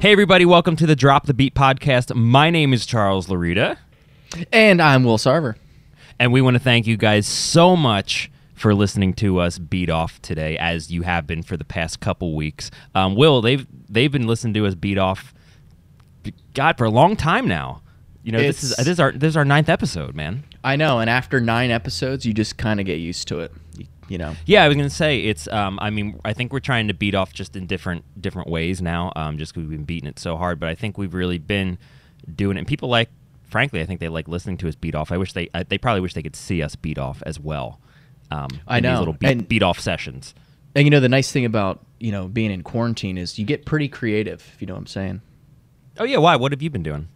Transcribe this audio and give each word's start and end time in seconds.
Hey, 0.00 0.12
everybody, 0.12 0.46
welcome 0.46 0.76
to 0.76 0.86
the 0.86 0.96
Drop 0.96 1.26
the 1.26 1.34
Beat 1.34 1.54
podcast. 1.54 2.14
My 2.14 2.48
name 2.48 2.72
is 2.72 2.86
Charles 2.86 3.26
Larita, 3.26 3.76
And 4.50 4.80
I'm 4.80 5.04
Will 5.04 5.18
Sarver. 5.18 5.56
and 6.18 6.32
we 6.32 6.40
want 6.40 6.54
to 6.54 6.58
thank 6.58 6.86
you 6.86 6.96
guys 6.96 7.26
so 7.26 7.76
much 7.76 8.30
for 8.54 8.74
listening 8.74 9.12
to 9.14 9.38
us 9.40 9.58
beat 9.58 9.90
off 9.90 10.20
today, 10.22 10.56
as 10.56 10.90
you 10.90 11.02
have 11.02 11.26
been 11.26 11.42
for 11.42 11.56
the 11.58 11.64
past 11.66 12.00
couple 12.00 12.34
weeks. 12.34 12.70
Um, 12.94 13.14
Will, 13.14 13.42
they've 13.42 13.66
they've 13.90 14.10
been 14.10 14.26
listening 14.26 14.54
to 14.54 14.66
us 14.66 14.74
beat 14.74 14.98
off, 14.98 15.34
God, 16.54 16.78
for 16.78 16.84
a 16.84 16.90
long 16.90 17.14
time 17.16 17.46
now. 17.46 17.82
You 18.22 18.32
know, 18.32 18.38
this 18.38 18.62
is 18.62 18.76
this 18.76 18.86
is 18.88 19.00
our 19.00 19.12
this 19.12 19.28
is 19.30 19.36
our 19.36 19.44
ninth 19.44 19.68
episode, 19.68 20.14
man. 20.14 20.44
I 20.64 20.76
know, 20.76 20.98
and 21.00 21.08
after 21.10 21.40
nine 21.40 21.70
episodes, 21.70 22.24
you 22.24 22.32
just 22.34 22.56
kind 22.56 22.80
of 22.80 22.86
get 22.86 23.00
used 23.00 23.28
to 23.28 23.40
it. 23.40 23.52
You, 24.10 24.18
know. 24.18 24.34
Yeah, 24.44 24.64
I 24.64 24.68
was 24.68 24.76
gonna 24.76 24.90
say 24.90 25.20
it's. 25.20 25.46
Um, 25.48 25.78
I 25.80 25.90
mean, 25.90 26.20
I 26.24 26.32
think 26.32 26.52
we're 26.52 26.60
trying 26.60 26.88
to 26.88 26.94
beat 26.94 27.14
off 27.14 27.32
just 27.32 27.54
in 27.56 27.66
different 27.66 28.04
different 28.20 28.48
ways 28.50 28.82
now. 28.82 29.12
Um, 29.16 29.38
just 29.38 29.54
because 29.54 29.68
we've 29.68 29.78
been 29.78 29.84
beating 29.84 30.08
it 30.08 30.18
so 30.18 30.36
hard, 30.36 30.58
but 30.60 30.68
I 30.68 30.74
think 30.74 30.98
we've 30.98 31.14
really 31.14 31.38
been 31.38 31.78
doing 32.34 32.56
it. 32.56 32.60
And 32.60 32.66
people 32.66 32.88
like, 32.88 33.08
frankly, 33.44 33.80
I 33.80 33.86
think 33.86 34.00
they 34.00 34.08
like 34.08 34.28
listening 34.28 34.56
to 34.58 34.68
us 34.68 34.74
beat 34.74 34.94
off. 34.94 35.12
I 35.12 35.16
wish 35.16 35.32
they, 35.32 35.48
I, 35.54 35.62
they 35.62 35.78
probably 35.78 36.00
wish 36.00 36.14
they 36.14 36.22
could 36.22 36.36
see 36.36 36.62
us 36.62 36.74
beat 36.76 36.98
off 36.98 37.22
as 37.24 37.38
well. 37.40 37.80
Um, 38.30 38.48
I 38.66 38.78
in 38.78 38.84
these 38.84 38.98
little 38.98 39.14
beat, 39.14 39.30
And- 39.30 39.48
beat 39.48 39.62
off 39.62 39.80
sessions. 39.80 40.34
And 40.74 40.84
you 40.84 40.90
know, 40.90 41.00
the 41.00 41.08
nice 41.08 41.32
thing 41.32 41.44
about 41.44 41.84
you 41.98 42.12
know 42.12 42.28
being 42.28 42.50
in 42.50 42.62
quarantine 42.62 43.16
is 43.18 43.38
you 43.38 43.44
get 43.44 43.64
pretty 43.64 43.88
creative. 43.88 44.40
If 44.54 44.60
you 44.60 44.66
know 44.66 44.74
what 44.74 44.80
I'm 44.80 44.86
saying. 44.86 45.20
Oh 45.98 46.04
yeah, 46.04 46.18
why? 46.18 46.36
What 46.36 46.52
have 46.52 46.62
you 46.62 46.70
been 46.70 46.82
doing? 46.82 47.08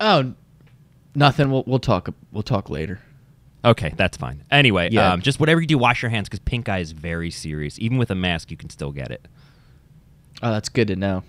Oh, 0.00 0.34
nothing. 1.14 1.50
We'll 1.50 1.64
we'll 1.66 1.78
talk. 1.78 2.08
We'll 2.32 2.42
talk 2.42 2.68
later. 2.70 3.00
Okay, 3.64 3.92
that's 3.96 4.16
fine. 4.16 4.44
Anyway, 4.50 4.90
Yeah. 4.92 5.12
um, 5.12 5.22
just 5.22 5.40
whatever 5.40 5.60
you 5.60 5.66
do, 5.66 5.78
wash 5.78 6.02
your 6.02 6.10
hands 6.10 6.28
because 6.28 6.40
pink 6.40 6.68
eye 6.68 6.78
is 6.80 6.92
very 6.92 7.30
serious. 7.30 7.78
Even 7.78 7.96
with 7.98 8.10
a 8.10 8.14
mask, 8.14 8.50
you 8.50 8.56
can 8.56 8.68
still 8.70 8.92
get 8.92 9.10
it. 9.10 9.26
Oh, 10.42 10.50
that's 10.50 10.68
good 10.68 10.88
to 10.88 10.96
know. 10.96 11.22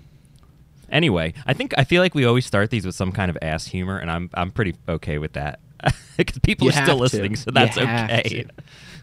Anyway, 0.92 1.34
I 1.48 1.54
think 1.54 1.74
I 1.78 1.84
feel 1.84 2.02
like 2.02 2.14
we 2.14 2.26
always 2.26 2.46
start 2.46 2.70
these 2.70 2.86
with 2.86 2.96
some 2.96 3.12
kind 3.12 3.30
of 3.30 3.38
ass 3.42 3.68
humor, 3.68 3.98
and 3.98 4.12
I'm 4.12 4.30
I'm 4.34 4.52
pretty 4.52 4.76
okay 4.88 5.18
with 5.18 5.34
that 5.34 5.60
because 6.18 6.38
people 6.40 6.66
You 6.66 6.72
are 6.72 6.84
still 6.84 6.98
to. 6.98 7.02
listening, 7.02 7.36
so 7.36 7.52
that's 7.52 7.78
have 7.78 8.10
okay. 8.12 8.44
to. 8.44 8.46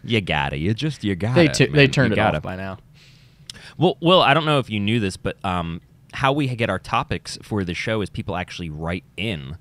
You 0.05 0.21
gotta, 0.21 0.57
you 0.57 0.73
just 0.73 1.03
you 1.03 1.15
gotta. 1.15 1.35
They 1.35 1.47
tu- 1.47 1.71
they 1.71 1.87
turned 1.87 2.09
You 2.11 2.13
it 2.13 2.15
gotta. 2.17 2.37
off 2.37 2.43
by 2.43 2.55
now. 2.55 2.77
Well, 3.77 3.97
well, 4.01 4.21
I 4.21 4.33
don't 4.33 4.45
know 4.45 4.59
if 4.59 4.69
you 4.69 4.79
knew 4.79 4.99
this, 4.99 5.17
but 5.17 5.43
um, 5.43 5.81
how 6.13 6.31
we 6.31 6.47
get 6.55 6.69
our 6.69 6.79
topics 6.79 7.37
for 7.41 7.63
the 7.63 7.73
show 7.73 8.01
is 8.01 8.09
people 8.09 8.35
actually 8.35 8.69
write 8.69 9.03
in 9.17 9.57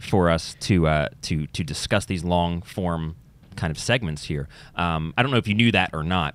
for 0.00 0.28
us 0.30 0.56
to 0.60 0.86
uh, 0.88 1.08
to 1.22 1.46
to 1.48 1.62
discuss 1.62 2.04
these 2.06 2.24
long 2.24 2.62
form 2.62 3.16
kind 3.56 3.70
of 3.70 3.78
segments 3.78 4.24
here. 4.24 4.48
Um, 4.74 5.14
I 5.16 5.22
don't 5.22 5.30
know 5.30 5.36
if 5.36 5.46
you 5.46 5.54
knew 5.54 5.70
that 5.72 5.90
or 5.92 6.02
not, 6.02 6.34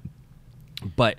but 0.95 1.17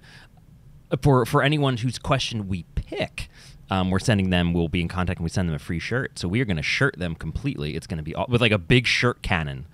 for 1.02 1.26
for 1.26 1.42
anyone 1.42 1.76
whose 1.78 1.98
question 1.98 2.48
we 2.48 2.64
pick. 2.74 3.28
Um, 3.68 3.90
we're 3.90 3.98
sending 3.98 4.30
them. 4.30 4.52
We'll 4.52 4.68
be 4.68 4.80
in 4.80 4.86
contact, 4.86 5.18
and 5.18 5.24
we 5.24 5.28
send 5.28 5.48
them 5.48 5.56
a 5.56 5.58
free 5.58 5.80
shirt. 5.80 6.20
So 6.20 6.28
we 6.28 6.40
are 6.40 6.44
going 6.44 6.56
to 6.56 6.62
shirt 6.62 6.96
them 7.00 7.16
completely. 7.16 7.74
It's 7.74 7.88
going 7.88 7.96
to 7.98 8.04
be 8.04 8.14
all, 8.14 8.26
with 8.28 8.40
like 8.40 8.52
a 8.52 8.58
big 8.58 8.86
shirt 8.86 9.22
cannon, 9.22 9.66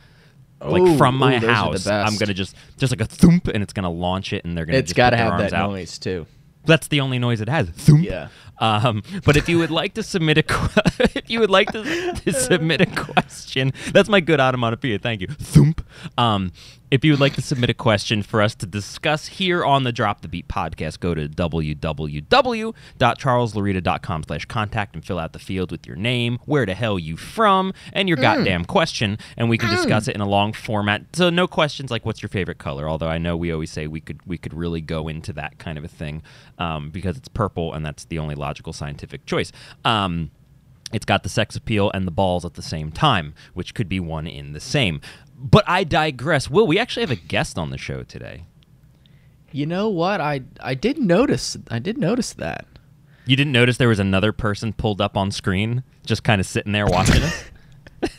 like 0.63 0.97
from 0.97 1.19
my 1.19 1.37
ooh, 1.37 1.41
those 1.41 1.51
are 1.51 1.79
the 1.79 1.93
house. 1.93 2.11
I'm 2.11 2.17
going 2.17 2.29
to 2.29 2.35
just 2.35 2.57
just 2.79 2.91
like 2.91 3.03
a 3.03 3.05
thump, 3.05 3.49
and 3.49 3.63
it's 3.63 3.75
going 3.75 3.85
to 3.85 3.91
launch 3.91 4.33
it, 4.33 4.47
and 4.47 4.57
they're 4.57 4.65
going 4.65 4.73
to. 4.73 4.79
It's 4.79 4.95
got 4.95 5.11
to 5.11 5.19
have 5.19 5.39
that 5.39 5.53
noise 5.53 5.99
too. 5.99 6.25
that's 6.65 6.89
the 6.89 7.03
only 7.03 7.19
noise 7.19 7.43
it 7.43 7.51
has. 7.51 7.69
Thump. 7.69 8.03
Yeah. 8.03 8.29
Um, 8.59 9.03
but 9.25 9.37
if 9.37 9.49
you 9.49 9.59
would 9.59 9.71
like 9.71 9.95
to 9.95 10.03
submit 10.03 10.39
a 10.39 10.43
qu- 10.53 10.81
if 11.15 11.29
you 11.31 11.41
would 11.41 11.51
like 11.51 11.73
to, 11.73 11.83
to 12.13 12.33
submit 12.33 12.81
a 12.81 12.87
question, 12.87 13.73
that's 13.93 14.09
my 14.09 14.21
good 14.21 14.41
onomatopoeia. 14.41 14.99
Thank 14.99 15.21
you. 15.23 15.27
Thump. 15.29 15.85
Um, 16.17 16.53
if 16.93 17.05
you 17.07 17.11
would 17.11 17.21
like 17.21 17.33
to 17.33 17.41
submit 17.41 17.71
a 17.71 17.75
question 17.75 18.23
for 18.23 18.43
us 18.43 18.55
to 18.55 18.67
discuss 18.67 19.27
here 19.27 19.65
on 19.65 19.83
the 19.83 19.93
Drop 19.93 20.21
the 20.21 20.29
Beat 20.29 20.47
podcast, 20.47 21.01
go 21.01 21.15
to 21.15 21.27
www.charleslorita.com 21.27 24.25
slash 24.25 24.45
contact 24.45 24.95
and 24.95 25.03
fill 25.03 25.19
out 25.19 25.33
the 25.33 25.39
field 25.39 25.71
with 25.71 25.87
your 25.87 25.97
name, 25.97 26.39
where 26.45 26.67
the 26.67 26.75
hell 26.75 26.99
you 26.99 27.17
from, 27.17 27.73
and 27.95 28.11
your 28.11 28.19
goddamn 28.19 28.67
question, 28.67 29.17
and 29.39 29.49
we 29.49 29.57
can 29.57 29.71
discuss 29.71 30.07
it 30.07 30.15
in 30.15 30.21
a 30.21 30.29
long 30.29 30.53
format. 30.53 31.05
So 31.15 31.31
no 31.31 31.47
questions 31.47 31.91
like 31.91 32.05
what's 32.05 32.21
your 32.21 32.29
favorite 32.29 32.59
color, 32.59 32.87
although 32.87 33.09
I 33.09 33.17
know 33.17 33.39
we 33.39 33.51
always 33.51 33.71
say 33.71 33.87
we 33.87 34.03
could 34.03 34.21
we 34.27 34.37
could 34.37 34.53
really 34.53 34.83
go 34.83 35.09
into 35.09 35.33
that 35.33 35.59
kind 35.59 35.79
of 35.79 35.85
a 35.85 35.89
thing 35.89 36.23
um, 36.59 36.91
because 36.91 37.17
it's 37.17 37.29
purple 37.29 37.73
and 37.73 37.87
that's 37.87 38.05
the 38.05 38.19
only 38.19 38.35
logical 38.35 38.75
scientific 38.75 39.25
choice. 39.25 39.51
Um, 39.87 40.31
it's 40.93 41.05
got 41.07 41.23
the 41.23 41.29
sex 41.29 41.57
appeal 41.57 41.91
and 41.95 42.07
the 42.07 42.11
balls 42.13 42.45
at 42.45 42.55
the 42.55 42.63
same 42.63 42.91
time, 42.93 43.35
which 43.55 43.75
could 43.75 43.89
be 43.89 44.01
one 44.01 44.27
in 44.27 44.53
the 44.53 44.61
same. 44.61 45.01
But 45.37 45.65
I 45.67 45.85
digress. 45.85 46.49
Will, 46.51 46.67
we 46.67 46.79
actually 46.79 47.03
have 47.03 47.11
a 47.11 47.17
guest 47.17 47.59
on 47.59 47.71
the 47.71 47.79
show 47.79 48.03
today. 48.03 48.45
You 49.51 49.67
know 49.67 49.89
what? 49.89 50.21
I 50.21 50.43
I 50.61 50.75
did 50.75 50.99
notice. 50.99 51.57
I 51.71 51.79
did 51.79 51.99
notice 51.99 52.33
that. 52.35 52.67
You 53.27 53.37
didn't 53.37 53.53
notice 53.53 53.77
there 53.77 53.89
was 53.89 53.99
another 54.01 54.33
person 54.33 54.73
pulled 54.73 55.01
up 55.01 55.17
on 55.17 55.31
screen, 55.31 55.83
just 56.07 56.25
kind 56.25 56.41
of 56.41 56.47
sitting 56.47 56.73
there 56.73 56.87
watching 56.87 57.23
us? 57.23 57.45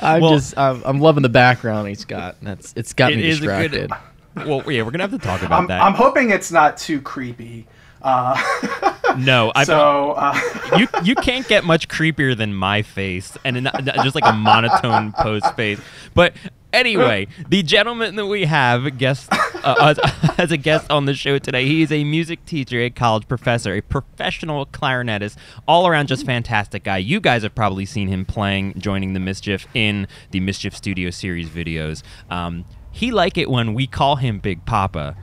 I'm 0.00 0.20
Well- 0.20 0.30
just. 0.34 0.56
I'm, 0.58 0.82
I'm 0.84 1.00
loving 1.00 1.22
the 1.22 1.28
background 1.28 1.88
he's 1.88 2.04
got. 2.04 2.36
That's. 2.42 2.72
It's 2.76 2.92
got 2.92 3.12
It 3.12 3.16
me 3.16 3.28
is 3.28 3.38
a 3.42 3.46
good- 3.46 3.70
distracted. 3.72 4.46
well, 4.48 4.70
yeah, 4.70 4.82
we're 4.82 4.90
gonna 4.90 5.04
have 5.04 5.10
to 5.10 5.18
talk 5.18 5.42
about 5.42 5.60
I'm, 5.62 5.66
that. 5.68 5.82
I'm 5.82 5.94
hoping 5.94 6.30
it's 6.30 6.52
not 6.52 6.76
too 6.76 7.00
creepy. 7.00 7.66
Uh, 8.02 8.36
no, 9.18 9.52
I 9.56 9.64
so 9.64 10.12
uh, 10.12 10.38
you 10.78 10.88
you 11.02 11.14
can't 11.14 11.46
get 11.48 11.64
much 11.64 11.88
creepier 11.88 12.36
than 12.36 12.54
my 12.54 12.82
face 12.82 13.36
and 13.44 13.56
an, 13.56 13.68
just 14.02 14.14
like 14.14 14.26
a 14.26 14.32
monotone 14.32 15.12
post 15.18 15.54
face. 15.54 15.80
But 16.14 16.34
anyway, 16.72 17.28
the 17.48 17.62
gentleman 17.62 18.16
that 18.16 18.26
we 18.26 18.44
have 18.44 18.98
guest 18.98 19.28
uh, 19.64 19.74
as, 19.80 19.98
as 20.38 20.52
a 20.52 20.56
guest 20.56 20.90
on 20.90 21.04
the 21.04 21.14
show 21.14 21.38
today, 21.38 21.66
he 21.66 21.82
is 21.82 21.92
a 21.92 22.04
music 22.04 22.44
teacher, 22.44 22.80
a 22.80 22.90
college 22.90 23.28
professor, 23.28 23.74
a 23.74 23.82
professional 23.82 24.66
clarinetist, 24.66 25.36
all 25.66 25.86
around 25.86 26.08
just 26.08 26.24
fantastic 26.24 26.84
guy. 26.84 26.98
You 26.98 27.20
guys 27.20 27.42
have 27.42 27.54
probably 27.54 27.86
seen 27.86 28.08
him 28.08 28.24
playing, 28.24 28.74
joining 28.78 29.12
the 29.12 29.20
Mischief 29.20 29.66
in 29.74 30.06
the 30.30 30.40
Mischief 30.40 30.76
Studio 30.76 31.10
series 31.10 31.48
videos. 31.48 32.02
Um, 32.30 32.64
he 32.90 33.10
like 33.10 33.38
it 33.38 33.50
when 33.50 33.74
we 33.74 33.86
call 33.86 34.16
him 34.16 34.38
Big 34.38 34.64
Papa. 34.64 35.16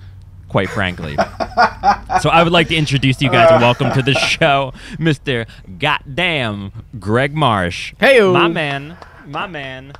Quite 0.55 0.69
frankly. 0.69 1.17
So 2.21 2.29
I 2.29 2.41
would 2.41 2.53
like 2.53 2.69
to 2.69 2.75
introduce 2.77 3.21
you 3.21 3.29
guys 3.29 3.51
and 3.51 3.61
welcome 3.61 3.91
to 3.91 4.01
the 4.01 4.13
show, 4.13 4.71
Mr. 4.93 5.45
Goddamn 5.79 6.71
Greg 6.97 7.35
Marsh. 7.35 7.93
Hey, 7.99 8.21
My 8.21 8.47
man. 8.47 8.95
My 9.25 9.47
man. 9.47 9.91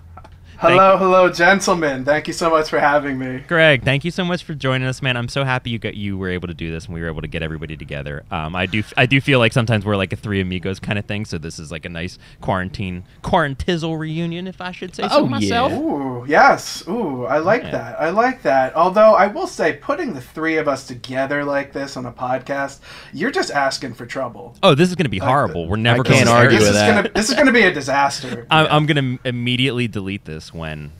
Hello, 0.59 0.97
hello, 0.97 1.31
gentlemen. 1.31 2.05
Thank 2.05 2.27
you 2.27 2.33
so 2.33 2.49
much 2.49 2.69
for 2.69 2.79
having 2.79 3.17
me. 3.17 3.43
Greg, 3.47 3.83
thank 3.83 4.03
you 4.05 4.11
so 4.11 4.23
much 4.23 4.43
for 4.43 4.53
joining 4.53 4.87
us, 4.87 5.01
man. 5.01 5.17
I'm 5.17 5.27
so 5.27 5.43
happy 5.43 5.69
you 5.69 5.79
got 5.79 5.95
you 5.95 6.17
were 6.17 6.29
able 6.29 6.47
to 6.47 6.53
do 6.53 6.71
this 6.71 6.85
and 6.85 6.93
we 6.93 7.01
were 7.01 7.07
able 7.07 7.21
to 7.21 7.27
get 7.27 7.41
everybody 7.43 7.75
together. 7.77 8.23
Um, 8.31 8.55
I 8.55 8.65
do 8.65 8.83
I 8.97 9.05
do 9.05 9.19
feel 9.21 9.39
like 9.39 9.53
sometimes 9.53 9.85
we're 9.85 9.95
like 9.95 10.13
a 10.13 10.15
three 10.15 10.41
amigos 10.41 10.79
kind 10.79 10.97
of 10.99 11.05
thing, 11.05 11.25
so 11.25 11.37
this 11.37 11.59
is 11.59 11.71
like 11.71 11.85
a 11.85 11.89
nice 11.89 12.17
quarantine 12.41 13.03
quarantizzle 13.23 13.97
reunion, 13.97 14.47
if 14.47 14.61
I 14.61 14.71
should 14.71 14.95
say 14.95 15.03
so 15.07 15.15
Oh, 15.15 15.23
yeah. 15.23 15.29
myself. 15.29 15.71
Ooh, 15.73 16.25
yes. 16.27 16.83
Ooh, 16.87 17.25
I 17.25 17.39
like 17.39 17.63
Yeah. 17.63 17.71
that. 17.71 18.01
I 18.01 18.09
like 18.09 18.41
that. 18.43 18.75
Although 18.75 19.13
I 19.15 19.27
will 19.27 19.47
say, 19.47 19.73
putting 19.73 20.13
the 20.13 20.21
three 20.21 20.57
of 20.57 20.67
us 20.67 20.85
together 20.87 21.43
like 21.43 21.73
this 21.73 21.97
on 21.97 22.05
a 22.05 22.11
podcast, 22.11 22.79
you're 23.13 23.31
just 23.31 23.51
asking 23.51 23.93
for 23.95 24.05
trouble. 24.05 24.55
Oh, 24.63 24.75
this 24.75 24.89
is 24.89 24.95
gonna 24.95 25.09
be 25.09 25.19
horrible. 25.19 25.67
We're 25.67 25.75
never 25.77 26.01
I 26.01 26.03
going 26.03 26.15
can't 26.17 26.27
to 26.29 26.33
argue 26.35 26.51
this 26.59 26.67
with 26.67 26.69
is 26.69 26.75
that. 26.75 26.95
Gonna, 26.95 27.09
this 27.13 27.29
is 27.29 27.35
going 27.35 27.47
to 27.47 27.51
be 27.53 27.63
a 27.63 27.73
disaster. 27.73 28.45
I'm, 28.51 28.67
I'm 28.67 28.85
gonna 28.85 29.17
immediately 29.25 29.87
delete 29.87 30.25
this 30.25 30.44
when 30.53 30.91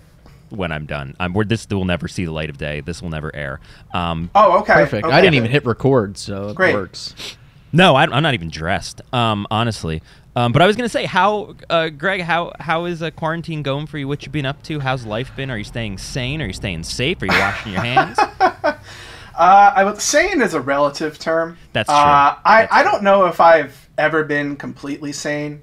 when 0.50 0.72
I'm 0.72 0.86
done. 0.86 1.16
I'm, 1.20 1.34
we're, 1.34 1.44
this 1.44 1.68
will 1.70 1.86
never 1.86 2.08
see 2.08 2.24
the 2.26 2.32
light 2.32 2.50
of 2.50 2.58
day. 2.58 2.82
This 2.82 3.02
will 3.02 3.10
never 3.10 3.36
air. 3.36 3.60
Um, 3.94 4.30
oh, 4.36 4.60
okay. 4.60 4.74
Perfect. 4.74 5.08
I 5.08 5.20
didn't 5.22 5.34
even 5.36 5.50
hit 5.52 5.66
record, 5.66 6.18
so 6.18 6.50
it 6.50 6.58
works. 6.58 7.38
No, 7.74 7.96
I, 7.96 8.04
I'm 8.04 8.24
not 8.24 8.34
even 8.36 8.50
dressed. 8.50 9.02
Um, 9.14 9.48
honestly. 9.52 10.02
Um, 10.38 10.52
but 10.52 10.62
I 10.62 10.68
was 10.68 10.76
gonna 10.76 10.90
say, 10.90 11.06
how, 11.06 11.56
uh, 11.70 11.88
Greg, 11.90 12.22
how 12.22 12.52
how 12.60 12.86
is 12.86 13.02
uh, 13.02 13.10
quarantine 13.12 13.64
going 13.64 13.86
for 13.88 13.98
you? 13.98 14.06
What 14.08 14.26
you 14.26 14.32
been 14.32 14.46
up 14.46 14.62
to? 14.64 14.82
How's 14.82 15.06
life 15.06 15.34
been? 15.36 15.50
Are 15.50 15.58
you 15.58 15.64
staying 15.64 15.98
sane? 15.98 16.42
Are 16.42 16.46
you 16.48 16.54
staying 16.54 16.84
safe? 16.84 17.22
Are 17.22 17.26
you 17.26 17.32
washing 17.32 17.72
your 17.72 17.82
hands? 17.82 18.20
Uh, 19.38 19.74
I 19.76 19.84
would 19.84 20.02
sane 20.02 20.42
is 20.42 20.54
a 20.54 20.62
relative 20.62 21.20
term. 21.20 21.58
That's 21.74 21.90
Uh, 21.90 21.94
true. 21.94 22.42
I, 22.46 22.62
That's 22.62 22.74
I 22.74 22.84
don't 22.84 23.04
know 23.04 23.26
if 23.26 23.42
I've 23.42 23.90
ever 23.98 24.24
been 24.24 24.56
completely 24.56 25.12
sane. 25.12 25.62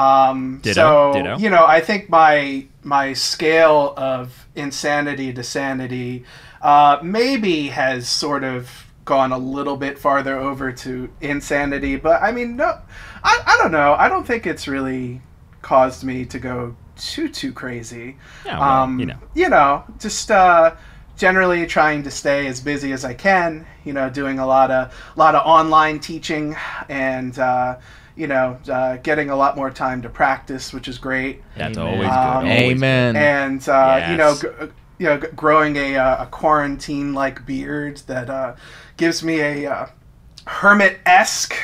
Um, 0.00 0.60
Ditto, 0.62 1.12
so 1.12 1.12
ditto. 1.12 1.38
you 1.38 1.50
know, 1.50 1.66
I 1.66 1.80
think 1.80 2.08
my 2.08 2.66
my 2.82 3.12
scale 3.12 3.92
of 3.96 4.46
insanity 4.54 5.32
to 5.32 5.42
sanity 5.42 6.24
uh, 6.62 6.98
maybe 7.02 7.68
has 7.68 8.08
sort 8.08 8.44
of 8.44 8.70
gone 9.04 9.32
a 9.32 9.38
little 9.38 9.76
bit 9.76 9.98
farther 9.98 10.38
over 10.38 10.72
to 10.72 11.10
insanity. 11.20 11.96
But 11.96 12.22
I 12.22 12.32
mean, 12.32 12.56
no, 12.56 12.78
I, 13.22 13.42
I 13.46 13.58
don't 13.60 13.72
know. 13.72 13.94
I 13.94 14.08
don't 14.08 14.26
think 14.26 14.46
it's 14.46 14.68
really 14.68 15.20
caused 15.62 16.04
me 16.04 16.24
to 16.26 16.38
go 16.38 16.76
too 16.96 17.28
too 17.28 17.52
crazy. 17.52 18.16
Yeah, 18.46 18.58
well, 18.58 18.82
um, 18.82 19.00
you 19.00 19.06
know. 19.06 19.18
you 19.34 19.48
know, 19.48 19.84
just 19.98 20.30
uh, 20.30 20.74
generally 21.16 21.66
trying 21.66 22.02
to 22.04 22.10
stay 22.10 22.46
as 22.46 22.60
busy 22.60 22.92
as 22.92 23.04
I 23.04 23.14
can. 23.14 23.66
You 23.84 23.92
know, 23.92 24.08
doing 24.08 24.38
a 24.38 24.46
lot 24.46 24.70
of 24.70 24.94
a 25.16 25.18
lot 25.18 25.34
of 25.34 25.46
online 25.46 26.00
teaching 26.00 26.56
and 26.88 27.38
uh, 27.38 27.76
you 28.16 28.26
know 28.26 28.58
uh, 28.70 28.96
getting 28.98 29.30
a 29.30 29.36
lot 29.36 29.56
more 29.56 29.70
time 29.70 30.02
to 30.02 30.08
practice, 30.08 30.72
which 30.72 30.88
is 30.88 30.98
great. 30.98 31.42
That's 31.56 31.76
Amen. 31.78 31.92
always 31.94 32.08
good. 32.08 32.16
Um, 32.16 32.46
always 32.48 32.76
Amen. 32.76 33.16
And 33.16 33.68
uh, 33.68 34.06
you 34.10 34.16
know, 34.16 34.30
Yes. 34.30 34.40
g- 34.42 34.48
you 34.98 35.06
know, 35.06 35.18
g- 35.18 35.28
growing 35.34 35.76
a, 35.76 35.96
uh, 35.96 36.24
a 36.24 36.26
quarantine 36.26 37.14
like 37.14 37.46
beard 37.46 37.98
that 38.06 38.28
uh, 38.28 38.54
gives 38.98 39.22
me 39.22 39.40
a 39.40 39.70
uh, 39.72 39.86
hermit 40.46 40.98
esque 41.06 41.54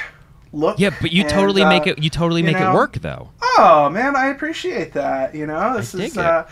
look. 0.52 0.78
Yeah, 0.78 0.90
but 1.02 1.12
you 1.12 1.22
and, 1.22 1.30
totally 1.30 1.62
uh, 1.62 1.68
make 1.68 1.86
it. 1.86 1.98
You 2.02 2.08
totally 2.10 2.40
you 2.40 2.46
make 2.46 2.58
know, 2.58 2.70
it 2.70 2.74
work, 2.74 2.94
though. 2.94 3.30
Oh 3.58 3.90
man, 3.90 4.16
I 4.16 4.28
appreciate 4.28 4.92
that. 4.94 5.34
You 5.34 5.46
know, 5.46 5.76
this 5.76 5.94
I 5.94 5.98
is 5.98 6.16
it. 6.16 6.24
uh, 6.24 6.44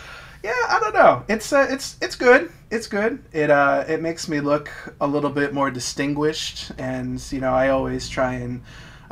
yeah. 0.43 0.53
I 0.69 0.79
don't 0.81 0.95
know. 0.95 1.25
It's 1.29 1.53
uh, 1.53 1.67
it's 1.71 1.97
it's 2.03 2.17
good. 2.17 2.51
It's 2.71 2.87
good. 2.87 3.23
It 3.33 3.51
uh, 3.51 3.85
it 3.89 4.03
makes 4.03 4.29
me 4.29 4.41
look 4.41 4.71
a 5.01 5.07
little 5.07 5.31
bit 5.31 5.55
more 5.55 5.71
distinguished, 5.71 6.73
and 6.77 7.23
you 7.33 7.41
know, 7.41 7.55
I 7.55 7.69
always 7.71 8.09
try 8.09 8.35
and 8.35 8.63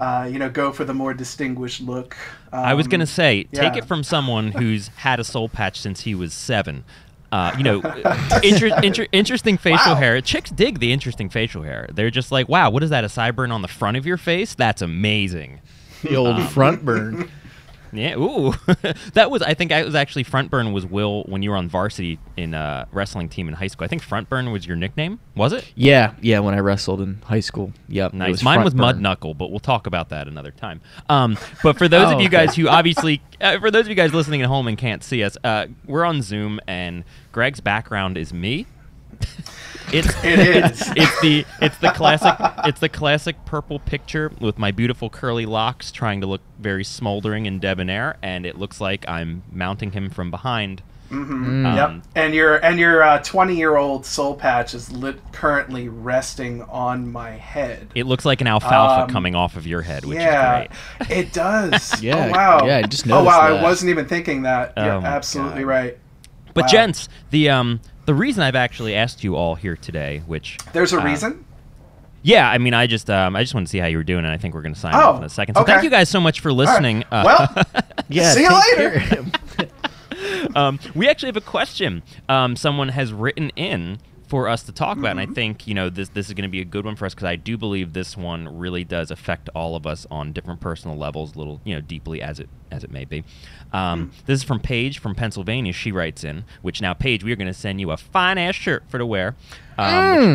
uh, 0.03 0.25
you 0.31 0.39
know 0.39 0.51
go 0.51 0.73
for 0.73 0.85
the 0.85 0.95
more 0.95 1.15
distinguished 1.15 1.81
look. 1.81 2.17
I 2.53 2.75
was 2.75 2.87
Um, 2.87 2.91
gonna 2.91 3.07
say, 3.07 3.45
take 3.45 3.77
it 3.77 3.85
from 3.85 4.03
someone 4.03 4.53
who's 4.61 4.89
had 4.97 5.21
a 5.21 5.25
soul 5.25 5.49
patch 5.49 5.81
since 5.81 6.03
he 6.03 6.15
was 6.15 6.33
seven. 6.35 6.85
Uh, 7.31 7.51
you 7.57 7.65
know, 7.65 7.81
inter- 8.43 8.79
inter- 8.83 9.07
interesting 9.13 9.57
facial 9.57 9.93
Wow. 9.95 9.99
hair. 10.01 10.21
Chicks 10.21 10.51
dig 10.51 10.81
the 10.81 10.93
interesting 10.93 11.31
facial 11.31 11.63
hair. 11.63 11.89
They're 11.91 12.11
just 12.11 12.31
like, 12.31 12.47
wow, 12.49 12.69
what 12.69 12.83
is 12.83 12.91
that? 12.91 13.05
A 13.05 13.07
sideburn 13.07 13.51
on 13.51 13.63
the 13.63 13.69
front 13.69 13.97
of 13.97 14.05
your 14.05 14.19
face? 14.19 14.55
That's 14.55 14.83
amazing. 14.83 15.61
The 16.03 16.17
old 16.17 16.37
Um, 16.37 16.47
front 16.49 16.85
burn. 16.85 17.31
Yeah. 17.93 18.17
Ooh, 18.17 18.55
that 19.15 19.31
was. 19.31 19.43
I 19.43 19.55
think 19.55 19.71
I 19.71 19.83
was 19.85 19.95
actually 19.95 20.23
front 20.23 20.51
burn 20.51 20.73
was 20.73 20.87
Will 20.87 21.25
when 21.25 21.43
you 21.43 21.51
were 21.51 21.57
on 21.57 21.69
varsity 21.69 22.19
in 22.37 22.55
a 22.55 22.89
wrestling 22.91 23.29
team 23.29 23.49
in 23.49 23.55
high 23.55 23.67
school. 23.67 23.85
I 23.85 23.89
think 23.89 24.03
front 24.03 24.29
burn 24.29 24.51
was 24.51 24.67
your 24.67 24.77
nickname. 24.77 25.21
Was 25.37 25.53
it? 25.53 25.71
Yeah, 25.75 26.15
yeah. 26.21 26.39
When 26.39 26.55
I 26.55 26.61
wrestled 26.61 27.01
in 27.03 27.21
high 27.23 27.41
school, 27.41 27.73
yep. 27.89 28.15
Nice. 28.15 28.43
Mine 28.43 28.57
front 28.57 28.65
was 28.65 28.75
mud 28.75 29.01
knuckle, 29.01 29.35
but 29.35 29.51
we'll 29.51 29.61
talk 29.61 29.87
about 29.87 30.09
that 30.09 30.27
another 30.27 30.51
time. 30.51 30.81
Um, 31.09 31.37
but 31.63 31.77
for 31.77 31.89
those 31.89 32.09
Oh, 32.13 32.17
of 32.17 32.21
you 32.21 32.29
guys 32.29 32.57
who 32.57 32.69
obviously, 32.69 33.23
uh, 33.41 33.61
for 33.61 33.71
those 33.71 33.83
of 33.83 33.89
you 33.89 33.95
guys 33.95 34.13
listening 34.13 34.43
at 34.43 34.49
home 34.49 34.67
and 34.69 34.77
can't 34.77 35.05
see 35.05 35.23
us, 35.23 35.37
uh, 35.45 35.67
we're 35.87 36.05
on 36.05 36.23
Zoom, 36.23 36.61
and 36.67 37.05
Greg's 37.31 37.61
background 37.61 38.17
is 38.17 38.33
me. 38.33 38.67
It's 39.93 40.09
It 40.25 40.39
is. 40.39 40.81
It's, 40.81 40.91
it's 40.97 41.21
the 41.21 41.45
it's 41.61 41.79
the 41.79 41.91
classic 41.93 42.35
it's 42.65 42.81
the 42.81 42.89
classic 42.89 43.45
purple 43.45 43.79
picture 43.79 44.31
with 44.41 44.59
my 44.59 44.71
beautiful 44.71 45.11
curly 45.11 45.47
locks 45.47 45.91
trying 45.93 46.21
to 46.21 46.27
look 46.27 46.41
very 46.59 46.85
smoldering 46.85 47.47
and 47.47 47.61
debonair, 47.61 48.17
and 48.23 48.47
it 48.47 48.59
looks 48.59 48.81
like 48.81 49.09
I'm 49.09 49.43
mounting 49.53 49.93
him 49.93 50.11
from 50.11 50.31
behind. 50.31 50.83
Mhm. 51.11 51.67
Um, 51.67 51.77
Yep. 51.77 52.03
And 52.15 52.35
your 52.35 52.57
and 52.65 52.79
your 52.79 53.03
uh, 53.03 53.19
twenty 53.19 53.55
year 53.57 53.77
old 53.77 54.07
soul 54.07 54.35
patch 54.35 54.73
is 54.73 54.91
lit 54.91 55.19
currently 55.33 55.89
resting 55.91 56.63
on 56.63 57.13
my 57.13 57.33
head. 57.33 57.89
It 57.95 58.07
looks 58.07 58.25
like 58.25 58.41
an 58.41 58.47
alfalfa 58.47 59.03
Um, 59.03 59.09
coming 59.11 59.35
off 59.35 59.57
of 59.57 59.67
your 59.67 59.83
head, 59.83 60.07
which 60.07 60.17
yeah, 60.19 60.63
is 60.63 60.69
great. 61.01 61.11
it 61.19 61.33
does. 61.35 62.03
Yeah, 62.03 62.27
Oh, 62.29 62.31
wow. 62.31 62.67
yeah, 62.67 62.79
I 62.79 62.83
just 62.85 63.05
knows. 63.05 63.21
Oh 63.21 63.25
wow, 63.25 63.43
noticed 63.49 63.61
I 63.61 63.63
wasn't 63.63 63.91
even 63.91 64.07
thinking 64.07 64.43
that. 64.43 64.73
Oh, 64.77 64.85
You're 64.85 65.05
absolutely 65.05 65.63
God. 65.65 65.69
right. 65.69 65.99
But 66.55 66.65
Wow. 66.65 66.69
gents, 66.69 67.09
the 67.31 67.51
um 67.51 67.81
the 68.07 68.15
reason 68.15 68.43
I've 68.43 68.57
actually 68.57 68.95
asked 68.95 69.23
you 69.25 69.37
all 69.37 69.55
here 69.55 69.77
today, 69.77 70.23
which 70.27 70.59
There's 70.73 70.93
a 70.93 71.01
uh, 71.01 71.05
reason. 71.05 71.45
yeah, 72.23 72.49
I 72.51 72.59
mean, 72.59 72.75
I 72.75 72.87
just 72.87 73.09
um 73.11 73.37
I 73.37 73.43
just 73.43 73.55
want 73.55 73.67
to 73.67 73.71
see 73.71 73.79
how 73.79 73.87
you 73.87 73.97
were 73.97 74.05
doing, 74.05 74.25
and 74.25 74.33
I 74.33 74.39
think 74.39 74.55
we're 74.55 74.63
gonna 74.63 74.75
sign 74.75 74.95
off 74.95 75.15
Oh, 75.15 75.19
in 75.19 75.25
a 75.25 75.29
second. 75.29 75.55
So 75.57 75.65
thank 75.65 75.83
you 75.85 75.91
guys 75.91 76.09
so 76.09 76.21
much 76.21 76.41
for 76.41 76.53
listening. 76.53 77.05
Uh, 77.11 77.23
Well, 77.25 77.65
Yeah. 78.09 78.33
See 78.33 78.43
you 78.43 78.51
later. 78.79 79.25
um, 80.57 80.79
we 80.95 81.09
actually 81.09 81.29
have 81.29 81.37
a 81.37 81.41
question. 81.41 82.03
Um, 82.29 82.57
someone 82.57 82.89
has 82.91 83.13
written 83.13 83.51
in 83.57 83.99
for 84.33 84.49
us 84.49 84.63
to 84.63 84.73
talk 84.73 84.97
about, 84.97 85.11
and 85.11 85.21
I 85.21 85.25
Mm-hmm. 85.27 85.35
think 85.35 85.67
you 85.67 85.75
know 85.75 85.91
this 85.91 86.09
this 86.09 86.29
is 86.29 86.33
going 86.33 86.45
to 86.45 86.49
be 86.51 86.63
a 86.63 86.65
good 86.65 86.87
one 86.87 86.97
for 86.97 87.05
us 87.05 87.13
because 87.15 87.27
I 87.27 87.37
do 87.37 87.59
believe 87.59 87.93
this 87.93 88.17
one 88.17 88.59
really 88.59 88.83
does 88.83 89.11
affect 89.11 89.51
all 89.55 89.77
of 89.77 89.87
us 89.87 90.07
on 90.11 90.33
different 90.33 90.59
personal 90.61 90.97
levels, 90.97 91.37
little 91.37 91.61
you 91.65 91.75
know 91.75 91.83
deeply 91.83 92.23
as 92.23 92.41
it 92.41 92.49
as 92.71 92.83
it 92.83 92.91
may 92.91 93.05
be. 93.05 93.25
Um, 93.75 93.93
Mm. 94.09 94.25
This 94.25 94.39
is 94.39 94.43
from 94.45 94.59
Paige 94.59 94.99
from 95.01 95.15
Pennsylvania. 95.15 95.75
She 95.75 95.93
writes 95.93 96.25
in, 96.25 96.45
which 96.63 96.81
now 96.81 96.95
Paige, 96.95 97.23
we 97.25 97.31
are 97.33 97.37
going 97.37 97.47
to 97.47 97.53
send 97.53 97.79
you 97.81 97.91
a 97.91 97.99
fine 97.99 98.39
ass 98.39 98.55
shirt 98.55 98.85
for 98.89 98.97
to 98.97 99.05
wear. 99.05 99.37
Um, 99.77 99.85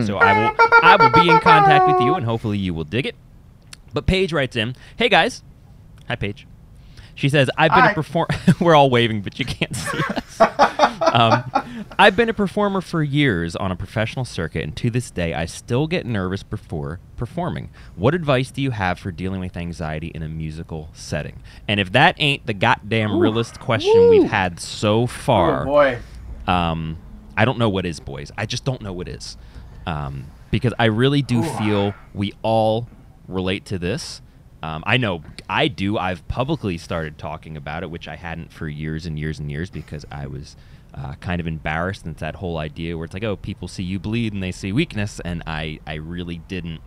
Mm. 0.04 0.06
so 0.08 0.18
I 0.18 0.32
will 0.40 0.56
I 0.84 0.96
will 0.96 1.10
be 1.24 1.30
in 1.32 1.40
contact 1.40 1.88
with 1.88 2.00
you, 2.00 2.14
and 2.14 2.24
hopefully 2.24 2.60
you 2.60 2.76
will 2.76 2.84
dig 2.84 3.08
it. 3.08 3.16
But 3.94 4.06
Paige 4.06 4.32
writes 4.32 4.56
in, 4.56 4.76
"Hey 4.96 5.10
guys, 5.10 5.42
hi 6.08 6.16
Paige." 6.16 6.46
She 7.16 7.30
says, 7.30 7.50
"I've 7.58 7.72
been 7.72 7.80
Hi. 7.84 7.92
a 7.92 7.96
performer." 7.96 8.28
We're 8.60 8.76
all 8.76 8.92
waving, 8.92 9.22
but 9.24 9.40
you 9.40 9.46
can't 9.46 9.76
see 9.76 9.98
us. 10.16 10.40
um, 11.18 11.52
I've 12.00 12.16
been 12.16 12.30
a 12.30 12.34
performer 12.34 12.82
for 12.82 13.02
years 13.02 13.56
on 13.56 13.72
a 13.72 13.76
professional 13.76 14.26
circuit, 14.26 14.64
and 14.64 14.76
to 14.78 14.90
this 14.90 15.10
day, 15.10 15.34
I 15.34 15.46
still 15.46 15.88
get 15.88 16.06
nervous 16.06 16.44
before 16.44 17.00
performing. 17.16 17.70
What 17.96 18.14
advice 18.14 18.52
do 18.52 18.62
you 18.62 18.72
have 18.72 19.00
for 19.00 19.12
dealing 19.12 19.40
with 19.40 19.58
anxiety 19.58 20.08
in 20.08 20.22
a 20.22 20.28
musical 20.28 20.90
setting? 20.94 21.42
And 21.68 21.80
if 21.80 21.92
that 21.94 22.16
ain't 22.20 22.46
the 22.46 22.54
goddamn 22.54 23.18
realest 23.20 23.60
question 23.60 23.94
Woo. 23.94 24.10
we've 24.10 24.30
had 24.30 24.60
so 24.60 25.08
far, 25.08 25.64
oh 25.64 25.66
boy. 25.66 26.00
um, 26.46 26.98
I 27.36 27.46
don't 27.46 27.58
know 27.58 27.70
what 27.70 27.86
is, 27.86 28.00
boys. 28.00 28.32
I 28.38 28.46
just 28.46 28.64
don't 28.64 28.82
know 28.82 28.94
what 28.94 29.08
is. 29.08 29.38
Um, 29.86 30.28
because 30.52 30.74
I 30.78 30.86
really 30.86 31.22
do 31.22 31.40
Ooh. 31.40 31.58
feel 31.58 31.94
we 32.14 32.34
all 32.42 32.88
relate 33.28 33.66
to 33.66 33.80
this. 33.80 34.22
Um, 34.64 34.84
I 34.88 34.98
know 34.98 35.24
I 35.48 35.68
do. 35.68 35.98
I've 35.98 36.28
publicly 36.28 36.78
started 36.78 37.18
talking 37.18 37.56
about 37.56 37.84
it, 37.84 37.92
which 37.92 38.08
I 38.08 38.16
hadn't 38.16 38.52
for 38.52 38.68
years 38.68 39.06
and 39.06 39.18
years 39.20 39.40
and 39.40 39.52
years 39.52 39.70
because 39.70 40.04
I 40.12 40.28
was 40.28 40.56
uh, 40.94 41.14
kind 41.16 41.40
of 41.40 41.48
embarrassed. 41.48 42.04
And 42.06 42.14
it's 42.14 42.22
that 42.22 42.36
whole 42.36 42.58
idea 42.58 42.98
where 42.98 43.06
it's 43.06 43.14
like, 43.14 43.24
oh, 43.24 43.36
people 43.36 43.68
see 43.68 43.84
you 43.84 44.00
bleed 44.00 44.34
and 44.34 44.42
they 44.42 44.52
see 44.52 44.72
weakness. 44.72 45.20
And 45.24 45.44
I, 45.46 45.80
I 45.86 45.96
really 45.96 46.38
didn't 46.48 46.82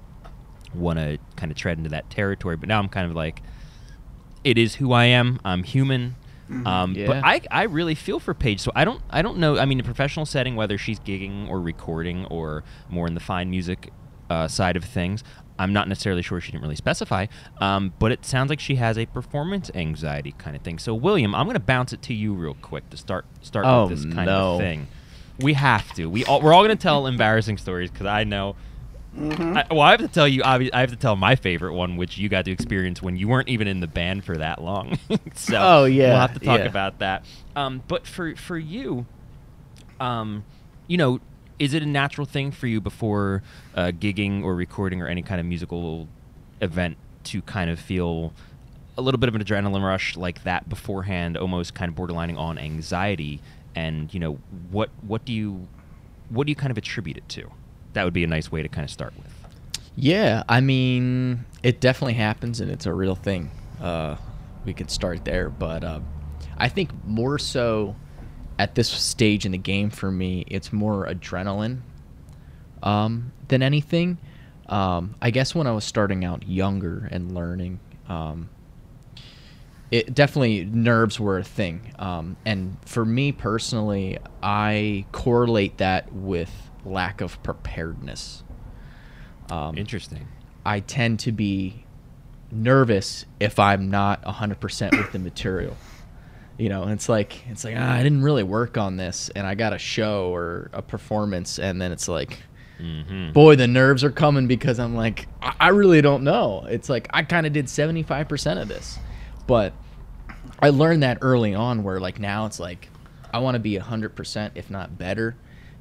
want 0.74 0.98
to 0.98 1.18
kind 1.36 1.50
of 1.50 1.58
tread 1.58 1.78
into 1.78 1.90
that 1.90 2.10
territory. 2.10 2.56
But 2.56 2.68
now 2.68 2.78
I'm 2.78 2.88
kind 2.88 3.08
of 3.08 3.16
like, 3.16 3.42
it 4.44 4.56
is 4.58 4.76
who 4.76 4.92
I 4.92 5.04
am. 5.04 5.40
I'm 5.44 5.62
human. 5.64 6.16
Um, 6.66 6.94
Yeah. 6.94 7.06
But 7.06 7.24
I, 7.24 7.40
I 7.50 7.62
really 7.64 7.94
feel 7.94 8.18
for 8.18 8.34
Paige. 8.34 8.60
So 8.60 8.72
I 8.74 8.84
don't 8.84 9.00
I 9.10 9.22
don't 9.22 9.38
know. 9.38 9.58
I 9.58 9.64
mean, 9.66 9.78
in 9.78 9.84
a 9.84 9.86
professional 9.86 10.26
setting, 10.26 10.56
whether 10.56 10.76
she's 10.78 10.98
gigging 10.98 11.48
or 11.48 11.60
recording 11.60 12.24
or 12.26 12.64
more 12.88 13.06
in 13.06 13.14
the 13.14 13.20
fine 13.20 13.50
music 13.50 13.92
uh, 14.28 14.48
side 14.48 14.76
of 14.76 14.84
things, 14.84 15.22
I'm 15.60 15.72
not 15.72 15.88
necessarily 15.88 16.22
sure. 16.22 16.40
She 16.40 16.52
didn't 16.52 16.62
really 16.62 16.76
specify. 16.76 17.26
Um, 17.60 17.92
but 17.98 18.12
it 18.12 18.24
sounds 18.24 18.48
like 18.50 18.60
she 18.60 18.76
has 18.76 18.96
a 18.96 19.06
performance 19.06 19.70
anxiety 19.74 20.32
kind 20.38 20.56
of 20.56 20.62
thing. 20.62 20.78
So 20.78 20.94
William, 20.94 21.34
I'm 21.34 21.44
going 21.46 21.54
to 21.54 21.60
bounce 21.60 21.92
it 21.92 22.02
to 22.02 22.14
you 22.14 22.32
real 22.32 22.54
quick 22.54 22.88
to 22.90 22.96
start 22.96 23.26
start 23.42 23.66
Oh, 23.66 23.86
with 23.86 24.04
this 24.04 24.14
kind 24.14 24.26
no. 24.26 24.54
of 24.54 24.58
thing. 24.60 24.88
We 25.38 25.54
have 25.54 25.92
to. 25.94 26.06
We 26.08 26.24
all, 26.24 26.40
we're 26.42 26.52
all 26.52 26.62
going 26.64 26.76
to 26.76 26.82
tell 26.82 27.06
embarrassing 27.06 27.58
stories 27.58 27.90
because 27.90 28.06
I 28.06 28.24
know. 28.24 28.56
Mhm. 29.16 29.56
I, 29.56 29.66
well, 29.74 29.80
I 29.80 29.90
have 29.90 30.00
to 30.00 30.08
tell 30.08 30.28
you. 30.28 30.40
obvi- 30.42 30.70
I 30.72 30.80
have 30.80 30.90
to 30.90 30.96
tell 30.96 31.16
my 31.16 31.34
favorite 31.34 31.74
one, 31.74 31.96
which 31.96 32.16
you 32.16 32.28
got 32.28 32.44
to 32.44 32.52
experience 32.52 33.02
when 33.02 33.16
you 33.16 33.26
weren't 33.26 33.48
even 33.48 33.66
in 33.66 33.80
the 33.80 33.86
band 33.88 34.24
for 34.24 34.36
that 34.38 34.62
long. 34.62 34.98
so 35.34 35.56
Oh, 35.60 35.84
yeah, 35.84 36.10
we'll 36.10 36.20
have 36.20 36.34
to 36.34 36.40
talk 36.40 36.60
yeah. 36.60 36.66
about 36.66 37.00
that. 37.00 37.24
Um, 37.56 37.82
but 37.88 38.06
for 38.06 38.36
for 38.36 38.56
you, 38.56 39.06
um, 39.98 40.44
you 40.86 40.96
know, 40.96 41.20
is 41.60 41.74
it 41.74 41.82
a 41.82 41.86
natural 41.86 42.24
thing 42.26 42.50
for 42.50 42.66
you 42.66 42.80
before 42.80 43.42
uh, 43.76 43.92
gigging 43.92 44.42
or 44.42 44.56
recording 44.56 45.00
or 45.02 45.06
any 45.06 45.22
kind 45.22 45.38
of 45.38 45.46
musical 45.46 46.08
event 46.62 46.96
to 47.22 47.42
kind 47.42 47.70
of 47.70 47.78
feel 47.78 48.32
a 48.96 49.02
little 49.02 49.18
bit 49.18 49.28
of 49.28 49.34
an 49.34 49.44
adrenaline 49.44 49.84
rush 49.84 50.16
like 50.16 50.42
that 50.44 50.68
beforehand, 50.68 51.36
almost 51.36 51.74
kind 51.74 51.90
of 51.90 51.94
borderlining 51.94 52.38
on 52.38 52.58
anxiety? 52.58 53.40
And 53.76 54.12
you 54.12 54.18
know, 54.18 54.38
what 54.70 54.88
what 55.02 55.24
do 55.26 55.34
you 55.34 55.68
what 56.30 56.46
do 56.46 56.50
you 56.50 56.56
kind 56.56 56.70
of 56.70 56.78
attribute 56.78 57.18
it 57.18 57.28
to? 57.28 57.50
That 57.92 58.04
would 58.04 58.14
be 58.14 58.24
a 58.24 58.26
nice 58.26 58.50
way 58.50 58.62
to 58.62 58.68
kind 58.68 58.84
of 58.84 58.90
start 58.90 59.12
with. 59.16 59.32
Yeah, 59.96 60.44
I 60.48 60.60
mean, 60.62 61.44
it 61.62 61.80
definitely 61.80 62.14
happens, 62.14 62.60
and 62.60 62.70
it's 62.70 62.86
a 62.86 62.94
real 62.94 63.14
thing. 63.14 63.50
Uh, 63.80 64.16
we 64.64 64.72
could 64.72 64.90
start 64.90 65.24
there, 65.26 65.50
but 65.50 65.84
uh, 65.84 66.00
I 66.56 66.68
think 66.68 66.90
more 67.04 67.38
so 67.38 67.96
at 68.60 68.74
this 68.74 68.90
stage 68.90 69.46
in 69.46 69.52
the 69.52 69.58
game 69.58 69.88
for 69.88 70.10
me, 70.10 70.44
it's 70.46 70.70
more 70.70 71.06
adrenaline 71.06 71.80
um, 72.82 73.32
than 73.48 73.62
anything. 73.62 74.18
Um, 74.68 75.14
I 75.22 75.30
guess 75.30 75.54
when 75.54 75.66
I 75.66 75.72
was 75.72 75.82
starting 75.82 76.26
out 76.26 76.46
younger 76.46 77.08
and 77.10 77.32
learning, 77.34 77.80
um, 78.06 78.50
it 79.90 80.14
definitely 80.14 80.66
nerves 80.66 81.18
were 81.18 81.38
a 81.38 81.42
thing. 81.42 81.94
Um, 81.98 82.36
and 82.44 82.76
for 82.84 83.06
me 83.06 83.32
personally, 83.32 84.18
I 84.42 85.06
correlate 85.10 85.78
that 85.78 86.12
with 86.12 86.52
lack 86.84 87.22
of 87.22 87.42
preparedness. 87.42 88.44
Um, 89.50 89.78
Interesting. 89.78 90.28
I 90.66 90.80
tend 90.80 91.20
to 91.20 91.32
be 91.32 91.86
nervous 92.52 93.24
if 93.40 93.58
I'm 93.58 93.90
not 93.90 94.22
100% 94.22 94.98
with 94.98 95.12
the 95.12 95.18
material. 95.18 95.78
You 96.60 96.68
know, 96.68 96.82
and 96.82 96.92
it's 96.92 97.08
like 97.08 97.48
it's 97.48 97.64
like 97.64 97.74
ah, 97.78 97.92
I 97.92 98.02
didn't 98.02 98.22
really 98.22 98.42
work 98.42 98.76
on 98.76 98.96
this 98.96 99.30
and 99.34 99.46
I 99.46 99.54
got 99.54 99.72
a 99.72 99.78
show 99.78 100.34
or 100.34 100.70
a 100.72 100.82
performance 100.82 101.58
and 101.58 101.80
then 101.80 101.92
it's 101.92 102.08
like 102.08 102.38
Mm-hmm. 102.80 103.32
boy, 103.32 103.56
the 103.56 103.66
nerves 103.66 104.02
are 104.04 104.10
coming 104.10 104.46
because 104.46 104.78
I'm 104.78 104.94
like 104.94 105.26
I, 105.42 105.54
I 105.60 105.68
really 105.68 106.00
don't 106.00 106.24
know. 106.24 106.64
It's 106.68 106.88
like 106.88 107.08
I 107.10 107.22
kind 107.22 107.46
of 107.46 107.52
did 107.52 107.66
75% 107.66 108.62
of 108.62 108.68
this. 108.68 108.98
But 109.46 109.74
I 110.60 110.70
learned 110.70 111.02
that 111.02 111.18
early 111.20 111.54
on 111.54 111.82
where 111.82 112.00
like 112.00 112.18
now 112.18 112.46
it's 112.46 112.60
like 112.60 112.88
I 113.32 113.38
want 113.38 113.54
to 113.54 113.58
be 113.58 113.78
100% 113.78 114.50
if 114.54 114.70
not 114.70 114.98
better 114.98 115.36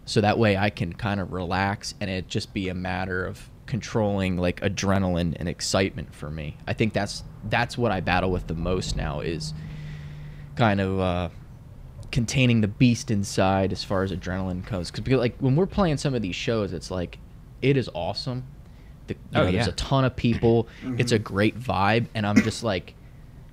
so 0.05 0.21
that 0.21 0.39
way 0.39 0.57
I 0.57 0.69
can 0.69 0.93
kind 0.93 1.19
of 1.19 1.31
relax 1.31 1.93
and 1.99 2.09
it 2.09 2.27
just 2.27 2.53
be 2.53 2.69
a 2.69 2.73
matter 2.73 3.25
of 3.25 3.49
controlling 3.65 4.37
like 4.37 4.59
adrenaline 4.61 5.35
and 5.39 5.47
excitement 5.47 6.13
for 6.15 6.29
me. 6.29 6.57
I 6.67 6.73
think 6.73 6.93
that's 6.93 7.23
that's 7.49 7.77
what 7.77 7.91
I 7.91 7.99
battle 8.01 8.31
with 8.31 8.47
the 8.47 8.55
most 8.55 8.95
now 8.95 9.19
is 9.21 9.53
kind 10.59 10.79
of 10.81 10.99
uh 10.99 11.29
containing 12.11 12.59
the 12.61 12.67
beast 12.67 13.09
inside 13.11 13.71
as 13.71 13.83
far 13.83 14.03
as 14.03 14.11
adrenaline 14.11 14.67
goes 14.69 14.91
cuz 14.91 15.07
like 15.07 15.35
when 15.39 15.55
we're 15.55 15.65
playing 15.65 15.95
some 15.97 16.13
of 16.13 16.21
these 16.21 16.35
shows 16.35 16.73
it's 16.73 16.91
like 16.91 17.17
it 17.61 17.77
is 17.77 17.89
awesome 17.93 18.43
The, 19.07 19.13
you 19.13 19.19
Oh, 19.35 19.45
know, 19.45 19.51
there's 19.51 19.67
a 19.67 19.71
ton 19.73 20.05
of 20.05 20.15
people. 20.15 20.67
It's 20.99 21.11
a 21.11 21.17
great 21.19 21.59
vibe, 21.59 22.05
and 22.13 22.27
I'm 22.27 22.35
just 22.43 22.63
like, 22.63 22.93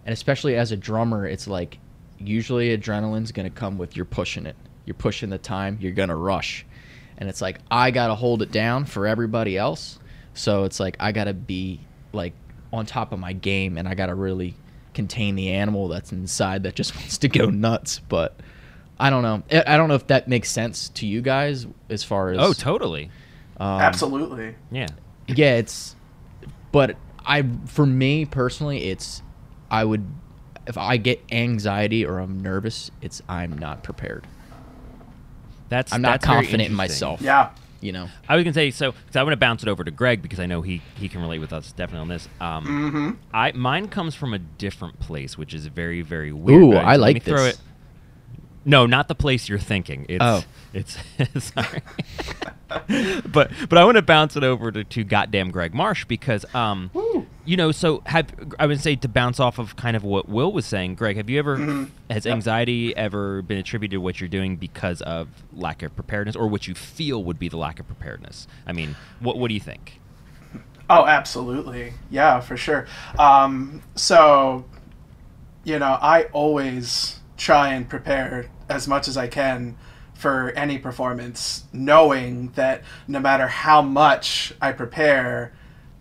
and 0.05 0.13
especially 0.13 0.55
as 0.57 0.71
a 0.71 0.77
drummer, 0.77 1.27
it's 1.27 1.47
like 1.49 1.79
usually 2.19 2.77
adrenaline's 2.77 3.33
gonna 3.33 3.49
come 3.51 3.79
with 3.79 3.97
you're 3.97 4.05
pushing 4.05 4.45
it. 4.47 4.57
You're 4.85 4.95
pushing 5.09 5.31
the 5.31 5.39
time. 5.39 5.79
You're 5.81 5.93
gonna 6.01 6.15
rush, 6.17 6.67
and 7.19 7.29
it's 7.31 7.41
like 7.41 7.59
I 7.71 7.91
gotta 7.91 8.15
hold 8.15 8.43
it 8.43 8.53
down 8.53 8.85
for 8.85 9.07
everybody 9.07 9.57
else. 9.57 9.99
So 10.35 10.65
it's 10.65 10.79
like 10.79 10.97
I 11.01 11.13
gotta 11.13 11.33
be 11.35 11.81
like 12.13 12.35
on 12.73 12.85
top 12.85 13.13
of 13.13 13.19
my 13.19 13.33
game, 13.33 13.79
and 13.79 13.89
I 13.89 13.95
gotta 13.95 14.15
really 14.15 14.55
contain 14.97 15.37
the 15.37 15.51
animal 15.53 15.87
that's 15.87 16.11
inside 16.11 16.65
that 16.65 16.75
just 16.75 16.97
wants 16.97 17.19
to 17.19 17.29
go 17.29 17.47
nuts. 17.51 18.01
But 18.09 18.35
I 18.99 19.11
don't 19.11 19.23
know. 19.23 19.43
I 19.53 19.75
I 19.75 19.77
don't 19.77 19.89
know 19.89 19.95
if 19.95 20.09
that 20.09 20.27
makes 20.27 20.51
sense 20.51 20.89
to 20.91 21.07
you 21.07 21.21
guys 21.23 21.67
as 21.89 22.03
far 22.03 22.31
as 22.31 22.39
Oh, 22.41 22.53
totally. 22.53 23.11
um, 23.59 23.81
Absolutely. 23.81 24.57
Yeah. 24.73 24.89
yeah, 25.29 25.55
it's 25.57 25.95
but 26.73 26.97
I 27.25 27.45
for 27.67 27.87
me 27.87 28.25
personally, 28.25 28.85
it's 28.85 29.23
I 29.71 29.85
would 29.85 30.05
if 30.67 30.77
I 30.77 30.97
get 30.97 31.23
anxiety 31.31 32.05
or 32.05 32.19
I'm 32.19 32.41
nervous, 32.41 32.91
it's 33.01 33.23
I'm 33.29 33.57
not 33.57 33.85
prepared. 33.85 34.27
That's 35.69 35.93
I'm 35.93 36.03
not 36.03 36.21
that's 36.21 36.25
confident 36.27 36.69
in 36.71 36.75
myself. 36.75 37.21
Yeah. 37.21 37.51
You 37.81 37.93
know. 37.93 38.09
I 38.29 38.37
was 38.37 38.45
gonna 38.45 38.55
say 38.55 38.71
so. 38.71 38.93
Cause 38.93 39.17
I 39.17 39.23
want 39.23 39.33
to 39.33 39.37
bounce 39.37 39.63
it 39.63 39.69
over 39.69 39.85
to 39.85 39.91
Greg 39.91 40.23
because 40.23 40.41
I 40.41 40.47
know 40.47 40.63
he 40.63 40.83
he 40.97 41.09
can 41.09 41.21
relate 41.21 41.39
with 41.41 41.53
us 41.53 41.73
definitely 41.73 42.01
on 42.03 42.09
this. 42.09 42.29
Um, 42.41 42.65
Mm-hmm. 42.67 43.11
I 43.35 43.53
mine 43.53 43.89
comes 43.89 44.15
from 44.15 44.35
a 44.35 44.39
different 44.39 44.99
place, 44.99 45.37
which 45.37 45.53
is 45.55 45.67
very 45.67 46.03
very 46.03 46.33
weird. 46.33 46.63
Ooh, 46.63 46.73
but 46.73 46.85
I 46.85 46.93
let 46.93 47.01
like 47.01 47.15
me 47.15 47.21
throw 47.21 47.45
it. 47.45 47.59
No, 48.69 48.85
not 48.85 49.07
the 49.09 49.15
place 49.15 49.49
you're 49.49 49.59
thinking. 49.61 50.05
It's, 50.09 50.23
Oh. 50.23 50.45
it's 50.75 50.99
sorry. 51.55 51.81
but 53.27 53.51
but 53.69 53.79
I 53.79 53.85
want 53.85 53.97
to 53.97 54.03
bounce 54.03 54.37
it 54.37 54.43
over 54.43 54.73
to, 54.73 54.83
to 54.83 55.05
goddamn 55.05 55.51
Greg 55.53 55.73
Marsh 55.73 56.05
because 56.05 56.45
um 56.55 56.91
Woo. 56.93 57.27
you 57.45 57.57
know 57.57 57.71
so 57.71 58.03
have 58.07 58.27
I 58.59 58.67
would 58.67 58.81
say 58.81 58.97
to 58.97 59.09
bounce 59.09 59.39
off 59.39 59.59
of 59.61 59.77
kind 59.77 59.97
of 59.97 60.03
what 60.03 60.29
Will 60.29 60.53
was 60.53 60.67
saying. 60.67 60.97
Greg, 60.97 61.17
have 61.17 61.31
you 61.31 61.39
ever 61.39 61.59
Mhm. 61.59 61.91
has 62.11 62.27
Yep. 62.27 62.35
anxiety 62.35 62.95
ever 62.97 63.41
been 63.43 63.59
attributed 63.59 63.93
to 63.93 64.01
what 64.01 64.21
you're 64.21 64.29
doing 64.29 64.57
because 64.57 65.01
of 65.03 65.29
lack 65.55 65.83
of 65.85 65.95
preparedness 65.95 66.35
or 66.35 66.49
what 66.49 66.67
you 66.67 66.75
feel 66.75 67.23
would 67.23 67.39
be 67.39 67.49
the 67.49 67.57
lack 67.57 67.79
of 67.79 67.87
preparedness? 67.87 68.49
I 68.67 68.73
mean, 68.73 68.97
what 69.21 69.39
what 69.39 69.47
do 69.49 69.55
you 69.55 69.61
think? 69.61 70.01
Oh, 70.91 71.07
absolutely. 71.07 71.95
Yeah, 72.11 72.41
for 72.41 72.57
sure. 72.57 72.87
Um, 73.19 73.83
so, 73.97 74.65
you 75.65 75.79
know, 75.81 75.99
I 76.01 76.25
always 76.33 77.16
try 77.37 77.69
and 77.69 77.89
prepare 77.89 78.49
as 78.69 78.89
much 78.89 79.09
as 79.09 79.17
I 79.17 79.29
can 79.29 79.77
for 80.15 80.51
any 80.53 80.79
performance, 80.79 81.65
knowing 81.73 82.49
that 82.53 82.83
no 83.07 83.21
matter 83.21 83.49
how 83.49 83.83
much 83.83 84.55
I 84.61 84.73
prepare, 84.73 85.53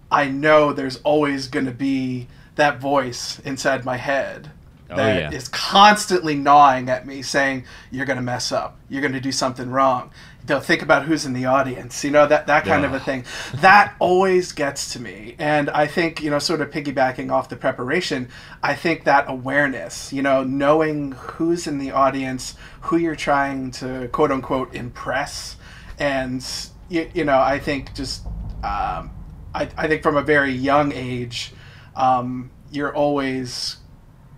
I 0.10 0.30
know 0.30 0.72
there's 0.72 0.98
always 0.98 1.48
going 1.48 1.66
to 1.66 1.72
be 1.72 2.28
that 2.56 2.80
voice 2.80 3.40
inside 3.40 3.84
my 3.84 3.98
head 3.98 4.52
Oh, 4.90 4.96
that 4.96 5.34
is 5.34 5.46
yeah. 5.46 5.50
constantly 5.52 6.36
gnawing 6.36 6.90
at 6.90 7.08
me 7.08 7.22
saying 7.22 7.66
you're 7.92 8.06
going 8.06 8.18
to 8.18 8.24
mess 8.24 8.52
up. 8.52 8.78
You're 8.90 9.02
going 9.02 9.14
to 9.14 9.20
do 9.20 9.32
something 9.32 9.72
wrong. 9.72 10.12
They'll 10.46 10.60
think 10.60 10.84
about 10.84 11.06
who's 11.06 11.26
in 11.26 11.34
the 11.34 11.46
audience 11.46 12.04
you 12.04 12.12
know 12.12 12.28
that, 12.28 12.46
that 12.46 12.66
kind 12.66 12.86
of 12.86 12.94
a 12.94 13.00
thing. 13.00 13.26
That 13.56 13.96
always 14.00 14.52
gets 14.52 14.94
to 14.94 15.02
me 15.02 15.36
and 15.40 15.70
i 15.70 15.88
think 15.88 16.22
you 16.22 16.30
know 16.30 16.40
sort 16.40 16.62
of 16.62 16.70
piggybacking 16.70 17.32
off 17.32 17.50
the 17.50 17.56
preparation 17.56 18.30
i 18.64 18.74
think 18.74 19.04
that 19.04 19.26
awareness 19.28 20.12
you 20.14 20.22
know 20.22 20.44
knowing 20.44 21.12
who's 21.14 21.68
in 21.68 21.78
the 21.78 21.92
audience 21.92 22.56
who 22.82 22.98
you're 22.98 23.16
trying 23.16 23.72
to 23.72 24.08
quote 24.10 24.32
unquote 24.32 24.74
impress 24.74 25.58
and 26.00 26.46
you, 26.90 27.10
you 27.14 27.24
know 27.24 27.40
i 27.40 27.60
think 27.60 27.94
just 27.94 28.26
um, 28.64 29.12
I, 29.54 29.70
I 29.78 29.88
think 29.88 30.02
from 30.02 30.18
a 30.18 30.24
very 30.24 30.52
young 30.52 30.92
age 30.92 31.54
um, 31.96 32.50
you're 32.72 32.94
always 32.94 33.78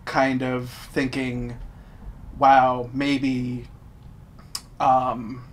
kind 0.07 0.41
of 0.41 0.69
thinking 0.93 1.57
wow 2.39 2.89
maybe 2.93 3.67
um, 4.79 5.43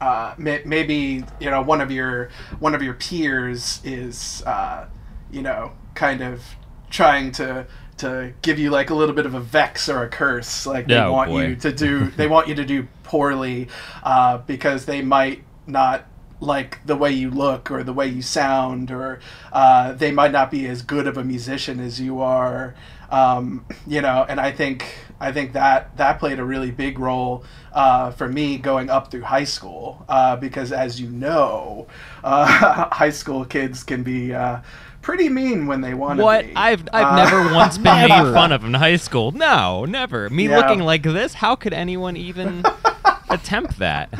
uh, 0.00 0.34
may, 0.38 0.62
maybe 0.64 1.24
you 1.40 1.50
know 1.50 1.62
one 1.62 1.80
of 1.80 1.90
your 1.90 2.30
one 2.60 2.74
of 2.74 2.82
your 2.82 2.94
peers 2.94 3.80
is 3.84 4.42
uh, 4.46 4.86
you 5.30 5.42
know 5.42 5.72
kind 5.94 6.20
of 6.20 6.42
trying 6.90 7.32
to 7.32 7.66
to 7.98 8.32
give 8.42 8.58
you 8.58 8.70
like 8.70 8.90
a 8.90 8.94
little 8.94 9.14
bit 9.14 9.26
of 9.26 9.34
a 9.34 9.40
vex 9.40 9.88
or 9.88 10.02
a 10.04 10.08
curse 10.08 10.66
like 10.66 10.86
they 10.86 10.96
Oh, 10.98 11.12
want 11.12 11.30
boy. 11.30 11.46
you 11.48 11.56
to 11.56 11.72
do 11.72 12.10
they 12.10 12.26
want 12.28 12.48
you 12.48 12.54
to 12.54 12.64
do 12.64 12.86
poorly 13.02 13.68
uh, 14.04 14.38
because 14.38 14.84
they 14.86 15.02
might 15.02 15.42
not 15.66 16.06
like 16.40 16.78
the 16.86 16.96
way 16.96 17.10
you 17.10 17.30
look 17.30 17.70
or 17.70 17.82
the 17.82 17.92
way 17.92 18.06
you 18.06 18.22
sound 18.22 18.90
or 18.90 19.18
uh, 19.52 19.92
they 19.92 20.10
might 20.10 20.32
not 20.32 20.50
be 20.50 20.66
as 20.66 20.82
good 20.82 21.06
of 21.06 21.16
a 21.16 21.24
musician 21.24 21.80
as 21.80 22.00
you 22.00 22.20
are 22.20 22.74
um, 23.10 23.64
you 23.86 24.00
know 24.00 24.24
and 24.28 24.38
i 24.40 24.50
think 24.50 24.94
i 25.20 25.32
think 25.32 25.52
that 25.52 25.96
that 25.96 26.18
played 26.18 26.38
a 26.38 26.44
really 26.44 26.70
big 26.70 26.98
role 26.98 27.44
uh, 27.72 28.10
for 28.10 28.28
me 28.28 28.56
going 28.58 28.90
up 28.90 29.10
through 29.10 29.22
high 29.22 29.44
school 29.44 30.04
uh, 30.08 30.36
because 30.36 30.72
as 30.72 31.00
you 31.00 31.08
know 31.08 31.86
uh, 32.24 32.88
high 32.92 33.10
school 33.10 33.44
kids 33.44 33.82
can 33.82 34.02
be 34.02 34.32
uh, 34.34 34.58
pretty 35.02 35.28
mean 35.28 35.66
when 35.66 35.80
they 35.80 35.94
want 35.94 36.18
to 36.20 36.24
What? 36.24 36.46
be 36.46 36.52
I've 36.56 36.88
I've 36.92 37.10
Uh, 37.10 37.12
never 37.12 37.42
once 37.44 37.78
been 37.78 38.00
made 38.00 38.26
fun 38.26 38.52
of 38.52 38.64
in 38.64 38.74
high 38.74 38.96
school. 38.96 39.30
No, 39.32 39.84
never. 39.84 40.28
Me 40.30 40.48
Yeah. 40.48 40.48
looking 40.48 40.80
like 40.80 41.02
this? 41.02 41.34
How 41.34 41.54
could 41.54 41.72
anyone 41.74 42.16
even 42.16 42.66
attempt 43.30 43.78
that? 43.78 44.12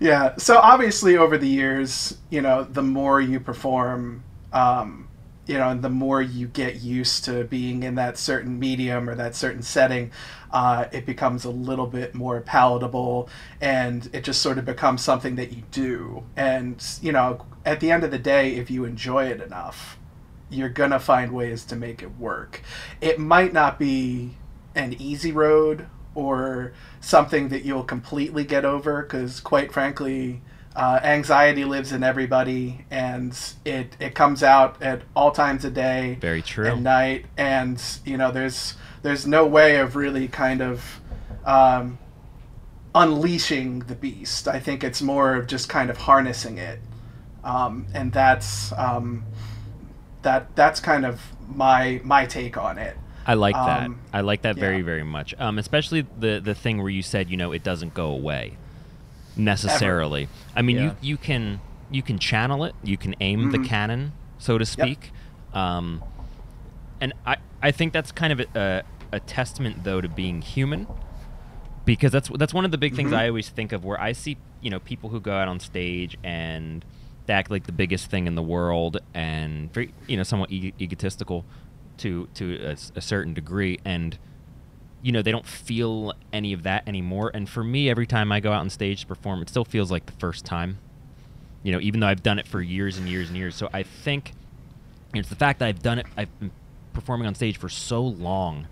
Yeah 0.00 0.34
so 0.36 0.58
obviously 0.58 1.16
over 1.16 1.38
the 1.38 1.48
years 1.48 2.18
you 2.30 2.40
know 2.40 2.64
the 2.64 2.82
more 2.82 3.20
you 3.20 3.40
perform 3.40 4.22
um, 4.52 5.08
you 5.46 5.58
know 5.58 5.68
and 5.68 5.82
the 5.82 5.90
more 5.90 6.22
you 6.22 6.46
get 6.46 6.76
used 6.76 7.24
to 7.24 7.44
being 7.44 7.82
in 7.82 7.94
that 7.96 8.16
certain 8.16 8.58
medium 8.58 9.08
or 9.08 9.14
that 9.14 9.34
certain 9.34 9.62
setting 9.62 10.10
uh, 10.54 10.86
it 10.92 11.04
becomes 11.04 11.44
a 11.44 11.50
little 11.50 11.86
bit 11.86 12.14
more 12.14 12.40
palatable 12.40 13.28
and 13.60 14.08
it 14.12 14.22
just 14.22 14.40
sort 14.40 14.56
of 14.56 14.64
becomes 14.64 15.02
something 15.02 15.34
that 15.34 15.52
you 15.52 15.64
do. 15.72 16.22
And 16.36 16.82
you 17.02 17.12
know 17.12 17.44
at 17.66 17.80
the 17.80 17.90
end 17.90 18.04
of 18.04 18.10
the 18.10 18.18
day 18.18 18.54
if 18.54 18.70
you 18.70 18.84
enjoy 18.84 19.26
it 19.26 19.40
enough 19.40 19.98
you're 20.50 20.68
gonna 20.68 21.00
find 21.00 21.32
ways 21.32 21.64
to 21.64 21.76
make 21.76 22.02
it 22.02 22.16
work. 22.18 22.62
It 23.00 23.18
might 23.18 23.52
not 23.52 23.78
be 23.78 24.36
an 24.74 24.94
easy 25.00 25.32
road 25.32 25.86
or 26.14 26.72
something 27.04 27.48
that 27.48 27.64
you'll 27.64 27.84
completely 27.84 28.44
get 28.44 28.64
over 28.64 29.02
because 29.02 29.40
quite 29.40 29.72
frankly 29.72 30.40
uh, 30.74 30.98
anxiety 31.04 31.64
lives 31.64 31.92
in 31.92 32.02
everybody 32.02 32.84
and 32.90 33.38
it, 33.64 33.96
it 34.00 34.14
comes 34.14 34.42
out 34.42 34.80
at 34.82 35.02
all 35.14 35.30
times 35.30 35.64
of 35.64 35.74
day 35.74 36.16
Very 36.20 36.42
true. 36.42 36.66
and 36.66 36.82
night 36.82 37.26
and 37.36 37.80
you 38.04 38.16
know 38.16 38.32
there's 38.32 38.74
there's 39.02 39.26
no 39.26 39.46
way 39.46 39.76
of 39.76 39.96
really 39.96 40.26
kind 40.28 40.62
of 40.62 41.00
um, 41.44 41.98
unleashing 42.94 43.80
the 43.80 43.94
beast. 43.94 44.48
I 44.48 44.58
think 44.58 44.82
it's 44.82 45.02
more 45.02 45.34
of 45.34 45.46
just 45.46 45.68
kind 45.68 45.90
of 45.90 45.98
harnessing 45.98 46.56
it. 46.56 46.78
Um, 47.44 47.86
and 47.92 48.10
that's 48.10 48.72
um, 48.72 49.24
that 50.22 50.56
that's 50.56 50.80
kind 50.80 51.04
of 51.04 51.20
my 51.48 52.00
my 52.02 52.24
take 52.24 52.56
on 52.56 52.78
it 52.78 52.96
I 53.26 53.34
like 53.34 53.54
that. 53.54 53.86
Um, 53.86 53.98
I 54.12 54.20
like 54.20 54.42
that 54.42 54.56
very 54.56 54.78
yeah. 54.78 54.84
very 54.84 55.02
much. 55.04 55.34
Um, 55.38 55.58
especially 55.58 56.06
the 56.18 56.40
the 56.44 56.54
thing 56.54 56.78
where 56.78 56.90
you 56.90 57.02
said 57.02 57.30
you 57.30 57.36
know 57.36 57.52
it 57.52 57.62
doesn't 57.62 57.94
go 57.94 58.08
away 58.10 58.56
necessarily. 59.36 60.28
I 60.54 60.62
mean 60.62 60.76
Yeah. 60.76 60.82
you 60.82 60.96
you 61.00 61.16
can 61.16 61.60
you 61.90 62.02
can 62.02 62.18
channel 62.18 62.64
it. 62.64 62.74
You 62.82 62.96
can 62.96 63.14
aim 63.20 63.50
the 63.50 63.58
Mhm. 63.58 63.66
cannon, 63.66 64.12
so 64.38 64.58
to 64.58 64.64
speak. 64.66 65.10
Um, 65.52 66.02
and 67.00 67.12
I 67.26 67.36
I 67.62 67.70
think 67.70 67.92
that's 67.92 68.12
kind 68.12 68.32
of 68.32 68.40
a, 68.40 68.82
a, 69.12 69.16
a 69.16 69.20
testament 69.20 69.84
though 69.84 70.00
to 70.00 70.08
being 70.08 70.42
human 70.42 70.86
because 71.84 72.12
that's 72.12 72.28
that's 72.30 72.54
one 72.54 72.64
of 72.64 72.70
the 72.70 72.78
big 72.78 72.94
things 72.94 73.10
Mhm. 73.10 73.16
I 73.16 73.28
always 73.28 73.48
think 73.48 73.72
of 73.72 73.84
where 73.84 74.00
I 74.00 74.12
see 74.12 74.36
you 74.60 74.70
know 74.70 74.80
people 74.80 75.10
who 75.10 75.20
go 75.20 75.32
out 75.32 75.48
on 75.48 75.60
stage 75.60 76.16
and 76.24 76.84
they 77.26 77.32
act 77.34 77.50
like 77.50 77.64
the 77.64 77.72
biggest 77.72 78.10
thing 78.10 78.26
in 78.26 78.34
the 78.34 78.42
world 78.42 78.98
and 79.14 79.72
very 79.72 79.92
you 80.06 80.16
know 80.16 80.22
somewhat 80.22 80.50
e- 80.52 80.74
egotistical 80.80 81.44
to 81.98 82.28
to 82.34 82.56
a, 82.64 82.76
a 82.96 83.00
certain 83.00 83.34
degree 83.34 83.78
and 83.84 84.18
you 85.02 85.12
know 85.12 85.22
they 85.22 85.30
don't 85.32 85.46
feel 85.46 86.12
any 86.32 86.52
of 86.52 86.62
that 86.62 86.86
anymore 86.88 87.30
and 87.34 87.48
for 87.48 87.62
me 87.62 87.88
every 87.90 88.06
time 88.06 88.32
I 88.32 88.40
go 88.40 88.52
out 88.52 88.60
on 88.60 88.70
stage 88.70 89.02
to 89.02 89.06
perform 89.06 89.42
it 89.42 89.48
still 89.48 89.64
feels 89.64 89.90
like 89.90 90.06
the 90.06 90.12
first 90.12 90.44
time 90.44 90.78
you 91.62 91.72
know 91.72 91.80
even 91.80 92.00
though 92.00 92.06
I've 92.06 92.22
done 92.22 92.38
it 92.38 92.46
for 92.46 92.60
years 92.60 92.98
and 92.98 93.08
years 93.08 93.28
and 93.28 93.36
years 93.36 93.54
so 93.54 93.68
I 93.72 93.82
think 93.82 94.32
it's 95.14 95.28
the 95.28 95.36
fact 95.36 95.58
that 95.60 95.66
I've 95.68 95.82
done 95.82 95.98
it 95.98 96.06
I've 96.16 96.40
been 96.40 96.50
performing 96.92 97.26
on 97.26 97.34
stage 97.34 97.56
for 97.58 97.68
so 97.68 98.02
long 98.02 98.66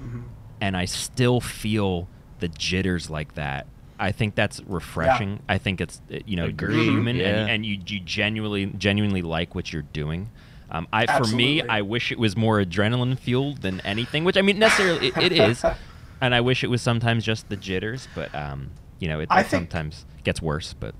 Mhm. 0.00 0.22
and 0.60 0.76
I 0.76 0.84
still 0.86 1.40
feel 1.40 2.08
the 2.40 2.48
jitters 2.48 3.08
like 3.10 3.34
that. 3.34 3.66
I 4.00 4.10
think 4.10 4.34
that's 4.34 4.60
refreshing. 4.66 5.40
I 5.48 5.58
think 5.58 5.80
it's 5.80 6.00
you 6.26 6.34
know 6.34 6.44
you're 6.44 6.50
Agreed, 6.50 6.84
human 6.86 7.16
yeah. 7.16 7.26
and, 7.42 7.50
and 7.50 7.66
you 7.66 7.78
you 7.86 8.00
genuinely 8.00 8.66
genuinely 8.66 9.22
like 9.22 9.54
what 9.54 9.72
you're 9.72 9.82
doing. 9.92 10.30
Um, 10.72 10.88
I 10.92 11.06
for 11.06 11.26
me, 11.26 11.62
I 11.68 11.82
wish 11.82 12.10
it 12.10 12.18
was 12.18 12.36
more 12.36 12.58
adrenaline 12.60 13.18
fueled 13.18 13.62
than 13.62 13.80
anything, 13.82 14.24
which 14.24 14.38
I 14.38 14.42
mean 14.42 14.58
necessarily 14.58 15.08
it, 15.08 15.16
it 15.18 15.32
is, 15.32 15.62
and 16.20 16.34
I 16.34 16.40
wish 16.40 16.64
it 16.64 16.68
was 16.68 16.80
sometimes 16.82 17.24
just 17.24 17.48
the 17.50 17.56
jitters, 17.56 18.08
but 18.14 18.34
um, 18.34 18.70
you 18.98 19.06
know 19.08 19.20
it, 19.20 19.28
it 19.30 19.46
sometimes 19.46 20.06
gets 20.24 20.40
worse. 20.42 20.72
But 20.72 20.94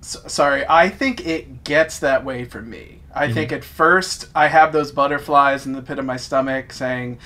S- 0.00 0.32
sorry, 0.32 0.64
I 0.68 0.88
think 0.88 1.26
it 1.26 1.64
gets 1.64 1.98
that 1.98 2.24
way 2.24 2.44
for 2.44 2.62
me. 2.62 3.00
I 3.14 3.28
Mm-hmm. 3.28 3.34
think 3.34 3.52
at 3.52 3.64
first 3.64 4.28
I 4.34 4.48
have 4.48 4.72
those 4.72 4.92
butterflies 4.92 5.66
in 5.66 5.72
the 5.72 5.82
pit 5.82 5.98
of 5.98 6.04
my 6.04 6.16
stomach 6.16 6.72
saying, 6.72 7.18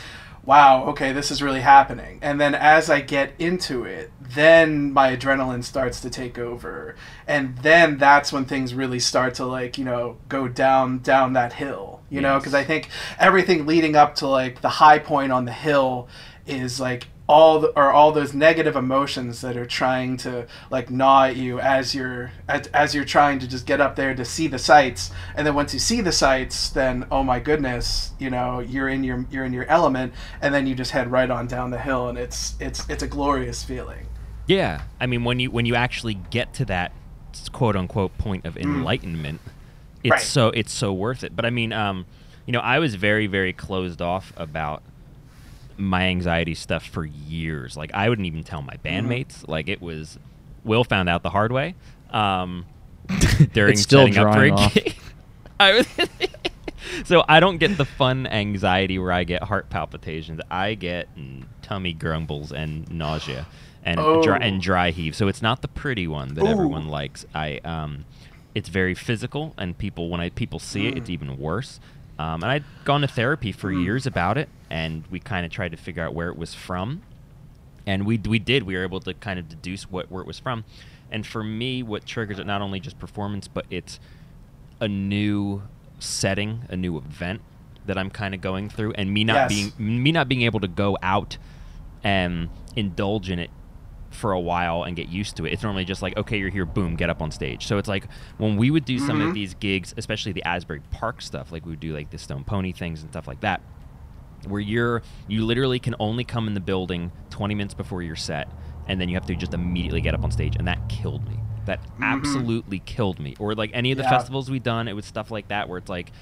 wow, 0.44 0.86
okay, 0.86 1.12
this 1.12 1.30
is 1.30 1.42
really 1.42 1.60
happening. 1.60 2.18
And 2.22 2.40
then 2.40 2.54
as 2.54 2.88
I 2.88 3.00
get 3.00 3.32
into 3.38 3.84
it, 3.84 4.10
then 4.20 4.92
my 4.92 5.16
adrenaline 5.16 5.64
starts 5.64 6.00
to 6.00 6.10
take 6.10 6.38
over. 6.38 6.96
And 7.26 7.56
then 7.58 7.98
that's 7.98 8.32
when 8.32 8.44
things 8.44 8.74
really 8.74 8.98
start 8.98 9.34
to 9.34 9.46
like, 9.46 9.78
you 9.78 9.84
know, 9.84 10.16
go 10.28 10.48
down 10.48 10.98
down 11.00 11.34
that 11.34 11.52
hill, 11.52 12.00
you 12.10 12.20
know, 12.20 12.38
because 12.38 12.54
I 12.54 12.64
think 12.64 12.88
everything 13.18 13.66
leading 13.66 13.96
up 13.96 14.14
to 14.16 14.26
like 14.26 14.60
the 14.60 14.68
high 14.68 14.98
point 14.98 15.32
on 15.32 15.44
the 15.44 15.52
hill 15.52 16.08
is 16.46 16.80
like 16.80 17.08
all 17.28 17.60
the, 17.60 17.68
or 17.76 17.92
all 17.92 18.10
those 18.10 18.32
negative 18.32 18.74
emotions 18.74 19.42
that 19.42 19.56
are 19.56 19.66
trying 19.66 20.16
to 20.16 20.46
like 20.70 20.90
gnaw 20.90 21.24
at 21.24 21.36
you 21.36 21.60
as 21.60 21.94
you're 21.94 22.30
as, 22.48 22.66
as 22.68 22.94
you're 22.94 23.04
trying 23.04 23.38
to 23.38 23.46
just 23.46 23.66
get 23.66 23.80
up 23.80 23.96
there 23.96 24.14
to 24.14 24.24
see 24.24 24.46
the 24.48 24.58
sights 24.58 25.10
and 25.36 25.46
then 25.46 25.54
once 25.54 25.74
you 25.74 25.78
see 25.78 26.00
the 26.00 26.12
sights 26.12 26.70
then 26.70 27.06
oh 27.10 27.22
my 27.22 27.38
goodness 27.38 28.12
you 28.18 28.30
know 28.30 28.60
you're 28.60 28.88
in 28.88 29.04
your 29.04 29.26
you're 29.30 29.44
in 29.44 29.52
your 29.52 29.66
element 29.66 30.12
and 30.40 30.54
then 30.54 30.66
you 30.66 30.74
just 30.74 30.92
head 30.92 31.10
right 31.12 31.30
on 31.30 31.46
down 31.46 31.70
the 31.70 31.78
hill 31.78 32.08
and 32.08 32.16
it's 32.16 32.54
it's 32.60 32.88
it's 32.88 33.02
a 33.02 33.06
glorious 33.08 33.62
feeling 33.62 34.06
Yeah, 34.46 34.82
I 34.98 35.06
mean 35.06 35.24
when 35.24 35.38
you 35.38 35.50
when 35.50 35.66
you 35.66 35.74
actually 35.74 36.14
get 36.14 36.54
to 36.54 36.64
that 36.64 36.92
quote 37.52 37.76
unquote 37.76 38.16
point 38.16 38.46
of 38.46 38.56
enlightenment, 38.56 39.40
it's 40.02 40.08
Mm. 40.08 40.10
Right. 40.12 40.20
so 40.22 40.48
it's 40.48 40.72
so 40.72 40.92
worth 40.94 41.22
it. 41.24 41.36
But 41.36 41.44
I 41.44 41.50
mean, 41.50 41.72
um, 41.74 42.06
you 42.46 42.52
know, 42.52 42.60
I 42.60 42.78
was 42.78 42.94
very 42.94 43.26
very 43.26 43.52
closed 43.52 44.00
off 44.00 44.32
about 44.36 44.82
my 45.78 46.02
anxiety 46.08 46.54
stuff 46.54 46.84
for 46.84 47.04
years. 47.04 47.76
Like 47.76 47.92
I 47.94 48.08
wouldn't 48.08 48.26
even 48.26 48.42
tell 48.44 48.62
my 48.62 48.74
Mm-hmm. 48.84 49.08
bandmates. 49.10 49.46
Like 49.48 49.68
it 49.68 49.80
was, 49.80 50.18
Will 50.64 50.84
found 50.84 51.08
out 51.08 51.22
the 51.22 51.30
hard 51.30 51.52
way. 51.52 51.74
Um, 52.10 52.66
during 53.52 53.76
still 53.76 54.06
setting 54.06 54.18
up 54.18 54.34
for 54.34 54.44
a 54.44 54.50
gig. 54.70 54.96
I 55.60 55.72
was. 55.74 55.86
so 57.04 57.24
I 57.28 57.40
don't 57.40 57.58
get 57.58 57.76
the 57.76 57.84
fun 57.84 58.26
anxiety 58.26 58.98
where 58.98 59.12
I 59.12 59.24
get 59.24 59.42
heart 59.44 59.70
palpitations. 59.70 60.40
I 60.50 60.74
get 60.74 61.14
mm, 61.16 61.44
tummy 61.62 61.92
grumbles 61.92 62.52
and 62.52 62.90
nausea 62.90 63.46
and 63.84 63.98
dry, 64.22 64.38
Oh. 64.38 64.42
and 64.42 64.60
dry 64.60 64.90
heave. 64.90 65.14
So 65.16 65.28
it's 65.28 65.42
not 65.42 65.62
the 65.62 65.68
pretty 65.68 66.06
one 66.06 66.34
that 66.34 66.44
Ooh. 66.44 66.48
everyone 66.48 66.88
likes. 66.88 67.24
I 67.34 67.58
um, 67.64 68.04
it's 68.54 68.68
very 68.68 68.94
physical, 68.94 69.54
and 69.58 69.76
people 69.78 70.08
when 70.10 70.20
I 70.20 70.30
people 70.30 70.58
see 70.58 70.86
it, 70.88 70.94
Mm. 70.94 70.98
it's 70.98 71.10
even 71.10 71.38
worse. 71.38 71.80
Um, 72.18 72.42
and 72.42 72.46
I'd 72.46 72.64
gone 72.84 73.02
to 73.02 73.06
therapy 73.08 73.52
for 73.52 73.70
years 73.70 74.04
about 74.06 74.36
it, 74.36 74.48
and 74.70 75.04
we 75.10 75.18
kind 75.20 75.44
of 75.46 75.52
tried 75.52 75.70
to 75.70 75.76
figure 75.76 76.02
out 76.04 76.14
where 76.14 76.28
it 76.28 76.36
was 76.36 76.54
from 76.54 77.02
and 77.86 78.04
we 78.06 78.18
we 78.18 78.38
did 78.38 78.62
we 78.64 78.76
were 78.76 78.82
able 78.82 79.00
to 79.00 79.14
kind 79.14 79.38
of 79.38 79.48
deduce 79.48 79.84
what 79.90 80.10
where 80.10 80.20
it 80.20 80.26
was 80.26 80.38
from 80.38 80.64
and 81.10 81.26
for 81.26 81.42
me 81.42 81.82
what 81.82 82.04
triggers 82.04 82.38
it 82.38 82.46
not 82.46 82.60
only 82.60 82.78
just 82.80 82.98
performance 82.98 83.48
but 83.48 83.64
it's 83.70 83.98
a 84.80 84.88
new 84.88 85.62
setting 85.98 86.62
a 86.68 86.76
new 86.76 86.96
event 86.98 87.40
that 87.86 87.96
i'm 87.96 88.10
kind 88.10 88.34
of 88.34 88.40
going 88.40 88.68
through 88.68 88.92
and 88.92 89.12
me 89.12 89.24
not 89.24 89.50
Yes. 89.50 89.70
being 89.78 90.02
me 90.02 90.12
not 90.12 90.28
being 90.28 90.42
able 90.42 90.60
to 90.60 90.68
go 90.68 90.96
out 91.02 91.38
and 92.04 92.48
indulge 92.76 93.30
in 93.30 93.38
it 93.38 93.50
for 94.10 94.32
a 94.32 94.40
while 94.40 94.82
and 94.84 94.96
get 94.96 95.08
used 95.08 95.36
to 95.36 95.44
it 95.46 95.52
it's 95.52 95.62
normally 95.62 95.84
just 95.84 96.00
like 96.02 96.16
okay 96.16 96.38
you're 96.38 96.48
here 96.50 96.64
boom 96.64 96.94
get 96.96 97.10
up 97.10 97.20
on 97.22 97.30
stage 97.30 97.66
so 97.66 97.78
it's 97.78 97.88
like 97.88 98.06
when 98.38 98.56
we 98.56 98.70
would 98.70 98.84
do 98.84 98.98
some 98.98 99.20
of 99.20 99.30
Mhm. 99.30 99.34
these 99.34 99.54
gigs 99.54 99.92
especially 99.96 100.32
the 100.32 100.42
asbury 100.44 100.80
park 100.90 101.20
stuff 101.22 101.52
like 101.52 101.64
we 101.66 101.70
would 101.72 101.80
do 101.80 101.94
like 101.94 102.10
the 102.10 102.18
stone 102.18 102.42
pony 102.44 102.72
things 102.72 103.02
and 103.02 103.10
stuff 103.10 103.26
like 103.28 103.40
that 103.40 103.60
where 104.46 104.60
you're 104.60 105.02
you 105.26 105.44
literally 105.44 105.78
can 105.78 105.94
only 105.98 106.24
come 106.24 106.46
in 106.46 106.54
the 106.54 106.60
building 106.60 107.10
20 107.30 107.54
minutes 107.54 107.74
before 107.74 108.02
your 108.02 108.16
set 108.16 108.48
and 108.86 109.00
then 109.00 109.08
you 109.08 109.14
have 109.16 109.26
to 109.26 109.34
just 109.34 109.52
immediately 109.52 110.00
get 110.00 110.14
up 110.14 110.22
on 110.24 110.30
stage 110.30 110.54
and 110.56 110.66
that 110.68 110.78
killed 110.88 111.26
me 111.28 111.36
that 111.66 111.80
absolutely 112.00 112.78
killed 112.80 113.18
me 113.18 113.34
or 113.38 113.54
like 113.54 113.70
any 113.74 113.90
of 113.92 113.98
the 113.98 114.02
Mm-hmm. 114.04 114.12
Yeah. 114.12 114.18
festivals 114.18 114.50
we've 114.50 114.62
done 114.62 114.88
it 114.88 114.94
was 114.94 115.04
stuff 115.04 115.30
like 115.30 115.48
that 115.48 115.68
where 115.68 115.78
it's 115.78 115.88
like 115.90 116.12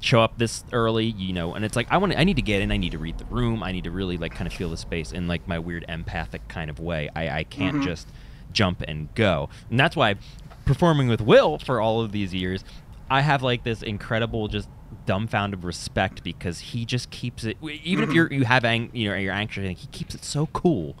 show 0.00 0.20
up 0.20 0.36
this 0.38 0.64
early 0.72 1.06
you 1.06 1.32
know 1.32 1.54
and 1.54 1.64
it's 1.64 1.76
like 1.76 1.86
i 1.90 1.96
want 1.96 2.12
to 2.12 2.18
i 2.20 2.24
need 2.24 2.36
to 2.36 2.42
get 2.42 2.60
in 2.60 2.70
i 2.72 2.76
need 2.76 2.92
to 2.92 2.98
read 2.98 3.16
the 3.18 3.24
room 3.26 3.62
i 3.62 3.72
need 3.72 3.84
to 3.84 3.90
really 3.90 4.16
like 4.18 4.34
kind 4.34 4.46
of 4.46 4.52
feel 4.52 4.68
the 4.70 4.76
space 4.76 5.12
in 5.12 5.26
like 5.28 5.46
my 5.48 5.58
weird 5.58 5.84
empathic 5.88 6.46
kind 6.48 6.68
of 6.70 6.78
way 6.80 7.08
i, 7.14 7.28
I 7.40 7.44
can't 7.44 7.76
Mhm. 7.76 7.82
just 7.82 8.08
jump 8.52 8.82
and 8.86 9.14
go 9.14 9.48
and 9.70 9.78
that's 9.78 9.96
why 9.96 10.16
performing 10.64 11.08
with 11.08 11.20
will 11.20 11.58
for 11.58 11.80
all 11.80 12.00
of 12.00 12.12
these 12.12 12.34
years 12.34 12.64
i 13.10 13.20
have 13.20 13.42
like 13.42 13.62
this 13.64 13.82
incredible 13.82 14.48
just 14.48 14.68
dumbfounded 15.06 15.64
respect 15.64 16.22
because 16.24 16.58
he 16.60 16.84
just 16.84 17.10
keeps 17.10 17.44
it 17.44 17.56
even 17.62 18.04
if 18.04 18.12
you're 18.14 18.32
you 18.32 18.44
have 18.44 18.64
ang- 18.64 18.90
you 18.92 19.08
know 19.08 19.16
you're 19.16 19.32
anxious 19.32 19.78
he 19.80 19.86
keeps 19.88 20.14
it 20.14 20.24
so 20.24 20.46
cool 20.46 20.96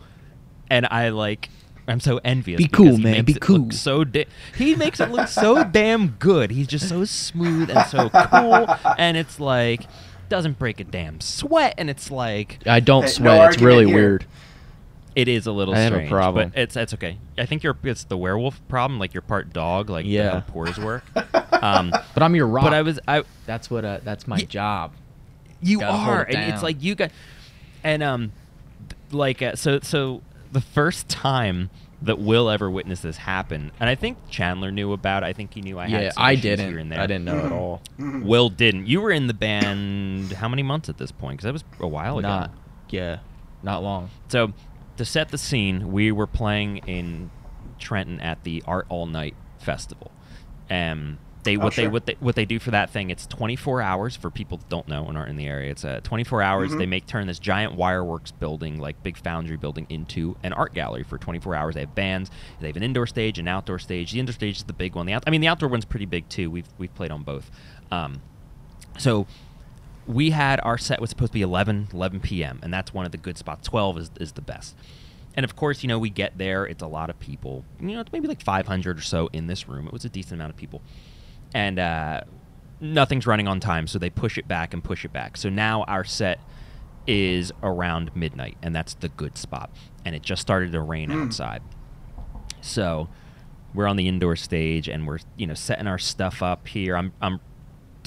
and 0.70 0.86
i 0.90 1.08
like 1.08 1.48
i'm 1.88 2.00
so 2.00 2.20
envious 2.24 2.58
Be 2.58 2.68
cool, 2.68 2.96
he 2.96 3.02
man, 3.02 3.12
makes 3.12 3.24
be 3.26 3.32
it 3.34 3.40
cool. 3.40 3.58
look 3.58 3.72
so 3.72 4.04
da- 4.04 4.26
he 4.56 4.74
makes 4.74 5.00
it 5.00 5.10
look 5.10 5.28
so 5.28 5.62
damn 5.72 6.08
good 6.08 6.50
he's 6.50 6.66
just 6.66 6.88
so 6.88 7.04
smooth 7.04 7.70
and 7.70 7.86
so 7.88 8.08
cool 8.10 8.66
and 8.98 9.16
it's 9.16 9.38
like 9.40 9.82
doesn't 10.28 10.58
break 10.58 10.80
a 10.80 10.84
damn 10.84 11.20
sweat 11.20 11.74
and 11.78 11.88
it's 11.88 12.10
like 12.10 12.58
I 12.66 12.80
don't 12.80 13.02
Hey, 13.04 13.22
no 13.22 13.36
sweat. 13.36 13.54
it's 13.54 13.62
really 13.62 13.86
here. 13.86 13.94
weird. 13.94 14.26
It 15.16 15.26
is 15.26 15.46
a 15.48 15.52
little 15.52 15.74
I 15.74 15.78
have 15.78 15.94
a 15.94 16.06
problem. 16.08 16.50
but 16.50 16.58
it's 16.60 16.76
it's 16.76 16.94
okay. 16.94 17.18
I 17.36 17.46
think 17.46 17.64
you're 17.64 17.76
it's 17.82 18.04
the 18.04 18.16
werewolf 18.16 18.60
problem, 18.68 19.00
like 19.00 19.12
you're 19.14 19.22
part 19.22 19.52
dog, 19.52 19.90
like 19.90 20.06
Yeah. 20.06 20.30
how 20.30 20.40
pores 20.40 20.78
work. 20.78 21.02
um, 21.52 21.90
But 22.14 22.22
I'm 22.22 22.36
your 22.36 22.46
rock. 22.46 22.62
but 22.64 22.74
I 22.74 22.82
was 22.82 23.00
I 23.08 23.24
That's 23.46 23.68
what. 23.70 23.84
Uh, 23.84 23.98
that's 24.04 24.28
my 24.28 24.36
Ye- 24.36 24.44
job. 24.46 24.92
you 25.60 25.80
Gotta 25.80 25.96
hold 25.96 26.08
are, 26.18 26.22
it 26.28 26.34
and 26.36 26.44
it's 26.44 26.56
down. 26.56 26.62
like 26.62 26.82
you 26.82 26.94
got, 26.94 27.10
and 27.82 28.02
um, 28.02 28.32
th- 28.88 29.00
like 29.12 29.42
uh, 29.42 29.56
so 29.56 29.80
so 29.80 30.22
the 30.52 30.60
first 30.60 31.08
time 31.08 31.70
that 32.02 32.18
Will 32.18 32.50
ever 32.50 32.70
witnessed 32.70 33.02
this 33.02 33.16
happen, 33.16 33.72
and 33.80 33.88
I 33.88 33.94
think 33.94 34.18
Chandler 34.28 34.70
knew 34.70 34.92
about. 34.92 35.22
it. 35.22 35.26
I 35.26 35.32
think 35.32 35.54
he 35.54 35.62
knew 35.62 35.78
I 35.78 35.88
had. 35.88 36.02
yeah, 36.02 36.10
some 36.10 36.22
I 36.22 36.32
issues 36.32 36.42
didn't. 36.42 36.68
Here 36.68 36.78
and 36.78 36.92
there. 36.92 37.00
I 37.00 37.06
didn't 37.06 37.24
know 37.24 37.38
at 37.38 37.52
all. 37.52 37.80
Mhm. 37.98 38.24
Will 38.24 38.50
didn't. 38.50 38.86
You 38.86 39.00
were 39.00 39.10
in 39.10 39.28
the 39.28 39.34
band 39.34 40.32
how 40.32 40.46
many 40.48 40.62
months 40.62 40.90
at 40.90 40.98
this 40.98 41.10
point? 41.10 41.38
Because 41.38 41.44
that 41.44 41.52
was 41.54 41.64
a 41.80 41.88
while 41.88 42.18
ago. 42.18 42.28
Not. 42.28 42.50
Yeah. 42.90 43.20
Not 43.62 43.82
long. 43.82 44.10
So, 44.28 44.52
to 44.96 45.04
set 45.04 45.28
the 45.30 45.38
scene, 45.38 45.92
we 45.92 46.10
were 46.12 46.26
playing 46.26 46.78
in 46.78 47.30
Trenton 47.78 48.20
at 48.20 48.42
the 48.44 48.62
Art 48.66 48.86
All 48.88 49.06
Night 49.06 49.34
Festival. 49.58 50.10
Um, 50.70 51.18
they 51.44 51.56
Oh, 51.56 51.60
what 51.60 51.74
they 51.76 51.82
sure. 51.84 51.90
what 51.92 52.06
they 52.06 52.16
what 52.18 52.34
they 52.34 52.44
do 52.44 52.58
for 52.58 52.72
that 52.72 52.90
thing. 52.90 53.08
It's 53.10 53.24
24 53.24 53.80
hours 53.80 54.16
for 54.16 54.32
people 54.32 54.58
that 54.58 54.68
don't 54.68 54.88
know 54.88 55.06
and 55.06 55.16
aren't 55.16 55.30
in 55.30 55.36
the 55.36 55.46
area. 55.46 55.70
It's 55.70 55.84
uh, 55.84 56.00
24 56.02 56.42
hours. 56.42 56.72
Mhm. 56.72 56.78
They 56.78 56.86
make 56.86 57.06
turn 57.06 57.28
this 57.28 57.38
giant 57.38 57.76
wireworks 57.76 58.32
building, 58.36 58.80
like 58.80 59.00
big 59.04 59.16
foundry 59.16 59.56
building, 59.56 59.86
into 59.88 60.36
an 60.42 60.52
art 60.52 60.74
gallery 60.74 61.04
for 61.04 61.18
24 61.18 61.54
hours. 61.54 61.74
They 61.74 61.82
have 61.82 61.94
bands. 61.94 62.32
They 62.60 62.66
have 62.66 62.76
an 62.76 62.82
indoor 62.82 63.06
stage, 63.06 63.38
an 63.38 63.46
outdoor 63.46 63.78
stage. 63.78 64.10
The 64.10 64.18
indoor 64.18 64.32
stage 64.32 64.56
is 64.56 64.64
the 64.64 64.72
big 64.72 64.96
one. 64.96 65.06
The 65.06 65.12
out- 65.12 65.22
I 65.24 65.30
mean, 65.30 65.40
the 65.40 65.46
outdoor 65.46 65.68
one's 65.68 65.84
pretty 65.84 66.06
big 66.06 66.28
too. 66.28 66.50
We've 66.50 66.66
we've 66.78 66.94
played 66.96 67.12
on 67.12 67.22
both. 67.22 67.48
Um, 67.92 68.22
so 68.98 69.28
we 70.06 70.30
had 70.30 70.60
our 70.62 70.78
set 70.78 71.00
was 71.00 71.10
supposed 71.10 71.32
to 71.32 71.34
be 71.34 71.42
11 71.42 71.88
11 71.92 72.20
p.m 72.20 72.60
and 72.62 72.72
that's 72.72 72.94
one 72.94 73.04
of 73.06 73.12
the 73.12 73.18
good 73.18 73.36
spots. 73.36 73.66
12 73.68 73.98
is, 73.98 74.10
is 74.20 74.32
the 74.32 74.40
best. 74.42 74.76
And 75.34 75.44
of 75.44 75.56
course 75.56 75.82
you 75.82 75.88
know 75.88 75.98
we 75.98 76.10
get 76.10 76.38
there 76.38 76.64
it's 76.64 76.82
a 76.82 76.86
lot 76.86 77.10
of 77.10 77.18
people. 77.18 77.64
You 77.80 77.88
know 77.94 78.00
it's 78.00 78.12
maybe 78.12 78.28
like 78.28 78.42
500 78.42 78.98
or 78.98 79.02
so 79.02 79.28
in 79.32 79.46
this 79.48 79.68
room. 79.68 79.86
It 79.86 79.92
was 79.92 80.04
a 80.04 80.08
decent 80.08 80.34
amount 80.34 80.50
of 80.50 80.56
people. 80.56 80.80
And 81.54 81.78
uh, 81.78 82.20
nothing's 82.80 83.26
running 83.26 83.48
on 83.48 83.60
time 83.60 83.86
so 83.86 83.98
they 83.98 84.10
push 84.10 84.36
it 84.38 84.46
back 84.46 84.72
and 84.74 84.82
push 84.84 85.04
it 85.04 85.12
back. 85.12 85.36
So 85.36 85.48
now 85.48 85.82
our 85.84 86.04
set 86.04 86.40
is 87.06 87.52
around 87.62 88.14
midnight 88.16 88.56
and 88.62 88.74
that's 88.74 88.94
the 88.94 89.08
good 89.08 89.36
spot. 89.38 89.70
And 90.04 90.14
it 90.14 90.22
just 90.22 90.42
started 90.42 90.72
to 90.72 90.80
rain 90.80 91.10
Mm. 91.10 91.26
outside. 91.26 91.62
So 92.60 93.08
we're 93.74 93.86
on 93.86 93.96
the 93.96 94.08
indoor 94.08 94.36
stage 94.36 94.88
and 94.88 95.06
we're 95.06 95.18
you 95.36 95.46
know 95.46 95.54
setting 95.54 95.86
our 95.86 95.98
stuff 95.98 96.42
up 96.42 96.66
here. 96.68 96.96
I'm 96.96 97.12
I'm 97.20 97.40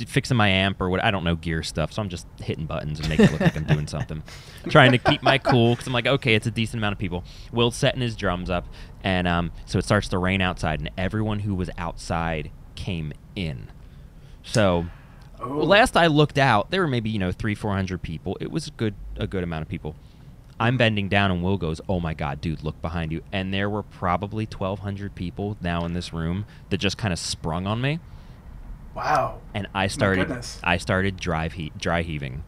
fixing 0.07 0.37
my 0.37 0.47
amp 0.47 0.79
or 0.81 0.89
what 0.89 1.03
I 1.03 1.11
don't 1.11 1.23
know 1.23 1.35
gear 1.35 1.63
stuff, 1.63 1.91
so 1.93 2.01
I'm 2.01 2.09
just 2.09 2.27
hitting 2.41 2.65
buttons 2.65 2.99
and 2.99 3.09
making 3.09 3.25
it 3.25 3.31
look 3.31 3.41
like 3.41 3.55
I'm 3.57 3.65
doing 3.65 3.87
something, 3.87 4.23
trying 4.69 4.91
to 4.91 4.97
keep 4.97 5.21
my 5.21 5.37
cool 5.37 5.73
because 5.73 5.87
I'm 5.87 5.93
like 5.93 6.07
okay, 6.07 6.35
it's 6.35 6.47
a 6.47 6.51
decent 6.51 6.79
amount 6.79 6.93
of 6.93 6.99
people. 6.99 7.23
Will's 7.51 7.75
setting 7.75 8.01
his 8.01 8.15
drums 8.15 8.49
up, 8.49 8.65
and 9.03 9.27
um, 9.27 9.51
so 9.65 9.79
it 9.79 9.85
starts 9.85 10.07
to 10.09 10.17
rain 10.17 10.41
outside, 10.41 10.79
and 10.79 10.89
everyone 10.97 11.39
who 11.39 11.55
was 11.55 11.69
outside 11.77 12.51
came 12.75 13.11
in. 13.35 13.67
So 14.43 14.85
Oh. 15.41 15.47
last 15.59 15.95
I 15.95 16.07
looked 16.07 16.37
out, 16.37 16.69
there 16.69 16.81
were 16.81 16.87
maybe 16.87 17.09
you 17.09 17.17
know 17.19 17.31
three 17.31 17.55
four 17.55 17.71
hundred 17.73 18.01
people. 18.01 18.37
It 18.41 18.51
was 18.51 18.67
a 18.67 18.71
good 18.71 18.93
a 19.17 19.25
good 19.25 19.43
amount 19.43 19.61
of 19.61 19.69
people. 19.69 19.95
I'm 20.59 20.75
bending 20.75 21.07
down 21.07 21.31
and 21.31 21.41
Will 21.41 21.55
goes, 21.57 21.79
"Oh 21.87 22.01
my 22.01 22.13
god, 22.13 22.41
dude, 22.41 22.61
look 22.61 22.81
behind 22.81 23.13
you!" 23.13 23.21
And 23.31 23.53
there 23.53 23.69
were 23.69 23.83
probably 23.83 24.43
1,200 24.45 25.15
people 25.15 25.55
now 25.61 25.85
in 25.85 25.93
this 25.93 26.11
room 26.11 26.45
that 26.69 26.79
just 26.79 26.97
kind 26.97 27.13
of 27.13 27.19
sprung 27.19 27.65
on 27.65 27.79
me, 27.79 27.99
wow 28.95 29.39
and 29.53 29.67
I 29.73 29.87
started. 29.87 30.45
I 30.63 30.77
started 30.77 31.17
drive 31.17 31.53
he- 31.53 31.71
dry 31.77 32.01
heaving 32.01 32.43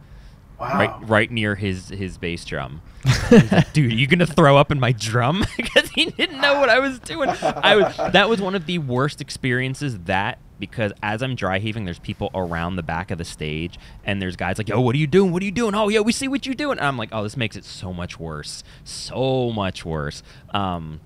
wow 0.59 0.77
right 0.77 1.09
right 1.09 1.31
near 1.31 1.55
his 1.55 1.89
his 1.89 2.17
bass 2.17 2.45
drum. 2.45 2.81
He's 3.29 3.51
like, 3.51 3.73
dude, 3.73 3.91
are 3.91 3.95
you 3.95 4.07
gonna 4.07 4.27
throw 4.27 4.57
up 4.57 4.71
in 4.71 4.79
my 4.79 4.91
drum? 4.91 5.43
because 5.57 5.89
he 5.89 6.05
didn't 6.05 6.39
know 6.39 6.59
what 6.59 6.69
I 6.69 6.79
was 6.79 6.99
doing. 6.99 7.29
I 7.29 7.75
was 7.75 7.97
that 8.13 8.29
was 8.29 8.41
one 8.41 8.55
of 8.55 8.65
the 8.65 8.77
worst 8.79 9.21
experiences 9.21 9.97
that 9.99 10.39
because 10.59 10.93
as 11.01 11.23
I'm 11.23 11.35
dry 11.35 11.57
heaving, 11.59 11.85
there's 11.85 11.99
people 11.99 12.29
around 12.35 12.75
the 12.75 12.83
back 12.83 13.09
of 13.09 13.17
the 13.17 13.25
stage, 13.25 13.79
and 14.05 14.21
there's 14.21 14.35
guys 14.35 14.57
like, 14.59 14.69
"Yo, 14.69 14.79
what 14.79 14.93
are 14.95 14.99
you 14.99 15.07
doing? 15.07 15.31
What 15.31 15.41
are 15.41 15.45
you 15.45 15.51
doing? 15.51 15.73
Oh, 15.73 15.89
yeah, 15.89 16.01
we 16.01 16.11
see 16.11 16.27
what 16.27 16.45
you're 16.45 16.53
doing." 16.53 16.77
And 16.77 16.87
I'm 16.87 16.97
like, 16.97 17.09
"Oh, 17.11 17.23
this 17.23 17.35
makes 17.35 17.55
it 17.55 17.65
so 17.65 17.91
much 17.91 18.19
worse, 18.19 18.63
so 18.83 19.51
much 19.51 19.83
worse." 19.83 20.21
Um, 20.51 21.01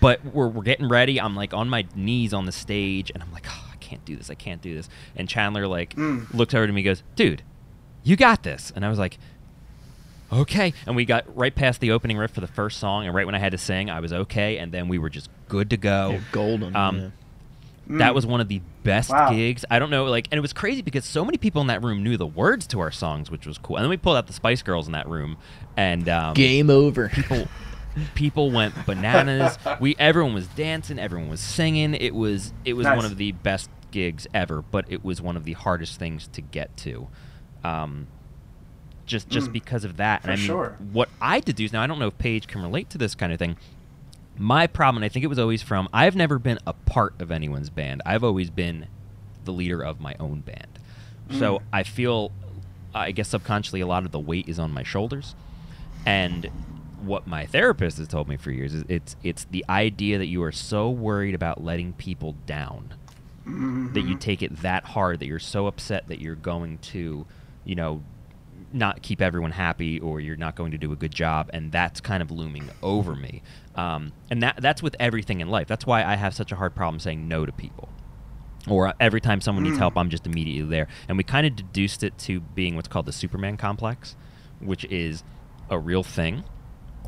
but 0.00 0.24
we're, 0.24 0.48
we're 0.48 0.62
getting 0.62 0.88
ready. 0.88 1.20
I'm 1.20 1.34
like 1.34 1.54
on 1.54 1.68
my 1.68 1.86
knees 1.94 2.32
on 2.34 2.46
the 2.46 2.52
stage, 2.52 3.10
and 3.10 3.22
I'm 3.22 3.32
like, 3.32 3.46
oh, 3.48 3.70
I 3.71 3.71
can't 3.92 4.04
do 4.04 4.16
this. 4.16 4.30
I 4.30 4.34
can't 4.34 4.62
do 4.62 4.74
this. 4.74 4.88
And 5.16 5.28
Chandler 5.28 5.66
like 5.66 5.94
Mm. 5.96 6.32
looks 6.32 6.54
over 6.54 6.66
to 6.66 6.72
me, 6.72 6.80
and 6.80 6.84
goes, 6.86 7.02
"Dude, 7.16 7.42
you 8.02 8.16
got 8.16 8.42
this." 8.42 8.72
And 8.74 8.84
I 8.84 8.88
was 8.88 8.98
like, 8.98 9.18
"Okay." 10.32 10.72
And 10.86 10.96
we 10.96 11.04
got 11.04 11.24
right 11.36 11.54
past 11.54 11.80
the 11.80 11.90
opening 11.90 12.16
riff 12.16 12.30
for 12.32 12.40
the 12.40 12.46
first 12.46 12.78
song, 12.78 13.06
and 13.06 13.14
right 13.14 13.26
when 13.26 13.34
I 13.34 13.38
had 13.38 13.52
to 13.52 13.58
sing, 13.58 13.90
I 13.90 14.00
was 14.00 14.12
okay, 14.12 14.58
and 14.58 14.72
then 14.72 14.88
we 14.88 14.98
were 14.98 15.10
just 15.10 15.28
good 15.48 15.70
to 15.70 15.76
go. 15.76 16.10
Yeah, 16.12 16.20
golden. 16.32 16.74
Um, 16.76 16.98
yeah. 16.98 17.08
That 17.98 18.12
Mm. 18.12 18.14
was 18.14 18.24
one 18.26 18.40
of 18.40 18.48
the 18.48 18.62
best 18.84 19.10
Wow. 19.10 19.28
gigs. 19.28 19.64
I 19.70 19.78
don't 19.80 19.90
know, 19.90 20.04
like, 20.04 20.28
and 20.30 20.38
it 20.38 20.40
was 20.40 20.52
crazy 20.52 20.82
because 20.82 21.04
so 21.04 21.24
many 21.24 21.36
people 21.36 21.60
in 21.60 21.66
that 21.66 21.82
room 21.82 22.02
knew 22.02 22.16
the 22.16 22.26
words 22.26 22.66
to 22.68 22.80
our 22.80 22.92
songs, 22.92 23.28
which 23.30 23.44
was 23.46 23.58
cool. 23.58 23.76
And 23.76 23.82
then 23.84 23.90
we 23.90 23.96
pulled 23.96 24.16
out 24.16 24.28
the 24.28 24.32
Spice 24.32 24.62
Girls 24.62 24.86
in 24.86 24.92
that 24.92 25.08
room, 25.08 25.36
and 25.76 26.08
um, 26.08 26.34
Game 26.34 26.70
over. 26.70 27.08
people 27.08 27.48
people 28.14 28.50
went 28.50 28.86
bananas. 28.86 29.58
We 29.80 29.94
everyone 29.98 30.32
was 30.32 30.46
dancing, 30.48 30.98
everyone 30.98 31.28
was 31.28 31.40
singing. 31.40 31.92
It 31.94 32.14
was 32.14 32.52
it 32.64 32.72
was 32.74 32.84
Nice. 32.86 32.96
one 32.96 33.04
of 33.04 33.16
the 33.18 33.32
best 33.32 33.68
gigs 33.92 34.26
ever, 34.34 34.60
but 34.62 34.84
it 34.88 35.04
was 35.04 35.22
one 35.22 35.36
of 35.36 35.44
the 35.44 35.52
hardest 35.52 35.98
things 36.00 36.26
to 36.28 36.40
get 36.40 36.76
to. 36.78 37.06
Um, 37.62 38.08
just 39.06 39.28
just 39.28 39.50
Mm. 39.50 39.52
because 39.52 39.84
of 39.84 39.96
that. 39.98 40.22
For 40.22 40.30
and 40.30 40.34
I 40.34 40.36
mean, 40.36 40.46
sure. 40.46 40.76
what 40.92 41.08
I 41.20 41.38
deduce 41.40 41.72
now, 41.72 41.82
I 41.82 41.86
don't 41.86 41.98
know 42.00 42.08
if 42.08 42.18
Paige 42.18 42.46
can 42.48 42.60
relate 42.62 42.90
to 42.90 42.98
this 42.98 43.14
kind 43.14 43.32
of 43.32 43.38
thing. 43.38 43.56
My 44.38 44.66
problem, 44.66 45.02
and 45.02 45.04
I 45.04 45.08
think 45.12 45.24
it 45.24 45.28
was 45.28 45.38
always 45.38 45.62
from, 45.62 45.88
I've 45.92 46.16
never 46.16 46.38
been 46.38 46.58
a 46.66 46.72
part 46.72 47.20
of 47.20 47.30
anyone's 47.30 47.68
band. 47.70 48.00
I've 48.06 48.24
always 48.24 48.48
been 48.50 48.86
the 49.44 49.52
leader 49.52 49.82
of 49.84 50.00
my 50.00 50.14
own 50.18 50.40
band. 50.40 50.78
So 51.38 51.58
Mm. 51.58 51.62
I 51.72 51.82
feel, 51.82 52.32
I 52.94 53.10
guess 53.12 53.28
subconsciously, 53.28 53.80
a 53.80 53.86
lot 53.86 54.04
of 54.04 54.10
the 54.12 54.18
weight 54.20 54.48
is 54.48 54.58
on 54.58 54.72
my 54.72 54.82
shoulders. 54.82 55.34
And 56.06 56.50
what 57.02 57.26
my 57.26 57.44
therapist 57.46 57.98
has 57.98 58.08
told 58.08 58.28
me 58.28 58.36
for 58.36 58.50
years 58.52 58.72
is 58.74 58.84
it's 58.88 59.16
it's 59.24 59.44
the 59.50 59.64
idea 59.68 60.18
that 60.18 60.26
you 60.26 60.42
are 60.44 60.52
so 60.52 60.88
worried 60.88 61.34
about 61.34 61.62
letting 61.62 61.92
people 61.94 62.36
down 62.46 62.94
that 63.44 64.02
you 64.02 64.14
Mhm. 64.16 64.20
take 64.20 64.42
it 64.42 64.56
that 64.62 64.84
hard 64.86 65.20
that 65.20 65.26
you're 65.26 65.38
so 65.38 65.66
upset 65.66 66.08
that 66.08 66.20
you're 66.20 66.34
going 66.36 66.78
to, 66.78 67.26
you 67.64 67.74
know, 67.74 68.02
not 68.72 69.02
keep 69.02 69.20
everyone 69.20 69.50
happy 69.52 69.98
or 70.00 70.20
you're 70.20 70.36
not 70.36 70.54
going 70.54 70.70
to 70.70 70.78
do 70.78 70.92
a 70.92 70.96
good 70.96 71.12
job 71.14 71.50
and 71.52 71.72
that's 71.72 72.00
kind 72.00 72.22
of 72.22 72.30
looming 72.30 72.70
over 72.82 73.14
me. 73.14 73.42
Um, 73.74 74.12
and 74.30 74.42
that 74.42 74.56
that's 74.62 74.82
with 74.82 74.94
everything 75.00 75.40
in 75.40 75.48
life. 75.48 75.66
That's 75.66 75.84
why 75.86 76.04
i 76.04 76.14
have 76.16 76.34
such 76.34 76.52
a 76.52 76.56
hard 76.56 76.74
problem 76.74 76.98
saying 77.00 77.26
no 77.28 77.44
to 77.44 77.52
people. 77.52 77.88
Or 78.68 78.94
every 79.00 79.20
time 79.20 79.40
someone 79.40 79.64
needs 79.64 79.76
Mm. 79.76 79.80
help 79.80 79.98
i'm 79.98 80.08
just 80.10 80.26
immediately 80.26 80.68
there. 80.70 80.86
And 81.08 81.18
we 81.18 81.24
kind 81.24 81.46
of 81.46 81.56
deduced 81.56 82.02
it 82.02 82.16
to 82.18 82.40
being 82.40 82.76
what's 82.76 82.88
called 82.88 83.06
the 83.06 83.12
superman 83.12 83.56
complex 83.56 84.16
which 84.60 84.84
is 84.84 85.24
a 85.68 85.78
real 85.78 86.04
thing 86.04 86.44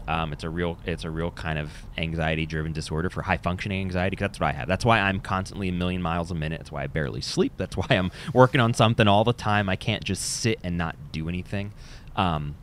um, 0.07 0.33
it's 0.33 0.45
a 0.45 0.51
real 0.51 0.79
it's 0.85 1.05
a 1.05 1.11
real 1.11 1.31
kind 1.31 1.59
of 1.59 1.71
anxiety 1.97 2.47
driven 2.47 2.73
disorder 2.73 3.09
for 3.11 3.23
high 3.23 3.37
functioning 3.39 3.81
anxiety 3.81 4.17
'cause 4.17 4.23
that's 4.29 4.41
what 4.41 4.49
I 4.49 4.53
have. 4.53 4.69
That's 4.69 4.85
why 4.85 5.01
I'm 5.01 5.21
constantly 5.21 5.69
a 5.69 5.73
million 5.73 6.03
miles 6.03 6.31
a 6.31 6.35
minute. 6.35 6.59
That's 6.61 6.73
why 6.73 6.83
I 6.85 6.87
barely 6.87 7.21
sleep. 7.21 7.53
That's 7.57 7.77
why 7.77 7.87
I'm 7.91 8.11
working 8.33 8.61
on 8.61 8.75
something 8.75 9.09
all 9.09 9.25
the 9.25 9.33
time. 9.33 9.69
I 9.69 9.77
can't 9.77 10.05
just 10.05 10.23
sit 10.23 10.59
and 10.63 10.77
not 10.77 10.97
do 11.13 11.29
anything. 11.29 11.73
Um, 12.17 12.55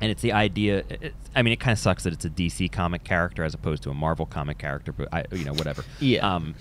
and 0.00 0.10
it's 0.10 0.22
the 0.22 0.32
idea. 0.32 0.84
It, 0.88 1.14
I 1.36 1.42
mean, 1.42 1.52
it 1.52 1.60
kind 1.60 1.72
of 1.72 1.78
sucks 1.78 2.04
that 2.04 2.12
it's 2.14 2.24
a 2.24 2.30
DC 2.30 2.72
comic 2.72 3.04
character 3.04 3.44
as 3.44 3.52
opposed 3.52 3.82
to 3.82 3.90
a 3.90 3.94
Marvel 3.94 4.24
comic 4.24 4.56
character. 4.58 4.92
But 4.92 5.08
I, 5.12 5.24
you 5.32 5.44
know, 5.44 5.52
whatever. 5.52 5.84
Yeah. 6.00 6.26
Um, 6.34 6.54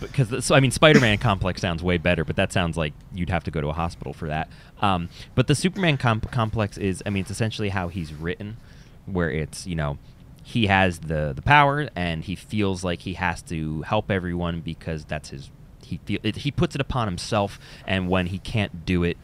because 0.00 0.44
so 0.44 0.54
I 0.54 0.60
mean, 0.60 0.70
Spider-Man 0.70 1.18
complex 1.28 1.60
sounds 1.60 1.82
way 1.82 1.96
better, 1.98 2.24
but 2.24 2.36
that 2.36 2.52
sounds 2.52 2.76
like 2.76 2.92
you'd 3.14 3.30
have 3.30 3.44
to 3.44 3.50
go 3.50 3.60
to 3.60 3.68
a 3.68 3.72
hospital 3.72 4.12
for 4.12 4.26
that. 4.28 4.48
Um, 4.82 5.08
but 5.34 5.46
the 5.46 5.54
Superman 5.54 5.96
comp- 5.96 6.30
complex 6.30 6.76
is, 6.78 7.02
I 7.06 7.10
mean, 7.10 7.22
it's 7.22 7.30
essentially 7.30 7.70
how 7.70 7.88
he's 7.88 8.12
written, 8.12 8.56
where 9.06 9.30
it's 9.30 9.66
you 9.66 9.74
know 9.74 9.98
he 10.42 10.66
has 10.66 11.00
the 11.00 11.32
the 11.34 11.42
power 11.42 11.88
and 11.94 12.24
he 12.24 12.34
feels 12.34 12.82
like 12.82 13.00
he 13.02 13.14
has 13.14 13.42
to 13.42 13.82
help 13.82 14.10
everyone 14.10 14.60
because 14.60 15.04
that's 15.04 15.30
his 15.30 15.50
he 15.90 15.98
feel 15.98 16.20
it, 16.22 16.36
he 16.36 16.50
puts 16.50 16.74
it 16.74 16.80
upon 16.80 17.06
himself, 17.08 17.58
and 17.86 18.08
when 18.08 18.26
he 18.26 18.38
can't 18.38 18.86
do 18.86 19.02
it, 19.02 19.16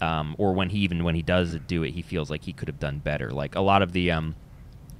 um, 0.00 0.34
or 0.38 0.52
when 0.52 0.70
he 0.70 0.78
even 0.78 1.04
when 1.04 1.14
he 1.14 1.22
does 1.22 1.56
do 1.66 1.82
it, 1.82 1.92
he 1.92 2.02
feels 2.02 2.30
like 2.30 2.44
he 2.44 2.52
could 2.52 2.68
have 2.68 2.80
done 2.80 2.98
better. 2.98 3.30
Like 3.30 3.54
a 3.54 3.60
lot 3.60 3.82
of 3.82 3.92
the 3.92 4.10
um, 4.10 4.34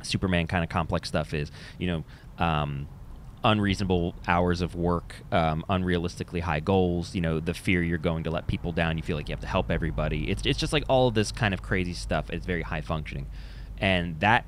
Superman 0.02 0.46
kind 0.46 0.62
of 0.62 0.70
complex 0.70 1.08
stuff 1.08 1.34
is, 1.34 1.50
you 1.78 1.86
know, 1.86 2.04
um, 2.44 2.88
unreasonable 3.42 4.14
hours 4.28 4.60
of 4.60 4.74
work, 4.74 5.16
um, 5.32 5.64
unrealistically 5.68 6.40
high 6.40 6.60
goals. 6.60 7.14
You 7.14 7.22
know, 7.22 7.40
the 7.40 7.54
fear 7.54 7.82
you're 7.82 7.98
going 7.98 8.24
to 8.24 8.30
let 8.30 8.46
people 8.46 8.72
down. 8.72 8.96
You 8.96 9.02
feel 9.02 9.16
like 9.16 9.28
you 9.28 9.32
have 9.32 9.40
to 9.40 9.46
help 9.46 9.70
everybody. 9.70 10.30
It's 10.30 10.42
it's 10.46 10.58
just 10.58 10.72
like 10.72 10.84
all 10.88 11.08
of 11.08 11.14
this 11.14 11.32
kind 11.32 11.54
of 11.54 11.62
crazy 11.62 11.94
stuff. 11.94 12.30
It's 12.30 12.46
very 12.46 12.62
high 12.62 12.82
functioning, 12.82 13.26
and 13.84 14.18
that. 14.20 14.46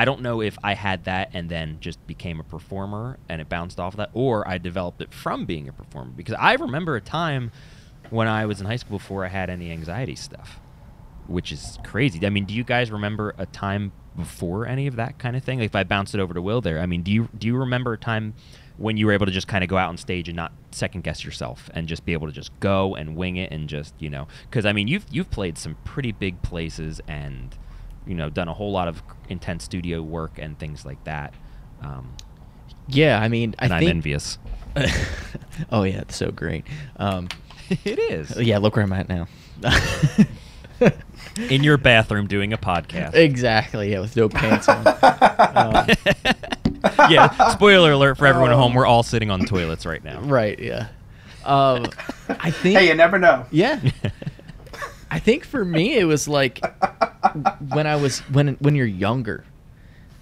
I 0.00 0.04
don't 0.04 0.22
know 0.22 0.40
if 0.40 0.56
I 0.62 0.74
had 0.74 1.06
that 1.06 1.30
and 1.32 1.48
then 1.48 1.78
just 1.80 2.06
became 2.06 2.38
a 2.38 2.44
performer 2.44 3.18
and 3.28 3.40
it 3.40 3.48
bounced 3.48 3.80
off 3.80 3.94
of 3.94 3.98
that, 3.98 4.10
or 4.12 4.46
I 4.46 4.58
developed 4.58 5.02
it 5.02 5.12
from 5.12 5.44
being 5.44 5.68
a 5.68 5.72
performer. 5.72 6.12
Because 6.12 6.36
I 6.38 6.54
remember 6.54 6.94
a 6.94 7.00
time 7.00 7.50
when 8.10 8.28
I 8.28 8.46
was 8.46 8.60
in 8.60 8.66
high 8.68 8.76
school 8.76 8.98
before 8.98 9.24
I 9.24 9.28
had 9.28 9.50
any 9.50 9.72
anxiety 9.72 10.14
stuff 10.14 10.60
which 11.28 11.52
is 11.52 11.78
crazy. 11.84 12.24
I 12.26 12.30
mean, 12.30 12.46
do 12.46 12.54
you 12.54 12.64
guys 12.64 12.90
remember 12.90 13.34
a 13.38 13.46
time 13.46 13.92
before 14.16 14.66
any 14.66 14.86
of 14.86 14.96
that 14.96 15.18
kind 15.18 15.36
of 15.36 15.44
thing? 15.44 15.60
Like 15.60 15.66
if 15.66 15.76
I 15.76 15.84
bounce 15.84 16.14
it 16.14 16.20
over 16.20 16.34
to 16.34 16.42
Will 16.42 16.60
there, 16.60 16.80
I 16.80 16.86
mean, 16.86 17.02
do 17.02 17.12
you 17.12 17.28
do 17.36 17.46
you 17.46 17.56
remember 17.56 17.92
a 17.92 17.98
time 17.98 18.34
when 18.78 18.96
you 18.96 19.06
were 19.06 19.12
able 19.12 19.26
to 19.26 19.32
just 19.32 19.46
kind 19.46 19.62
of 19.62 19.68
go 19.68 19.76
out 19.76 19.88
on 19.88 19.98
stage 19.98 20.28
and 20.28 20.36
not 20.36 20.52
second 20.70 21.02
guess 21.02 21.24
yourself 21.24 21.68
and 21.74 21.86
just 21.86 22.04
be 22.04 22.12
able 22.12 22.26
to 22.26 22.32
just 22.32 22.58
go 22.60 22.94
and 22.94 23.16
wing 23.16 23.36
it 23.36 23.52
and 23.52 23.68
just 23.68 23.94
you 23.98 24.10
know? 24.10 24.26
Because 24.48 24.66
I 24.66 24.72
mean, 24.72 24.88
you've 24.88 25.06
you've 25.10 25.30
played 25.30 25.58
some 25.58 25.76
pretty 25.84 26.12
big 26.12 26.42
places 26.42 27.00
and 27.06 27.56
you 28.08 28.14
know 28.14 28.30
done 28.30 28.48
a 28.48 28.54
whole 28.54 28.72
lot 28.72 28.88
of 28.88 29.02
intense 29.28 29.64
studio 29.64 30.02
work 30.02 30.38
and 30.38 30.58
things 30.58 30.84
like 30.84 31.02
that. 31.04 31.34
Um, 31.82 32.14
yeah, 32.88 33.20
I 33.20 33.28
mean, 33.28 33.54
I 33.58 33.66
and 33.66 33.74
I'm 33.74 33.80
think. 33.80 33.90
envious. 33.90 34.38
oh 35.70 35.82
yeah, 35.82 36.00
it's 36.00 36.16
so 36.16 36.30
great. 36.30 36.64
Um, 36.96 37.28
it 37.84 37.98
is. 37.98 38.36
yeah, 38.38 38.58
look 38.58 38.76
where 38.76 38.84
I'm 38.84 38.92
at 38.92 39.08
now. 39.08 39.28
In 41.50 41.64
your 41.64 41.76
bathroom 41.76 42.26
doing 42.28 42.52
a 42.52 42.58
podcast. 42.58 43.14
exactly. 43.14 43.90
Yeah, 43.92 44.00
with 44.00 44.16
no 44.16 44.28
pants 44.28 44.68
on. 44.68 44.86
Um, 44.86 45.86
yeah. 47.10 47.48
Spoiler 47.50 47.92
alert 47.92 48.16
for 48.16 48.26
everyone 48.26 48.50
at 48.50 48.56
home. 48.56 48.74
We're 48.74 48.86
all 48.86 49.02
sitting 49.02 49.30
on 49.30 49.44
toilets 49.44 49.84
right 49.84 50.02
now. 50.02 50.20
right. 50.20 50.58
Yeah. 50.58 50.88
Um, 51.44 51.86
I 52.28 52.50
think. 52.50 52.78
Hey, 52.78 52.88
you 52.88 52.94
never 52.94 53.18
know. 53.18 53.44
Yeah. 53.50 53.80
I 55.10 55.18
think 55.18 55.44
for 55.44 55.64
me 55.64 55.96
it 55.96 56.04
was 56.04 56.28
like 56.28 56.60
when 57.70 57.86
I 57.86 57.96
was 57.96 58.20
when 58.30 58.48
when 58.60 58.74
you're 58.74 58.86
younger, 58.86 59.44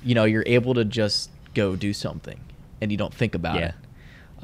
you 0.03 0.15
know, 0.15 0.25
you're 0.25 0.45
able 0.47 0.75
to 0.75 0.85
just 0.85 1.31
go 1.55 1.77
do 1.77 1.93
something 1.93 2.41
and 2.81 2.91
you 2.93 2.99
don't 2.99 3.15
think 3.15 3.35
about 3.35 3.57
Yeah. 3.57 3.67
it. 3.69 3.75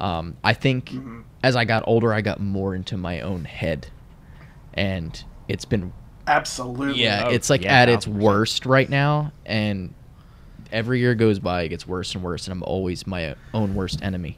Um, 0.01 0.37
I 0.43 0.53
think 0.53 0.89
Mhm. 0.91 1.23
as 1.43 1.55
I 1.55 1.65
got 1.65 1.83
older, 1.85 2.13
I 2.13 2.21
got 2.21 2.39
more 2.39 2.73
into 2.75 2.97
my 2.97 3.21
own 3.21 3.45
head, 3.45 3.87
and 4.73 5.23
it's 5.47 5.65
been 5.65 5.93
Absolutely. 6.25 7.03
yeah, 7.03 7.25
Oh, 7.27 7.29
it's 7.31 7.49
like 7.49 7.61
yeah, 7.63 7.81
at 7.81 7.89
its 7.89 8.05
1000%. 8.07 8.23
worst 8.23 8.65
right 8.65 8.89
now, 8.89 9.31
and 9.45 9.93
every 10.71 10.99
year 10.99 11.15
goes 11.15 11.37
by, 11.37 11.63
it 11.63 11.69
gets 11.69 11.85
worse 11.85 12.15
and 12.15 12.23
worse, 12.23 12.47
and 12.47 12.53
I'm 12.53 12.63
always 12.63 13.05
my 13.05 13.35
own 13.53 13.75
worst 13.75 14.01
enemy. 14.01 14.37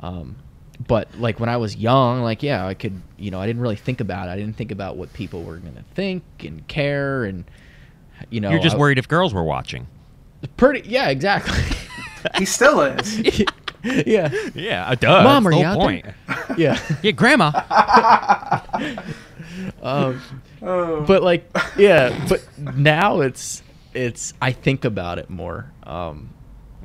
Um, 0.00 0.36
but 0.86 1.08
like 1.18 1.38
when 1.38 1.48
I 1.48 1.56
was 1.58 1.76
young, 1.76 2.22
like 2.22 2.42
yeah, 2.42 2.66
I 2.66 2.74
could, 2.74 3.00
you 3.18 3.30
know, 3.30 3.40
I 3.40 3.46
didn't 3.46 3.62
really 3.62 3.76
think 3.76 4.00
about 4.00 4.28
it. 4.28 4.32
I 4.32 4.36
didn't 4.36 4.56
think 4.56 4.72
about 4.72 4.96
what 4.96 5.12
people 5.12 5.42
were 5.42 5.56
gonna 5.58 5.84
think 5.94 6.22
and 6.40 6.66
care, 6.68 7.24
and 7.24 7.44
you 8.30 8.40
know, 8.40 8.50
You're 8.50 8.60
just 8.62 8.76
I- 8.76 8.78
worried 8.78 8.98
if 8.98 9.06
girls 9.08 9.32
were 9.34 9.44
watching. 9.44 9.86
Pretty, 10.56 10.88
yeah, 10.88 11.08
exactly. 11.10 11.58
He 12.36 12.44
still 12.44 12.82
is. 12.82 13.18
yeah, 13.82 14.30
Yeah, 14.54 14.84
uh, 14.90 14.94
duh. 14.94 15.22
Mom, 15.22 15.44
that's 15.44 15.46
are 15.46 15.50
the 15.52 15.58
you 15.60 15.64
out 15.64 15.78
point. 15.78 16.04
there? 16.04 16.14
yeah. 16.58 16.78
Yeah, 17.02 17.10
grandma. 17.12 17.50
um, 19.82 20.20
Oh. 20.62 21.00
but 21.06 21.22
like 21.22 21.50
yeah 21.78 22.26
but 22.28 22.46
now 22.58 23.20
it's 23.22 23.62
it's 23.94 24.34
i 24.42 24.52
think 24.52 24.84
about 24.84 25.18
it 25.18 25.30
more 25.30 25.72
um 25.84 26.28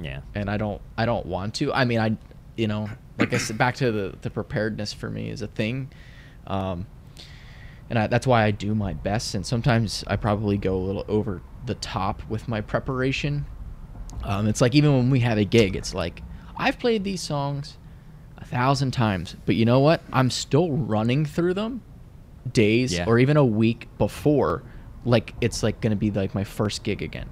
yeah. 0.01 0.21
and 0.33 0.49
i 0.49 0.55
don't 0.55 0.81
i 0.97 1.05
don't 1.05 1.25
want 1.25 1.55
to 1.55 1.73
i 1.73 1.83
mean 1.83 1.99
i 1.99 2.15
you 2.55 2.67
know 2.67 2.89
like 3.19 3.33
i 3.33 3.37
said 3.37 3.57
back 3.57 3.75
to 3.75 3.91
the 3.91 4.15
the 4.21 4.29
preparedness 4.29 4.93
for 4.93 5.09
me 5.09 5.29
is 5.29 5.41
a 5.41 5.47
thing 5.47 5.89
um 6.47 6.85
and 7.89 7.99
I, 7.99 8.07
that's 8.07 8.25
why 8.27 8.43
i 8.43 8.51
do 8.51 8.73
my 8.75 8.93
best 8.93 9.35
and 9.35 9.45
sometimes 9.45 10.03
i 10.07 10.15
probably 10.15 10.57
go 10.57 10.75
a 10.75 10.83
little 10.83 11.05
over 11.07 11.41
the 11.65 11.75
top 11.75 12.21
with 12.29 12.47
my 12.47 12.61
preparation 12.61 13.45
um 14.23 14.47
it's 14.47 14.61
like 14.61 14.75
even 14.75 14.93
when 14.93 15.09
we 15.09 15.19
have 15.21 15.37
a 15.37 15.45
gig 15.45 15.75
it's 15.75 15.93
like 15.93 16.21
i've 16.57 16.79
played 16.79 17.03
these 17.03 17.21
songs 17.21 17.77
a 18.37 18.45
thousand 18.45 18.91
times 18.91 19.35
but 19.45 19.55
you 19.55 19.65
know 19.65 19.79
what 19.79 20.01
i'm 20.13 20.29
still 20.29 20.71
running 20.71 21.25
through 21.25 21.53
them 21.53 21.81
days 22.51 22.93
Yeah. 22.93 23.05
or 23.07 23.17
even 23.19 23.37
a 23.37 23.45
week 23.45 23.87
before 23.97 24.61
like 25.03 25.33
it's 25.41 25.63
like 25.63 25.81
gonna 25.81 25.95
be 25.95 26.11
like 26.11 26.35
my 26.35 26.43
first 26.43 26.83
gig 26.83 27.01
again 27.01 27.29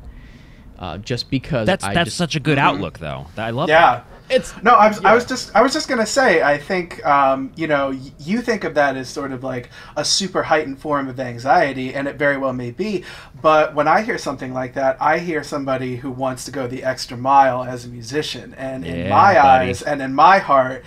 uh, 0.79 0.97
just 0.97 1.29
because 1.29 1.65
That's 1.67 1.83
I 1.83 1.93
that's 1.93 2.07
just, 2.07 2.17
such 2.17 2.35
a 2.35 2.39
good 2.39 2.57
Mhm. 2.57 2.61
outlook, 2.61 2.97
though. 2.99 3.27
I 3.37 3.51
love 3.51 3.69
yeah. 3.69 4.01
It's 4.29 4.53
No, 4.63 4.71
I 4.71 4.87
was, 4.87 5.01
Yeah. 5.01 5.11
I 5.11 5.15
was 5.15 5.25
just 5.25 5.55
I 5.55 5.61
was 5.61 5.73
just 5.73 5.87
gonna 5.87 6.05
say 6.05 6.41
I 6.41 6.57
think 6.57 7.05
um, 7.05 7.51
you 7.55 7.67
know 7.67 7.89
you 8.19 8.41
think 8.41 8.63
of 8.63 8.73
that 8.75 8.95
as 8.95 9.09
sort 9.09 9.31
of 9.31 9.43
like 9.43 9.69
a 9.95 10.05
super 10.05 10.43
heightened 10.43 10.79
form 10.79 11.07
of 11.09 11.19
anxiety, 11.19 11.93
and 11.93 12.07
it 12.07 12.15
very 12.15 12.37
well 12.37 12.53
may 12.53 12.71
be. 12.71 13.03
But 13.41 13.75
when 13.75 13.87
I 13.87 14.01
hear 14.01 14.17
something 14.17 14.53
like 14.53 14.73
that, 14.75 14.97
I 15.01 15.19
hear 15.19 15.43
somebody 15.43 15.97
who 15.97 16.09
wants 16.11 16.45
to 16.45 16.51
go 16.51 16.67
the 16.67 16.83
extra 16.83 17.17
mile 17.17 17.63
as 17.63 17.85
a 17.85 17.89
musician, 17.89 18.53
and 18.57 18.85
in 18.85 19.09
my 19.09 19.33
buddy. 19.33 19.69
eyes 19.69 19.81
and 19.81 20.01
in 20.01 20.13
my 20.13 20.39
heart, 20.39 20.85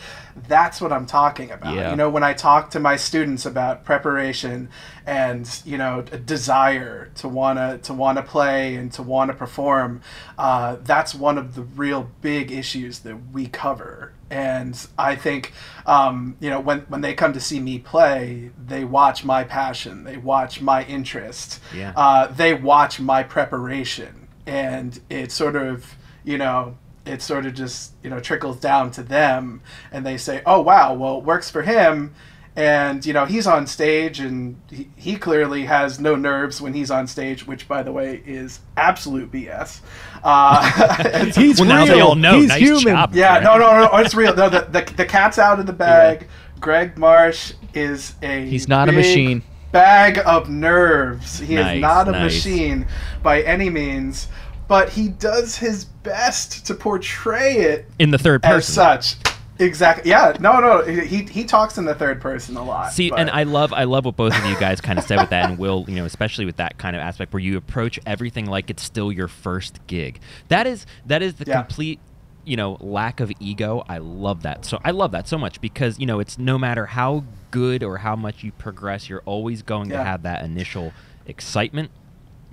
that's 0.48 0.80
what 0.80 0.92
I'm 0.92 1.06
talking 1.06 1.50
about. 1.50 1.74
Yeah. 1.74 1.90
You 1.90 1.96
know, 1.96 2.10
when 2.10 2.22
I 2.22 2.32
talk 2.34 2.70
to 2.70 2.80
my 2.80 2.96
students 2.96 3.46
about 3.46 3.84
preparation 3.84 4.68
and 5.06 5.48
you 5.64 5.78
know 5.78 6.04
a 6.12 6.18
desire 6.18 7.10
to 7.16 7.28
wanna 7.28 7.78
to 7.78 7.94
wanna 7.94 8.22
play 8.22 8.74
and 8.76 8.92
to 8.92 9.02
wanna 9.02 9.34
perform, 9.34 10.02
uh, 10.38 10.76
that's 10.82 11.14
one 11.14 11.38
of 11.38 11.54
the 11.54 11.62
real 11.62 12.10
big 12.20 12.52
issues 12.52 13.00
that 13.00 13.16
we 13.32 13.46
cover. 13.48 14.12
And 14.30 14.76
I 14.98 15.16
think 15.16 15.52
um, 15.86 16.36
you 16.40 16.50
know 16.50 16.60
when 16.60 16.80
when 16.88 17.00
they 17.00 17.14
come 17.14 17.32
to 17.32 17.40
see 17.40 17.60
me 17.60 17.78
play, 17.78 18.50
they 18.66 18.84
watch 18.84 19.24
my 19.24 19.44
passion, 19.44 20.04
they 20.04 20.16
watch 20.16 20.60
my 20.60 20.84
interest, 20.84 21.60
Yeah. 21.74 21.92
uh, 21.96 22.26
they 22.26 22.52
watch 22.54 23.00
my 23.00 23.22
preparation, 23.22 24.28
and 24.46 25.00
it 25.08 25.32
sort 25.32 25.56
of 25.56 25.96
you 26.24 26.36
know 26.38 26.76
it 27.06 27.22
sort 27.22 27.46
of 27.46 27.54
just 27.54 27.92
you 28.02 28.10
know 28.10 28.20
trickles 28.20 28.58
down 28.58 28.90
to 28.90 29.02
them 29.02 29.60
and 29.92 30.04
they 30.04 30.16
say 30.18 30.42
oh 30.46 30.60
wow 30.60 30.92
well 30.92 31.18
it 31.18 31.24
works 31.24 31.50
for 31.50 31.62
him 31.62 32.14
and 32.56 33.04
you 33.04 33.12
know 33.12 33.24
he's 33.26 33.46
on 33.46 33.66
stage 33.66 34.18
and 34.18 34.60
he, 34.70 34.88
he 34.96 35.16
clearly 35.16 35.64
has 35.66 36.00
no 36.00 36.16
nerves 36.16 36.60
when 36.60 36.72
he's 36.74 36.90
on 36.90 37.06
stage 37.06 37.46
which 37.46 37.68
by 37.68 37.82
the 37.82 37.92
way 37.92 38.22
is 38.26 38.60
absolute 38.76 39.30
bs 39.30 39.80
uh, 40.24 41.00
and 41.12 41.34
He's 41.34 41.60
well, 41.60 41.68
now 41.68 41.84
they 41.84 41.94
real. 41.94 42.08
all 42.08 42.14
know. 42.14 42.38
He's 42.40 42.48
nice 42.48 42.60
human. 42.60 42.94
job. 42.94 43.14
yeah 43.14 43.34
Greg. 43.40 43.44
no 43.44 43.58
no 43.58 43.80
no 43.90 43.96
it's 43.98 44.14
real 44.14 44.34
no 44.34 44.48
the, 44.48 44.60
the, 44.70 44.92
the 44.96 45.04
cat's 45.04 45.38
out 45.38 45.60
of 45.60 45.66
the 45.66 45.72
bag 45.72 46.26
greg 46.60 46.96
marsh 46.98 47.52
is 47.74 48.14
a 48.22 48.44
He's 48.46 48.66
not 48.68 48.88
a 48.88 48.92
machine. 48.92 49.42
bag 49.70 50.18
of 50.24 50.48
nerves 50.48 51.38
he 51.38 51.56
Nice, 51.56 51.76
is 51.76 51.82
not 51.82 52.08
a 52.08 52.12
nice. 52.12 52.22
machine 52.32 52.86
by 53.22 53.42
any 53.42 53.68
means 53.68 54.28
but 54.68 54.88
he 54.90 55.08
does 55.08 55.56
his 55.56 55.84
best 55.84 56.66
to 56.66 56.74
portray 56.74 57.54
it 57.56 57.86
In 57.98 58.10
the 58.10 58.18
third 58.18 58.42
person 58.42 58.56
as 58.58 58.66
such. 58.66 59.16
Exactly. 59.58 60.10
Yeah. 60.10 60.36
No. 60.38 60.60
No. 60.60 60.82
He 60.82 61.22
he 61.22 61.44
talks 61.44 61.78
in 61.78 61.86
the 61.86 61.94
third 61.94 62.20
person 62.20 62.56
a 62.58 62.62
lot. 62.62 62.92
See, 62.92 63.08
but- 63.08 63.18
and 63.20 63.30
I 63.30 63.44
love 63.44 63.72
I 63.72 63.84
love 63.84 64.04
what 64.04 64.14
both 64.16 64.38
of 64.38 64.44
you 64.44 64.58
guys 64.60 64.80
kind 64.82 64.98
of 64.98 65.04
said 65.06 65.18
with 65.18 65.30
that, 65.30 65.48
and 65.48 65.58
Will, 65.58 65.86
you 65.88 65.94
know, 65.94 66.04
especially 66.04 66.44
with 66.44 66.56
that 66.56 66.76
kind 66.76 66.94
of 66.94 67.00
aspect 67.00 67.32
where 67.32 67.40
you 67.40 67.56
approach 67.56 67.98
everything 68.04 68.44
like 68.46 68.68
it's 68.68 68.82
still 68.82 69.10
your 69.10 69.28
first 69.28 69.80
gig. 69.86 70.20
That 70.48 70.66
is 70.66 70.84
that 71.06 71.22
is 71.22 71.34
the 71.36 71.46
Yeah. 71.46 71.62
complete 71.62 72.00
you 72.44 72.56
know 72.56 72.76
lack 72.80 73.18
of 73.18 73.32
ego 73.40 73.84
i 73.88 73.98
love 73.98 74.42
that 74.44 74.64
so 74.64 74.78
i 74.84 74.92
love 74.92 75.10
that 75.10 75.26
so 75.26 75.36
much 75.36 75.60
because 75.60 75.98
you 75.98 76.06
know 76.06 76.20
it's 76.20 76.38
no 76.38 76.56
matter 76.56 76.86
how 76.86 77.24
good 77.50 77.82
or 77.82 77.96
how 77.98 78.14
much 78.14 78.44
you 78.44 78.52
progress 78.52 79.08
you're 79.08 79.22
always 79.24 79.62
going 79.62 79.88
to 79.88 79.96
have 80.00 80.22
that 80.22 80.44
initial 80.44 80.92
excitement 81.26 81.90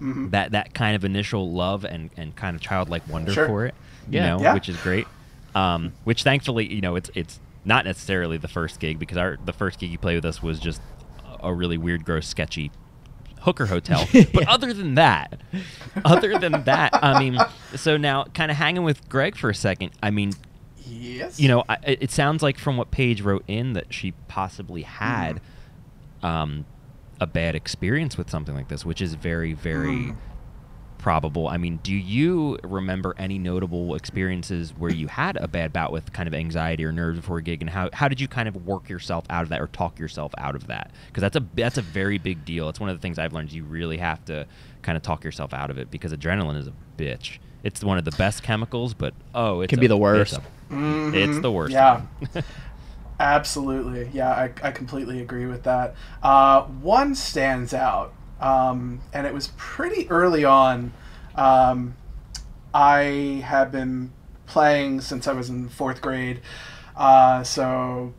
Mhm. 0.04 0.32
that 0.32 0.52
that 0.52 0.74
kind 0.74 0.96
of 0.96 1.06
initial 1.06 1.52
love 1.52 1.86
and 1.86 2.10
and 2.18 2.36
kind 2.36 2.56
of 2.56 2.62
childlike 2.62 3.08
wonder 3.08 3.32
Sure. 3.32 3.48
for 3.48 3.66
it 3.66 3.74
you 4.10 4.20
Yeah. 4.20 4.28
know 4.36 4.42
Yeah. 4.42 4.54
which 4.54 4.68
is 4.70 4.78
great 4.78 5.08
um 5.56 5.94
which 6.04 6.24
thankfully 6.24 6.72
you 6.74 6.82
know 6.82 6.96
it's 6.96 7.10
it's 7.16 7.40
not 7.66 7.86
necessarily 7.86 8.38
the 8.38 8.48
first 8.50 8.80
gig 8.80 9.00
because 9.00 9.18
our 9.18 9.38
the 9.46 9.54
first 9.54 9.80
gig 9.80 9.90
you 9.92 9.98
played 9.98 10.16
with 10.16 10.26
us 10.26 10.44
was 10.44 10.60
just 10.60 10.82
a 11.42 11.54
really 11.54 11.78
weird 11.78 12.04
gross 12.06 12.28
sketchy 12.28 12.70
hooker 13.42 13.66
hotel 13.68 14.06
but 14.34 14.48
other 14.48 14.74
than 14.74 14.96
that 14.96 15.40
other 16.06 16.38
than 16.40 16.64
that 16.64 16.90
i 17.02 17.20
mean 17.20 17.38
so 17.76 17.96
now 17.98 18.24
kind 18.34 18.50
of 18.52 18.58
hanging 18.58 18.84
with 18.84 19.08
greg 19.10 19.36
for 19.38 19.50
a 19.50 19.56
second 19.56 19.92
i 20.02 20.10
mean 20.10 20.32
yes. 20.86 21.40
you 21.40 21.48
know 21.48 21.64
I, 21.70 21.78
it 21.84 22.12
sounds 22.12 22.42
like 22.44 22.58
from 22.58 22.76
what 22.78 22.92
paige 22.92 23.22
wrote 23.22 23.44
in 23.48 23.74
that 23.74 23.94
she 23.94 24.12
possibly 24.28 24.82
had 24.84 25.40
Mm-hmm. 26.24 26.26
um, 26.26 26.66
a 27.24 27.28
bad 27.28 27.56
experience 27.56 28.18
with 28.18 28.30
something 28.30 28.54
like 28.54 28.68
this 28.68 28.86
which 28.86 29.02
is 29.02 29.14
very 29.16 29.54
very 29.54 29.88
Mm. 30.14 30.16
probable 31.00 31.48
i 31.50 31.58
mean 31.58 31.80
do 31.84 31.94
you 31.94 32.58
remember 32.64 33.14
any 33.18 33.38
notable 33.38 33.94
experiences 33.96 34.74
where 34.78 34.92
you 34.92 35.08
had 35.08 35.36
a 35.38 35.48
bad 35.50 35.74
bout 35.74 35.92
with 35.92 36.14
kind 36.14 36.28
of 36.28 36.34
anxiety 36.34 36.86
or 36.86 36.94
nerves 36.94 37.20
before 37.20 37.40
a 37.40 37.42
gig 37.42 37.62
and 37.62 37.70
how, 37.70 37.90
how 37.92 38.08
did 38.08 38.22
you 38.22 38.28
kind 38.28 38.48
of 38.48 38.56
work 38.66 38.88
yourself 38.88 39.26
out 39.30 39.44
of 39.44 39.50
that 39.50 39.60
or 39.60 39.68
talk 39.68 40.00
yourself 40.00 40.32
out 40.38 40.56
of 40.56 40.68
that 40.68 40.92
because 41.08 41.20
that's 41.22 41.36
a 41.36 41.44
that's 41.56 41.78
a 41.78 41.82
very 41.82 42.18
big 42.18 42.46
deal 42.46 42.70
it's 42.70 42.80
one 42.80 42.90
of 42.90 42.96
the 42.96 43.02
things 43.02 43.20
i've 43.20 43.34
learned 43.34 43.52
you 43.52 43.64
really 43.66 43.98
have 43.98 44.24
to 44.24 44.46
kind 44.82 44.96
of 44.96 45.02
talk 45.02 45.24
yourself 45.26 45.54
out 45.54 45.70
of 45.70 45.78
it 45.78 45.92
because 45.92 46.14
adrenaline 46.14 46.58
is 46.58 46.68
a 46.68 46.74
bitch 46.98 47.40
it's 47.64 47.84
one 47.84 47.98
of 47.98 48.06
the 48.06 48.12
best 48.12 48.42
chemicals 48.44 48.94
but 48.94 49.14
oh 49.36 49.60
it 49.62 49.68
Can 49.70 49.80
be 49.82 49.88
the 49.88 49.98
worst. 49.98 50.40
Mhm. 50.72 51.14
it's 51.14 51.40
the 51.42 51.52
worst 51.52 51.74
Yeah. 51.74 52.02
Absolutely. 53.24 54.10
Yeah, 54.12 54.32
I, 54.32 54.52
I 54.62 54.72
completely 54.72 55.22
agree 55.22 55.46
with 55.46 55.64
that. 55.64 55.96
Uh, 56.22 56.64
one 56.64 57.16
stands 57.16 57.74
out, 57.74 58.14
um, 58.42 59.00
and 59.14 59.26
it 59.26 59.34
was 59.34 59.54
pretty 59.56 60.10
early 60.10 60.44
on. 60.44 60.92
Um, 61.34 61.96
I 62.74 63.42
have 63.46 63.72
been 63.72 64.12
playing 64.46 65.00
since 65.00 65.26
I 65.26 65.32
was 65.32 65.50
in 65.50 65.70
fourth 65.70 66.02
grade. 66.02 66.42
Uh, 66.98 67.44
so 67.44 68.14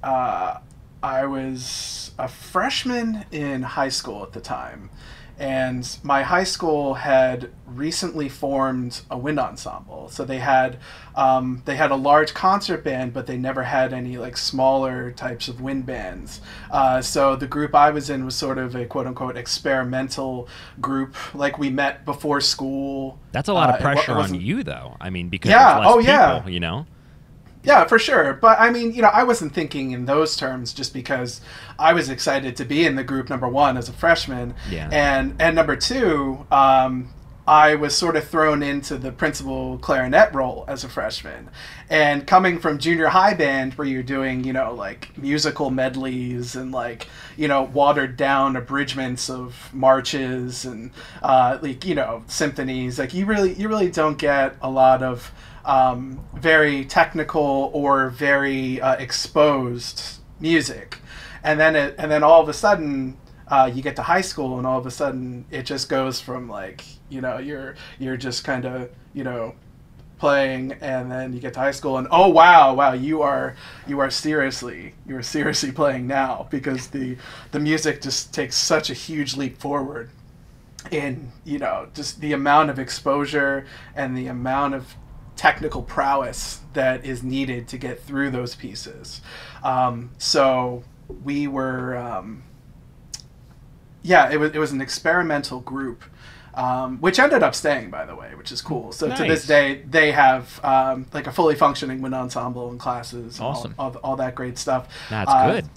uh, 0.00 0.58
I 1.02 1.26
was 1.26 2.12
a 2.18 2.28
freshman 2.28 3.24
in 3.30 3.62
high 3.62 3.88
school 3.88 4.22
at 4.22 4.32
the 4.32 4.40
time. 4.40 4.90
And 5.38 5.88
my 6.02 6.22
high 6.22 6.44
school 6.44 6.92
had 6.92 7.48
recently 7.66 8.28
formed 8.28 9.00
a 9.10 9.16
wind 9.16 9.40
ensemble, 9.40 10.10
so 10.10 10.22
they 10.22 10.36
had 10.38 10.76
um, 11.14 11.62
they 11.64 11.76
had 11.76 11.90
a 11.90 11.96
large 11.96 12.34
concert 12.34 12.84
band, 12.84 13.14
but 13.14 13.26
they 13.26 13.38
never 13.38 13.62
had 13.62 13.94
any 13.94 14.18
like 14.18 14.36
smaller 14.36 15.12
types 15.12 15.48
of 15.48 15.62
wind 15.62 15.86
bands. 15.86 16.42
Uh, 16.70 17.00
so 17.00 17.36
the 17.36 17.46
group 17.46 17.74
I 17.74 17.88
was 17.88 18.10
in 18.10 18.26
was 18.26 18.34
sort 18.34 18.58
of 18.58 18.74
a 18.76 18.84
quote 18.84 19.06
unquote 19.06 19.38
experimental 19.38 20.46
group. 20.78 21.16
Like 21.34 21.58
we 21.58 21.70
met 21.70 22.04
before 22.04 22.42
school. 22.42 23.18
That's 23.32 23.48
a 23.48 23.54
lot 23.54 23.70
Uh, 23.70 23.72
of 23.72 23.80
it 23.80 23.82
pressure 23.82 24.12
on 24.12 24.34
you, 24.34 24.62
though. 24.62 24.94
I 25.00 25.08
mean, 25.08 25.30
because 25.30 25.52
Yeah, 25.52 25.80
oh, 25.86 26.00
yeah. 26.00 26.46
you 26.46 26.60
know. 26.60 26.84
Yeah, 27.62 27.84
for 27.84 27.98
sure. 27.98 28.34
But 28.34 28.58
I 28.58 28.70
mean, 28.70 28.92
you 28.92 29.02
know, 29.02 29.08
I 29.08 29.24
wasn't 29.24 29.52
thinking 29.52 29.90
in 29.92 30.06
those 30.06 30.36
terms 30.36 30.72
just 30.72 30.94
because 30.94 31.40
I 31.78 31.92
was 31.92 32.08
excited 32.08 32.56
to 32.56 32.64
be 32.64 32.86
in 32.86 32.96
the 32.96 33.04
group 33.04 33.28
number 33.28 33.48
one 33.48 33.76
as 33.76 33.88
a 33.88 33.92
freshman. 33.92 34.54
Yeah. 34.70 34.88
And 34.90 35.36
and 35.38 35.56
number 35.56 35.76
two, 35.76 36.46
um, 36.50 37.12
I 37.46 37.74
was 37.74 37.96
sort 37.96 38.16
of 38.16 38.28
thrown 38.28 38.62
into 38.62 38.96
the 38.96 39.10
principal 39.10 39.76
clarinet 39.78 40.32
role 40.32 40.64
as 40.68 40.84
a 40.84 40.88
freshman. 40.88 41.50
And 41.88 42.26
coming 42.26 42.60
from 42.60 42.78
junior 42.78 43.08
high 43.08 43.34
band 43.34 43.74
where 43.74 43.88
you're 43.88 44.04
doing, 44.04 44.44
you 44.44 44.52
know, 44.52 44.72
like 44.72 45.18
musical 45.18 45.70
medleys 45.70 46.54
and 46.54 46.70
like, 46.70 47.08
you 47.36 47.48
know, 47.48 47.64
watered 47.64 48.16
down 48.16 48.54
abridgments 48.54 49.28
of 49.28 49.68
marches 49.74 50.64
and 50.64 50.92
uh, 51.22 51.58
like, 51.60 51.84
you 51.84 51.94
know, 51.94 52.22
symphonies, 52.28 52.98
like 52.98 53.12
you 53.12 53.26
really 53.26 53.52
you 53.54 53.68
really 53.68 53.90
don't 53.90 54.16
get 54.16 54.56
a 54.62 54.70
lot 54.70 55.02
of 55.02 55.32
um, 55.64 56.24
very 56.34 56.84
technical 56.84 57.70
or 57.72 58.10
very 58.10 58.80
uh, 58.80 58.94
exposed 58.94 60.20
music, 60.40 60.98
and 61.42 61.58
then 61.60 61.76
it, 61.76 61.94
and 61.98 62.10
then 62.10 62.22
all 62.22 62.40
of 62.42 62.48
a 62.48 62.54
sudden 62.54 63.16
uh, 63.48 63.70
you 63.72 63.82
get 63.82 63.96
to 63.96 64.02
high 64.02 64.20
school, 64.20 64.58
and 64.58 64.66
all 64.66 64.78
of 64.78 64.86
a 64.86 64.90
sudden 64.90 65.44
it 65.50 65.62
just 65.62 65.88
goes 65.88 66.20
from 66.20 66.48
like 66.48 66.84
you 67.08 67.20
know 67.20 67.38
you're 67.38 67.74
you're 67.98 68.16
just 68.16 68.44
kind 68.44 68.64
of 68.64 68.90
you 69.12 69.24
know 69.24 69.54
playing 70.20 70.72
and 70.82 71.10
then 71.10 71.32
you 71.32 71.40
get 71.40 71.54
to 71.54 71.58
high 71.58 71.70
school 71.70 71.96
and 71.96 72.06
oh 72.10 72.28
wow 72.28 72.74
wow 72.74 72.92
you 72.92 73.22
are 73.22 73.56
you 73.86 73.98
are 74.00 74.10
seriously 74.10 74.94
you 75.06 75.16
are 75.16 75.22
seriously 75.22 75.72
playing 75.72 76.06
now 76.06 76.46
because 76.50 76.88
the 76.88 77.16
the 77.52 77.58
music 77.58 78.02
just 78.02 78.32
takes 78.32 78.54
such 78.54 78.90
a 78.90 78.94
huge 78.94 79.34
leap 79.34 79.56
forward 79.56 80.10
in 80.90 81.32
you 81.44 81.58
know 81.58 81.88
just 81.94 82.20
the 82.20 82.34
amount 82.34 82.68
of 82.68 82.78
exposure 82.78 83.64
and 83.96 84.16
the 84.16 84.26
amount 84.26 84.74
of 84.74 84.94
technical 85.40 85.82
prowess 85.82 86.60
that 86.74 87.02
is 87.06 87.22
needed 87.22 87.66
to 87.68 87.78
get 87.78 88.02
through 88.02 88.30
those 88.30 88.54
pieces. 88.54 89.22
Um, 89.64 90.10
so 90.18 90.84
we 91.24 91.48
were, 91.48 91.96
um, 91.96 92.42
yeah, 94.02 94.30
it 94.30 94.38
was 94.38 94.52
it 94.52 94.58
was 94.58 94.72
an 94.72 94.80
experimental 94.80 95.60
group. 95.60 96.04
Um, 96.52 96.98
which 96.98 97.20
ended 97.20 97.44
up 97.44 97.54
staying, 97.54 97.90
by 97.90 98.04
the 98.04 98.14
way, 98.16 98.34
which 98.34 98.50
is 98.50 98.60
cool. 98.60 98.90
So 98.92 99.08
to 99.08 99.22
this 99.24 99.46
day, 99.46 99.82
they 99.88 100.10
have 100.10 100.58
um, 100.64 101.06
like 101.12 101.28
a 101.28 101.32
fully 101.32 101.54
functioning 101.54 102.02
wind 102.02 102.12
ensemble 102.14 102.70
and 102.70 102.78
classes, 102.78 103.38
and 103.38 103.46
all- 103.46 103.52
Awesome. 103.52 103.74
all, 103.78 103.96
all, 104.02 104.16
that 104.16 104.34
great 104.34 104.58
stuff. 104.58 104.88
That's 105.08 105.30
Uh, 105.30 105.52
good. 105.52 105.68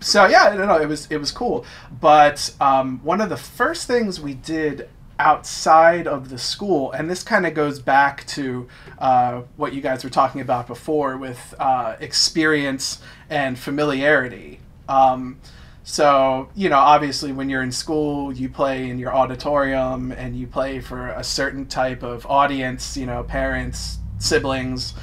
so 0.00 0.24
yeah, 0.26 0.54
no, 0.56 0.64
no, 0.66 0.80
it 0.80 0.88
was 0.88 1.06
it 1.10 1.18
was 1.18 1.30
cool. 1.30 1.66
But 2.00 2.50
um, 2.62 3.00
one 3.04 3.20
of 3.20 3.28
the 3.28 3.36
first 3.36 3.86
things 3.86 4.20
we 4.20 4.32
did 4.32 4.88
outside 5.22 6.06
of 6.06 6.28
the 6.28 6.38
school, 6.38 6.92
and 6.92 7.08
this 7.10 7.22
kind 7.22 7.46
of 7.46 7.54
goes 7.54 7.78
back 7.80 8.26
to 8.28 8.68
uh, 8.98 9.42
what 9.56 9.72
you 9.72 9.80
guys 9.80 10.04
were 10.04 10.10
talking 10.10 10.40
about 10.40 10.66
before 10.66 11.16
with 11.16 11.54
uh, 11.58 11.96
experience 12.00 13.00
and 13.30 13.58
familiarity. 13.58 14.60
Um, 14.88 15.40
so 15.84 16.48
you 16.54 16.68
know, 16.68 16.78
obviously, 16.78 17.32
when 17.32 17.48
you're 17.50 17.62
in 17.62 17.72
school, 17.72 18.32
you 18.32 18.48
play 18.48 18.88
in 18.90 18.98
your 18.98 19.14
auditorium 19.14 20.12
and 20.12 20.36
you 20.36 20.46
play 20.46 20.80
for 20.80 21.08
a 21.10 21.24
certain 21.24 21.66
type 21.66 22.02
of 22.02 22.26
audience. 22.26 22.96
You 22.96 23.06
know, 23.06 23.22
parents, 23.24 23.98
siblings. 24.18 24.94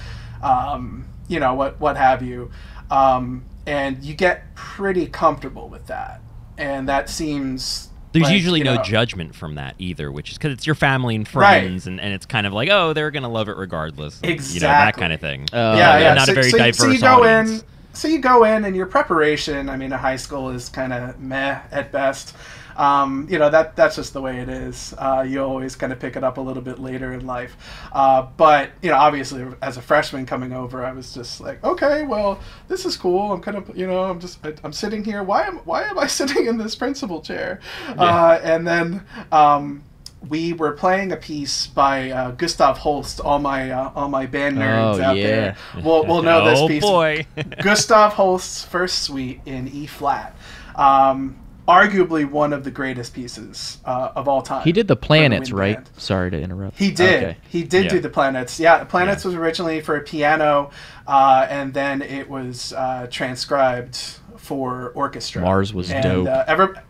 um, 0.42 1.06
you 1.28 1.40
know 1.40 1.54
what 1.54 1.80
what 1.80 1.98
have 1.98 2.22
you, 2.24 2.52
um, 2.92 3.46
and 3.66 4.04
you 4.04 4.14
get 4.14 4.56
pretty 4.56 5.08
comfortable 5.08 5.70
with 5.70 5.88
that, 5.88 6.22
and 6.58 6.88
that 6.90 7.10
seems. 7.10 7.89
There's 8.12 8.24
like, 8.26 8.34
usually 8.34 8.64
no 8.64 8.76
know- 8.76 8.84
judgment 8.84 9.36
from 9.36 9.56
that 9.56 9.76
either, 9.78 10.12
which 10.12 10.32
is 10.32 10.38
because 10.38 10.54
it's 10.54 10.66
your 10.66 10.76
family 10.76 11.16
and 11.16 11.26
Right. 11.36 11.62
friends, 11.62 11.86
and, 11.88 12.02
and 12.02 12.14
it's 12.14 12.26
kind 12.26 12.48
of 12.48 12.54
like, 12.54 12.70
oh, 12.70 12.94
they're 12.94 13.12
gonna 13.12 13.30
love 13.30 13.50
it 13.50 13.58
regardless. 13.58 14.20
You 14.24 14.36
know 14.62 14.68
that 14.68 14.96
kind 14.98 15.14
of 15.14 15.20
thing. 15.20 15.44
Uh, 15.54 15.76
yeah, 15.78 16.00
yeah. 16.00 16.14
Not 16.16 16.26
so, 16.26 16.32
a 16.32 16.36
very 16.36 16.50
so, 16.50 16.58
diverse 16.58 16.78
so 16.78 16.88
you 16.88 17.00
go 17.00 17.24
audience. 17.24 17.62
in. 17.62 17.68
So 17.94 18.08
you 18.08 18.20
go 18.20 18.44
in, 18.46 18.66
and 18.66 18.76
your 18.76 18.86
preparation. 18.86 19.68
I 19.70 19.76
mean, 19.76 19.92
a 19.92 19.98
high 19.98 20.16
school 20.16 20.50
is 20.50 20.70
kind 20.70 20.94
of 20.94 21.20
meh 21.20 21.60
at 21.72 21.92
best. 21.92 22.36
Um, 22.78 23.28
you 23.30 23.38
know 23.40 23.50
that 23.50 23.76
that's 23.76 23.96
just 23.96 24.14
the 24.14 24.22
way 24.22 24.40
it 24.40 24.50
is. 24.50 24.94
Uh, 24.98 25.26
you 25.28 25.42
always 25.44 25.76
kind 25.76 25.92
of 25.92 26.00
pick 26.00 26.16
it 26.16 26.24
up 26.24 26.38
a 26.38 26.42
little 26.42 26.64
bit 26.64 26.80
later 26.80 27.14
in 27.14 27.26
life. 27.26 27.58
Uh, 27.92 28.28
but 28.38 28.72
you 28.82 28.90
know, 28.90 28.96
obviously, 28.98 29.46
as 29.62 29.78
a 29.78 29.82
freshman 29.82 30.26
coming 30.26 30.54
over, 30.54 30.86
I 30.86 30.92
was 30.92 31.14
just 31.14 31.42
like, 31.42 31.64
okay, 31.64 32.04
well, 32.04 32.40
this 32.68 32.86
is 32.86 32.96
cool. 32.98 33.32
I'm 33.34 33.42
kind 33.42 33.58
of, 33.58 33.76
you 33.78 33.88
know, 33.88 34.04
I'm 34.04 34.20
just, 34.20 34.46
I, 34.46 34.54
I'm 34.64 34.74
sitting 34.74 35.04
here. 35.04 35.24
Why 35.24 35.44
am 35.44 35.58
why 35.60 35.84
am 35.84 36.00
I 36.00 36.08
sitting 36.20 36.46
in 36.46 36.58
this 36.58 36.76
principal 36.76 37.22
chair? 37.22 37.60
Uh, 37.98 38.40
and 38.44 38.68
then. 38.68 39.04
Um, 39.32 39.84
we 40.28 40.52
were 40.52 40.74
playing 40.74 41.14
a 41.14 41.16
piece 41.16 41.68
by 41.68 42.12
uh, 42.12 42.32
Gustav 42.32 42.78
Holst. 42.78 43.22
All 43.22 43.40
my 43.40 43.72
uh, 43.72 43.94
all 43.96 44.10
my 44.10 44.26
band 44.26 44.58
nerds 44.58 45.00
Oh, 45.00 45.02
out 45.02 45.16
yeah. 45.16 45.28
there 45.28 45.58
will 45.82 46.06
will 46.06 46.22
know 46.22 46.44
this 46.50 46.60
oh 46.60 46.68
piece. 46.68 46.84
boy. 46.84 47.26
Gustav 47.64 48.12
Holst's 48.12 48.66
first 48.66 49.04
suite 49.04 49.40
in 49.46 49.70
E 49.70 49.86
flat. 49.86 50.36
Um, 50.76 51.38
arguably 51.70 52.28
one 52.30 52.52
of 52.52 52.64
the 52.64 52.72
greatest 52.72 53.14
pieces 53.14 53.78
uh, 53.86 54.12
of 54.16 54.28
all 54.28 54.42
time. 54.42 54.64
He 54.64 54.72
did 54.72 54.88
the 54.88 54.96
planets, 54.96 55.52
wind 55.52 55.60
right? 55.60 55.76
band. 55.76 55.90
Sorry 55.98 56.32
to 56.32 56.42
interrupt. 56.42 56.78
He 56.80 56.90
did. 56.90 57.24
Okay. 57.24 57.38
He 57.48 57.64
did 57.64 57.86
Yeah. 57.86 57.90
do 57.92 58.00
the 58.00 58.10
planets. 58.10 58.60
Yeah, 58.60 58.80
the 58.80 58.86
planets 58.86 59.24
Yeah. 59.24 59.30
was 59.30 59.36
originally 59.36 59.80
for 59.82 59.96
a 59.96 60.02
piano, 60.02 60.72
uh, 61.08 61.46
and 61.48 61.72
then 61.74 62.02
it 62.02 62.28
was 62.28 62.74
uh, 62.74 63.06
transcribed 63.12 63.96
for 64.36 64.92
orchestra. 64.96 65.44
Mars 65.44 65.72
was 65.74 65.92
and, 65.92 66.04
dope. 66.04 66.28
Uh, 66.28 66.44
ever, 66.48 66.82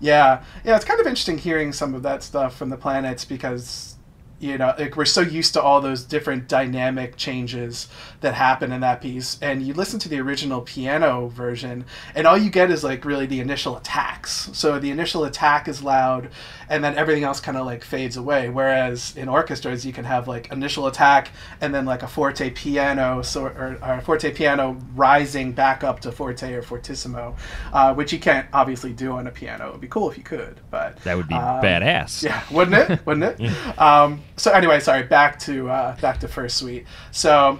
yeah, 0.00 0.42
yeah. 0.64 0.76
It's 0.76 0.84
kind 0.86 0.98
of 0.98 1.06
interesting 1.06 1.36
hearing 1.36 1.72
some 1.72 1.94
of 1.94 2.02
that 2.04 2.22
stuff 2.22 2.56
from 2.56 2.70
the 2.70 2.76
planets 2.78 3.24
because 3.26 3.95
you 4.38 4.58
know 4.58 4.74
like 4.78 4.96
we're 4.96 5.04
so 5.04 5.20
used 5.20 5.54
to 5.54 5.62
all 5.62 5.80
those 5.80 6.04
different 6.04 6.48
dynamic 6.48 7.16
changes 7.16 7.88
that 8.20 8.34
happen 8.34 8.72
in 8.72 8.80
that 8.80 9.00
piece 9.00 9.38
and 9.40 9.62
you 9.62 9.72
listen 9.72 9.98
to 9.98 10.08
the 10.08 10.18
original 10.18 10.60
piano 10.60 11.28
version 11.28 11.84
and 12.14 12.26
all 12.26 12.36
you 12.36 12.50
get 12.50 12.70
is 12.70 12.84
like 12.84 13.04
really 13.04 13.26
the 13.26 13.40
initial 13.40 13.76
attacks 13.76 14.50
so 14.52 14.78
the 14.78 14.90
initial 14.90 15.24
attack 15.24 15.68
is 15.68 15.82
loud 15.82 16.28
and 16.68 16.84
then 16.84 16.96
everything 16.96 17.24
else 17.24 17.40
kind 17.40 17.56
of 17.56 17.64
like 17.64 17.82
fades 17.82 18.16
away 18.16 18.48
whereas 18.48 19.16
in 19.16 19.28
orchestras 19.28 19.86
you 19.86 19.92
can 19.92 20.04
have 20.04 20.28
like 20.28 20.50
initial 20.52 20.86
attack 20.86 21.30
and 21.60 21.74
then 21.74 21.84
like 21.86 22.02
a 22.02 22.08
forte 22.08 22.50
piano 22.50 23.22
so 23.22 23.46
or, 23.46 23.78
or 23.82 23.94
a 23.94 24.02
forte 24.02 24.32
piano 24.32 24.76
rising 24.94 25.52
back 25.52 25.82
up 25.82 26.00
to 26.00 26.12
forte 26.12 26.52
or 26.52 26.62
fortissimo 26.62 27.34
uh, 27.72 27.94
which 27.94 28.12
you 28.12 28.18
can't 28.18 28.46
obviously 28.52 28.92
do 28.92 29.12
on 29.12 29.26
a 29.26 29.30
piano 29.30 29.68
it 29.68 29.72
would 29.72 29.80
be 29.80 29.88
cool 29.88 30.10
if 30.10 30.18
you 30.18 30.24
could 30.24 30.60
but 30.70 30.96
that 31.04 31.16
would 31.16 31.28
be 31.28 31.34
um, 31.34 31.62
badass. 31.62 32.22
yeah, 32.22 32.42
wouldn't 32.50 32.90
it? 32.90 33.06
Wouldn't 33.06 33.40
it? 33.40 33.78
um, 33.78 34.22
so 34.36 34.52
anyway, 34.52 34.80
sorry. 34.80 35.02
Back 35.02 35.38
to 35.40 35.70
uh, 35.70 35.96
back 36.00 36.20
to 36.20 36.28
first 36.28 36.58
suite. 36.58 36.86
So, 37.10 37.58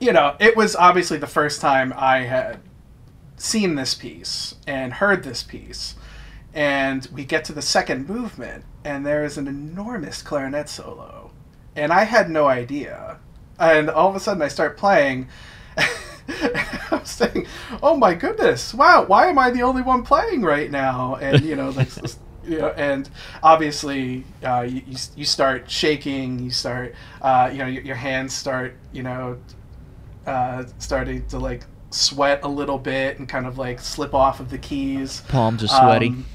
you 0.00 0.12
know, 0.12 0.34
it 0.40 0.56
was 0.56 0.74
obviously 0.74 1.18
the 1.18 1.26
first 1.26 1.60
time 1.60 1.92
I 1.96 2.20
had 2.20 2.60
seen 3.36 3.74
this 3.74 3.94
piece 3.94 4.54
and 4.66 4.94
heard 4.94 5.22
this 5.22 5.42
piece, 5.42 5.94
and 6.54 7.06
we 7.12 7.24
get 7.24 7.44
to 7.46 7.52
the 7.52 7.62
second 7.62 8.08
movement, 8.08 8.64
and 8.84 9.04
there 9.04 9.24
is 9.24 9.36
an 9.36 9.46
enormous 9.46 10.22
clarinet 10.22 10.68
solo, 10.68 11.32
and 11.76 11.92
I 11.92 12.04
had 12.04 12.30
no 12.30 12.46
idea, 12.46 13.18
and 13.58 13.90
all 13.90 14.08
of 14.08 14.16
a 14.16 14.20
sudden 14.20 14.42
I 14.42 14.48
start 14.48 14.76
playing. 14.76 15.28
I'm 16.90 17.04
saying, 17.04 17.46
"Oh 17.82 17.96
my 17.98 18.14
goodness! 18.14 18.72
Wow, 18.72 19.04
why 19.04 19.26
am 19.26 19.38
I 19.38 19.50
the 19.50 19.62
only 19.62 19.82
one 19.82 20.02
playing 20.02 20.40
right 20.40 20.70
now?" 20.70 21.16
And 21.16 21.44
you 21.44 21.56
know, 21.56 21.70
like, 21.70 21.88
you 22.46 22.58
know, 22.58 22.68
and 22.70 23.08
obviously, 23.42 24.24
uh, 24.42 24.62
you, 24.62 24.82
you 24.86 24.96
you 25.16 25.24
start 25.24 25.70
shaking. 25.70 26.38
You 26.38 26.50
start, 26.50 26.94
uh, 27.22 27.50
you 27.52 27.58
know, 27.58 27.66
your, 27.66 27.82
your 27.82 27.96
hands 27.96 28.34
start, 28.34 28.74
you 28.92 29.02
know, 29.02 29.38
uh, 30.26 30.64
starting 30.78 31.26
to 31.28 31.38
like 31.38 31.64
sweat 31.90 32.40
a 32.42 32.48
little 32.48 32.78
bit 32.78 33.18
and 33.18 33.28
kind 33.28 33.46
of 33.46 33.58
like 33.58 33.80
slip 33.80 34.14
off 34.14 34.40
of 34.40 34.50
the 34.50 34.58
keys. 34.58 35.22
Palms 35.28 35.62
are 35.62 35.68
sweaty. 35.68 36.08
Um, 36.08 36.26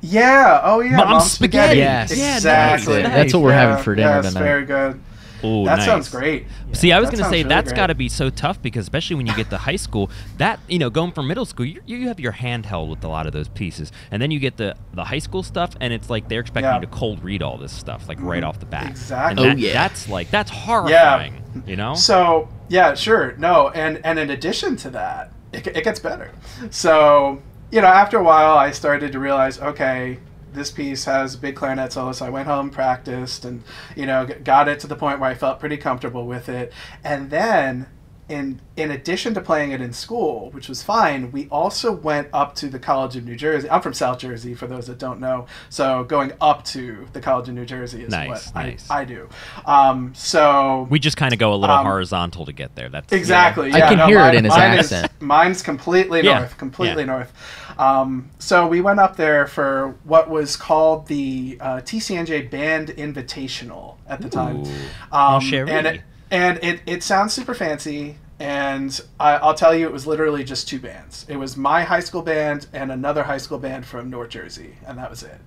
yeah. 0.00 0.60
Oh 0.64 0.80
yeah. 0.80 0.96
Mom 0.96 1.10
Mom 1.10 1.20
spaghetti. 1.20 1.78
Yes. 1.78 2.16
Yeah, 2.16 2.24
nice, 2.26 2.36
Exactly. 2.36 3.02
nice. 3.02 3.12
That's 3.12 3.34
what 3.34 3.42
we're 3.42 3.52
having 3.52 3.82
for 3.82 3.94
dinner 3.94 4.08
yes, 4.08 4.28
tonight. 4.28 4.42
Very 4.42 4.64
good. 4.64 5.00
Ooh, 5.44 5.64
that 5.64 5.76
nice. 5.76 5.84
sounds 5.86 6.08
great. 6.08 6.46
See, 6.72 6.92
I 6.92 7.00
was 7.00 7.10
going 7.10 7.18
to 7.22 7.28
say 7.28 7.38
really 7.38 7.42
that's 7.44 7.70
great. 7.70 7.76
got 7.76 7.86
to 7.88 7.94
be 7.94 8.08
so 8.08 8.30
tough 8.30 8.60
because 8.62 8.84
especially 8.84 9.16
when 9.16 9.26
you 9.26 9.34
get 9.34 9.50
to 9.50 9.58
high 9.58 9.76
school, 9.76 10.10
that 10.38 10.60
you 10.68 10.78
know, 10.78 10.90
going 10.90 11.12
from 11.12 11.26
middle 11.28 11.44
school, 11.44 11.66
you, 11.66 11.82
you 11.86 12.08
have 12.08 12.20
your 12.20 12.32
hand 12.32 12.66
held 12.66 12.90
with 12.90 13.02
a 13.04 13.08
lot 13.08 13.26
of 13.26 13.32
those 13.32 13.48
pieces, 13.48 13.90
and 14.10 14.20
then 14.22 14.30
you 14.30 14.38
get 14.38 14.56
the 14.56 14.74
the 14.94 15.04
high 15.04 15.18
school 15.18 15.42
stuff, 15.42 15.74
and 15.80 15.92
it's 15.92 16.08
like 16.10 16.28
they're 16.28 16.40
expecting 16.40 16.70
Yeah. 16.70 16.76
you 16.76 16.80
to 16.82 16.86
cold 16.86 17.22
read 17.24 17.42
all 17.42 17.56
this 17.58 17.72
stuff 17.72 18.08
like 18.08 18.20
right 18.20 18.44
off 18.44 18.60
the 18.60 18.66
bat. 18.66 18.90
Exactly. 18.90 19.48
And 19.48 19.58
Oh, 19.58 19.62
yeah. 19.62 19.72
That's 19.74 20.08
like 20.08 20.30
that's 20.30 20.50
horrifying. 20.50 21.34
Yeah. 21.54 21.60
You 21.66 21.76
know. 21.76 21.94
So 21.94 22.48
yeah, 22.68 22.94
sure, 22.94 23.34
no, 23.38 23.68
and 23.70 24.00
and 24.04 24.18
in 24.18 24.30
addition 24.30 24.76
to 24.76 24.90
that, 24.90 25.32
it, 25.52 25.66
it 25.66 25.84
gets 25.84 26.00
better. 26.00 26.30
So 26.70 27.42
you 27.70 27.80
know, 27.80 27.86
after 27.88 28.18
a 28.18 28.22
while, 28.22 28.56
I 28.56 28.70
started 28.70 29.12
to 29.12 29.18
realize, 29.18 29.58
okay, 29.60 30.18
this 30.52 30.70
piece 30.70 31.04
has 31.06 31.34
a 31.34 31.38
big 31.38 31.56
clarinet 31.56 31.92
solo. 31.92 32.12
So 32.12 32.26
I 32.26 32.30
went 32.30 32.46
home, 32.48 32.70
practiced, 32.70 33.44
and 33.44 33.62
you 33.96 34.06
know, 34.06 34.26
got 34.44 34.68
it 34.68 34.80
to 34.80 34.86
the 34.86 34.96
point 34.96 35.20
where 35.20 35.30
I 35.30 35.34
felt 35.34 35.60
pretty 35.60 35.76
comfortable 35.76 36.26
with 36.26 36.48
it. 36.48 36.72
And 37.04 37.30
then, 37.30 37.86
in 38.28 38.60
in 38.76 38.90
addition 38.90 39.34
to 39.34 39.40
playing 39.42 39.72
it 39.72 39.80
in 39.82 39.92
school, 39.92 40.50
which 40.52 40.68
was 40.68 40.82
fine, 40.82 41.30
we 41.32 41.48
also 41.50 41.92
went 41.92 42.28
up 42.32 42.54
to 42.54 42.68
the 42.68 42.78
College 42.78 43.16
of 43.16 43.24
New 43.26 43.36
Jersey. 43.36 43.68
I'm 43.68 43.82
from 43.82 43.92
South 43.92 44.18
Jersey, 44.18 44.54
for 44.54 44.66
those 44.66 44.86
that 44.86 44.98
don't 44.98 45.20
know. 45.20 45.46
So 45.68 46.04
going 46.04 46.32
up 46.40 46.64
to 46.66 47.06
the 47.12 47.20
College 47.20 47.48
of 47.50 47.54
New 47.56 47.66
Jersey 47.66 48.02
is 48.04 48.10
Nice, 48.10 48.46
what 48.46 48.54
nice. 48.54 48.90
I, 48.90 49.00
I 49.00 49.04
do. 49.04 49.28
Um, 49.66 50.14
so 50.14 50.86
we 50.88 50.98
just 50.98 51.16
kind 51.18 51.34
of 51.34 51.38
go 51.40 51.52
a 51.52 51.56
little 51.56 51.76
Um, 51.76 51.84
horizontal 51.84 52.46
to 52.46 52.52
get 52.52 52.74
there. 52.74 52.88
That's 52.88 53.12
Exactly. 53.12 53.72
I 53.72 53.78
Yeah, 53.78 53.88
can 53.88 53.98
no, 53.98 54.06
hear 54.06 54.20
it 54.20 54.34
in 54.36 54.44
his 54.44 54.56
mine 54.56 54.78
is- 54.78 54.94
mine's 55.20 55.60
completely 55.62 56.22
Yeah, 56.22 56.38
north. 56.38 56.56
Completely 56.56 57.02
yeah. 57.02 57.06
north. 57.12 57.32
Um, 57.78 58.30
so 58.38 58.66
we 58.66 58.80
went 58.80 59.00
up 59.00 59.16
there 59.16 59.46
for 59.46 59.96
what 60.04 60.28
was 60.30 60.56
called 60.56 61.06
the 61.06 61.58
uh, 61.60 61.76
TCNJ 61.80 62.50
Band 62.50 62.88
Invitational 62.88 63.96
at 64.08 64.20
the 64.20 64.28
time. 64.28 64.58
Ooh. 64.58 64.64
Um, 64.64 64.68
Oh, 65.12 65.38
chérie. 65.40 65.70
and 65.70 65.86
it, 65.86 66.00
and 66.30 66.58
it, 66.62 66.80
it 66.86 67.02
sounds 67.02 67.32
super 67.32 67.54
fancy. 67.54 68.16
And 68.38 69.00
I, 69.20 69.34
I'll 69.34 69.54
tell 69.54 69.74
you, 69.74 69.86
it 69.86 69.92
was 69.92 70.06
literally 70.06 70.42
just 70.42 70.66
two 70.66 70.80
bands. 70.80 71.24
It 71.28 71.36
was 71.36 71.56
my 71.56 71.84
high 71.84 72.00
school 72.00 72.22
band 72.22 72.66
and 72.72 72.90
another 72.90 73.22
high 73.22 73.38
school 73.38 73.58
band 73.58 73.86
from 73.86 74.10
North 74.10 74.30
Jersey, 74.30 74.74
and 74.86 74.98
that 74.98 75.08
was 75.10 75.22
it. 75.22 75.38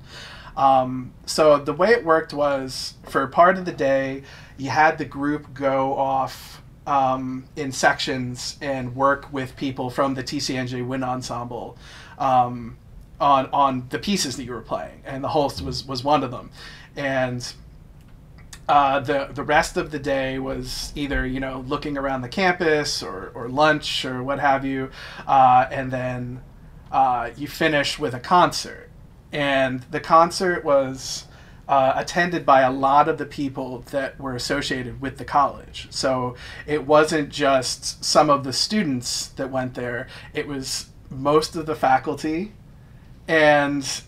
Um, 0.55 1.11
so 1.25 1.57
the 1.57 1.73
way 1.73 1.89
it 1.89 2.05
worked 2.05 2.33
was 2.33 2.93
for 3.03 3.27
part 3.27 3.57
of 3.57 3.65
the 3.65 3.73
day, 3.73 4.23
you 4.57 4.69
had 4.69 4.97
the 4.97 5.03
group 5.03 5.53
go 5.53 5.93
off 5.97 6.61
um, 6.87 7.45
in 7.57 7.73
sections 7.73 8.57
and 8.61 8.95
work 8.95 9.33
with 9.33 9.57
people 9.57 9.89
from 9.89 10.13
the 10.13 10.23
TCNJ 10.23 10.85
Wind 10.87 11.03
Ensemble 11.03 11.77
um, 12.17 12.77
on 13.19 13.47
on 13.51 13.87
the 13.89 13.99
pieces 13.99 14.37
that 14.37 14.43
you 14.43 14.51
were 14.51 14.61
playing, 14.61 15.01
and 15.05 15.23
the 15.23 15.29
Holst 15.29 15.61
was 15.61 15.85
was 15.85 16.03
one 16.03 16.23
of 16.23 16.31
them, 16.31 16.51
and. 16.95 17.53
Uh, 18.67 18.99
the 18.99 19.29
the 19.31 19.43
rest 19.43 19.77
of 19.77 19.91
the 19.91 19.99
day 19.99 20.39
was 20.39 20.91
either 20.95 21.23
you 21.23 21.39
know 21.39 21.63
looking 21.67 21.99
around 21.99 22.23
the 22.23 22.27
campus 22.27 23.03
or, 23.03 23.31
or 23.35 23.47
lunch 23.47 24.03
or 24.05 24.23
what 24.23 24.39
have 24.39 24.65
you, 24.65 24.89
uh, 25.27 25.67
and 25.69 25.91
then 25.91 26.41
uh, 26.91 27.29
you 27.37 27.47
finish 27.47 27.99
with 27.99 28.15
a 28.15 28.19
concert, 28.19 28.89
and 29.31 29.83
the 29.91 29.99
concert 29.99 30.63
was 30.65 31.25
uh, 31.67 31.93
attended 31.95 32.45
by 32.45 32.61
a 32.61 32.71
lot 32.71 33.07
of 33.07 33.17
the 33.17 33.25
people 33.25 33.79
that 33.91 34.19
were 34.19 34.35
associated 34.35 35.01
with 35.01 35.17
the 35.17 35.25
college. 35.25 35.87
So 35.89 36.35
it 36.65 36.85
wasn't 36.85 37.29
just 37.29 38.03
some 38.03 38.29
of 38.29 38.43
the 38.43 38.53
students 38.53 39.27
that 39.29 39.49
went 39.49 39.73
there; 39.73 40.07
it 40.33 40.47
was 40.47 40.87
most 41.09 41.55
of 41.55 41.65
the 41.65 41.75
faculty, 41.75 42.53
and 43.27 44.01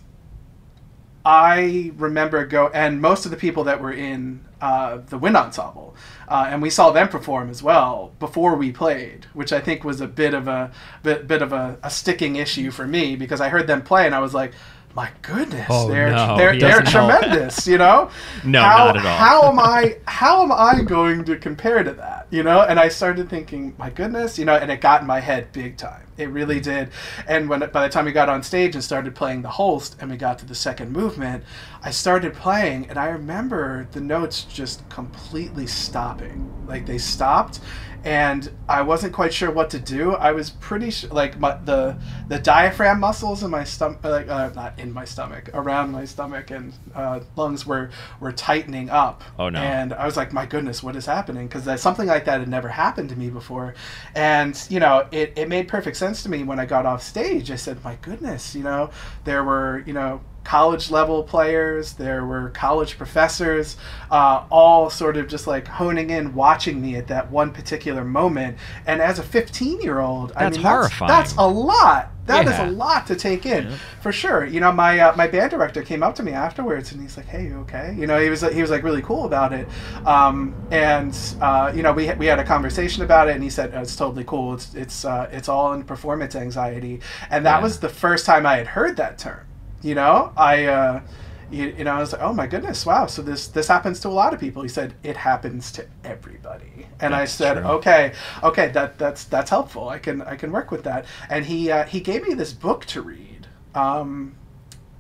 I 1.25 1.91
remember 1.97 2.45
go 2.45 2.69
and 2.69 3.01
most 3.01 3.25
of 3.25 3.31
the 3.31 3.37
people 3.37 3.65
that 3.65 3.81
were 3.81 3.91
in 3.91 4.45
uh, 4.61 4.99
the 5.09 5.17
wind 5.17 5.35
ensemble, 5.35 5.95
uh, 6.27 6.47
and 6.49 6.61
we 6.61 6.69
saw 6.69 6.91
them 6.91 7.09
perform 7.09 7.49
as 7.49 7.61
well 7.61 8.13
before 8.19 8.55
we 8.55 8.71
played, 8.71 9.25
which 9.33 9.51
I 9.51 9.59
think 9.59 9.83
was 9.83 10.01
a 10.01 10.07
bit 10.07 10.33
of 10.33 10.47
a 10.47 10.71
bit, 11.03 11.27
bit 11.27 11.41
of 11.41 11.51
a, 11.53 11.77
a 11.83 11.89
sticking 11.89 12.37
issue 12.37 12.71
for 12.71 12.87
me 12.87 13.15
because 13.15 13.41
I 13.41 13.49
heard 13.49 13.67
them 13.67 13.81
play 13.81 14.05
and 14.05 14.15
I 14.15 14.19
was 14.19 14.33
like, 14.33 14.53
my 14.95 15.11
goodness, 15.21 15.67
Oh, 15.69 15.87
they're 15.89 16.09
no, 16.11 16.37
they're, 16.37 16.57
they're 16.57 16.81
tremendous, 16.81 17.67
you 17.67 17.77
know. 17.77 18.09
No, 18.43 18.61
how, 18.61 18.77
not 18.87 18.97
at 18.97 19.05
all. 19.05 19.17
How 19.17 19.49
am 19.49 19.59
I 19.59 19.97
how 20.05 20.41
am 20.43 20.51
I 20.51 20.81
going 20.81 21.23
to 21.25 21.35
compare 21.37 21.83
to 21.83 21.91
that? 21.93 22.16
You 22.29 22.43
know, 22.43 22.61
and 22.61 22.79
I 22.79 22.89
started 22.89 23.29
thinking, 23.29 23.73
my 23.77 23.89
goodness, 23.89 24.37
you 24.37 24.45
know, 24.45 24.55
and 24.55 24.69
it 24.69 24.81
got 24.81 25.01
in 25.01 25.07
my 25.07 25.19
head 25.19 25.51
big 25.53 25.77
time. 25.77 26.07
It 26.17 26.29
really 26.29 26.59
mm-hmm. 26.59 26.85
did. 26.85 26.89
And 27.27 27.47
when 27.47 27.59
by 27.59 27.87
the 27.87 27.89
time 27.89 28.05
we 28.05 28.11
got 28.11 28.27
on 28.27 28.43
stage 28.43 28.75
and 28.75 28.83
started 28.83 29.15
playing 29.15 29.43
the 29.43 29.49
Holst 29.49 29.95
and 30.01 30.11
we 30.11 30.17
got 30.17 30.39
to 30.39 30.45
the 30.45 30.55
second 30.55 30.91
movement, 30.91 31.43
I 31.81 31.91
started 31.91 32.33
playing 32.33 32.89
and 32.89 32.97
I 32.97 33.09
remember 33.09 33.87
the 33.91 34.01
notes 34.01 34.43
just 34.43 34.87
completely 34.89 35.67
stopping. 35.67 36.51
Like 36.67 36.85
they 36.85 36.97
stopped 36.97 37.61
and 38.03 38.49
I 38.67 38.81
wasn't 38.81 39.13
quite 39.13 39.33
sure 39.33 39.51
what 39.51 39.69
to 39.71 39.79
do. 39.79 40.13
I 40.13 40.31
was 40.31 40.49
pretty 40.49 40.91
sure, 40.91 41.09
like 41.09 41.39
my, 41.39 41.57
the 41.57 41.97
the 42.27 42.39
diaphragm 42.39 42.99
muscles 42.99 43.43
in 43.43 43.51
my 43.51 43.63
stomach, 43.63 44.03
like 44.03 44.27
uh, 44.27 44.49
not 44.55 44.79
in 44.79 44.93
my 44.93 45.05
stomach, 45.05 45.49
around 45.53 45.91
my 45.91 46.05
stomach 46.05 46.51
and 46.51 46.73
uh, 46.95 47.21
lungs 47.35 47.65
were 47.65 47.89
were 48.19 48.31
tightening 48.31 48.89
up. 48.89 49.23
Oh, 49.39 49.49
no. 49.49 49.59
And 49.59 49.93
I 49.93 50.05
was 50.05 50.17
like, 50.17 50.33
my 50.33 50.45
goodness, 50.45 50.81
what 50.81 50.95
is 50.95 51.05
happening? 51.05 51.47
Because 51.47 51.81
something 51.81 52.07
like 52.07 52.25
that 52.25 52.39
had 52.39 52.49
never 52.49 52.69
happened 52.69 53.09
to 53.09 53.15
me 53.15 53.29
before, 53.29 53.73
and 54.15 54.59
you 54.69 54.79
know, 54.79 55.07
it 55.11 55.33
it 55.35 55.49
made 55.49 55.67
perfect 55.67 55.97
sense 55.97 56.23
to 56.23 56.29
me 56.29 56.43
when 56.43 56.59
I 56.59 56.65
got 56.65 56.85
off 56.85 57.03
stage. 57.03 57.51
I 57.51 57.55
said, 57.55 57.83
my 57.83 57.95
goodness, 58.01 58.55
you 58.55 58.63
know, 58.63 58.89
there 59.23 59.43
were 59.43 59.83
you 59.85 59.93
know 59.93 60.21
college 60.47 60.89
level 60.89 61.23
players, 61.23 61.93
there 61.93 62.25
were 62.25 62.49
college 62.51 62.97
professors, 62.97 63.75
uh, 64.11 64.45
all 64.49 64.89
sort 64.89 65.17
of 65.17 65.27
just 65.27 65.47
like 65.47 65.67
honing 65.67 66.09
in, 66.09 66.33
watching 66.33 66.81
me 66.81 66.95
at 66.95 67.07
that 67.07 67.29
one 67.31 67.51
particular 67.51 68.03
moment. 68.05 68.57
And 68.85 69.01
as 69.01 69.19
a 69.19 69.23
15 69.23 69.81
year 69.81 69.99
old, 69.99 70.31
I 70.35 70.45
That's 70.45 70.57
mean, 70.57 70.61
horrifying. 70.63 71.21
That's, 71.21 71.33
that's 71.33 71.33
a 71.37 71.47
lot. 71.47 72.11
That 72.25 72.47
is 72.47 72.57
Yeah. 72.57 72.59
a 72.59 72.65
lot 72.65 73.07
to 73.07 73.15
take 73.15 73.45
in, 73.45 73.67
for 74.01 74.11
sure. 74.11 74.45
You 74.45 74.59
know, 74.59 74.71
my 74.73 74.99
uh, 74.99 75.15
my 75.15 75.27
band 75.27 75.51
director 75.51 75.81
came 75.81 76.03
up 76.03 76.13
to 76.15 76.23
me 76.23 76.33
afterwards, 76.33 76.91
and 76.91 76.99
he's 77.01 77.15
like, 77.15 77.25
"Hey, 77.27 77.45
you 77.47 77.59
okay?" 77.59 77.95
You 77.97 78.05
know, 78.05 78.19
he 78.19 78.29
was 78.29 78.41
he 78.41 78.61
was 78.61 78.69
like 78.69 78.83
really 78.83 79.01
cool 79.01 79.25
about 79.25 79.53
it, 79.53 79.69
um, 80.05 80.57
and 80.71 81.17
uh, 81.39 81.71
you 81.73 81.83
know, 81.83 81.93
we 81.93 82.11
we 82.15 82.25
had 82.25 82.39
a 82.39 82.43
conversation 82.43 83.03
about 83.03 83.29
it, 83.29 83.35
and 83.35 83.43
he 83.43 83.49
said 83.49 83.71
oh, 83.73 83.81
it's 83.81 83.95
totally 83.95 84.25
cool. 84.25 84.53
It's 84.55 84.73
it's 84.73 85.05
uh, 85.05 85.29
it's 85.31 85.47
all 85.49 85.73
in 85.73 85.83
performance 85.83 86.35
anxiety, 86.35 86.99
and 87.29 87.45
that 87.45 87.61
Yeah. 87.61 87.63
was 87.63 87.79
the 87.79 87.89
first 87.89 88.25
time 88.25 88.45
I 88.45 88.57
had 88.57 88.67
heard 88.67 88.97
that 88.97 89.17
term. 89.17 89.45
You 89.81 89.95
know, 89.95 90.31
I. 90.35 90.65
Uh, 90.65 91.01
you, 91.49 91.73
you 91.77 91.83
know, 91.85 91.93
I 91.93 91.99
was 91.99 92.11
like, 92.11 92.21
"Oh 92.21 92.33
my 92.33 92.45
goodness, 92.45 92.85
wow!" 92.85 93.05
So 93.05 93.21
this 93.21 93.47
this 93.47 93.67
happens 93.67 93.99
to 94.01 94.09
a 94.09 94.09
lot 94.09 94.33
of 94.33 94.39
people. 94.39 94.61
He 94.63 94.67
said 94.67 94.95
it 95.03 95.15
happens 95.15 95.71
to 95.73 95.87
everybody, 96.03 96.87
and 96.99 97.15
I 97.15 97.23
said, 97.25 97.53
true. 97.53 97.63
"Okay, 97.63 98.13
okay, 98.43 98.67
that 98.69 98.97
that's 98.97 99.23
that's 99.23 99.49
helpful. 99.49 99.87
I 99.87 99.97
can 99.99 100.21
I 100.21 100.35
can 100.35 100.51
work 100.51 100.71
with 100.71 100.83
that." 100.83 101.05
And 101.29 101.45
he 101.45 101.71
uh, 101.71 101.85
he 101.85 102.01
gave 102.01 102.27
me 102.27 102.33
this 102.33 102.51
book 102.51 102.83
to 102.87 103.01
read, 103.01 103.47
um, 103.75 104.35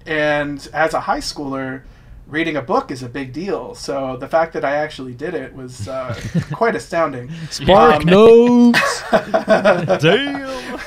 and 0.05 0.65
as 0.73 0.93
a 0.93 1.01
high 1.01 1.19
schooler, 1.19 1.83
reading 2.27 2.57
a 2.57 2.61
book 2.61 2.91
is 2.91 3.03
a 3.03 3.09
big 3.09 3.31
deal. 3.33 3.73
So 3.73 4.17
the 4.17 4.27
fact 4.27 4.53
that 4.53 4.65
I 4.65 4.75
actually 4.75 5.13
did 5.13 5.33
it 5.33 5.53
was 5.55 5.87
uh, 5.87 6.13
quite 6.51 6.75
astounding. 6.75 7.31
Spark 7.49 8.01
Um, 8.01 8.05
notes. 8.05 9.03
Damn. 9.11 10.79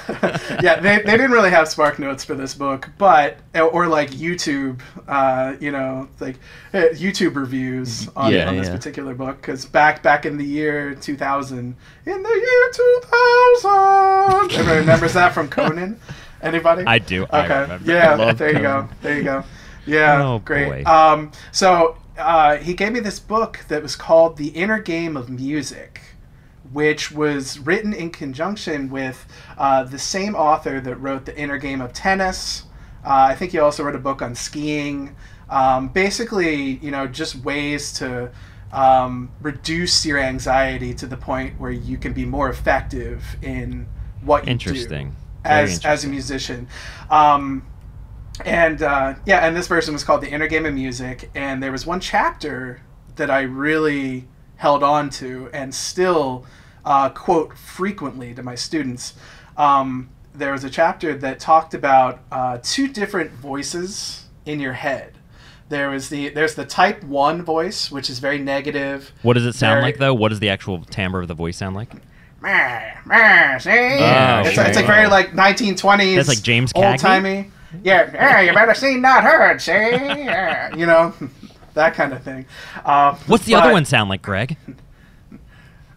yeah, 0.63 0.79
they, 0.81 0.97
they 0.99 1.13
didn't 1.17 1.31
really 1.31 1.51
have 1.51 1.69
Spark 1.69 1.99
Notes 1.99 2.25
for 2.25 2.35
this 2.35 2.55
book, 2.55 2.91
but 2.99 3.39
or 3.55 3.87
like 3.87 4.11
YouTube, 4.11 4.81
uh, 5.09 5.55
you 5.61 5.71
know, 5.73 6.09
like 6.21 6.37
uh, 6.75 6.79
YouTube 6.93 7.35
reviews 7.37 8.09
on, 8.17 8.33
Yeah, 8.33 8.49
on 8.49 8.57
this 8.57 8.67
yeah. 8.69 8.77
particular 8.77 9.15
book. 9.15 9.41
Because 9.41 9.65
back 9.65 10.03
back 10.03 10.27
in 10.27 10.37
the 10.37 10.45
year 10.45 10.95
2000, 10.95 11.59
in 12.07 12.23
the 12.23 12.29
year 12.29 12.71
2000, 13.63 14.53
everyone 14.61 14.79
remembers 14.81 15.15
that 15.15 15.33
from 15.33 15.49
Conan. 15.57 15.99
Anybody? 16.43 16.85
I 16.87 16.99
do. 16.99 17.25
Okay. 17.25 17.61
remember. 17.63 17.91
Yeah. 17.91 18.33
there 18.33 18.53
you 18.53 18.61
go. 18.61 18.89
There 19.03 19.17
you 19.17 19.25
go. 19.25 19.45
Yeah. 19.91 20.23
Oh, 20.23 20.39
great. 20.39 20.87
Um, 20.87 21.33
so 21.53 21.97
uh, 22.19 22.57
he 22.57 22.75
gave 22.75 22.93
me 22.93 23.01
this 23.01 23.19
book 23.19 23.61
that 23.69 23.83
was 23.83 23.97
called 23.97 24.37
The 24.37 24.49
Inner 24.49 24.81
Game 24.81 25.17
of 25.17 25.29
Music, 25.29 26.01
which 26.73 27.11
was 27.11 27.59
written 27.59 27.93
in 27.93 28.11
conjunction 28.11 28.91
with 28.91 29.27
uh, 29.59 29.85
the 29.85 29.99
same 29.99 30.35
author 30.35 30.81
that 30.81 30.97
wrote 30.97 31.25
The 31.25 31.37
Inner 31.37 31.59
Game 31.59 31.81
of 31.81 31.93
Tennis. 31.93 32.65
Uh, 33.05 33.29
I 33.31 33.35
think 33.35 33.53
he 33.53 33.59
also 33.59 33.83
wrote 33.83 33.95
a 33.95 34.01
book 34.01 34.23
on 34.23 34.35
skiing. 34.35 35.17
Um, 35.49 35.89
basically, 35.89 36.77
you 36.77 36.91
know, 36.91 37.07
just 37.07 37.37
ways 37.37 37.93
to 37.95 38.31
um, 38.73 39.31
reduce 39.41 40.07
your 40.07 40.19
anxiety 40.19 40.95
to 40.95 41.07
the 41.07 41.17
point 41.17 41.59
where 41.59 41.73
you 41.73 41.97
can 41.99 42.13
be 42.13 42.25
more 42.25 42.49
effective 42.49 43.25
in 43.43 43.89
what 44.23 44.47
you 44.47 44.55
do 44.55 45.11
as 45.45 45.85
as 45.85 46.05
a 46.05 46.09
musician. 46.09 46.69
Um, 47.11 47.67
and 48.45 48.83
uh, 48.83 49.15
yeah, 49.27 49.47
and 49.47 49.57
this 49.57 49.67
version 49.67 49.93
was 49.95 50.05
called 50.05 50.21
the 50.21 50.31
Inner 50.31 50.47
Game 50.49 50.67
of 50.67 50.75
Music, 50.75 51.31
and 51.35 51.63
there 51.63 51.73
was 51.73 51.87
one 51.87 52.01
chapter 52.01 52.81
that 53.17 53.31
I 53.31 53.43
really 53.43 54.27
held 54.57 54.83
on 54.83 55.11
to 55.11 55.49
and 55.53 55.75
still 55.75 56.45
uh, 56.85 57.09
quote 57.11 57.57
frequently 57.57 58.35
to 58.35 58.43
my 58.43 58.55
students. 58.55 59.15
Um, 59.57 60.11
there 60.35 60.53
was 60.53 60.65
a 60.65 60.71
chapter 60.71 61.17
that 61.19 61.41
talked 61.41 61.75
about 61.75 62.21
uh, 62.31 62.59
two 62.63 62.89
different 62.89 63.33
voices 63.33 64.27
in 64.47 64.61
your 64.61 64.73
head. 64.75 65.19
There 65.69 65.91
was 65.91 66.09
the 66.09 66.31
there's 66.31 66.57
the 66.57 66.65
type 66.65 67.05
one 67.05 67.43
voice, 67.43 67.91
which 67.93 68.11
is 68.11 68.19
very 68.19 68.39
negative. 68.39 69.13
What 69.23 69.35
does 69.35 69.47
it 69.47 69.55
sound 69.55 69.77
Very- 69.77 69.83
like 69.83 69.99
though? 69.99 70.15
What 70.15 70.31
does 70.31 70.41
the 70.41 70.49
actual 70.49 70.83
timbre 70.85 71.21
of 71.21 71.29
the 71.29 71.35
voice 71.35 71.57
sound 71.57 71.77
like? 71.77 71.93
Meh, 72.43 72.93
meh, 73.05 73.59
see? 73.59 73.71
Oh, 73.71 74.43
it's, 74.47 74.57
it's 74.59 74.77
like 74.77 74.87
very 74.87 75.07
like 75.09 75.33
1920s. 75.33 76.17
That's 76.17 76.29
like 76.29 76.43
James 76.43 76.73
Cagney? 76.73 76.91
old 76.91 76.99
timey. 76.99 77.51
Yeah, 77.85 78.11
yeah, 78.13 78.41
you 78.41 78.53
better 78.53 78.75
see 78.75 78.97
not 78.97 79.23
heard, 79.23 79.63
see? 79.63 79.71
Yeah, 79.73 80.75
you 80.75 80.87
know, 80.87 81.15
that 81.75 81.95
kind 81.95 82.13
of 82.13 82.23
thing. 82.23 82.45
Uh, 82.85 83.15
What's 83.27 83.45
the 83.45 83.55
other 83.55 83.71
one 83.73 83.85
sound 83.85 84.11
like, 84.11 84.23
Greg? 84.23 84.57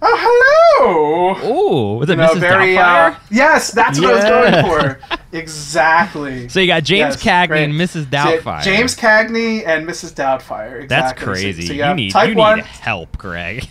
Oh, 0.05 1.35
hello. 1.39 1.95
Ooh, 1.95 1.97
was 1.97 2.09
it 2.09 2.17
Mrs. 2.19 2.39
very. 2.39 2.75
Doubtfire? 2.75 3.15
Uh, 3.15 3.19
yes, 3.31 3.71
that's 3.71 3.99
what 3.99 4.09
I 4.11 4.15
was 4.15 4.23
going 4.23 4.65
for. 4.65 5.17
Exactly. 5.33 6.47
So 6.47 6.59
you 6.59 6.67
got 6.67 6.83
James 6.83 7.15
Yes, 7.15 7.23
Cagney 7.23 7.47
great. 7.47 7.63
and 7.63 7.73
Mrs. 7.73 8.03
So, 8.03 8.09
Doubtfire. 8.11 8.61
James 8.61 8.95
Cagney 8.95 9.65
and 9.65 9.87
Mrs. 9.87 10.13
Doubtfire. 10.13 10.83
Exactly. 10.83 10.87
That's 10.87 11.13
crazy. 11.19 11.65
So, 11.65 11.73
you, 11.73 11.83
you 11.85 11.93
need 11.95 12.13
you 12.13 12.35
one. 12.35 12.57
need 12.57 12.65
help, 12.65 13.17
Greg. 13.17 13.67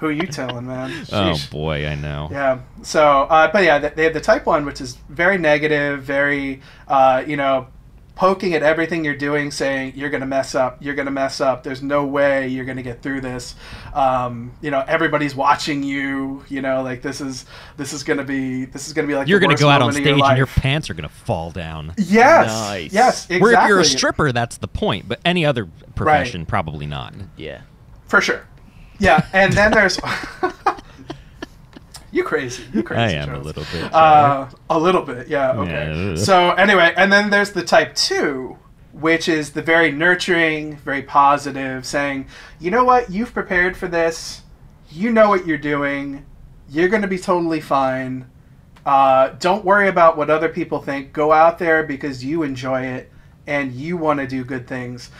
Who 0.00 0.06
are 0.06 0.12
you 0.12 0.26
telling, 0.26 0.66
man? 0.66 1.06
Oh 1.12 1.36
boy, 1.50 1.86
I 1.86 1.94
know. 1.94 2.28
Yeah. 2.30 2.60
So, 2.82 3.02
uh, 3.22 3.50
but 3.52 3.64
yeah, 3.64 3.78
they 3.78 4.04
have 4.04 4.14
the 4.14 4.20
type 4.20 4.46
one, 4.46 4.64
which 4.64 4.80
is 4.80 4.96
very 5.08 5.38
negative, 5.38 6.02
very, 6.02 6.60
uh, 6.86 7.24
you 7.26 7.36
know, 7.36 7.66
poking 8.14 8.52
at 8.54 8.64
everything 8.64 9.04
you're 9.04 9.14
doing, 9.16 9.48
saying 9.50 9.92
you're 9.94 10.10
gonna 10.10 10.26
mess 10.26 10.54
up, 10.56 10.76
you're 10.80 10.94
gonna 10.96 11.10
mess 11.10 11.40
up. 11.40 11.62
There's 11.62 11.82
no 11.82 12.04
way 12.04 12.48
you're 12.48 12.64
gonna 12.64 12.82
get 12.82 13.00
through 13.00 13.20
this. 13.20 13.54
Um, 13.94 14.52
you 14.60 14.70
know, 14.72 14.84
everybody's 14.88 15.34
watching 15.36 15.82
you. 15.84 16.44
You 16.48 16.60
know, 16.62 16.82
like 16.82 17.00
this 17.02 17.20
is 17.20 17.44
this 17.76 17.92
is 17.92 18.02
gonna 18.02 18.24
be 18.24 18.64
this 18.66 18.86
is 18.88 18.92
gonna 18.92 19.06
be 19.08 19.14
like 19.14 19.28
You're 19.28 19.38
the 19.38 19.46
gonna 19.46 19.52
worst 19.52 19.62
go 19.62 19.68
out 19.68 19.82
on 19.82 19.92
stage 19.92 20.04
your 20.06 20.24
and 20.24 20.36
your 20.36 20.46
pants 20.48 20.90
are 20.90 20.94
gonna 20.94 21.08
fall 21.08 21.50
down. 21.52 21.94
yes, 21.96 22.46
Nice. 22.48 22.92
yes, 22.92 23.24
exactly. 23.26 23.40
Where 23.40 23.52
if 23.62 23.68
you're 23.68 23.80
a 23.80 23.84
stripper, 23.84 24.32
that's 24.32 24.56
the 24.58 24.68
point. 24.68 25.08
But 25.08 25.20
any 25.24 25.44
other 25.46 25.66
profession, 25.94 26.44
probably 26.46 26.86
not. 26.86 27.14
Yeah. 27.36 27.62
for 28.08 28.20
sure. 28.20 28.44
Yeah, 28.98 29.26
and 29.32 29.52
then 29.52 29.70
there's 29.70 29.98
you 32.12 32.24
crazy, 32.24 32.64
you 32.72 32.82
crazy. 32.82 33.16
I 33.16 33.22
am 33.22 33.34
a 33.34 33.38
little 33.38 33.64
bit. 33.72 33.94
Uh, 33.94 34.48
a 34.68 34.78
little 34.78 35.02
bit, 35.02 35.28
yeah. 35.28 35.52
Okay. 35.52 36.12
Yeah. 36.12 36.16
So 36.16 36.50
anyway, 36.52 36.92
and 36.96 37.12
then 37.12 37.30
there's 37.30 37.52
the 37.52 37.62
type 37.62 37.94
two, 37.94 38.58
which 38.92 39.28
is 39.28 39.50
the 39.50 39.62
very 39.62 39.92
nurturing, 39.92 40.76
very 40.78 41.02
positive, 41.02 41.86
saying, 41.86 42.26
you 42.58 42.70
know 42.70 42.84
what, 42.84 43.10
you've 43.10 43.32
prepared 43.32 43.76
for 43.76 43.86
this, 43.88 44.42
you 44.90 45.10
know 45.12 45.28
what 45.28 45.46
you're 45.46 45.58
doing, 45.58 46.24
you're 46.68 46.88
going 46.88 47.02
to 47.02 47.08
be 47.08 47.18
totally 47.18 47.60
fine. 47.60 48.28
Uh, 48.84 49.30
don't 49.38 49.64
worry 49.64 49.88
about 49.88 50.16
what 50.16 50.30
other 50.30 50.48
people 50.48 50.80
think. 50.80 51.12
Go 51.12 51.32
out 51.32 51.58
there 51.58 51.82
because 51.82 52.24
you 52.24 52.42
enjoy 52.42 52.82
it 52.82 53.12
and 53.46 53.72
you 53.72 53.96
want 53.96 54.18
to 54.20 54.26
do 54.26 54.44
good 54.44 54.66
things. 54.66 55.10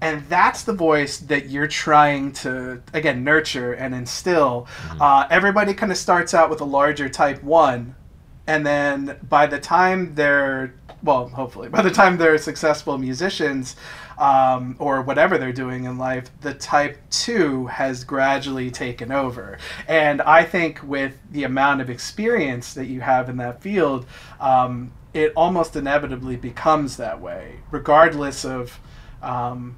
And 0.00 0.28
that's 0.28 0.64
the 0.64 0.74
voice 0.74 1.18
that 1.18 1.48
you're 1.48 1.66
trying 1.66 2.32
to, 2.32 2.82
again, 2.92 3.24
nurture 3.24 3.72
and 3.72 3.94
instill. 3.94 4.68
Uh, 5.00 5.26
everybody 5.30 5.72
kind 5.72 5.90
of 5.90 5.96
starts 5.96 6.34
out 6.34 6.50
with 6.50 6.60
a 6.60 6.66
larger 6.66 7.08
type 7.08 7.42
one, 7.42 7.94
and 8.46 8.66
then 8.66 9.18
by 9.28 9.46
the 9.46 9.58
time 9.58 10.14
they're 10.14 10.74
well 11.02 11.28
hopefully 11.28 11.68
by 11.78 11.82
the 11.82 11.90
time 11.90 12.16
they're 12.16 12.38
successful 12.38 12.98
musicians 12.98 13.76
um, 14.18 14.76
or 14.78 15.02
whatever 15.02 15.36
they're 15.36 15.52
doing 15.52 15.84
in 15.84 15.98
life 15.98 16.30
the 16.40 16.54
type 16.54 16.98
2 17.10 17.66
has 17.66 18.04
gradually 18.04 18.70
taken 18.70 19.12
over 19.12 19.58
and 19.88 20.22
i 20.22 20.42
think 20.42 20.80
with 20.82 21.18
the 21.30 21.44
amount 21.44 21.80
of 21.80 21.90
experience 21.90 22.74
that 22.74 22.86
you 22.86 23.00
have 23.00 23.28
in 23.28 23.36
that 23.36 23.60
field 23.60 24.06
um, 24.40 24.92
it 25.12 25.32
almost 25.34 25.76
inevitably 25.76 26.36
becomes 26.36 26.96
that 26.96 27.20
way 27.20 27.56
regardless 27.70 28.44
of 28.44 28.78
um, 29.22 29.76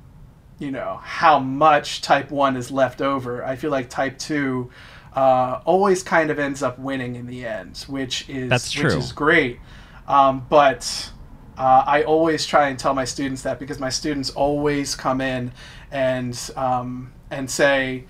you 0.59 0.71
know 0.71 1.01
how 1.03 1.39
much 1.39 2.03
type 2.03 2.31
1 2.31 2.57
is 2.57 2.71
left 2.71 3.01
over 3.01 3.45
i 3.45 3.57
feel 3.57 3.71
like 3.71 3.89
type 3.89 4.19
2 4.19 4.71
uh, 5.15 5.61
always 5.65 6.03
kind 6.03 6.31
of 6.31 6.39
ends 6.39 6.63
up 6.63 6.79
winning 6.79 7.17
in 7.17 7.27
the 7.27 7.45
end 7.45 7.77
which 7.89 8.29
is 8.29 8.51
That's 8.51 8.77
which 8.77 8.95
is 8.95 9.13
great 9.13 9.59
um, 10.07 10.47
but 10.49 11.11
uh, 11.57 11.85
i 11.87 12.03
always 12.03 12.47
try 12.47 12.69
and 12.69 12.79
tell 12.79 12.95
my 12.95 13.05
students 13.05 13.43
that 13.43 13.59
because 13.59 13.79
my 13.79 13.91
students 13.91 14.31
always 14.31 14.95
come 14.95 15.21
in 15.21 15.53
and 15.91 16.51
um, 16.57 17.13
and 17.31 17.51
say 17.51 18.05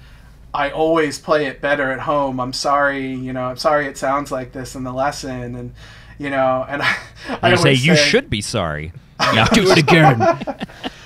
I 0.53 0.71
always 0.71 1.19
play 1.19 1.47
it 1.47 1.61
better 1.61 1.91
at 1.93 2.01
home. 2.01 2.41
I'm 2.41 2.53
sorry, 2.53 3.13
you 3.13 3.33
know, 3.33 3.45
I'm 3.45 3.57
sorry 3.57 3.87
it 3.87 3.99
sounds 3.99 4.33
like 4.33 4.53
this 4.53 4.75
in 4.75 4.83
the 4.83 4.93
lesson, 4.93 5.55
and 5.55 5.75
you 6.19 6.31
know, 6.31 6.65
and 6.69 6.83
I, 6.83 6.97
I 7.43 7.55
say 7.55 7.59
always 7.59 7.87
you 7.87 7.97
should 7.97 8.31
be 8.31 8.41
sorry. 8.41 8.93
Now 9.21 9.47
Do 9.47 9.69
it 9.69 9.79
again. 9.79 10.21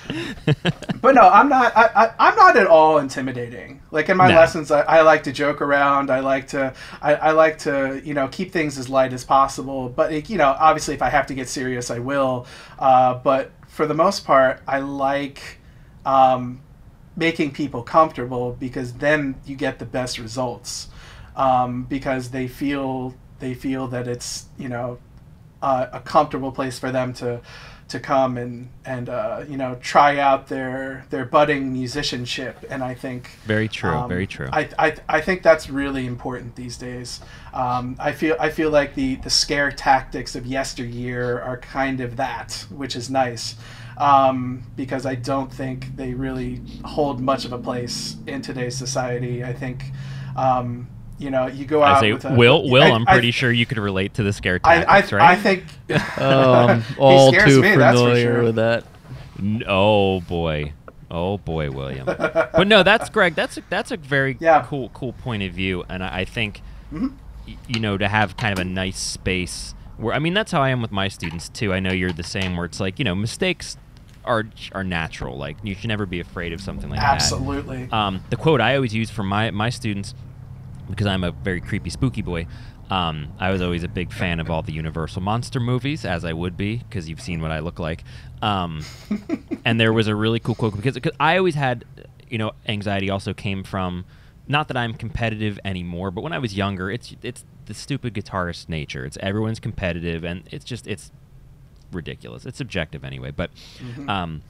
but 1.00 1.14
no, 1.14 1.22
I'm 1.28 1.48
not. 1.48 1.76
I, 1.76 1.90
I, 1.94 2.14
I'm 2.18 2.36
not 2.36 2.56
at 2.56 2.66
all 2.66 2.98
intimidating. 2.98 3.82
Like 3.90 4.08
in 4.08 4.16
my 4.16 4.28
No. 4.28 4.34
lessons, 4.34 4.70
I, 4.70 4.82
I 4.82 5.00
like 5.02 5.22
to 5.24 5.32
joke 5.32 5.60
around. 5.60 6.10
I 6.10 6.20
like 6.20 6.48
to. 6.48 6.74
I, 7.00 7.14
I 7.14 7.30
like 7.32 7.58
to 7.58 8.00
you 8.04 8.14
know 8.14 8.28
keep 8.28 8.52
things 8.52 8.78
as 8.78 8.88
light 8.88 9.12
as 9.12 9.24
possible. 9.24 9.88
But 9.88 10.12
like, 10.12 10.30
you 10.30 10.38
know, 10.38 10.54
obviously, 10.58 10.94
if 10.94 11.02
I 11.02 11.08
have 11.10 11.26
to 11.28 11.34
get 11.34 11.48
serious, 11.48 11.90
I 11.90 11.98
will. 11.98 12.46
Uh, 12.78 13.14
but 13.14 13.52
for 13.68 13.86
the 13.86 13.94
most 13.94 14.24
part, 14.24 14.62
I 14.66 14.80
like 14.80 15.58
um, 16.04 16.60
making 17.16 17.52
people 17.52 17.82
comfortable 17.82 18.52
because 18.58 18.94
then 18.94 19.36
you 19.44 19.56
get 19.56 19.78
the 19.78 19.86
best 19.86 20.18
results. 20.18 20.88
Um, 21.34 21.84
because 21.84 22.30
they 22.30 22.46
feel 22.46 23.14
they 23.38 23.54
feel 23.54 23.88
that 23.88 24.06
it's 24.06 24.46
you 24.58 24.68
know 24.68 24.98
uh, 25.62 25.86
a 25.92 26.00
comfortable 26.00 26.52
place 26.52 26.78
for 26.78 26.90
them 26.92 27.14
to 27.14 27.40
to 27.88 28.00
come 28.00 28.38
and 28.38 28.68
and 28.84 29.08
uh, 29.08 29.44
you 29.48 29.56
know 29.56 29.76
try 29.80 30.18
out 30.18 30.48
their 30.48 31.04
their 31.10 31.24
budding 31.24 31.72
musicianship 31.72 32.64
and 32.70 32.82
I 32.82 32.94
think 32.94 33.30
Very 33.44 33.68
true. 33.68 33.90
um, 33.90 34.08
very 34.08 34.26
true. 34.26 34.48
I, 34.52 34.68
I, 34.78 34.96
I 35.08 35.20
think 35.20 35.42
that's 35.42 35.68
really 35.68 36.06
important 36.06 36.56
these 36.56 36.76
days. 36.76 37.20
Um, 37.52 37.96
I 37.98 38.12
feel 38.12 38.36
I 38.40 38.50
feel 38.50 38.70
like 38.70 38.94
the 38.94 39.16
the 39.16 39.30
scare 39.30 39.70
tactics 39.70 40.34
of 40.34 40.46
yesteryear 40.46 41.40
are 41.40 41.58
kind 41.58 42.00
of 42.00 42.16
that, 42.16 42.64
which 42.70 42.96
is 42.96 43.10
nice. 43.10 43.56
Um, 43.98 44.62
because 44.74 45.04
I 45.04 45.16
don't 45.16 45.52
think 45.52 45.94
they 45.96 46.14
really 46.14 46.62
hold 46.82 47.20
much 47.20 47.44
of 47.44 47.52
a 47.52 47.58
place 47.58 48.16
in 48.26 48.40
today's 48.40 48.74
society. 48.74 49.44
I 49.44 49.52
think, 49.52 49.92
um, 50.34 50.88
you 51.22 51.30
know, 51.30 51.46
you 51.46 51.64
go 51.64 51.82
out. 51.82 51.96
I 51.98 52.00
say, 52.00 52.12
with 52.12 52.24
a, 52.24 52.34
Will, 52.34 52.68
Will, 52.68 52.82
I- 52.82 52.90
I'm 52.90 53.06
I- 53.08 53.12
pretty 53.12 53.30
sure 53.30 53.50
you 53.52 53.64
could 53.66 53.78
relate 53.78 54.14
to 54.14 54.22
the 54.22 54.32
scare 54.32 54.60
I, 54.64 54.80
I, 54.80 54.84
tactics, 54.84 55.12
right? 55.12 55.30
I 55.30 55.36
think. 55.36 55.64
Oh, 56.18 56.52
I'm 56.68 56.84
all 56.98 57.32
scares 57.32 57.48
too 57.48 57.62
me, 57.62 57.70
familiar 57.72 58.34
sure. 58.34 58.42
with 58.44 58.56
that. 58.56 58.84
Oh 59.66 60.20
boy, 60.20 60.72
oh 61.10 61.38
boy, 61.38 61.70
William. 61.70 62.06
but 62.06 62.66
no, 62.68 62.82
that's 62.82 63.08
Greg. 63.16 63.34
That's 63.34 63.56
a, 63.58 63.62
that's 63.68 63.90
a 63.90 63.96
very 63.96 64.36
Yeah. 64.40 64.64
cool 64.68 64.90
cool 64.90 65.12
point 65.14 65.42
of 65.42 65.52
view, 65.52 65.84
and 65.88 66.02
I, 66.04 66.20
I 66.20 66.24
think 66.24 66.60
Mhm. 66.92 67.12
y- 67.46 67.56
you 67.66 67.80
know 67.80 67.96
to 67.98 68.08
have 68.08 68.36
kind 68.36 68.52
of 68.52 68.58
a 68.58 68.64
nice 68.68 68.98
space 68.98 69.74
where 69.96 70.14
I 70.14 70.18
mean 70.18 70.34
that's 70.34 70.52
how 70.52 70.62
I 70.62 70.70
am 70.70 70.80
with 70.82 70.92
my 70.92 71.08
students 71.08 71.48
too. 71.48 71.72
I 71.72 71.80
know 71.80 71.92
you're 71.92 72.12
the 72.12 72.22
same, 72.22 72.56
where 72.56 72.66
it's 72.66 72.78
like 72.80 72.98
you 72.98 73.04
know 73.04 73.14
mistakes 73.14 73.76
are 74.24 74.44
are 74.72 74.84
natural. 74.84 75.36
Like 75.36 75.56
you 75.64 75.74
should 75.74 75.88
never 75.88 76.06
be 76.06 76.20
afraid 76.20 76.52
of 76.52 76.60
something 76.60 76.88
like 76.90 77.00
that. 77.00 77.14
Absolutely. 77.14 77.88
Um, 77.90 78.22
the 78.30 78.36
quote 78.36 78.60
I 78.60 78.76
always 78.76 78.94
use 78.94 79.10
for 79.10 79.22
my 79.24 79.50
my 79.50 79.70
students, 79.70 80.14
because 80.90 81.06
I'm 81.06 81.24
a 81.24 81.30
very 81.30 81.60
creepy, 81.60 81.90
spooky 81.90 82.22
boy. 82.22 82.46
Um, 82.90 83.32
I 83.38 83.50
was 83.50 83.62
always 83.62 83.84
a 83.84 83.88
big 83.88 84.12
fan 84.12 84.38
of 84.38 84.50
all 84.50 84.62
the 84.62 84.72
Universal 84.72 85.22
monster 85.22 85.60
movies, 85.60 86.04
as 86.04 86.24
I 86.24 86.32
would 86.32 86.56
be, 86.56 86.76
because 86.76 87.08
you've 87.08 87.20
seen 87.20 87.40
what 87.40 87.50
I 87.50 87.60
look 87.60 87.78
like. 87.78 88.04
Um, 88.42 88.84
and 89.64 89.80
there 89.80 89.92
was 89.92 90.08
a 90.08 90.14
really 90.14 90.40
cool 90.40 90.54
quote 90.54 90.76
because, 90.76 90.94
because 90.94 91.12
I 91.18 91.38
always 91.38 91.54
had, 91.54 91.84
you 92.28 92.38
know, 92.38 92.52
anxiety. 92.66 93.08
Also 93.08 93.32
came 93.32 93.64
from, 93.64 94.04
not 94.46 94.68
that 94.68 94.76
I'm 94.76 94.92
competitive 94.94 95.58
anymore, 95.64 96.10
but 96.10 96.22
when 96.22 96.32
I 96.32 96.38
was 96.38 96.54
younger, 96.54 96.90
it's 96.90 97.14
it's 97.22 97.44
the 97.66 97.74
stupid 97.74 98.12
guitarist 98.12 98.68
nature. 98.68 99.06
It's 99.06 99.16
everyone's 99.20 99.60
competitive, 99.60 100.24
and 100.24 100.42
it's 100.50 100.64
just 100.64 100.86
it's 100.86 101.12
ridiculous. 101.92 102.44
It's 102.44 102.58
subjective 102.58 103.04
anyway, 103.04 103.30
but. 103.30 103.50
Um, 104.08 104.42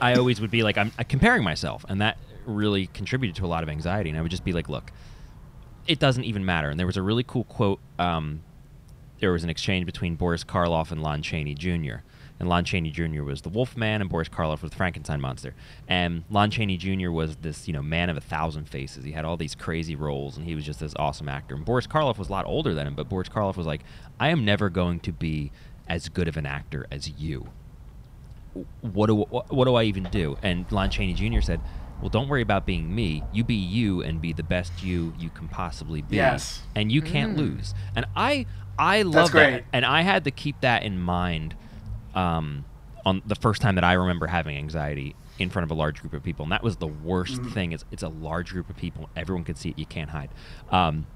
I 0.00 0.14
always 0.14 0.40
would 0.40 0.50
be 0.50 0.62
like 0.62 0.76
I'm, 0.76 0.92
I'm 0.98 1.04
comparing 1.04 1.44
myself, 1.44 1.84
and 1.88 2.00
that 2.00 2.18
really 2.46 2.88
contributed 2.88 3.36
to 3.36 3.44
a 3.44 3.48
lot 3.48 3.62
of 3.62 3.68
anxiety. 3.68 4.10
And 4.10 4.18
I 4.18 4.22
would 4.22 4.30
just 4.30 4.44
be 4.44 4.52
like, 4.52 4.68
look, 4.68 4.90
it 5.86 5.98
doesn't 5.98 6.24
even 6.24 6.44
matter. 6.44 6.70
And 6.70 6.78
there 6.78 6.86
was 6.86 6.96
a 6.96 7.02
really 7.02 7.24
cool 7.24 7.44
quote. 7.44 7.80
Um, 7.98 8.42
there 9.20 9.32
was 9.32 9.44
an 9.44 9.50
exchange 9.50 9.86
between 9.86 10.16
Boris 10.16 10.44
Karloff 10.44 10.90
and 10.90 11.02
Lon 11.02 11.22
Chaney 11.22 11.54
Jr. 11.54 11.96
And 12.40 12.48
Lon 12.48 12.64
Chaney 12.64 12.90
Jr. 12.90 13.22
was 13.22 13.42
the 13.42 13.48
Wolf 13.48 13.76
Man, 13.76 14.00
and 14.00 14.10
Boris 14.10 14.28
Karloff 14.28 14.60
was 14.60 14.72
the 14.72 14.76
Frankenstein 14.76 15.20
monster. 15.20 15.54
And 15.88 16.24
Lon 16.30 16.50
Chaney 16.50 16.76
Jr. 16.76 17.10
was 17.10 17.36
this, 17.36 17.68
you 17.68 17.72
know, 17.72 17.82
man 17.82 18.10
of 18.10 18.16
a 18.16 18.20
thousand 18.20 18.68
faces. 18.68 19.04
He 19.04 19.12
had 19.12 19.24
all 19.24 19.36
these 19.36 19.54
crazy 19.54 19.94
roles, 19.94 20.36
and 20.36 20.44
he 20.44 20.54
was 20.54 20.64
just 20.64 20.80
this 20.80 20.94
awesome 20.96 21.28
actor. 21.28 21.54
And 21.54 21.64
Boris 21.64 21.86
Karloff 21.86 22.18
was 22.18 22.28
a 22.28 22.32
lot 22.32 22.44
older 22.44 22.74
than 22.74 22.88
him, 22.88 22.94
but 22.94 23.08
Boris 23.08 23.28
Karloff 23.28 23.56
was 23.56 23.66
like, 23.66 23.82
I 24.18 24.30
am 24.30 24.44
never 24.44 24.68
going 24.68 25.00
to 25.00 25.12
be 25.12 25.52
as 25.88 26.08
good 26.08 26.28
of 26.28 26.36
an 26.36 26.46
actor 26.46 26.86
as 26.90 27.08
you 27.08 27.48
what 28.80 29.06
do 29.06 29.14
what, 29.16 29.52
what 29.52 29.64
do 29.64 29.74
I 29.74 29.84
even 29.84 30.04
do? 30.04 30.38
And 30.42 30.70
Lon 30.70 30.90
Chaney 30.90 31.14
Jr. 31.14 31.40
said, 31.40 31.60
"Well, 32.04 32.10
don't 32.10 32.28
worry 32.28 32.42
about 32.42 32.66
being 32.66 32.94
me. 32.94 33.24
You 33.32 33.42
be 33.44 33.54
you 33.54 34.02
and 34.02 34.20
be 34.20 34.32
the 34.34 34.42
best 34.44 34.82
you 34.84 35.14
you 35.18 35.30
can 35.30 35.48
possibly 35.48 36.02
be. 36.02 36.16
Yes. 36.16 36.60
and 36.76 36.92
you 36.92 37.00
can't 37.02 37.34
lose." 37.36 37.74
And 37.96 38.04
I 38.14 38.44
I 38.78 39.00
love 39.02 39.32
that, 39.32 39.50
great. 39.50 39.64
and 39.72 39.84
I 39.86 40.02
had 40.02 40.24
to 40.24 40.30
keep 40.30 40.60
that 40.60 40.82
in 40.84 40.98
mind. 41.00 41.54
Um, 42.14 42.66
on 43.06 43.20
the 43.26 43.34
first 43.34 43.60
time 43.60 43.74
that 43.74 43.84
I 43.84 43.94
remember 43.94 44.26
having 44.26 44.56
anxiety 44.56 45.14
in 45.38 45.50
front 45.50 45.64
of 45.64 45.70
a 45.70 45.74
large 45.74 46.00
group 46.00 46.12
of 46.14 46.22
people, 46.22 46.42
and 46.44 46.52
that 46.52 46.62
was 46.62 46.76
the 46.76 46.86
worst 46.86 47.34
Mm-hmm. 47.40 47.50
thing. 47.50 47.72
Is 47.72 47.84
it's 47.90 48.02
a 48.02 48.08
large 48.08 48.50
group 48.50 48.68
of 48.70 48.76
people, 48.76 49.08
everyone 49.16 49.44
can 49.44 49.56
see 49.56 49.70
it, 49.70 49.78
you 49.78 49.86
can't 49.86 50.10
hide. 50.10 50.30
Um, 50.70 51.06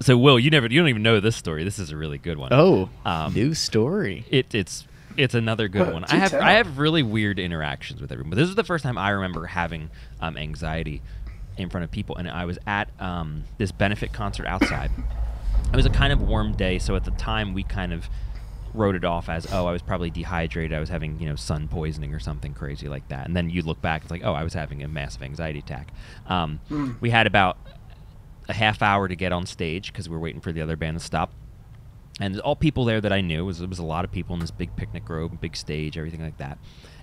so 0.00 0.16
Will, 0.18 0.38
you 0.38 0.50
never 0.50 0.66
you 0.68 0.78
don't 0.80 0.88
even 0.88 1.02
know 1.02 1.20
this 1.20 1.36
story. 1.36 1.64
This 1.64 1.78
is 1.78 1.90
a 1.90 1.96
really 1.96 2.18
good 2.18 2.36
one. 2.36 2.52
Oh, 2.52 2.90
Um, 3.06 3.32
new 3.32 3.54
story. 3.54 4.24
It, 4.30 4.54
it's 4.54 4.86
it's 5.16 5.34
another 5.34 5.68
good 5.68 5.92
one. 5.92 6.04
I 6.04 6.16
have 6.16 6.30
tell. 6.30 6.42
I 6.42 6.52
have 6.52 6.78
really 6.78 7.02
weird 7.02 7.38
interactions 7.38 8.00
with 8.00 8.10
everyone, 8.12 8.30
but 8.30 8.36
this 8.36 8.48
is 8.48 8.54
the 8.54 8.64
first 8.64 8.82
time 8.82 8.98
I 8.98 9.10
remember 9.10 9.46
having 9.46 9.90
um, 10.20 10.36
anxiety 10.36 11.02
in 11.56 11.70
front 11.70 11.84
of 11.84 11.90
people, 11.90 12.16
and 12.16 12.28
I 12.28 12.44
was 12.44 12.58
at 12.66 12.88
um, 13.00 13.44
this 13.58 13.72
benefit 13.72 14.12
concert 14.12 14.46
outside. 14.46 14.90
It 15.72 15.76
was 15.76 15.86
a 15.86 15.90
kind 15.90 16.12
of 16.12 16.20
warm 16.20 16.52
day, 16.54 16.78
so 16.78 16.96
at 16.96 17.04
the 17.04 17.10
time 17.12 17.54
we 17.54 17.62
kind 17.62 17.92
of 17.92 18.08
wrote 18.74 18.96
it 18.96 19.04
off 19.04 19.28
as, 19.28 19.46
oh, 19.52 19.66
I 19.66 19.72
was 19.72 19.82
probably 19.82 20.10
dehydrated. 20.10 20.76
I 20.76 20.80
was 20.80 20.88
having 20.88 21.20
you 21.20 21.28
know 21.28 21.36
sun 21.36 21.68
poisoning 21.68 22.12
or 22.12 22.18
something 22.18 22.54
crazy 22.54 22.88
like 22.88 23.06
that. 23.08 23.26
And 23.26 23.36
then 23.36 23.50
you 23.50 23.62
look 23.62 23.80
back, 23.80 24.02
it's 24.02 24.10
like, 24.10 24.24
oh, 24.24 24.32
I 24.32 24.42
was 24.42 24.54
having 24.54 24.82
a 24.82 24.88
massive 24.88 25.22
anxiety 25.22 25.60
attack. 25.60 25.88
Um, 26.26 26.60
Mm. 26.70 27.00
We 27.00 27.10
had 27.10 27.26
about 27.26 27.56
a 28.48 28.52
half 28.52 28.82
hour 28.82 29.08
to 29.08 29.16
get 29.16 29.32
on 29.32 29.46
stage 29.46 29.92
because 29.92 30.08
we 30.08 30.14
were 30.16 30.20
waiting 30.20 30.40
for 30.40 30.52
the 30.52 30.60
other 30.60 30.76
band 30.76 30.98
to 30.98 31.04
stop 31.04 31.32
and 32.20 32.38
all 32.40 32.56
people 32.56 32.84
there 32.84 33.00
that 33.00 33.12
I 33.12 33.20
knew. 33.20 33.40
It 33.40 33.46
was, 33.46 33.60
it 33.60 33.68
was 33.68 33.78
a 33.78 33.84
lot 33.84 34.04
of 34.04 34.12
people 34.12 34.34
in 34.34 34.40
this 34.40 34.50
big 34.50 34.74
picnic 34.76 35.04
grove, 35.04 35.40
big 35.40 35.56
stage, 35.56 35.96
everything 35.98 36.22
like 36.22 36.38
that. 36.38 36.58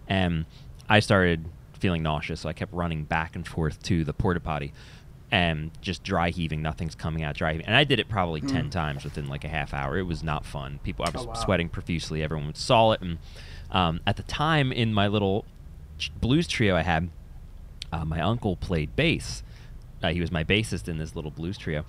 And 0.07 0.45
I 0.89 0.99
started 0.99 1.45
feeling 1.80 2.03
nauseous, 2.03 2.41
so 2.41 2.49
I 2.49 2.53
kept 2.53 2.74
running 2.74 3.03
back 3.03 3.36
and 3.36 3.47
forth 3.47 3.82
to 3.84 4.03
the 4.03 4.14
porta 4.14 4.39
potty 4.39 4.72
and 5.32 5.72
just 5.82 6.03
dry 6.03 6.30
heaving. 6.30 6.62
Nothing's 6.62 6.93
coming 6.95 7.24
out 7.24 7.36
dry 7.36 7.53
heaving. 7.53 7.66
And 7.66 7.76
I 7.76 7.84
did 7.86 7.99
it 7.99 8.09
probably 8.09 8.41
10 8.41 8.70
times 8.70 9.03
within 9.03 9.28
like 9.28 9.43
a 9.43 9.47
half 9.47 9.74
hour. 9.74 9.97
It 9.97 10.03
was 10.03 10.24
not 10.24 10.45
fun. 10.45 10.80
People, 10.84 11.05
I 11.05 11.09
was 11.09 11.24
Oh, 11.26 11.30
wow. 11.30 11.34
sweating 11.34 11.70
profusely. 11.70 12.22
Everyone 12.22 12.53
saw 12.53 12.91
it. 12.91 13.01
And 13.01 13.18
um, 13.72 14.01
at 14.05 14.18
the 14.18 14.24
time, 14.24 14.72
in 14.74 14.93
my 14.93 15.07
little 15.07 15.45
ch- 15.97 16.12
blues 16.20 16.47
trio 16.47 16.76
I 16.76 16.82
had, 16.82 17.09
uh, 17.93 18.03
my 18.05 18.20
uncle 18.22 18.55
played 18.57 18.95
bass. 18.95 19.41
Uh, 20.03 20.09
he 20.09 20.20
was 20.20 20.32
my 20.32 20.43
bassist 20.43 20.88
in 20.89 20.97
this 20.97 21.16
little 21.16 21.32
blues 21.32 21.57
trio, 21.57 21.86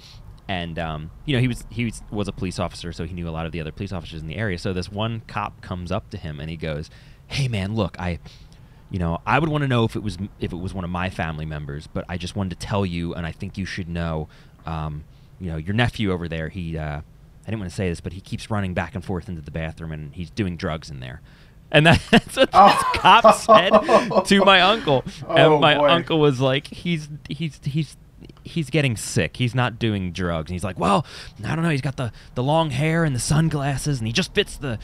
and 0.49 0.78
um, 0.78 1.11
you 1.24 1.34
know 1.36 1.40
he 1.40 1.49
was 1.49 1.64
he 1.70 1.84
was, 1.86 2.03
was 2.11 2.28
a 2.28 2.32
police 2.32 2.59
officer, 2.59 2.93
so 2.93 3.05
he 3.05 3.14
knew 3.14 3.28
a 3.28 3.30
lot 3.30 3.47
of 3.47 3.53
the 3.53 3.61
other 3.61 3.72
police 3.72 3.93
officers 3.93 4.20
in 4.20 4.26
the 4.28 4.36
area. 4.36 4.59
So 4.59 4.72
this 4.72 4.90
one 4.90 5.22
cop 5.26 5.61
comes 5.61 5.90
up 5.93 6.11
to 6.11 6.16
him 6.16 6.40
and 6.40 6.51
he 6.51 6.57
goes, 6.57 6.90
"Hey 7.26 7.49
man, 7.49 7.74
look, 7.74 7.99
I." 8.01 8.18
You 8.90 8.99
know, 8.99 9.22
I 9.24 9.38
would 9.38 9.49
want 9.49 9.62
to 9.62 9.68
know 9.68 9.84
if 9.84 9.97
it 9.97 10.03
was 10.03 10.18
if 10.38 10.53
it 10.53 10.57
was 10.57 10.74
one 10.74 10.84
of 10.84 10.90
my 10.90 11.09
family 11.09 11.47
members, 11.47 11.86
but 11.86 12.05
I 12.11 12.18
just 12.18 12.36
wanted 12.36 12.61
to 12.61 12.66
tell 12.66 12.84
you, 12.84 13.14
and 13.14 13.24
I 13.26 13.32
think 13.32 13.57
you 13.57 13.64
should 13.64 13.88
know. 13.88 14.28
Um, 14.66 15.05
you 15.40 15.51
know, 15.51 15.57
your 15.57 15.72
nephew 15.74 16.12
over 16.12 16.28
there. 16.28 16.51
He, 16.51 16.76
uh, 16.76 16.99
I 16.99 17.03
didn't 17.47 17.59
want 17.61 17.70
to 17.70 17.74
say 17.74 17.88
this, 17.88 18.03
but 18.03 18.12
he 18.12 18.20
keeps 18.20 18.51
running 18.51 18.74
back 18.74 18.95
and 18.95 19.03
forth 19.03 19.30
into 19.30 19.40
the 19.40 19.51
bathroom, 19.51 19.93
and 19.93 20.14
he's 20.14 20.28
doing 20.30 20.59
drugs 20.59 20.90
in 20.90 21.01
there. 21.01 21.22
And 21.70 21.86
that's 22.11 22.36
what 22.36 22.51
Oh. 22.53 22.68
this 22.68 23.01
cop 23.01 23.34
said 23.34 24.24
to 24.26 24.45
my 24.45 24.61
uncle. 24.61 25.03
Oh, 25.26 25.53
and 25.55 25.61
my 25.62 25.74
boy. 25.76 25.88
uncle 25.88 26.20
was 26.20 26.38
like, 26.40 26.66
he's 26.66 27.09
he's 27.30 27.61
he's 27.64 27.97
he's 28.45 28.70
getting 28.70 28.97
sick. 28.97 29.36
He's 29.36 29.55
not 29.55 29.78
doing 29.78 30.12
drugs. 30.12 30.51
And 30.51 30.55
he's 30.55 30.64
like, 30.64 30.78
well, 30.78 31.07
I 31.45 31.55
don't 31.55 31.62
know. 31.64 31.70
He's 31.70 31.80
got 31.80 31.97
the 31.97 32.12
the 32.34 32.43
long 32.43 32.70
hair 32.70 33.05
and 33.05 33.14
the 33.14 33.20
sunglasses, 33.20 33.99
and 33.99 34.07
he 34.07 34.12
just 34.12 34.34
fits 34.34 34.57
the. 34.57 34.78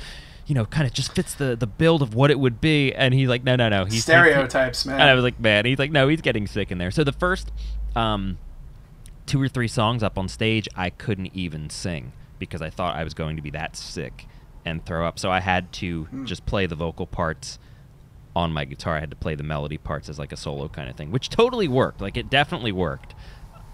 You 0.47 0.55
know, 0.55 0.65
kind 0.65 0.87
of 0.87 0.95
just 0.95 1.15
fits 1.15 1.35
the 1.35 1.55
the 1.57 1.67
build 1.67 2.01
of 2.01 2.15
what 2.15 2.31
it 2.31 2.39
would 2.41 2.59
be, 2.59 2.95
and 2.95 3.13
he's 3.13 3.29
like, 3.29 3.45
no, 3.45 3.55
no, 3.55 3.69
no, 3.69 3.85
he's 3.85 3.93
he- 3.97 4.01
Stereotypes, 4.01 4.87
man. 4.87 4.99
and 4.99 5.11
I 5.11 5.13
was 5.13 5.23
like, 5.23 5.39
man, 5.39 5.67
he's 5.67 5.79
like, 5.79 5.91
no, 5.93 6.09
he's 6.09 6.23
getting 6.23 6.47
sick 6.47 6.73
in 6.73 6.79
there. 6.79 6.91
So 6.91 7.05
the 7.05 7.13
first 7.13 7.53
um, 7.95 8.39
two 9.27 9.43
or 9.43 9.49
three 9.49 9.69
songs 9.69 10.03
up 10.03 10.17
on 10.19 10.27
stage, 10.27 10.67
I 10.75 10.89
couldn't 10.89 11.33
even 11.35 11.69
sing 11.69 12.13
because 12.39 12.63
I 12.63 12.71
thought 12.71 12.97
I 12.97 13.05
was 13.05 13.13
going 13.13 13.37
to 13.37 13.43
be 13.43 13.51
that 13.51 13.77
sick 13.77 14.27
and 14.65 14.83
throw 14.87 15.07
up. 15.07 15.19
So 15.19 15.31
I 15.31 15.41
had 15.41 15.71
to 15.75 16.05
Hmm. 16.05 16.25
just 16.25 16.47
play 16.47 16.65
the 16.65 16.77
vocal 16.77 17.07
parts 17.07 17.59
on 18.35 18.51
my 18.51 18.65
guitar. 18.65 18.97
I 18.97 19.01
had 19.01 19.11
to 19.11 19.17
play 19.17 19.35
the 19.35 19.43
melody 19.43 19.77
parts 19.77 20.09
as 20.09 20.19
like 20.19 20.33
a 20.33 20.37
solo 20.39 20.69
kind 20.69 20.89
of 20.89 20.97
thing, 20.97 21.11
which 21.11 21.29
totally 21.29 21.69
worked. 21.69 22.01
Like 22.01 22.17
it 22.17 22.31
definitely 22.31 22.73
worked. 22.73 23.15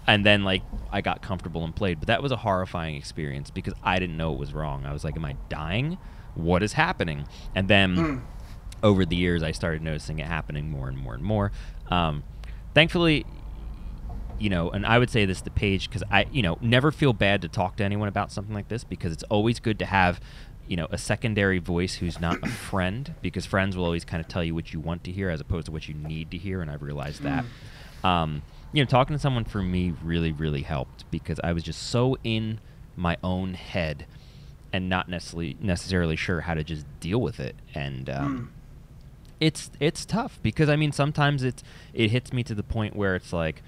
And 0.07 0.25
then 0.25 0.43
like 0.43 0.61
I 0.91 1.01
got 1.01 1.21
comfortable 1.21 1.63
and 1.65 1.75
played, 1.75 1.99
but 1.99 2.07
that 2.07 2.21
was 2.21 2.31
a 2.31 2.37
horrifying 2.37 2.95
experience 2.95 3.49
because 3.49 3.73
I 3.83 3.99
didn't 3.99 4.17
know 4.17 4.33
it 4.33 4.39
was 4.39 4.53
wrong. 4.53 4.85
I 4.85 4.93
was 4.93 5.03
like, 5.03 5.15
am 5.17 5.25
I 5.25 5.35
dying? 5.49 5.97
What 6.35 6.61
is 6.63 6.73
happening? 6.73 7.27
And 7.55 7.67
then 7.67 7.95
Hmm. 7.95 8.17
over 8.83 9.05
the 9.05 9.15
years, 9.15 9.41
I 9.41 9.51
started 9.51 9.81
noticing 9.81 10.19
it 10.19 10.27
happening 10.27 10.69
more 10.69 10.87
and 10.89 10.97
more 10.97 11.13
and 11.15 11.23
more. 11.23 11.51
Um, 11.89 12.23
thankfully, 12.73 13.25
you 14.37 14.49
know, 14.49 14.69
and 14.69 14.85
I 14.85 14.99
would 14.99 15.09
say 15.09 15.25
this 15.25 15.41
to 15.41 15.49
Paige 15.49 15.89
because 15.89 16.03
I, 16.11 16.25
you 16.31 16.41
know, 16.41 16.57
never 16.61 16.91
feel 16.91 17.13
bad 17.13 17.41
to 17.43 17.47
talk 17.47 17.77
to 17.77 17.83
anyone 17.83 18.07
about 18.09 18.31
something 18.31 18.53
like 18.53 18.67
this 18.67 18.83
because 18.83 19.11
it's 19.13 19.23
always 19.23 19.59
good 19.59 19.79
to 19.79 19.85
have, 19.85 20.19
you 20.67 20.75
know, 20.75 20.87
a 20.91 20.97
secondary 20.97 21.57
voice 21.59 21.95
who's 21.95 22.19
not 22.19 22.37
a 22.43 22.47
friend 22.69 23.15
because 23.21 23.45
friends 23.45 23.77
will 23.77 23.85
always 23.85 24.03
kind 24.03 24.19
of 24.21 24.27
tell 24.27 24.43
you 24.43 24.53
what 24.53 24.73
you 24.73 24.79
want 24.79 25.03
to 25.05 25.11
hear 25.11 25.29
as 25.29 25.39
opposed 25.39 25.67
to 25.67 25.71
what 25.71 25.87
you 25.87 25.93
need 25.93 26.31
to 26.31 26.37
hear, 26.37 26.61
and 26.61 26.69
I've 26.69 26.81
realized 26.81 27.23
that. 27.23 27.45
Um, 28.03 28.41
you 28.75 28.83
know, 28.83 28.85
talking 28.85 29.15
to 29.15 29.19
someone 29.19 29.45
for 29.45 29.61
me 29.63 29.93
really, 30.03 30.33
really 30.33 30.63
helped 30.63 31.09
because 31.09 31.39
I 31.41 31.53
was 31.53 31.63
just 31.63 31.81
so 31.81 32.17
in 32.25 32.59
my 32.97 33.15
own 33.23 33.53
head 33.53 34.05
and 34.73 34.89
not 34.89 35.07
necessarily 35.07 35.55
necessarily 35.61 36.17
sure 36.17 36.41
how 36.41 36.55
to 36.55 36.63
just 36.63 36.85
deal 36.99 37.21
with 37.21 37.39
it, 37.39 37.55
and 37.73 38.09
um, 38.09 38.51
it's 39.39 39.71
it's 39.79 40.05
tough 40.05 40.39
because 40.43 40.67
I 40.67 40.75
mean 40.75 40.91
sometimes 40.91 41.41
it's 41.41 41.63
it 41.93 42.11
hits 42.11 42.33
me 42.33 42.43
to 42.43 42.53
the 42.53 42.63
point 42.63 42.97
where 42.97 43.15
it's 43.15 43.31
like, 43.31 43.63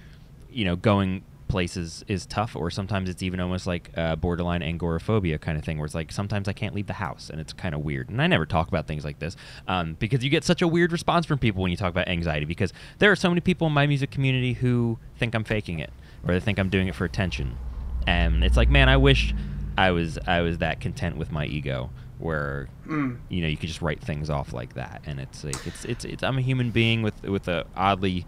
you 0.51 0.65
know, 0.65 0.75
going 0.75 1.23
places 1.47 2.03
is 2.07 2.25
tough, 2.25 2.55
or 2.55 2.69
sometimes 2.69 3.09
it's 3.09 3.23
even 3.23 3.39
almost 3.39 3.67
like 3.67 3.91
uh, 3.97 4.15
borderline 4.15 4.61
agoraphobia 4.61 5.37
kind 5.37 5.57
of 5.57 5.63
thing, 5.63 5.77
where 5.77 5.85
it's 5.85 5.95
like 5.95 6.11
sometimes 6.11 6.47
I 6.47 6.53
can't 6.53 6.75
leave 6.75 6.87
the 6.87 6.93
house 6.93 7.29
and 7.29 7.39
it's 7.39 7.53
kind 7.53 7.73
of 7.73 7.81
weird. 7.81 8.09
And 8.09 8.21
I 8.21 8.27
never 8.27 8.45
talk 8.45 8.67
about 8.67 8.87
things 8.87 9.03
like 9.05 9.19
this 9.19 9.35
um, 9.67 9.95
because 9.99 10.23
you 10.23 10.29
get 10.29 10.43
such 10.43 10.61
a 10.61 10.67
weird 10.67 10.91
response 10.91 11.25
from 11.25 11.39
people 11.39 11.61
when 11.61 11.71
you 11.71 11.77
talk 11.77 11.89
about 11.91 12.07
anxiety 12.07 12.45
because 12.45 12.73
there 12.99 13.11
are 13.11 13.15
so 13.15 13.29
many 13.29 13.41
people 13.41 13.67
in 13.67 13.73
my 13.73 13.87
music 13.87 14.11
community 14.11 14.53
who 14.53 14.99
think 15.17 15.33
I'm 15.35 15.43
faking 15.43 15.79
it 15.79 15.91
or 16.27 16.33
they 16.33 16.39
think 16.39 16.59
I'm 16.59 16.69
doing 16.69 16.87
it 16.87 16.95
for 16.95 17.05
attention, 17.05 17.57
and 18.05 18.43
it's 18.43 18.57
like, 18.57 18.69
man, 18.69 18.89
I 18.89 18.97
wish 18.97 19.33
I 19.77 19.91
was 19.91 20.17
I 20.27 20.41
was 20.41 20.57
that 20.59 20.81
content 20.81 21.17
with 21.17 21.31
my 21.31 21.45
ego 21.45 21.89
where 22.19 22.67
Mm. 22.87 23.17
you 23.29 23.41
know 23.41 23.47
you 23.47 23.57
could 23.57 23.67
just 23.67 23.81
write 23.81 24.01
things 24.01 24.29
off 24.29 24.53
like 24.53 24.73
that 24.75 25.01
and 25.05 25.19
it's 25.19 25.43
like 25.43 25.67
it's 25.67 25.83
it's, 25.85 26.05
it's 26.05 26.23
I'm 26.23 26.37
a 26.37 26.41
human 26.41 26.71
being 26.71 27.01
with 27.03 27.21
with 27.23 27.47
a 27.49 27.65
oddly 27.75 28.25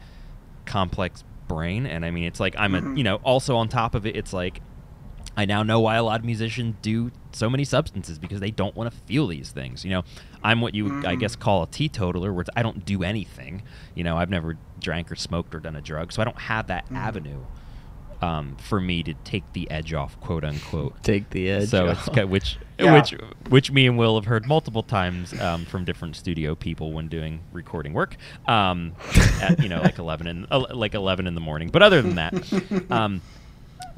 complex 0.66 1.24
brain 1.50 1.86
and 1.86 2.06
I 2.06 2.12
mean 2.12 2.24
it's 2.24 2.40
like 2.40 2.56
I'm 2.58 2.76
a 2.76 2.82
Mhm. 2.82 2.96
you 2.98 3.04
know 3.04 3.16
also 3.18 3.58
on 3.58 3.68
top 3.68 3.96
of 3.96 4.06
it 4.06 4.16
it's 4.16 4.32
like 4.32 4.62
I 5.36 5.46
now 5.46 5.64
know 5.64 5.80
why 5.80 5.96
a 5.96 6.04
lot 6.04 6.20
of 6.20 6.26
musicians 6.26 6.76
do 6.82 7.12
so 7.32 7.50
many 7.50 7.64
substances 7.64 8.18
because 8.20 8.40
they 8.40 8.52
don't 8.52 8.76
want 8.76 8.92
to 8.92 8.98
feel 9.06 9.26
these 9.28 9.52
things. 9.52 9.86
You 9.86 9.92
know, 9.92 10.04
I'm 10.44 10.60
what 10.60 10.76
you 10.76 10.86
would, 10.86 11.06
I 11.06 11.16
guess 11.16 11.36
call 11.38 11.64
a 11.64 11.68
teetotaler, 11.68 12.34
where 12.34 12.42
it's, 12.42 12.50
I 12.58 12.64
don't 12.64 12.84
do 12.84 13.04
anything. 13.04 13.62
You 13.96 14.04
know, 14.04 14.18
I've 14.18 14.30
never 14.30 14.58
drank 14.82 15.10
or 15.10 15.16
smoked 15.16 15.56
or 15.56 15.62
done 15.62 15.78
a 15.78 15.82
drug, 15.82 16.12
so 16.12 16.22
I 16.22 16.26
don't 16.26 16.40
have 16.40 16.68
that 16.68 16.90
Mhm. 16.90 16.98
avenue 16.98 17.40
um, 18.22 18.58
for 18.58 18.82
me 18.82 19.04
to 19.04 19.14
take 19.24 19.52
the 19.54 19.70
edge 19.72 19.94
off, 19.94 20.20
quote 20.20 20.44
unquote. 20.44 21.02
Take 21.04 21.30
the 21.30 21.50
edge. 21.50 21.70
So 21.70 21.90
off. 21.90 22.08
it's 22.10 22.26
which 22.28 22.58
Yeah. 22.80 22.94
which 22.94 23.14
which 23.50 23.72
me 23.72 23.88
and 23.88 23.98
Will 23.98 24.16
have 24.16 24.26
heard 24.26 24.48
multiple 24.48 24.84
times 24.84 25.38
um, 25.42 25.66
from 25.66 25.84
different 25.84 26.16
studio 26.16 26.56
people 26.56 26.94
when 26.94 27.10
doing 27.10 27.42
recording 27.52 27.94
work. 27.94 28.16
Um, 28.48 28.94
at 29.42 29.62
you 29.62 29.68
know 29.68 29.82
like 29.82 30.00
eleven 30.00 30.28
in 30.28 30.48
uh, 30.50 30.66
like 30.74 30.94
eleven 30.96 31.28
in 31.28 31.36
the 31.36 31.42
morning. 31.42 31.70
But 31.70 31.84
other 31.84 32.02
than 32.02 32.16
that, 32.16 32.34
um, 32.90 33.22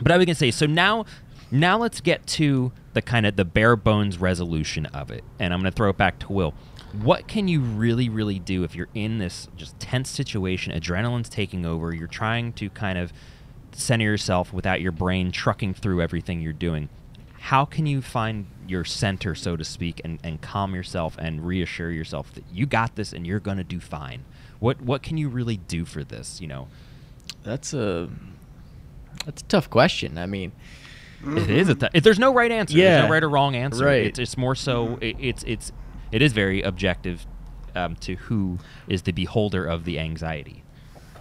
but 0.02 0.12
I 0.12 0.18
was 0.18 0.26
gonna 0.26 0.36
say 0.36 0.52
so 0.52 0.66
now. 0.66 1.06
Now 1.54 1.78
let's 1.78 2.00
get 2.00 2.26
to 2.28 2.72
the 2.94 3.02
kind 3.02 3.26
of 3.26 3.36
the 3.36 3.44
bare 3.44 3.76
bones 3.76 4.18
resolution 4.18 4.86
of 4.88 5.12
it, 5.12 5.24
and 5.38 5.54
I'm 5.54 5.60
gonna 5.60 5.72
throw 5.72 5.90
it 5.90 5.98
back 5.98 6.18
to 6.20 6.32
Will. 6.32 6.54
What 7.02 7.28
can 7.28 7.48
you 7.50 7.60
really, 7.60 8.08
really 8.10 8.40
do 8.40 8.64
if 8.64 8.74
you're 8.74 8.88
in 8.94 9.18
this 9.18 9.48
just 9.58 9.78
tense 9.80 10.10
situation? 10.10 10.72
Adrenaline's 10.74 11.28
taking 11.30 11.66
over. 11.66 11.94
You're 11.94 12.08
trying 12.08 12.54
to 12.54 12.70
kind 12.70 12.98
of 12.98 13.12
center 13.74 14.06
yourself 14.06 14.52
without 14.54 14.82
your 14.82 14.92
brain 14.92 15.32
trucking 15.32 15.74
through 15.76 16.02
everything 16.02 16.42
you're 16.42 16.54
doing. 16.54 16.90
How 17.40 17.66
can 17.66 17.86
you 17.86 18.02
find 18.02 18.46
your 18.68 18.84
center, 18.86 19.34
so 19.34 19.56
to 19.58 19.64
speak, 19.64 20.00
and, 20.04 20.20
and 20.24 20.40
calm 20.42 20.76
yourself 20.76 21.16
and 21.18 21.46
reassure 21.46 21.90
yourself 21.92 22.32
that 22.36 22.44
you 22.54 22.66
got 22.66 22.96
this 22.96 23.14
and 23.14 23.26
you're 23.26 23.40
gonna 23.40 23.64
do 23.64 23.80
fine? 23.80 24.24
What 24.60 24.82
what 24.82 25.02
can 25.02 25.18
you 25.18 25.28
really 25.30 25.58
do 25.58 25.86
for 25.86 26.04
this? 26.04 26.40
You 26.40 26.48
know, 26.48 26.68
That's 27.44 27.74
a 27.74 28.10
that's 29.26 29.42
a 29.42 29.46
tough 29.46 29.70
question. 29.70 30.18
I 30.20 30.26
mean, 30.28 30.52
it 31.26 31.50
is 31.50 31.70
a 31.70 31.76
th- 31.76 31.92
if 31.96 32.04
there's 32.04 32.20
no 32.20 32.34
right 32.34 32.52
answer. 32.52 32.76
There's 32.78 32.84
Yeah. 33.00 33.06
no 33.08 33.12
right 33.12 33.24
or 33.24 33.30
wrong 33.30 33.56
answer. 33.56 33.86
Right. 33.86 34.06
It's, 34.06 34.20
it's 34.20 34.38
more 34.38 34.56
so. 34.56 34.98
It, 35.02 35.16
it's 35.20 35.44
it's 35.48 35.72
it 36.12 36.22
is 36.22 36.34
very 36.34 36.62
objective 36.62 37.26
um, 37.76 37.96
to 37.98 38.16
who 38.16 38.60
is 38.88 39.02
the 39.04 39.12
beholder 39.14 39.66
of 39.66 39.86
the 39.86 39.98
anxiety. 40.00 40.61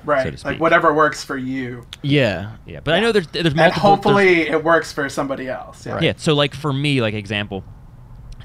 Right. 0.04 0.36
to 0.36 0.46
like 0.46 0.60
whatever 0.60 0.92
works 0.94 1.22
for 1.24 1.36
you. 1.36 1.84
yeah, 2.02 2.56
Yeah, 2.66 2.80
but 2.82 2.94
I 2.94 3.00
know 3.00 3.12
there's 3.12 3.26
there's 3.28 3.46
And 3.46 3.56
multiple. 3.56 3.80
there's- 3.80 3.80
hopefully 3.80 4.48
it 4.48 4.62
works 4.64 4.92
for 4.92 5.08
somebody 5.08 5.48
else. 5.48 5.86
Yeah. 5.86 6.00
Yeah. 6.00 6.12
So 6.16 6.34
like 6.34 6.54
for 6.54 6.72
me, 6.72 7.00
like 7.00 7.14
example, 7.14 7.64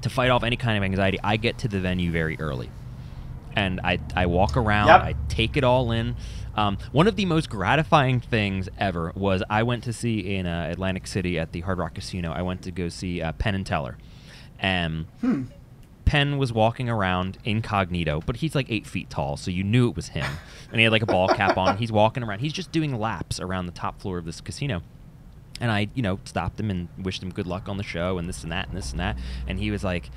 to 0.02 0.10
fight 0.10 0.30
off 0.30 0.44
any 0.44 0.56
kind 0.58 0.78
of 0.78 0.84
anxiety, 0.84 1.18
I 1.24 1.38
get 1.38 1.58
to 1.60 1.68
the 1.68 1.80
venue 1.80 2.12
very 2.12 2.38
early, 2.40 2.70
and 3.56 3.80
I 3.84 4.00
I 4.16 4.26
walk 4.28 4.58
around, 4.58 4.88
Yep. 4.88 5.02
I 5.02 5.16
take 5.30 5.58
it 5.58 5.64
all 5.64 5.92
in. 5.92 6.16
Um, 6.58 6.78
one 6.94 7.08
of 7.08 7.16
the 7.18 7.26
most 7.26 7.50
gratifying 7.50 8.22
things 8.22 8.70
ever 8.78 9.12
was 9.16 9.44
I 9.50 9.64
went 9.64 9.84
to 9.86 9.94
see 9.94 10.36
in 10.36 10.46
uh, 10.46 10.70
Atlantic 10.72 11.06
City 11.06 11.38
at 11.38 11.52
the 11.52 11.60
Hard 11.62 11.80
Rock 11.80 11.96
Casino. 11.96 12.32
I 12.32 12.44
went 12.44 12.62
to 12.62 12.72
go 12.72 12.88
see 12.88 13.22
uh, 13.22 13.34
Penn 13.34 13.56
and 13.56 13.66
Teller, 13.66 13.98
and 14.60 15.06
Hmm. 15.22 15.44
Penn 16.06 16.38
was 16.38 16.54
walking 16.54 16.88
around 16.90 17.38
incognito, 17.44 18.22
but 18.26 18.38
he's 18.38 18.54
like 18.56 18.68
eight 18.70 18.86
feet 18.86 19.10
tall, 19.10 19.38
so 19.38 19.50
you 19.52 19.64
knew 19.64 19.90
it 19.90 19.96
was 19.96 20.10
him. 20.10 20.26
And 20.72 20.80
he 20.80 20.84
had 20.84 20.92
like 20.92 21.02
a 21.02 21.08
ball 21.08 21.28
cap 21.30 21.58
on. 21.58 21.78
He's 21.78 21.92
walking 21.92 22.24
around. 22.24 22.40
He's 22.40 22.54
just 22.54 22.72
doing 22.72 22.98
laps 23.00 23.40
around 23.40 23.66
the 23.66 23.72
top 23.72 24.00
floor 24.02 24.18
of 24.18 24.26
this 24.26 24.40
casino. 24.42 24.82
And 25.60 25.72
I, 25.72 25.88
you 25.96 26.02
know, 26.04 26.20
stopped 26.26 26.60
him 26.60 26.70
and 26.70 26.90
wished 26.98 27.24
him 27.24 27.32
good 27.32 27.48
luck 27.48 27.68
on 27.70 27.78
the 27.78 27.84
show 27.84 28.18
and 28.18 28.28
this 28.30 28.44
and 28.44 28.52
that 28.52 28.68
and 28.68 28.76
this 28.78 28.92
and 28.92 29.00
that. 29.00 29.18
And 29.48 29.58
he 29.60 29.72
was 29.72 29.84
like, 29.84 30.10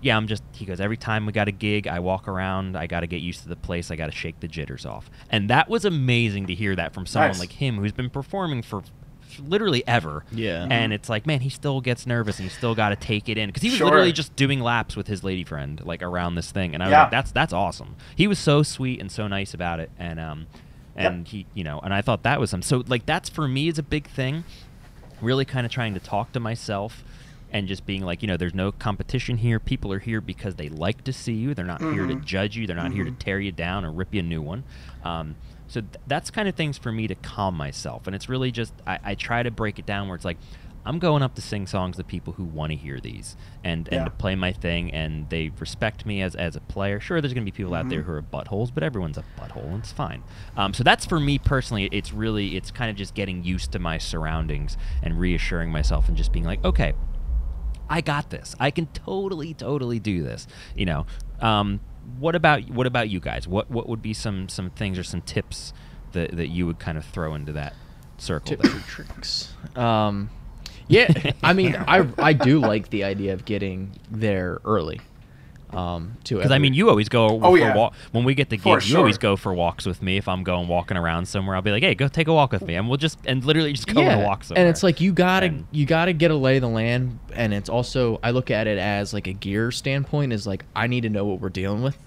Yeah, 0.00 0.16
I'm 0.16 0.26
just, 0.26 0.42
he 0.52 0.64
goes, 0.64 0.80
Every 0.80 0.96
time 0.96 1.26
we 1.26 1.32
got 1.32 1.48
a 1.48 1.52
gig, 1.52 1.86
I 1.86 1.98
walk 2.00 2.26
around, 2.28 2.76
I 2.76 2.86
got 2.86 3.00
to 3.00 3.06
get 3.06 3.20
used 3.20 3.42
to 3.42 3.48
the 3.48 3.56
place, 3.56 3.90
I 3.90 3.96
got 3.96 4.06
to 4.06 4.12
shake 4.12 4.40
the 4.40 4.48
jitters 4.48 4.86
off. 4.86 5.10
And 5.30 5.50
that 5.50 5.68
was 5.68 5.84
amazing 5.84 6.46
to 6.46 6.54
hear 6.54 6.74
that 6.76 6.94
from 6.94 7.04
someone 7.06 7.28
Nice. 7.30 7.40
like 7.40 7.52
him 7.52 7.76
who's 7.76 7.92
been 7.92 8.10
performing 8.10 8.62
for 8.62 8.82
literally 9.40 9.86
ever. 9.86 10.24
Yeah. 10.32 10.66
And 10.70 10.92
it's 10.92 11.08
like, 11.08 11.26
man, 11.26 11.40
he 11.40 11.48
still 11.48 11.80
gets 11.80 12.06
nervous 12.06 12.38
and 12.38 12.48
he 12.48 12.54
still 12.54 12.74
got 12.74 12.90
to 12.90 12.96
take 12.96 13.28
it 13.28 13.38
in 13.38 13.48
because 13.48 13.62
he 13.62 13.68
was 13.70 13.78
Sure. 13.78 13.86
literally 13.86 14.12
just 14.12 14.34
doing 14.36 14.60
laps 14.60 14.96
with 14.96 15.06
his 15.06 15.22
lady 15.24 15.44
friend 15.44 15.80
like 15.84 16.02
around 16.02 16.34
this 16.34 16.50
thing, 16.50 16.74
and 16.74 16.82
I 16.82 16.86
was 16.86 16.90
Yeah. 16.92 17.02
like, 17.02 17.10
that's 17.10 17.32
that's 17.32 17.52
awesome. 17.52 17.96
He 18.14 18.26
was 18.26 18.38
so 18.38 18.62
sweet 18.62 19.00
and 19.00 19.10
so 19.10 19.26
nice 19.28 19.54
about 19.54 19.80
it, 19.80 19.90
and 19.98 20.18
um, 20.20 20.46
and 20.94 21.26
he, 21.28 21.46
you 21.54 21.62
know, 21.64 21.78
and 21.80 21.92
I 21.92 22.00
thought 22.02 22.22
that 22.22 22.40
was 22.40 22.52
him. 22.54 22.62
So 22.62 22.82
like 22.86 23.04
that's 23.06 23.28
for 23.28 23.46
me 23.46 23.68
is 23.68 23.78
a 23.78 23.82
big 23.82 24.06
thing. 24.08 24.44
Really 25.20 25.44
kind 25.44 25.64
of 25.66 25.72
trying 25.72 25.94
to 25.94 26.00
talk 26.00 26.32
to 26.32 26.40
myself. 26.40 27.04
And 27.52 27.68
just 27.68 27.86
being 27.86 28.02
like, 28.04 28.22
you 28.22 28.28
know, 28.28 28.36
there's 28.36 28.54
no 28.56 28.72
competition 28.72 29.38
here. 29.38 29.60
People 29.60 29.92
are 29.92 30.00
here 30.00 30.20
because 30.20 30.56
they 30.56 30.68
like 30.68 31.04
to 31.04 31.12
see 31.12 31.32
you. 31.32 31.54
They're 31.54 31.64
not 31.64 31.80
here 31.80 32.04
to 32.04 32.16
Mhm. 32.16 32.24
judge 32.24 32.56
you. 32.56 32.66
They're 32.66 32.76
not 32.76 32.92
here 32.92 33.04
to 33.04 33.12
Mhm. 33.12 33.18
tear 33.18 33.38
you 33.40 33.52
down 33.52 33.84
or 33.84 33.92
rip 33.92 34.12
you 34.12 34.20
a 34.20 34.22
new 34.24 34.42
one. 34.42 34.64
Um, 35.04 35.36
so 35.68 35.80
th- 35.80 35.94
that's 36.06 36.30
kind 36.30 36.48
of 36.48 36.54
things 36.54 36.78
for 36.78 36.92
me 36.92 37.06
to 37.08 37.14
calm 37.14 37.56
myself. 37.56 38.06
And 38.06 38.14
it's 38.14 38.28
really 38.28 38.50
just 38.52 38.72
I, 38.86 38.98
I 39.04 39.14
try 39.14 39.42
to 39.42 39.50
break 39.50 39.78
it 39.78 39.86
down 39.86 40.08
where 40.08 40.16
it's 40.16 40.24
like 40.24 40.38
I'm 40.84 41.00
going 41.00 41.20
up 41.24 41.34
to 41.34 41.42
sing 41.42 41.66
songs 41.66 41.96
to 41.96 42.04
people 42.04 42.34
who 42.34 42.44
want 42.44 42.70
to 42.70 42.76
hear 42.76 43.00
these 43.00 43.36
and 43.64 43.88
and 43.88 43.92
Yeah. 44.00 44.04
to 44.04 44.10
play 44.10 44.36
my 44.36 44.52
thing 44.52 44.92
and 44.92 45.28
they 45.30 45.50
respect 45.58 46.06
me 46.06 46.22
as 46.22 46.36
as 46.36 46.54
a 46.54 46.60
player. 46.60 47.00
Sure, 47.00 47.20
there's 47.20 47.34
gonna 47.34 47.44
be 47.44 47.50
people 47.50 47.74
out 47.74 47.88
there 47.88 48.02
Mhm. 48.02 48.06
who 48.06 48.12
are 48.12 48.22
buttholes, 48.22 48.72
but 48.72 48.84
everyone's 48.84 49.18
a 49.18 49.24
butthole 49.36 49.64
and 49.66 49.78
it's 49.80 49.90
fine. 49.92 50.22
Um, 50.56 50.72
so 50.72 50.84
that's 50.84 51.04
for 51.04 51.18
me 51.18 51.38
personally. 51.38 51.88
It's 51.90 52.12
really 52.12 52.56
it's 52.56 52.70
kind 52.70 52.88
of 52.90 52.96
just 52.96 53.14
getting 53.14 53.42
used 53.42 53.72
to 53.72 53.80
my 53.80 53.98
surroundings 53.98 54.76
and 55.02 55.18
reassuring 55.18 55.72
myself 55.72 56.06
and 56.08 56.16
just 56.16 56.30
being 56.32 56.44
like, 56.44 56.64
okay, 56.64 56.92
I 57.88 58.00
got 58.00 58.30
this. 58.30 58.54
I 58.60 58.70
can 58.70 58.86
totally, 58.86 59.54
totally 59.54 59.98
do 59.98 60.22
this. 60.22 60.46
You 60.76 60.86
know. 60.86 61.06
Um, 61.40 61.80
what 62.18 62.34
about 62.34 62.68
what 62.70 62.86
about 62.86 63.08
you 63.08 63.20
guys? 63.20 63.46
What 63.48 63.70
what 63.70 63.88
would 63.88 64.02
be 64.02 64.14
some 64.14 64.48
some 64.48 64.70
things 64.70 64.98
or 64.98 65.04
some 65.04 65.22
tips 65.22 65.72
that 66.12 66.36
that 66.36 66.48
you 66.48 66.66
would 66.66 66.78
kind 66.78 66.98
of 66.98 67.04
throw 67.04 67.34
into 67.34 67.52
that 67.52 67.74
circle? 68.18 68.56
tips 68.56 68.74
or 68.74 68.80
tricks. 68.80 69.52
Um, 69.74 70.30
yeah, 70.88 71.32
I 71.42 71.52
mean, 71.52 71.74
I 71.88 72.08
I 72.18 72.32
do 72.32 72.60
like 72.60 72.90
the 72.90 73.04
idea 73.04 73.34
of 73.34 73.44
getting 73.44 73.98
there 74.10 74.58
early. 74.64 75.00
Um, 75.70 76.16
to 76.24 76.36
Because 76.36 76.52
I 76.52 76.58
mean, 76.58 76.74
you 76.74 76.88
always 76.88 77.08
go 77.08 77.26
Oh, 77.28 77.40
for 77.50 77.58
yeah. 77.58 77.74
walk 77.74 77.94
when 78.12 78.22
we 78.24 78.34
get 78.34 78.50
the 78.50 78.56
For 78.56 78.78
gig. 78.78 78.88
You 78.88 78.98
always 78.98 79.18
go 79.18 79.34
for 79.36 79.52
walks 79.52 79.84
with 79.84 80.00
me. 80.00 80.16
If 80.16 80.28
I'm 80.28 80.44
going 80.44 80.68
walking 80.68 80.96
around 80.96 81.26
somewhere, 81.26 81.56
I'll 81.56 81.62
be 81.62 81.72
like, 81.72 81.82
"Hey, 81.82 81.94
go 81.96 82.06
take 82.08 82.28
a 82.28 82.32
walk 82.32 82.52
with 82.52 82.62
me," 82.66 82.76
and 82.76 82.88
we'll 82.88 82.98
just 82.98 83.18
and 83.26 83.44
literally 83.44 83.72
just 83.72 83.86
go 83.92 84.00
on 84.00 84.20
a 84.20 84.24
walk 84.24 84.44
somewhere. 84.44 84.62
And 84.64 84.70
it's 84.70 84.82
like 84.84 85.00
you 85.00 85.12
gotta 85.12 85.46
And- 85.46 85.66
you 85.72 85.84
gotta 85.84 86.12
get 86.12 86.30
a 86.30 86.36
lay 86.36 86.56
of 86.56 86.62
the 86.62 86.68
land, 86.68 87.18
and 87.34 87.52
it's 87.52 87.68
also 87.68 88.20
I 88.22 88.30
look 88.30 88.50
at 88.50 88.66
it 88.68 88.78
as 88.78 89.12
like 89.12 89.26
a 89.26 89.32
gear 89.32 89.70
standpoint 89.72 90.32
is 90.32 90.46
like 90.46 90.64
I 90.76 90.86
need 90.86 91.02
to 91.02 91.10
know 91.10 91.24
what 91.24 91.40
we're 91.40 91.48
dealing 91.48 91.82
with. 91.82 91.98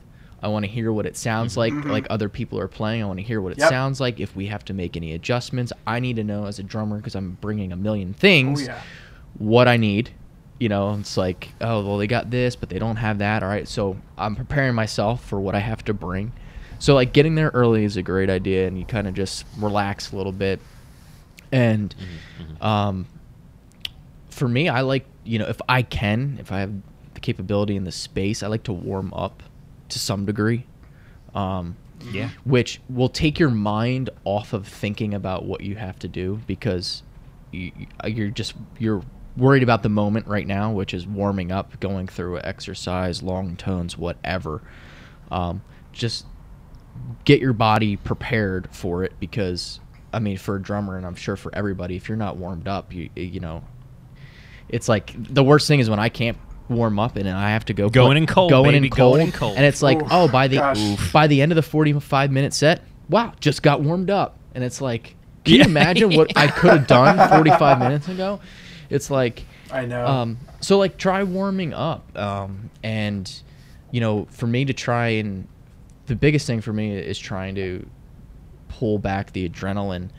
I 0.41 0.47
want 0.47 0.63
to 0.63 0.71
hear 0.71 0.93
what 0.93 1.05
it 1.05 1.17
sounds 1.17 1.57
like, 1.57 1.73
Mhm. 1.73 1.89
like 1.91 2.07
other 2.09 2.29
people 2.29 2.57
are 2.59 2.69
playing. 2.69 3.03
I 3.03 3.05
want 3.07 3.19
to 3.19 3.25
hear 3.25 3.41
what 3.41 3.51
it 3.51 3.59
Yep. 3.59 3.69
sounds 3.69 3.99
like. 3.99 4.21
If 4.21 4.37
we 4.37 4.45
have 4.45 4.63
to 4.65 4.73
make 4.73 4.95
any 4.95 5.11
adjustments, 5.11 5.73
I 5.85 5.99
need 5.99 6.15
to 6.15 6.23
know 6.23 6.45
as 6.45 6.59
a 6.59 6.63
drummer 6.63 6.95
because 6.95 7.13
I'm 7.13 7.37
bringing 7.41 7.73
a 7.73 7.75
million 7.75 8.13
things 8.13 8.61
Oh 8.61 8.65
yeah. 8.71 8.77
what 9.37 9.67
I 9.67 9.75
need. 9.75 10.11
You 10.59 10.67
know, 10.69 10.95
it's 10.99 11.15
like, 11.15 11.49
oh, 11.61 11.85
well, 11.85 11.97
they 11.97 12.07
got 12.07 12.29
this, 12.29 12.55
but 12.55 12.69
they 12.69 12.79
don't 12.79 12.97
have 12.97 13.19
that. 13.19 13.43
All 13.43 13.49
right. 13.49 13.67
So 13.67 13.97
I'm 14.17 14.35
preparing 14.35 14.75
myself 14.75 15.23
for 15.23 15.39
what 15.39 15.55
I 15.55 15.59
have 15.59 15.83
to 15.85 15.93
bring. 15.93 16.33
So, 16.79 16.95
like, 16.95 17.13
getting 17.13 17.35
there 17.35 17.49
early 17.53 17.83
is 17.85 17.97
a 17.97 18.01
great 18.01 18.29
idea, 18.29 18.67
and 18.67 18.77
you 18.77 18.85
kind 18.85 19.07
of 19.07 19.13
just 19.13 19.45
relax 19.57 20.11
a 20.11 20.17
little 20.17 20.31
bit. 20.31 20.59
And 21.51 21.93
Mhm, 22.39 22.45
mhm. 22.61 22.65
um, 22.65 23.05
for 24.29 24.47
me, 24.47 24.69
I 24.69 24.81
like, 24.81 25.05
you 25.23 25.39
know, 25.39 25.47
if 25.47 25.59
I 25.67 25.81
can, 25.81 26.37
if 26.39 26.51
I 26.51 26.59
have 26.59 26.73
the 27.13 27.19
capability 27.19 27.75
and 27.75 27.85
the 27.87 27.91
space, 27.91 28.43
I 28.43 28.47
like 28.47 28.63
to 28.63 28.73
warm 28.73 29.13
up 29.13 29.43
to 29.89 29.99
some 29.99 30.25
degree. 30.25 30.65
Um, 31.35 31.75
Yeah. 32.13 32.29
which 32.45 32.79
will 32.89 33.09
take 33.09 33.39
your 33.39 33.49
mind 33.49 34.09
off 34.23 34.53
of 34.53 34.65
thinking 34.67 35.13
about 35.13 35.45
what 35.45 35.61
you 35.61 35.75
have 35.75 35.99
to 35.99 36.07
do 36.07 36.39
because 36.47 37.03
you, 37.51 37.71
you're 38.07 38.29
just 38.29 38.53
you're 38.77 39.01
worried 39.39 39.63
about 39.63 39.81
the 39.83 39.89
moment 39.89 40.27
right 40.27 40.45
now, 40.45 40.71
which 40.71 40.93
is 40.93 41.07
warming 41.07 41.51
up, 41.51 41.79
going 41.79 42.07
through 42.07 42.39
exercise, 42.39 43.23
long 43.23 43.55
tones, 43.55 43.97
whatever. 43.97 44.61
Um, 45.31 45.61
just 45.93 46.25
get 47.25 47.39
your 47.39 47.53
body 47.53 47.95
prepared 47.95 48.67
for 48.71 49.03
it 49.03 49.13
because 49.19 49.79
I 50.13 50.19
mean, 50.19 50.37
for 50.37 50.55
a 50.55 50.61
drummer, 50.61 50.97
and 50.97 51.05
I'm 51.05 51.15
sure 51.15 51.35
for 51.35 51.53
everybody, 51.55 51.95
if 51.95 52.09
you're 52.09 52.17
not 52.17 52.37
warmed 52.37 52.67
up, 52.67 52.93
you 52.93 53.09
you 53.15 53.39
know, 53.39 53.63
it's 54.67 54.87
like 54.89 55.13
the 55.17 55.43
worst 55.43 55.67
thing 55.67 55.79
is 55.79 55.89
when 55.89 55.99
I 55.99 56.09
can't 56.09 56.37
warm 56.67 56.99
up 56.99 57.15
and 57.15 57.27
I 57.27 57.51
have 57.51 57.65
to 57.65 57.73
go 57.73 57.89
Going 57.89 58.09
put- 58.11 58.17
in 58.17 58.25
cold, 58.27 58.49
going 58.51 58.71
baby, 58.73 58.87
in 58.87 58.91
cold, 58.91 59.17
going 59.17 59.31
cold. 59.31 59.57
and 59.57 59.65
it's 59.65 59.81
like, 59.81 60.01
Oof, 60.01 60.07
oh, 60.11 60.27
by 60.27 60.47
the 60.47 60.57
gosh. 60.57 60.79
oof, 60.79 61.11
by 61.13 61.25
the 61.27 61.41
end 61.41 61.51
of 61.51 61.55
the 61.55 61.63
45 61.63 62.31
minute 62.31 62.53
set, 62.53 62.83
wow, 63.09 63.33
just 63.39 63.63
got 63.63 63.81
warmed 63.81 64.09
up, 64.11 64.37
and 64.53 64.63
it's 64.63 64.79
like, 64.81 65.15
can 65.45 65.55
Yeah. 65.55 65.63
you 65.63 65.69
imagine 65.69 66.15
what 66.15 66.35
I 66.37 66.47
could 66.47 66.71
have 66.71 66.87
done 66.87 67.29
45 67.29 67.79
minutes 67.79 68.07
ago? 68.07 68.39
It's 68.89 69.09
like, 69.09 69.45
I 69.71 69.85
know. 69.85 70.05
um, 70.05 70.37
so 70.61 70.77
like 70.77 70.97
try 70.97 71.23
warming 71.23 71.73
up, 71.73 72.17
um, 72.17 72.69
and 72.83 73.31
you 73.91 73.99
know, 74.01 74.27
for 74.31 74.47
me 74.47 74.65
to 74.65 74.73
try 74.73 75.07
and 75.09 75.47
the 76.07 76.15
biggest 76.15 76.47
thing 76.47 76.61
for 76.61 76.73
me 76.73 76.95
is 76.97 77.17
trying 77.19 77.55
to 77.55 77.85
pull 78.67 78.97
back 78.99 79.31
the 79.33 79.47
adrenaline. 79.47 80.09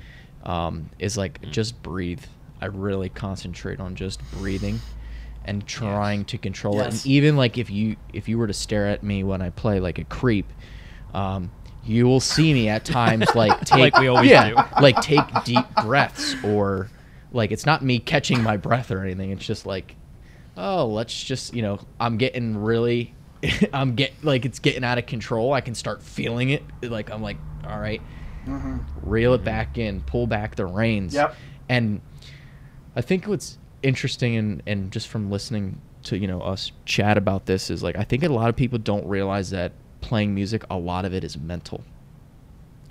Um, 0.45 0.89
is 0.99 1.18
like 1.18 1.41
Mm. 1.43 1.51
just 1.51 1.83
breathe. 1.83 2.23
I 2.62 2.66
really 2.66 3.09
concentrate 3.11 3.79
on 3.81 3.95
just 3.95 4.21
breathing 4.31 4.81
and 5.45 5.66
trying 5.66 6.25
to 6.27 6.39
control 6.39 6.81
it. 6.81 6.87
And 6.89 7.07
even 7.07 7.37
like 7.37 7.59
if 7.59 7.71
you 7.71 7.97
if 8.12 8.29
you 8.29 8.39
were 8.39 8.47
to 8.47 8.53
stare 8.55 8.87
at 8.87 9.03
me 9.03 9.23
when 9.25 9.43
I 9.43 9.51
play 9.51 9.81
like 9.81 9.99
a 9.99 10.05
creep, 10.05 10.47
um, 11.12 11.51
you 11.85 12.07
will 12.07 12.21
see 12.21 12.55
me 12.55 12.68
at 12.68 12.85
times 12.87 13.35
like 13.35 13.61
take 13.64 13.81
Like 13.81 13.99
we 13.99 14.09
always 14.09 14.31
yeah, 14.31 14.49
do. 14.51 14.64
like 14.81 15.01
take 15.03 15.45
deep 15.45 15.66
breaths 15.81 16.37
or 16.45 16.89
like 17.33 17.53
it's 17.53 17.66
not 17.66 17.83
me 17.83 17.99
catching 17.99 18.43
my 18.43 18.57
breath 18.57 18.91
or 18.91 19.03
anything. 19.03 19.31
It's 19.31 19.45
just 19.45 19.66
like, 19.66 19.97
oh, 20.57 20.87
let's 20.87 21.22
just 21.22 21.55
you 21.55 21.62
know, 21.62 21.81
I'm 21.99 22.16
getting 22.16 22.57
really, 22.57 23.14
I'm 23.72 23.95
get 23.95 24.12
like 24.22 24.45
it's 24.45 24.59
getting 24.59 24.85
out 24.85 24.99
of 24.99 25.07
control. 25.07 25.53
I 25.53 25.61
can 25.61 25.74
start 25.74 26.03
feeling 26.03 26.51
it. 26.51 26.62
Like 26.83 27.11
I'm 27.11 27.22
like, 27.22 27.39
all 27.66 27.78
right, 27.78 28.03
mm-hmm. 28.47 28.78
reel 29.03 29.35
it 29.35 29.39
mm-hmm. 29.39 29.45
back 29.45 29.78
in, 29.78 30.01
pull 30.03 30.26
back 30.26 30.57
the 30.57 30.66
reins. 30.66 31.14
Yep. 31.14 31.35
And 31.68 32.01
I 32.97 33.01
think 33.01 33.26
what's 33.26 33.59
interesting 33.83 34.37
and 34.37 34.62
and 34.66 34.93
just 34.93 35.09
from 35.09 35.31
listening 35.31 35.81
to 36.03 36.18
you 36.18 36.26
know 36.26 36.41
us 36.41 36.72
chat 36.85 37.16
about 37.16 37.47
this 37.47 37.70
is 37.70 37.83
like 37.83 37.97
I 37.97 38.05
think 38.05 38.22
a 38.22 38.28
lot 38.28 38.49
of 38.49 38.57
people 38.57 38.78
don't 38.78 39.07
realize 39.07 39.51
that 39.51 39.72
playing 40.01 40.35
music, 40.35 40.64
a 40.70 40.76
lot 40.76 41.05
of 41.05 41.14
it 41.14 41.24
is 41.24 41.39
mental. 41.39 41.85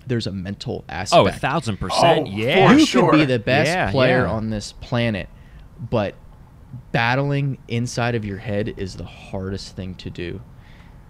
There's 0.09 0.27
a 0.27 0.31
mental 0.31 0.83
aspect 0.89 1.17
Oh, 1.19 1.27
a 1.27 1.31
thousand 1.31 1.75
oh, 1.81 1.87
percent. 1.87 2.27
Oh, 2.27 2.31
yeah. 2.31 2.71
you 2.73 2.85
sure. 2.85 3.11
can 3.11 3.19
be 3.21 3.25
the 3.25 3.39
best 3.39 3.69
Yeah, 3.69 3.91
player 3.91 4.23
yeah. 4.25 4.31
on 4.31 4.49
this 4.49 4.73
planet, 4.73 5.29
but 5.79 6.15
battling 6.91 7.57
inside 7.67 8.15
of 8.15 8.25
your 8.25 8.37
head 8.37 8.73
is 8.77 8.95
the 8.95 9.05
hardest 9.05 9.75
thing 9.75 9.95
to 9.95 10.09
do. 10.09 10.41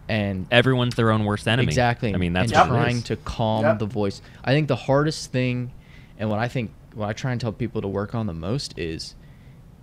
And 0.08 0.48
Everyone's 0.52 0.96
their 0.96 1.12
own 1.12 1.24
worst 1.26 1.48
enemy. 1.48 1.68
exactly, 1.68 2.14
I 2.14 2.18
mean, 2.18 2.34
that's 2.34 2.52
and 2.52 2.60
what 2.72 2.76
trying 2.78 2.98
is. 2.98 3.04
to 3.04 3.16
calm 3.16 3.64
Yep. 3.64 3.80
the 3.80 3.86
voice. 3.86 4.22
I 4.44 4.54
think 4.54 4.68
the 4.68 4.76
hardest 4.76 5.32
thing, 5.32 5.72
and 6.18 6.30
what 6.30 6.40
I 6.40 6.48
think, 6.48 6.72
what 6.96 7.08
I 7.10 7.14
try 7.14 7.32
and 7.32 7.40
tell 7.40 7.52
people 7.52 7.82
to 7.82 7.88
work 7.88 8.16
on 8.16 8.26
the 8.26 8.34
most 8.34 8.78
is 8.78 9.16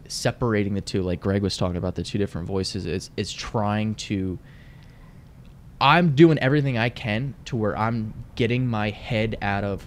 separating 0.08 0.74
the 0.74 0.80
two. 0.80 1.02
Like 1.02 1.20
Greg 1.20 1.42
was 1.42 1.56
talking 1.56 1.76
about 1.76 1.94
the 1.94 2.02
two 2.02 2.18
different 2.18 2.46
voices. 2.48 2.86
Is 2.86 3.10
is 3.16 3.32
trying 3.32 3.94
to. 3.96 4.38
I'm 5.80 6.14
doing 6.14 6.38
everything 6.38 6.78
I 6.78 6.88
can 6.88 7.34
to 7.46 7.56
where 7.56 7.76
I'm 7.76 8.24
getting 8.34 8.66
my 8.66 8.90
head 8.90 9.36
out 9.42 9.64
of, 9.64 9.86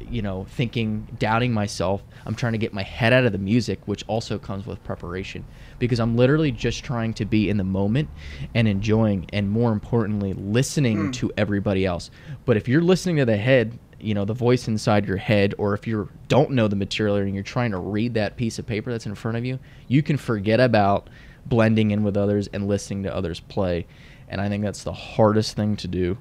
you 0.00 0.22
know, 0.22 0.44
thinking, 0.44 1.06
doubting 1.18 1.52
myself. 1.52 2.02
I'm 2.24 2.34
trying 2.34 2.52
to 2.52 2.58
get 2.58 2.72
my 2.72 2.82
head 2.82 3.12
out 3.12 3.24
of 3.24 3.32
the 3.32 3.38
music, 3.38 3.80
which 3.86 4.04
also 4.06 4.38
comes 4.38 4.66
with 4.66 4.82
preparation, 4.84 5.44
because 5.78 6.00
I'm 6.00 6.16
literally 6.16 6.50
just 6.50 6.82
trying 6.82 7.14
to 7.14 7.24
be 7.24 7.50
in 7.50 7.56
the 7.56 7.64
moment 7.64 8.08
and 8.54 8.66
enjoying, 8.66 9.26
and 9.32 9.50
more 9.50 9.72
importantly, 9.72 10.32
listening 10.32 11.06
hmm. 11.06 11.10
to 11.12 11.32
everybody 11.36 11.84
else. 11.84 12.10
But 12.44 12.56
if 12.56 12.68
you're 12.68 12.82
listening 12.82 13.16
to 13.16 13.24
the 13.24 13.36
head, 13.36 13.78
you 14.00 14.14
know, 14.14 14.24
the 14.24 14.34
voice 14.34 14.66
inside 14.66 15.06
your 15.06 15.16
head, 15.16 15.54
or 15.58 15.74
if 15.74 15.86
you 15.86 16.08
don't 16.28 16.50
know 16.50 16.68
the 16.68 16.76
material 16.76 17.16
and 17.16 17.34
you're 17.34 17.44
trying 17.44 17.70
to 17.70 17.78
read 17.78 18.14
that 18.14 18.36
piece 18.36 18.58
of 18.58 18.66
paper 18.66 18.90
that's 18.90 19.06
in 19.06 19.14
front 19.14 19.36
of 19.36 19.44
you, 19.44 19.58
you 19.88 20.02
can 20.02 20.16
forget 20.16 20.58
about 20.58 21.08
blending 21.46 21.90
in 21.90 22.02
with 22.02 22.16
others 22.16 22.48
and 22.52 22.66
listening 22.66 23.02
to 23.04 23.14
others 23.14 23.40
play. 23.40 23.86
And 24.32 24.40
I 24.40 24.48
think 24.48 24.64
that's 24.64 24.82
the 24.82 24.92
hardest 24.94 25.54
thing 25.56 25.76
to 25.76 25.86
do. 25.88 26.18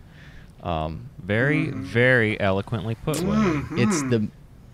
Um, 0.62 1.10
Very, 1.24 1.70
very 1.72 2.40
eloquently 2.40 2.94
put. 2.96 3.16
Mm-hmm. 3.18 3.78
It's 3.80 4.02
the 4.04 4.28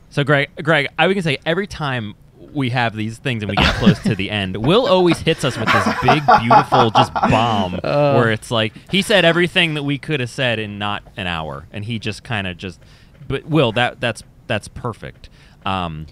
So, 0.09 0.23
Greg, 0.25 0.49
Greg, 0.61 0.87
I 0.99 1.07
would 1.07 1.23
say 1.23 1.37
every 1.45 1.67
time 1.67 2.15
we 2.53 2.71
have 2.71 2.95
these 2.95 3.17
things 3.19 3.43
and 3.43 3.49
we 3.49 3.55
get 3.55 3.75
close 3.75 3.99
to 4.03 4.15
the 4.15 4.31
end, 4.41 4.57
Will 4.57 4.87
always 4.87 5.19
hits 5.19 5.45
us 5.45 5.57
with 5.57 5.71
this 5.71 5.85
big, 6.01 6.23
beautiful, 6.41 6.89
just 6.91 7.13
bomb 7.13 7.79
Uh. 7.83 8.13
where 8.15 8.31
it's 8.31 8.51
like 8.51 8.73
he 8.91 9.01
said 9.01 9.23
everything 9.23 9.75
that 9.75 9.83
we 9.83 9.97
could 9.97 10.19
have 10.19 10.29
said 10.29 10.57
in 10.59 10.77
not 10.79 11.03
an 11.15 11.27
hour, 11.27 11.67
and 11.71 11.85
he 11.85 11.99
just 11.99 12.23
kind 12.23 12.47
of 12.47 12.57
just. 12.57 12.79
But 13.27 13.45
Will, 13.45 13.71
that 13.73 14.01
that's 14.01 14.23
that's 14.47 14.67
perfect. 14.67 15.29
Um, 15.65 16.07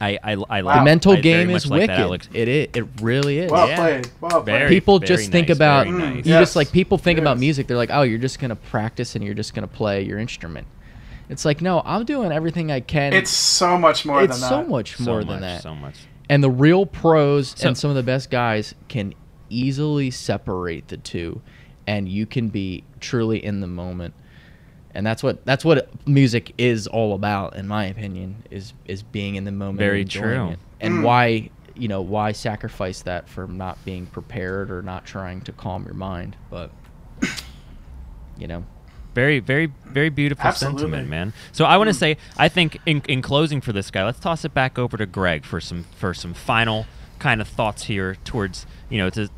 I 0.00 0.18
I, 0.22 0.32
I 0.50 0.62
Wow. 0.62 0.78
the 0.78 0.84
mental 0.84 1.12
I 1.12 1.20
game 1.20 1.48
much 1.48 1.56
is 1.64 1.70
like 1.70 1.80
wicked. 1.82 1.90
that, 1.90 2.00
Alex. 2.00 2.28
It 2.32 2.48
is. 2.48 2.68
It 2.74 2.86
really 3.00 3.38
is. 3.38 3.50
well 3.50 3.68
yeah. 3.68 3.76
played. 3.76 4.10
Well 4.20 4.30
played. 4.42 4.44
Very- 4.44 4.68
people 4.68 4.98
just 4.98 5.30
think 5.30 5.50
about 5.50 5.86
nice. 5.88 6.16
you 6.26 6.32
Yes. 6.32 6.42
just 6.42 6.56
like 6.56 6.72
people 6.72 6.98
think 6.98 7.18
about 7.18 7.38
music. 7.38 7.66
They're 7.66 7.76
like, 7.76 7.90
oh, 7.92 8.02
you're 8.02 8.18
just 8.18 8.38
gonna 8.38 8.56
practice 8.56 9.14
and 9.14 9.24
you're 9.24 9.34
just 9.34 9.54
gonna 9.54 9.66
play 9.68 10.02
your 10.02 10.18
instrument. 10.18 10.66
It's 11.30 11.44
like, 11.44 11.62
no, 11.62 11.80
I'm 11.86 12.04
doing 12.04 12.32
everything 12.32 12.70
I 12.70 12.80
can. 12.80 13.12
It's 13.14 13.30
so 13.30 13.78
much 13.78 14.04
more 14.04 14.22
it's 14.24 14.38
than 14.40 14.48
so 14.48 14.56
that. 14.58 14.68
much 14.68 14.96
So 14.96 15.04
more 15.04 15.18
much, 15.20 15.26
than 15.28 15.40
that. 15.40 15.62
So 15.62 15.74
much. 15.74 15.94
and 16.28 16.42
the 16.42 16.50
real 16.50 16.84
pros 16.86 17.54
So- 17.56 17.68
and 17.68 17.78
some 17.78 17.88
of 17.90 17.96
the 17.96 18.02
best 18.02 18.30
guys 18.30 18.74
can 18.88 19.14
easily 19.48 20.10
separate 20.10 20.88
the 20.88 20.96
two 20.96 21.40
and 21.86 22.08
you 22.08 22.26
can 22.26 22.48
be 22.48 22.82
truly 23.00 23.44
in 23.44 23.60
the 23.60 23.66
moment 23.66 24.14
and 24.94 25.06
that's 25.06 25.22
what 25.22 25.44
that's 25.44 25.64
what 25.64 25.88
music 26.06 26.52
is 26.58 26.86
all 26.86 27.14
about 27.14 27.56
in 27.56 27.66
my 27.68 27.84
opinion 27.86 28.42
is 28.50 28.72
is 28.86 29.02
being 29.02 29.34
in 29.34 29.44
the 29.44 29.52
moment 29.52 29.78
Very 29.78 30.02
and 30.02 30.10
true. 30.10 30.48
it. 30.50 30.58
and 30.80 30.94
Mm. 30.94 31.02
why 31.02 31.50
you 31.74 31.88
know 31.88 32.00
why 32.02 32.32
sacrifice 32.32 33.02
that 33.02 33.28
for 33.28 33.46
not 33.46 33.84
being 33.84 34.06
prepared 34.06 34.70
or 34.70 34.82
not 34.82 35.04
trying 35.04 35.40
to 35.42 35.52
calm 35.52 35.84
your 35.84 35.94
mind 35.94 36.36
but 36.50 36.70
you 38.38 38.46
know 38.46 38.64
Very, 39.14 39.38
very, 39.38 39.66
very 39.86 40.08
beautiful 40.08 40.44
Absolutely. 40.48 40.80
sentiment, 40.80 41.08
man. 41.08 41.32
So 41.52 41.64
I 41.64 41.76
want 41.76 41.86
to 41.86 41.94
say, 41.94 42.16
I 42.36 42.48
think 42.48 42.78
in, 42.84 43.00
in 43.08 43.22
closing 43.22 43.60
for 43.60 43.72
this 43.72 43.88
guy, 43.92 44.04
let's 44.04 44.18
toss 44.18 44.44
it 44.44 44.52
back 44.52 44.76
over 44.76 44.96
to 44.96 45.06
Greg 45.06 45.44
for 45.44 45.60
some 45.60 45.84
for 45.96 46.12
some 46.14 46.34
final 46.34 46.86
kind 47.20 47.40
of 47.40 47.46
thoughts 47.46 47.84
here 47.84 48.16
towards 48.24 48.66
you 48.90 48.98
know 48.98 49.10
to 49.10 49.30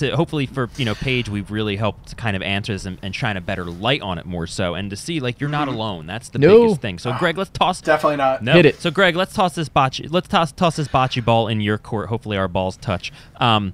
to 0.00 0.14
hopefully 0.16 0.44
for 0.46 0.68
you 0.76 0.84
know 0.84 0.94
Paige 0.94 1.28
we've 1.30 1.50
really 1.50 1.76
helped 1.76 2.08
to 2.08 2.16
kind 2.16 2.36
of 2.36 2.42
answer 2.42 2.72
this 2.74 2.84
and, 2.84 2.98
and 3.02 3.14
shine 3.14 3.36
a 3.36 3.40
better 3.40 3.64
light 3.64 4.02
on 4.02 4.18
it 4.18 4.26
more 4.26 4.46
so 4.46 4.74
and 4.74 4.90
to 4.90 4.96
see 4.96 5.20
like 5.20 5.40
you're 5.40 5.48
not 5.48 5.68
alone. 5.68 6.06
That's 6.06 6.28
the 6.28 6.38
No. 6.38 6.62
biggest 6.64 6.80
thing. 6.82 6.98
So 6.98 7.12
Greg, 7.18 7.38
let's 7.38 7.50
toss 7.50 7.80
Definitely 7.82 8.16
not. 8.16 8.42
no. 8.42 8.52
Hit 8.52 8.66
it. 8.66 8.80
So 8.80 8.90
Greg, 8.90 9.16
let's 9.16 9.32
toss 9.32 9.54
this 9.54 9.68
bocce. 9.68 10.06
Let's 10.10 10.28
toss 10.28 10.52
toss 10.52 10.76
this 10.76 10.88
bocce 10.88 11.24
ball 11.24 11.48
in 11.48 11.60
your 11.60 11.78
court. 11.78 12.08
Hopefully 12.08 12.36
our 12.36 12.48
balls 12.48 12.76
touch. 12.76 13.12
Um, 13.36 13.72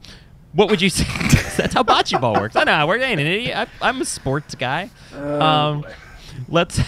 what 0.53 0.70
would 0.70 0.81
you 0.81 0.89
say? 0.91 1.05
That's 1.57 1.74
how 1.74 1.83
bocce 1.83 2.18
ball 2.20 2.35
works. 2.35 2.57
I 2.57 2.64
know. 2.64 2.87
We're 2.87 2.97
ain't 2.99 3.20
an 3.20 3.27
idiot. 3.27 3.57
I, 3.57 3.89
I'm 3.89 4.01
a 4.01 4.05
sports 4.05 4.55
guy. 4.55 4.91
Oh, 5.14 5.41
um, 5.41 5.81
boy. 5.83 5.95
let's. 6.49 6.81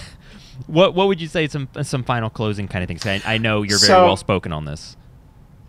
What 0.66 0.94
what 0.94 1.06
would 1.08 1.20
you 1.20 1.28
say? 1.28 1.46
Some 1.48 1.68
some 1.82 2.02
final 2.02 2.30
closing 2.30 2.66
kind 2.68 2.82
of 2.82 2.88
things. 2.88 3.06
I, 3.06 3.22
I 3.34 3.38
know 3.38 3.62
you're 3.62 3.78
very 3.78 3.88
So- 3.88 4.04
well 4.06 4.16
spoken 4.16 4.52
on 4.52 4.64
this. 4.64 4.96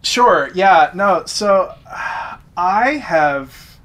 Sure. 0.01 0.49
Yeah. 0.55 0.91
No. 0.95 1.24
So 1.26 1.74
I 2.60 2.97
have 2.97 3.80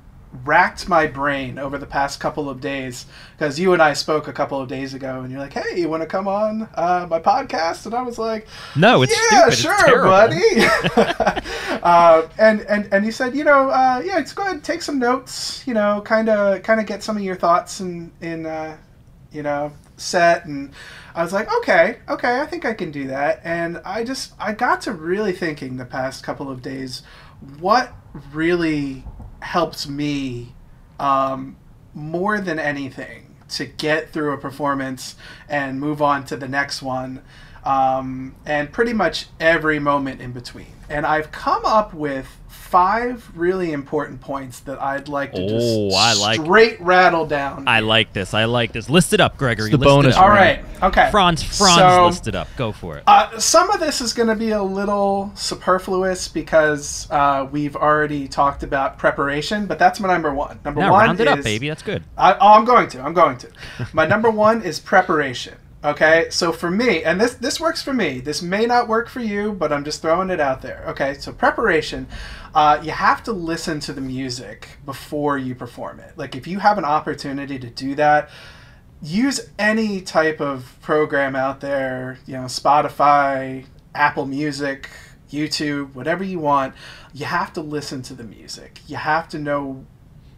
racked 0.45 0.89
my 0.89 1.07
brain 1.07 1.61
over 1.61 1.79
the 1.79 1.87
past 1.87 2.19
couple 2.19 2.51
of 2.51 2.61
days 2.61 3.07
because 3.39 3.61
you 3.61 3.73
and 3.73 3.81
I 3.81 3.93
spoke 3.93 4.27
a 4.27 4.33
couple 4.33 4.61
of 4.61 4.69
days 4.69 4.95
ago, 4.95 5.21
and 5.21 5.31
you're 5.31 5.39
like, 5.39 5.53
"Hey, 5.53 5.79
you 5.79 5.89
want 5.89 6.03
to 6.03 6.09
come 6.09 6.27
on 6.27 6.69
uh, 6.75 7.07
my 7.09 7.21
podcast?" 7.21 7.87
And 7.87 7.95
I 7.95 8.03
was 8.03 8.19
like, 8.19 8.49
No, 8.75 9.03
it's 9.03 9.15
yeah, 9.31 9.49
stupid. 9.51 9.59
Sure, 9.59 9.87
terrible." 9.87 10.11
buddy. 10.11 10.43
uh, 11.85 12.27
and 12.37 12.63
and 12.63 12.93
and 12.93 13.07
you 13.07 13.13
said, 13.13 13.37
you 13.37 13.45
know, 13.45 13.71
uh, 13.71 14.03
yeah, 14.05 14.19
it's 14.19 14.33
go 14.33 14.43
ahead, 14.43 14.65
take 14.65 14.83
some 14.83 14.99
notes. 14.99 15.65
You 15.69 15.75
know, 15.75 16.03
kind 16.05 16.29
of 16.29 16.65
kind 16.65 16.81
of 16.81 16.87
get 16.87 17.05
some 17.05 17.17
of 17.17 17.23
your 17.23 17.37
thoughts 17.37 17.79
in 17.79 18.11
in 18.21 18.45
uh, 18.45 18.77
you 19.31 19.45
know 19.45 19.71
set 19.97 20.47
and. 20.47 20.75
I 21.17 21.23
was 21.23 21.33
like, 21.33 21.49
okay, 21.59 21.99
okay, 22.09 22.41
I 22.41 22.47
think 22.47 22.65
I 22.65 22.75
can 22.75 22.91
do 22.91 23.07
that. 23.07 23.41
And 23.45 23.81
I 23.85 24.03
just, 24.03 24.33
I 24.37 24.53
got 24.53 24.81
to 24.81 24.93
really 24.93 25.31
thinking 25.31 25.77
the 25.77 25.85
past 25.85 26.25
couple 26.25 26.51
of 26.51 26.61
days, 26.61 27.05
what 27.61 27.93
really 28.33 29.05
helps 29.41 29.89
me 29.89 30.55
um, 30.99 31.57
more 31.95 32.41
than 32.41 32.59
anything 32.59 33.37
to 33.49 33.67
get 33.67 34.11
through 34.11 34.33
a 34.33 34.39
performance 34.39 35.17
and 35.49 35.79
move 35.79 36.01
on 36.03 36.25
to 36.25 36.37
the 36.37 36.49
next 36.49 36.83
one 36.83 37.23
um, 37.65 38.35
and 38.45 38.73
pretty 38.73 38.93
much 38.93 39.27
every 39.41 39.79
moment 39.79 40.21
in 40.21 40.33
between. 40.33 40.75
And 40.89 41.07
I've 41.07 41.33
come 41.33 41.65
up 41.65 41.95
with 41.95 42.29
five 42.65 43.31
really 43.37 43.73
important 43.73 44.21
points 44.21 44.61
that 44.61 44.81
I'd 44.81 45.07
like 45.09 45.33
to 45.35 45.47
just 45.49 45.67
Oh, 45.79 45.91
I 45.95 46.15
like- 46.15 46.41
straight 46.41 46.81
rattle 46.81 47.27
down. 47.27 47.69
I 47.69 47.81
like 47.81 48.13
this. 48.15 48.33
I 48.33 48.47
like 48.47 48.73
this. 48.73 48.89
List 48.89 49.13
it 49.13 49.21
up, 49.21 49.37
Gregory. 49.37 49.71
It's 49.71 49.73
the 49.73 49.79
List 49.79 49.87
it 49.87 49.95
bonus 49.95 50.17
up. 50.17 50.23
All 50.23 50.31
Okay. 50.83 51.09
Franz, 51.11 51.43
Franz, 51.43 51.77
So- 51.77 52.07
list 52.07 52.27
it 52.27 52.35
up. 52.35 52.49
Go 52.57 52.73
for 52.73 52.97
it. 52.97 53.05
Uh, 53.07 53.39
some 53.39 53.71
of 53.71 53.81
this 53.81 54.01
is 54.01 54.13
going 54.15 54.29
to 54.29 54.35
be 54.35 54.51
a 54.51 54.63
little 54.63 55.31
superfluous 55.35 56.27
because 56.29 57.07
uh, 57.11 57.47
we've 57.53 57.77
already 57.77 58.27
talked 58.29 58.63
about 58.63 58.99
preparation, 58.99 59.67
but 59.67 59.79
that's 59.79 60.01
my 60.01 60.09
number 60.09 60.33
one. 60.35 60.59
Number 60.65 60.81
now 60.81 60.93
one 60.93 61.05
round 61.07 61.21
it 61.21 61.27
is, 61.29 61.33
up, 61.33 61.43
baby. 61.45 61.69
That's 61.69 61.83
good. 61.83 62.03
I, 62.17 62.33
oh, 62.35 62.55
I'm 62.55 62.65
going 62.65 62.89
to. 62.89 63.01
I'm 63.03 63.15
going 63.15 63.37
to. 63.39 63.49
My 63.93 64.07
number 64.07 64.31
one 64.31 64.63
is 64.63 64.81
preparation. 64.81 65.55
Okay, 65.85 66.29
so 66.31 66.51
for 66.51 66.71
me, 66.71 67.05
and 67.05 67.21
this 67.21 67.35
this 67.35 67.61
works 67.61 67.83
for 67.83 67.93
me. 67.93 68.19
This 68.21 68.41
may 68.41 68.65
not 68.65 68.89
work 68.89 69.07
for 69.07 69.21
you, 69.21 69.53
but 69.53 69.71
I'm 69.71 69.85
just 69.85 70.01
throwing 70.01 70.31
it 70.31 70.41
out 70.41 70.63
there. 70.63 70.83
Okay, 70.89 71.13
so 71.13 71.31
preparation, 71.31 72.07
uh, 72.55 72.81
you 72.83 72.91
have 72.91 73.23
to 73.25 73.33
listen 73.33 73.81
to 73.81 73.93
the 73.93 74.01
music 74.01 74.79
before 74.87 75.37
you 75.37 75.55
perform 75.55 76.01
it. 76.01 76.17
Like 76.17 76.35
if 76.35 76.47
you 76.47 76.59
have 76.59 76.79
an 76.79 76.87
opportunity 76.87 77.59
to 77.59 77.69
do 77.69 77.95
that, 77.97 78.31
use 79.03 79.51
any 79.59 80.01
type 80.01 80.41
of 80.41 80.75
program 80.81 81.37
out 81.37 81.61
there. 81.61 82.19
You 82.25 82.35
know, 82.35 82.45
Spotify, 82.45 83.67
Apple 83.95 84.25
Music, 84.25 84.89
YouTube, 85.31 85.95
whatever 85.95 86.25
you 86.25 86.39
want. 86.39 86.75
You 87.13 87.27
have 87.27 87.53
to 87.53 87.61
listen 87.61 88.01
to 88.03 88.15
the 88.15 88.25
music. 88.25 88.81
You 88.87 88.97
have 88.97 89.29
to 89.29 89.39
know 89.39 89.85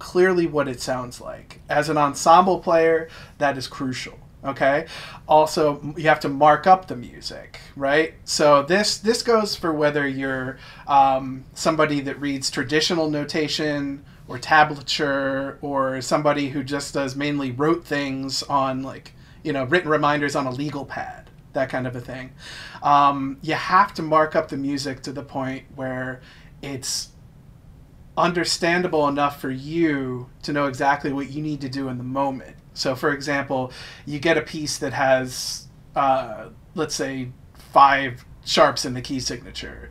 clearly 0.01 0.49
what 0.49 0.67
it 0.67 0.81
sounds 0.81 1.21
like. 1.21 1.61
As 1.69 1.89
an 1.89 1.97
ensemble 1.97 2.59
player, 2.59 3.09
that 3.39 3.57
is 3.57 3.69
crucial. 3.69 4.19
Okay. 4.47 4.87
Also, 5.27 5.83
you 5.97 6.09
have 6.09 6.21
to 6.21 6.29
mark 6.29 6.67
up 6.69 6.87
the 6.87 6.95
music, 6.95 7.59
right? 7.75 8.15
So 8.25 8.63
this 8.63 8.99
this 8.99 9.23
goes 9.23 9.57
for 9.57 9.73
whether 9.73 10.07
you're 10.07 10.59
um, 10.87 11.45
somebody 11.55 12.01
that 12.03 12.21
reads 12.21 12.51
traditional 12.51 13.11
notation 13.11 14.05
or 14.29 14.39
tablature, 14.39 15.57
or 15.63 16.01
somebody 16.01 16.49
who 16.49 16.63
just 16.63 16.95
does 16.95 17.17
mainly 17.17 17.51
wrote 17.51 17.85
things 17.85 18.43
on 18.45 18.83
like 18.83 19.13
you 19.43 19.53
know 19.53 19.65
written 19.65 19.91
reminders 19.91 20.37
on 20.37 20.47
a 20.47 20.51
legal 20.51 20.85
pad, 20.85 21.29
that 21.53 21.69
kind 21.69 21.87
of 21.87 21.97
a 21.97 22.01
thing. 22.01 22.33
Um, 22.83 23.39
you 23.43 23.55
have 23.55 23.95
to 23.95 24.03
mark 24.03 24.37
up 24.37 24.49
the 24.49 24.57
music 24.57 25.03
to 25.03 25.13
the 25.13 25.23
point 25.25 25.65
where 25.75 26.21
it's 26.63 27.09
understandable 28.17 29.09
enough 29.09 29.41
for 29.41 29.51
you 29.51 30.31
to 30.43 30.53
know 30.53 30.67
exactly 30.67 31.13
what 31.13 31.31
you 31.31 31.43
need 31.43 31.61
to 31.61 31.69
do 31.69 31.89
in 31.89 31.99
the 31.99 32.05
moment. 32.05 32.57
So, 32.77 32.95
for 32.95 33.13
example, 33.13 33.73
you 34.05 34.19
get 34.19 34.37
a 34.37 34.43
piece 34.43 34.79
that 34.79 34.93
has, 34.93 35.67
uh, 35.95 36.49
let's 36.75 36.95
say, 36.95 37.29
five 37.73 38.25
sharps 38.45 38.85
in 38.85 38.95
the 38.95 39.01
key 39.01 39.21
signature, 39.21 39.91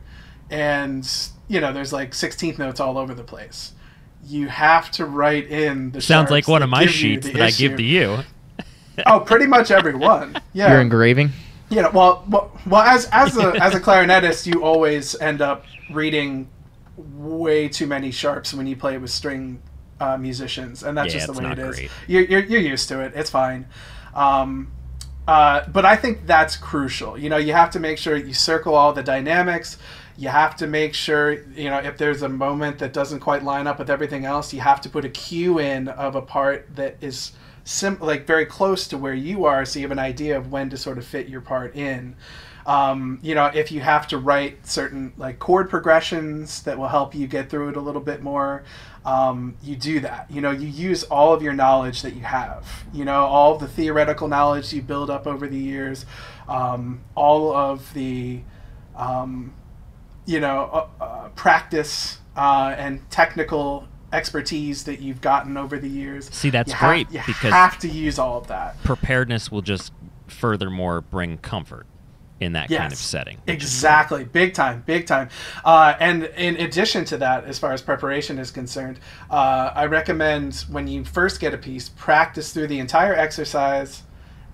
and 0.50 1.08
you 1.48 1.60
know 1.60 1.72
there's 1.72 1.92
like 1.92 2.12
16th 2.12 2.58
notes 2.58 2.80
all 2.80 2.96
over 2.98 3.14
the 3.14 3.24
place. 3.24 3.72
You 4.24 4.48
have 4.48 4.90
to 4.92 5.04
write 5.04 5.48
in 5.48 5.92
the. 5.92 6.00
Sounds 6.00 6.30
like 6.30 6.48
one 6.48 6.62
of 6.62 6.70
my 6.70 6.86
sheets 6.86 7.26
the 7.26 7.34
that 7.34 7.42
I 7.42 7.50
give 7.50 7.76
to 7.76 7.82
you. 7.82 8.18
Oh, 9.04 9.20
pretty 9.20 9.44
much 9.44 9.70
every 9.70 9.94
one. 9.94 10.40
Yeah. 10.54 10.72
You're 10.72 10.80
engraving. 10.80 11.32
You 11.68 11.82
know, 11.82 11.90
well, 11.92 12.24
well, 12.30 12.58
well 12.66 12.80
as 12.80 13.10
as 13.12 13.36
a 13.36 13.52
as 13.62 13.74
a 13.74 13.80
clarinetist, 13.80 14.46
you 14.46 14.64
always 14.64 15.14
end 15.20 15.42
up 15.42 15.66
reading 15.90 16.48
way 16.96 17.68
too 17.68 17.86
many 17.86 18.10
sharps 18.10 18.54
when 18.54 18.66
you 18.66 18.74
play 18.74 18.96
with 18.96 19.10
string 19.10 19.60
uh, 20.00 20.16
musicians, 20.16 20.82
and 20.82 20.96
that's 20.96 21.14
Yeah, 21.14 21.20
just 21.20 21.26
the 21.26 21.32
way 21.32 21.50
it 21.50 21.58
is. 21.58 21.76
great. 21.76 21.90
You're, 22.06 22.24
you're 22.24 22.44
you're 22.44 22.60
used 22.60 22.88
to 22.88 23.00
it. 23.00 23.12
It's 23.14 23.30
fine. 23.30 23.66
Um, 24.14 24.72
uh, 25.26 25.66
but 25.68 25.84
I 25.84 25.96
think 25.96 26.26
that's 26.26 26.56
crucial. 26.56 27.18
You 27.18 27.28
know, 27.28 27.36
you 27.36 27.52
have 27.52 27.70
to 27.70 27.80
make 27.80 27.98
sure 27.98 28.16
you 28.16 28.32
circle 28.34 28.74
all 28.74 28.92
the 28.92 29.02
dynamics. 29.02 29.78
You 30.16 30.28
have 30.28 30.56
to 30.56 30.66
make 30.66 30.94
sure, 30.94 31.32
you 31.50 31.68
know, 31.68 31.78
if 31.78 31.98
there's 31.98 32.22
a 32.22 32.28
moment 32.28 32.78
that 32.78 32.92
doesn't 32.92 33.20
quite 33.20 33.42
line 33.42 33.66
up 33.66 33.78
with 33.78 33.90
everything 33.90 34.24
else, 34.24 34.52
you 34.54 34.60
have 34.60 34.80
to 34.82 34.88
put 34.88 35.04
a 35.04 35.08
cue 35.10 35.58
in 35.58 35.88
of 35.88 36.14
a 36.14 36.22
part 36.22 36.74
that 36.76 36.96
is 37.00 37.32
sim- 37.64 37.98
like 38.00 38.26
very 38.26 38.46
close 38.46 38.86
to 38.88 38.96
where 38.96 39.14
you 39.14 39.44
are, 39.44 39.64
so 39.64 39.78
you 39.78 39.84
have 39.84 39.92
an 39.92 39.98
idea 39.98 40.36
of 40.38 40.50
when 40.52 40.70
to 40.70 40.76
sort 40.76 40.96
of 40.96 41.04
fit 41.04 41.28
your 41.28 41.40
part 41.42 41.74
in. 41.76 42.14
Um, 42.66 43.20
you 43.22 43.34
know, 43.36 43.46
if 43.46 43.70
you 43.70 43.80
have 43.80 44.08
to 44.08 44.18
write 44.18 44.66
certain 44.66 45.12
like 45.16 45.38
chord 45.38 45.70
progressions 45.70 46.62
that 46.64 46.76
will 46.76 46.88
help 46.88 47.14
you 47.14 47.28
get 47.28 47.48
through 47.48 47.68
it 47.68 47.76
a 47.76 47.80
little 47.80 48.00
bit 48.00 48.22
more, 48.22 48.64
um, 49.04 49.56
you 49.62 49.76
do 49.76 50.00
that. 50.00 50.28
You 50.28 50.40
know, 50.40 50.50
you 50.50 50.66
use 50.66 51.04
all 51.04 51.32
of 51.32 51.42
your 51.42 51.52
knowledge 51.52 52.02
that 52.02 52.14
you 52.14 52.22
have. 52.22 52.84
You 52.92 53.04
know, 53.04 53.24
all 53.24 53.56
the 53.56 53.68
theoretical 53.68 54.26
knowledge 54.26 54.72
you 54.72 54.82
build 54.82 55.10
up 55.10 55.28
over 55.28 55.46
the 55.46 55.56
years, 55.56 56.06
um, 56.48 57.00
all 57.14 57.54
of 57.56 57.94
the, 57.94 58.40
um, 58.96 59.54
you 60.26 60.40
know, 60.40 60.88
uh, 61.00 61.04
uh, 61.04 61.28
practice 61.30 62.18
uh, 62.36 62.74
and 62.76 63.08
technical 63.10 63.86
expertise 64.12 64.82
that 64.84 65.00
you've 65.00 65.20
gotten 65.20 65.56
over 65.56 65.78
the 65.78 65.88
years. 65.88 66.28
See, 66.34 66.50
that's 66.50 66.72
You 66.72 66.78
great 66.78 67.10
you 67.12 67.20
because 67.26 67.52
have 67.52 67.78
to 67.80 67.88
use 67.88 68.18
all 68.18 68.38
of 68.38 68.48
that. 68.48 68.82
preparedness 68.82 69.52
will 69.52 69.62
just 69.62 69.92
furthermore 70.26 71.00
bring 71.00 71.38
comfort 71.38 71.86
in 72.40 72.52
that 72.52 72.68
kind 72.68 72.92
of 72.92 72.98
setting. 72.98 73.38
Exactly, 73.46 74.24
big 74.24 74.54
time, 74.54 74.82
big 74.86 75.06
time. 75.06 75.28
Uh, 75.64 75.94
and 76.00 76.24
in 76.36 76.56
addition 76.56 77.04
to 77.06 77.16
that, 77.18 77.44
as 77.44 77.58
far 77.58 77.72
as 77.72 77.80
preparation 77.80 78.38
is 78.38 78.50
concerned, 78.50 78.98
uh, 79.30 79.70
I 79.74 79.86
recommend 79.86 80.66
when 80.70 80.86
you 80.86 81.04
first 81.04 81.40
get 81.40 81.54
a 81.54 81.58
piece, 81.58 81.88
practice 81.88 82.52
through 82.52 82.66
the 82.66 82.78
entire 82.78 83.14
exercise. 83.14 84.02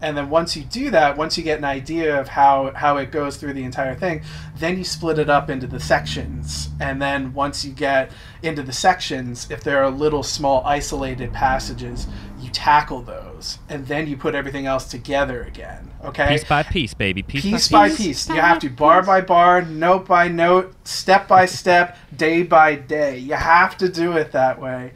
And 0.00 0.16
then 0.16 0.30
once 0.30 0.56
you 0.56 0.64
do 0.64 0.90
that, 0.90 1.16
once 1.16 1.38
you 1.38 1.44
get 1.44 1.58
an 1.58 1.64
idea 1.64 2.18
of 2.18 2.26
how, 2.26 2.72
how 2.74 2.96
it 2.96 3.12
goes 3.12 3.36
through 3.36 3.52
the 3.52 3.62
entire 3.62 3.94
thing, 3.94 4.22
then 4.56 4.76
you 4.76 4.82
split 4.82 5.20
it 5.20 5.30
up 5.30 5.48
into 5.48 5.68
the 5.68 5.78
sections. 5.78 6.70
And 6.80 7.00
then 7.00 7.32
once 7.32 7.64
you 7.64 7.72
get 7.72 8.10
into 8.42 8.64
the 8.64 8.72
sections, 8.72 9.48
if 9.48 9.62
there 9.62 9.82
are 9.82 9.90
little 9.90 10.24
small 10.24 10.64
isolated 10.64 11.32
passages, 11.32 12.08
tackle 12.52 13.02
those. 13.02 13.58
And 13.68 13.86
then 13.86 14.06
you 14.06 14.16
put 14.16 14.34
everything 14.34 14.66
else 14.66 14.88
together 14.88 15.42
again. 15.42 15.90
Okay? 16.04 16.28
Piece 16.28 16.44
by 16.44 16.62
piece, 16.62 16.94
baby. 16.94 17.22
Piece, 17.22 17.42
piece 17.42 17.68
by 17.68 17.88
by 17.88 17.88
piece. 17.88 17.98
piece. 17.98 18.28
You 18.28 18.40
have 18.40 18.58
to 18.60 18.68
bar 18.68 19.02
by 19.02 19.20
bar, 19.20 19.62
note 19.62 20.06
by 20.06 20.28
note, 20.28 20.74
step 20.86 21.28
by 21.28 21.46
step, 21.46 21.96
day 22.16 22.42
by 22.42 22.74
day. 22.74 23.18
You 23.18 23.34
have 23.34 23.76
to 23.78 23.88
do 23.88 24.16
it 24.16 24.32
that 24.32 24.60
way, 24.60 24.92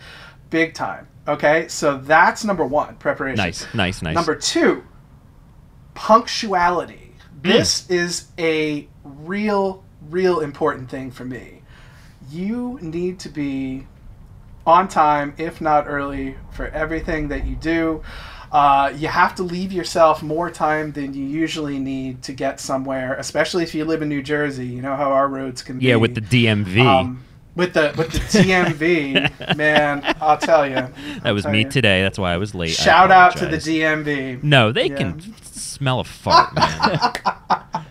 big 0.50 0.74
time. 0.74 1.08
Okay, 1.28 1.66
so 1.68 1.98
that's 1.98 2.44
number 2.44 2.64
one, 2.64 2.96
preparation. 2.96 3.36
Nice, 3.36 3.66
nice, 3.74 4.00
nice. 4.00 4.14
Number 4.14 4.36
two, 4.36 4.84
punctuality. 5.94 7.14
Mm. 7.40 7.42
This 7.42 7.90
is 7.90 8.28
a 8.38 8.86
real, 9.02 9.84
real 10.08 10.40
important 10.40 10.88
thing 10.88 11.10
for 11.10 11.24
me. 11.24 11.62
You 12.30 12.78
need 12.80 13.18
to 13.20 13.28
be 13.28 13.86
on 14.66 14.88
time, 14.88 15.34
if 15.38 15.60
not 15.60 15.86
early, 15.86 16.36
for 16.50 16.66
everything 16.68 17.28
that 17.28 17.46
you 17.46 17.54
do. 17.56 18.02
Uh, 18.52 18.92
you 18.96 19.08
have 19.08 19.34
to 19.34 19.42
leave 19.42 19.72
yourself 19.72 20.22
more 20.22 20.50
time 20.50 20.92
than 20.92 21.12
you 21.14 21.24
usually 21.24 21.78
need 21.78 22.22
to 22.22 22.32
get 22.32 22.60
somewhere, 22.60 23.14
especially 23.14 23.62
if 23.62 23.74
you 23.74 23.84
live 23.84 24.02
in 24.02 24.08
New 24.08 24.22
Jersey. 24.22 24.66
You 24.66 24.80
know 24.82 24.96
how 24.96 25.10
our 25.12 25.28
roads 25.28 25.62
can 25.62 25.78
be. 25.78 25.86
yeah, 25.86 25.96
with 25.96 26.14
the 26.14 26.20
DMV. 26.20 26.84
Um, 26.84 27.24
with 27.56 27.72
the 27.74 27.92
with 27.96 28.12
the 28.12 28.18
DMV, 28.18 29.56
man, 29.56 30.02
I'll 30.20 30.38
tell 30.38 30.66
you. 30.66 30.86
that 31.22 31.30
was 31.32 31.46
me 31.46 31.64
today. 31.64 32.02
That's 32.02 32.18
why 32.18 32.32
I 32.32 32.36
was 32.36 32.54
late. 32.54 32.70
Shout 32.70 33.10
out 33.10 33.36
to 33.38 33.46
the. 33.46 33.56
DMV. 33.56 34.42
No, 34.42 34.72
they 34.72 34.88
Yeah. 34.90 34.96
can 34.96 35.34
smell 35.42 36.00
a 36.00 36.04
fart, 36.04 36.54
man. 36.54 37.00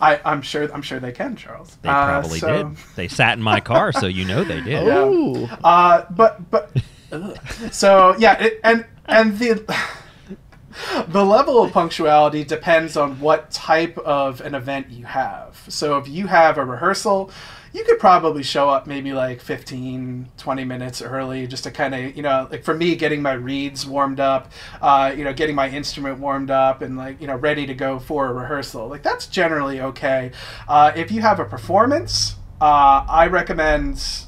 I, 0.00 0.20
I'm 0.24 0.42
sure. 0.42 0.72
I'm 0.72 0.82
sure 0.82 0.98
they 1.00 1.12
can, 1.12 1.36
Charles. 1.36 1.76
They 1.82 1.88
Uh, 1.88 2.04
probably 2.20 2.38
so- 2.38 2.64
did. 2.68 2.76
They 2.96 3.08
sat 3.08 3.36
in 3.38 3.42
my 3.42 3.60
car, 3.60 3.92
so 3.92 4.06
you 4.06 4.24
know 4.24 4.44
they 4.44 4.60
did. 4.60 4.86
Yeah. 4.86 5.04
Ooh. 5.04 5.44
Uh, 5.64 6.04
but 6.10 6.50
but 6.50 6.70
so 7.70 8.14
yeah, 8.18 8.38
it, 8.42 8.60
and 8.64 8.84
and 9.06 9.38
the 9.38 9.64
the 11.08 11.24
level 11.24 11.62
of 11.62 11.72
punctuality 11.72 12.44
depends 12.44 12.96
on 12.96 13.18
what 13.20 13.50
type 13.50 13.96
of 13.98 14.40
an 14.42 14.54
event 14.54 14.90
you 14.90 15.04
have. 15.06 15.62
So 15.68 15.96
if 15.98 16.08
you 16.08 16.26
have 16.26 16.58
a 16.58 16.64
rehearsal, 16.64 17.30
you 17.76 17.84
could 17.84 17.98
probably 17.98 18.42
show 18.42 18.70
up 18.70 18.86
maybe 18.86 19.12
like 19.12 19.40
15 19.40 20.30
20 20.38 20.64
minutes 20.64 21.02
early 21.02 21.46
just 21.46 21.64
to 21.64 21.70
kind 21.70 21.94
of 21.94 22.16
you 22.16 22.22
know 22.22 22.48
like 22.50 22.64
for 22.64 22.74
me 22.74 22.96
getting 22.96 23.20
my 23.20 23.32
reeds 23.32 23.84
warmed 23.84 24.18
up 24.18 24.50
uh, 24.80 25.12
you 25.14 25.24
know 25.24 25.34
getting 25.34 25.54
my 25.54 25.68
instrument 25.68 26.18
warmed 26.18 26.50
up 26.50 26.80
and 26.80 26.96
like 26.96 27.20
you 27.20 27.26
know 27.26 27.36
ready 27.36 27.66
to 27.66 27.74
go 27.74 27.98
for 27.98 28.28
a 28.28 28.32
rehearsal. 28.32 28.88
Like 28.88 29.02
that's 29.02 29.26
generally 29.26 29.80
okay. 29.80 30.32
Uh, 30.66 30.92
if 30.96 31.12
you 31.12 31.20
have 31.20 31.38
a 31.38 31.44
performance 31.44 32.36
uh, 32.58 33.04
i 33.06 33.26
recommend 33.26 34.26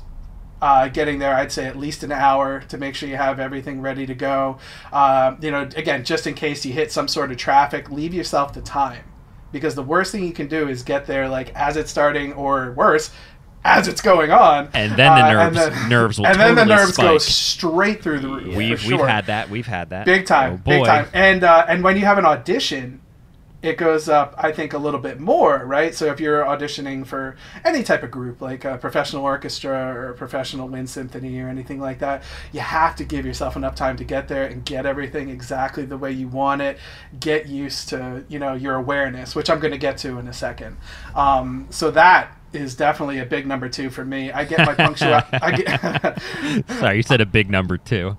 uh, 0.60 0.88
getting 0.88 1.20
there, 1.20 1.34
I'd 1.34 1.52
say 1.52 1.66
at 1.66 1.76
least 1.76 2.02
an 2.02 2.10
hour 2.10 2.60
to 2.68 2.78
make 2.78 2.96
sure 2.96 3.08
you 3.08 3.16
have 3.16 3.38
everything 3.38 3.80
ready 3.80 4.06
to 4.06 4.14
go. 4.14 4.58
Uh, 4.92 5.36
you 5.40 5.52
know, 5.52 5.62
again, 5.76 6.04
just 6.04 6.26
in 6.26 6.34
case 6.34 6.66
you 6.66 6.72
hit 6.72 6.90
some 6.90 7.06
sort 7.06 7.30
of 7.30 7.36
traffic, 7.36 7.90
leave 7.90 8.12
yourself 8.12 8.54
the 8.54 8.60
time. 8.60 9.04
Because 9.52 9.76
the 9.76 9.82
worst 9.82 10.12
thing 10.12 10.24
you 10.24 10.32
can 10.32 10.48
do 10.48 10.68
is 10.68 10.82
get 10.82 11.06
there 11.06 11.28
like 11.28 11.54
as 11.54 11.76
it's 11.76 11.90
starting 11.90 12.32
or 12.34 12.72
worse 12.72 13.10
as 13.68 13.86
it's 13.88 14.00
going 14.00 14.30
on 14.30 14.68
And 14.74 14.92
then 14.96 15.14
the 15.14 15.24
Uh, 15.40 15.50
nerves- 15.50 15.88
nerves 15.88 16.18
will 16.18 16.26
and 16.28 16.40
then 16.40 16.54
the 16.54 16.62
totally 16.64 16.76
nerves 16.76 16.96
go 16.96 17.18
straight 17.18 18.02
through 18.02 18.20
the 18.20 18.28
roof 18.28 18.56
we've 18.56 18.80
for 18.80 18.88
we've 18.96 19.00
had 19.06 19.26
that. 19.26 19.50
We've 19.50 19.66
had 19.66 19.90
that. 19.90 20.06
big 20.06 20.26
time 20.26 20.54
Oh, 20.54 20.56
big 20.56 20.84
time 20.84 21.06
and 21.12 21.44
uh, 21.44 21.66
and 21.68 21.84
when 21.84 21.96
you 21.96 22.04
have 22.04 22.18
an 22.18 22.24
audition 22.26 23.00
it 23.60 23.76
goes 23.76 24.08
up, 24.08 24.36
I 24.38 24.52
think, 24.52 24.72
a 24.72 24.78
little 24.78 25.00
bit 25.00 25.18
more, 25.18 25.64
right? 25.64 25.92
So 25.92 26.06
if 26.12 26.20
you're 26.20 26.44
auditioning 26.44 27.04
for 27.04 27.34
any 27.64 27.82
type 27.82 28.04
of 28.04 28.10
group, 28.12 28.40
like 28.40 28.64
a 28.64 28.78
professional 28.78 29.24
orchestra 29.24 29.76
or 29.96 30.10
a 30.10 30.14
professional 30.14 30.68
wind 30.68 30.88
symphony 30.88 31.40
or 31.40 31.48
anything 31.48 31.80
like 31.80 31.98
that, 31.98 32.22
you 32.52 32.60
have 32.60 32.94
to 32.94 33.04
give 33.04 33.26
yourself 33.26 33.56
enough 33.56 33.74
time 33.74 33.96
to 33.96 34.04
get 34.04 34.28
there 34.28 34.44
and 34.44 34.64
get 34.64 34.86
everything 34.86 35.28
exactly 35.28 35.84
the 35.84 35.96
way 35.98 36.12
you 36.12 36.28
want 36.28 36.62
it. 36.62 36.78
Get 37.18 37.46
used 37.48 37.88
to, 37.88 38.24
you 38.28 38.38
know, 38.38 38.52
your 38.54 38.76
awareness, 38.76 39.34
which 39.34 39.50
I'm 39.50 39.58
going 39.58 39.72
to 39.72 39.78
get 39.78 39.98
to 39.98 40.20
in 40.20 40.28
a 40.28 40.32
second. 40.32 40.76
Um, 41.16 41.66
so 41.70 41.90
that 41.90 42.37
is 42.52 42.74
definitely 42.74 43.18
a 43.18 43.26
big 43.26 43.46
number 43.46 43.68
two 43.68 43.90
for 43.90 44.04
me. 44.04 44.30
I 44.32 44.44
get 44.44 44.58
my 44.66 44.74
get. 45.52 46.20
Sorry, 46.78 46.96
you 46.96 47.02
said 47.02 47.20
a 47.20 47.26
big 47.26 47.50
number 47.50 47.76
two. 47.78 48.16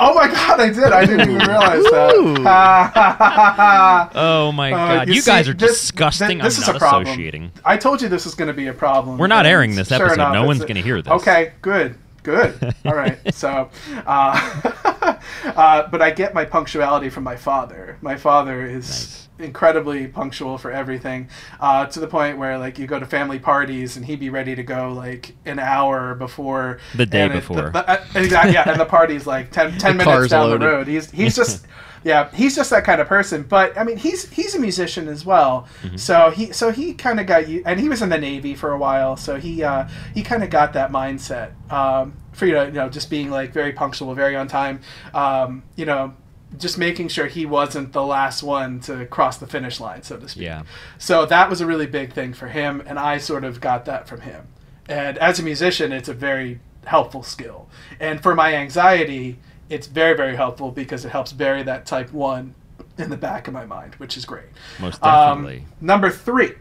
Oh 0.00 0.14
my 0.14 0.28
god, 0.28 0.60
I 0.60 0.68
did. 0.68 0.84
I 0.84 1.04
didn't 1.04 1.22
even 1.30 1.38
realize 1.48 1.82
that. 1.82 2.14
Oh 4.14 4.52
my 4.52 4.72
Uh, 4.72 4.76
god, 4.98 5.08
you, 5.08 5.20
see, 5.20 5.28
guys 5.30 5.48
are 5.48 5.54
this- 5.54 5.80
disgusting. 5.80 6.38
thi- 6.38 6.44
This 6.44 6.56
I'm 6.58 6.62
is 6.62 6.66
not 6.68 6.76
a 6.76 6.78
problem. 6.78 7.02
associating. 7.08 7.50
I 7.64 7.76
told 7.76 8.00
you 8.00 8.08
this 8.08 8.24
is 8.24 8.34
going 8.36 8.46
to 8.48 8.54
be 8.54 8.68
a 8.68 8.72
problem. 8.72 9.18
We're 9.18 9.26
not 9.26 9.44
airing 9.46 9.74
this 9.74 9.88
sure 9.88 9.96
episode. 9.96 10.14
enough, 10.14 10.34
No 10.34 10.44
one's 10.46 10.64
gonna 10.64 10.80
hear 10.82 11.02
this. 11.02 11.10
Okay, 11.12 11.52
good, 11.62 11.96
good. 12.22 12.74
All 12.84 12.94
right. 12.94 13.18
So, 13.34 13.70
uh, 14.06 15.18
uh, 15.44 15.88
but 15.88 16.00
I 16.00 16.10
get 16.12 16.32
my 16.32 16.44
punctuality 16.44 17.10
from 17.10 17.24
my 17.24 17.34
father. 17.36 17.98
My 18.00 18.16
father 18.16 18.64
is 18.66 18.88
Nice. 18.88 19.27
Incredibly 19.38 20.06
punctual 20.06 20.58
for 20.58 20.70
everything, 20.70 21.28
uh, 21.60 21.86
to 21.86 22.00
the 22.00 22.06
point 22.06 22.38
where 22.38 22.58
like 22.58 22.78
you 22.78 22.86
go 22.86 22.98
to 22.98 23.06
family 23.06 23.38
parties 23.38 23.96
and 23.96 24.04
he'd 24.06 24.20
be 24.20 24.30
ready 24.30 24.54
to 24.54 24.62
go 24.62 24.92
like 24.92 25.34
an 25.46 25.58
hour 25.58 26.14
before 26.14 26.78
The 26.96 27.06
day 27.06 27.26
it- 27.26 27.32
before. 27.32 27.56
the- 27.56 27.70
the- 27.70 27.90
uh, 27.90 28.04
exactly. 28.16 28.52
Yeah, 28.54 28.68
and 28.70 28.80
the 28.80 28.84
party's 28.86 29.26
like 29.26 29.50
10, 29.50 29.78
10 29.78 29.96
minutes 29.96 30.28
down 30.28 30.46
loaded. 30.50 30.60
the 30.62 30.66
road. 30.66 30.86
He's 30.88 31.10
he's 31.10 31.36
just 31.36 31.66
yeah 32.04 32.30
he's 32.32 32.54
just 32.54 32.70
that 32.70 32.84
kind 32.84 33.00
of 33.00 33.08
person. 33.08 33.42
But 33.42 33.76
I 33.76 33.84
mean 33.84 33.96
he's 33.96 34.28
he's 34.30 34.54
a 34.54 34.58
musician 34.58 35.08
as 35.08 35.24
well. 35.24 35.66
Mm-hmm. 35.82 35.96
So 35.96 36.30
he 36.30 36.52
so 36.52 36.70
he 36.70 36.94
kind 36.94 37.20
of 37.20 37.26
got 37.26 37.48
you 37.48 37.62
and 37.66 37.78
he 37.80 37.88
was 37.88 38.02
in 38.02 38.08
the 38.08 38.18
Navy 38.18 38.54
for 38.54 38.72
a 38.72 38.78
while. 38.78 39.16
So 39.16 39.36
he 39.36 39.62
uh, 39.62 39.88
he 40.14 40.22
kind 40.22 40.42
of 40.42 40.50
got 40.50 40.72
that 40.74 40.90
mindset 40.92 41.50
um, 41.72 42.14
for 42.32 42.46
you 42.46 42.54
know, 42.54 42.64
you 42.64 42.72
know 42.72 42.88
just 42.88 43.10
being 43.10 43.30
like 43.30 43.52
very 43.52 43.72
punctual, 43.72 44.14
very 44.14 44.36
on 44.36 44.48
time. 44.48 44.80
Um, 45.14 45.62
you 45.76 45.86
know. 45.86 46.14
Just 46.56 46.78
making 46.78 47.08
sure 47.08 47.26
he 47.26 47.44
wasn't 47.44 47.92
the 47.92 48.02
last 48.02 48.42
one 48.42 48.80
to 48.80 49.04
cross 49.06 49.36
the 49.36 49.46
finish 49.46 49.80
line, 49.80 50.02
so 50.02 50.16
to 50.16 50.28
speak. 50.28 50.44
Yeah. 50.44 50.62
So 50.96 51.26
that 51.26 51.50
was 51.50 51.60
a 51.60 51.66
really 51.66 51.86
big 51.86 52.12
thing 52.14 52.32
for 52.32 52.48
him, 52.48 52.82
and 52.86 52.98
I 52.98 53.18
sort 53.18 53.44
of 53.44 53.60
got 53.60 53.84
that 53.84 54.08
from 54.08 54.22
him. 54.22 54.46
And 54.88 55.18
as 55.18 55.38
a 55.38 55.42
musician, 55.42 55.92
it's 55.92 56.08
a 56.08 56.14
very 56.14 56.60
helpful 56.86 57.22
skill. 57.22 57.68
And 58.00 58.22
for 58.22 58.34
my 58.34 58.54
anxiety, 58.54 59.38
it's 59.68 59.86
very, 59.86 60.16
very 60.16 60.36
helpful 60.36 60.70
because 60.70 61.04
it 61.04 61.10
helps 61.10 61.34
bury 61.34 61.62
that 61.64 61.84
type 61.84 62.12
one 62.12 62.54
in 62.96 63.10
the 63.10 63.16
back 63.18 63.46
of 63.46 63.52
my 63.52 63.66
mind, 63.66 63.94
which 63.96 64.16
is 64.16 64.24
great. 64.24 64.46
Most 64.80 65.04
Um, 65.04 65.42
definitely. 65.44 65.66
number 65.82 66.10
three, 66.10 66.54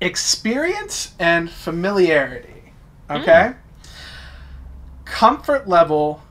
experience 0.00 1.14
and 1.18 1.50
familiarity. 1.50 2.72
Okay? 3.10 3.54
Comfort 5.06 5.66
level 5.66 6.22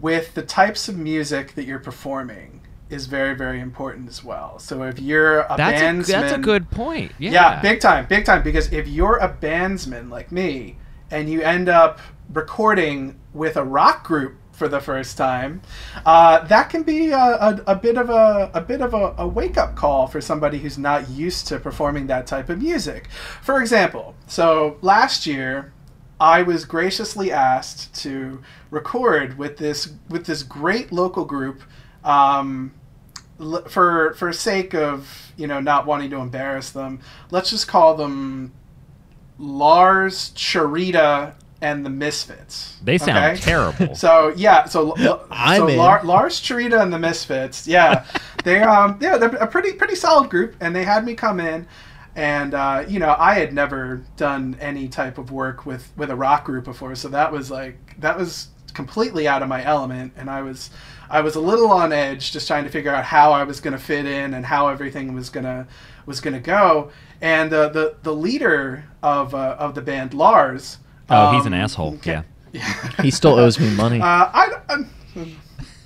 with 0.00 0.34
the 0.34 0.42
types 0.42 0.88
of 0.88 0.96
music 0.96 1.54
that 1.54 1.64
you're 1.64 1.78
performing 1.78 2.62
is 2.88 3.06
very, 3.06 3.34
very 3.34 3.60
important 3.60 4.08
as 4.08 4.22
well. 4.22 4.58
So 4.58 4.82
if 4.84 4.98
you're 5.00 5.40
a 5.40 5.56
that's 5.56 5.80
a, 5.80 5.84
bandsman, 5.84 6.06
that's 6.06 6.32
a 6.32 6.38
good 6.38 6.70
point. 6.70 7.12
Yeah. 7.18 7.32
yeah, 7.32 7.60
big 7.60 7.80
time, 7.80 8.06
big 8.06 8.24
time. 8.24 8.42
Because 8.42 8.72
if 8.72 8.86
you're 8.86 9.16
a 9.16 9.28
bandsman 9.28 10.10
like 10.10 10.30
me 10.30 10.76
and 11.10 11.28
you 11.28 11.42
end 11.42 11.68
up 11.68 11.98
recording 12.32 13.18
with 13.32 13.56
a 13.56 13.64
rock 13.64 14.04
group 14.04 14.36
for 14.52 14.68
the 14.68 14.80
first 14.80 15.18
time, 15.18 15.62
uh, 16.04 16.44
that 16.46 16.70
can 16.70 16.82
be 16.82 17.10
a, 17.10 17.18
a, 17.18 17.62
a 17.66 17.74
bit 17.74 17.98
of 17.98 18.08
a, 18.08 18.50
a 18.54 18.60
bit 18.60 18.80
of 18.80 18.94
a, 18.94 19.14
a 19.18 19.26
wake 19.26 19.58
up 19.58 19.74
call 19.74 20.06
for 20.06 20.20
somebody 20.20 20.58
who's 20.58 20.78
not 20.78 21.08
used 21.10 21.46
to 21.48 21.58
performing 21.58 22.06
that 22.06 22.26
type 22.26 22.48
of 22.48 22.62
music. 22.62 23.08
For 23.42 23.60
example, 23.60 24.14
so 24.26 24.78
last 24.80 25.26
year. 25.26 25.72
I 26.18 26.42
was 26.42 26.64
graciously 26.64 27.30
asked 27.30 27.94
to 28.02 28.42
record 28.70 29.36
with 29.36 29.58
this 29.58 29.92
with 30.08 30.26
this 30.26 30.42
great 30.42 30.90
local 30.92 31.24
group 31.24 31.62
um, 32.04 32.72
l- 33.40 33.64
for 33.68 34.14
for 34.14 34.32
sake 34.32 34.74
of 34.74 35.32
you 35.36 35.46
know 35.46 35.60
not 35.60 35.86
wanting 35.86 36.10
to 36.10 36.16
embarrass 36.16 36.70
them, 36.70 37.00
let's 37.30 37.50
just 37.50 37.68
call 37.68 37.94
them 37.96 38.52
Lars 39.38 40.30
Charita 40.34 41.34
and 41.60 41.84
the 41.84 41.90
Misfits. 41.90 42.76
They 42.82 42.98
sound 42.98 43.18
okay? 43.18 43.36
terrible. 43.36 43.94
So 43.94 44.32
yeah, 44.36 44.64
so 44.64 44.94
so 45.58 45.66
in. 45.68 45.76
Lars 45.76 46.40
Charita 46.40 46.80
and 46.80 46.92
the 46.92 46.98
Misfits, 46.98 47.66
yeah, 47.66 48.04
they 48.44 48.62
um 48.62 48.98
yeah 49.02 49.18
they're 49.18 49.34
a 49.36 49.46
pretty 49.46 49.72
pretty 49.72 49.96
solid 49.96 50.30
group, 50.30 50.56
and 50.60 50.74
they 50.74 50.84
had 50.84 51.04
me 51.04 51.14
come 51.14 51.40
in. 51.40 51.66
And 52.16 52.54
uh, 52.54 52.84
you 52.88 52.98
know, 52.98 53.14
I 53.18 53.34
had 53.34 53.52
never 53.52 54.02
done 54.16 54.56
any 54.60 54.88
type 54.88 55.18
of 55.18 55.30
work 55.30 55.66
with 55.66 55.92
with 55.96 56.10
a 56.10 56.16
rock 56.16 56.44
group 56.44 56.64
before, 56.64 56.94
so 56.96 57.08
that 57.10 57.30
was 57.30 57.50
like 57.50 58.00
that 58.00 58.16
was 58.18 58.48
completely 58.74 59.28
out 59.28 59.42
of 59.42 59.48
my 59.48 59.62
element, 59.64 60.12
and 60.16 60.28
I 60.30 60.40
was 60.42 60.70
I 61.10 61.20
was 61.20 61.36
a 61.36 61.40
little 61.40 61.70
on 61.70 61.92
edge, 61.92 62.32
just 62.32 62.46
trying 62.48 62.64
to 62.64 62.70
figure 62.70 62.92
out 62.94 63.04
how 63.04 63.32
I 63.32 63.44
was 63.44 63.60
going 63.60 63.72
to 63.72 63.78
fit 63.78 64.06
in 64.06 64.34
and 64.34 64.44
how 64.46 64.68
everything 64.68 65.14
was 65.14 65.28
gonna 65.30 65.68
was 66.06 66.20
gonna 66.20 66.40
go. 66.40 66.90
And 67.20 67.52
uh, 67.52 67.68
the 67.68 67.96
the 68.02 68.14
leader 68.14 68.84
of 69.02 69.34
uh, 69.34 69.56
of 69.58 69.74
the 69.74 69.82
band, 69.82 70.14
Lars. 70.14 70.78
oh, 71.10 71.32
he's 71.36 71.44
an 71.46 71.52
um, 71.52 71.60
asshole. 71.60 71.94
okay- 71.96 72.22
Yeah. 72.52 72.92
He 73.02 73.10
still 73.10 73.34
owes 73.38 73.60
me 73.60 73.68
money. 73.74 74.00
uh, 74.00 74.04
I, 74.32 74.52
I'm, 74.70 74.88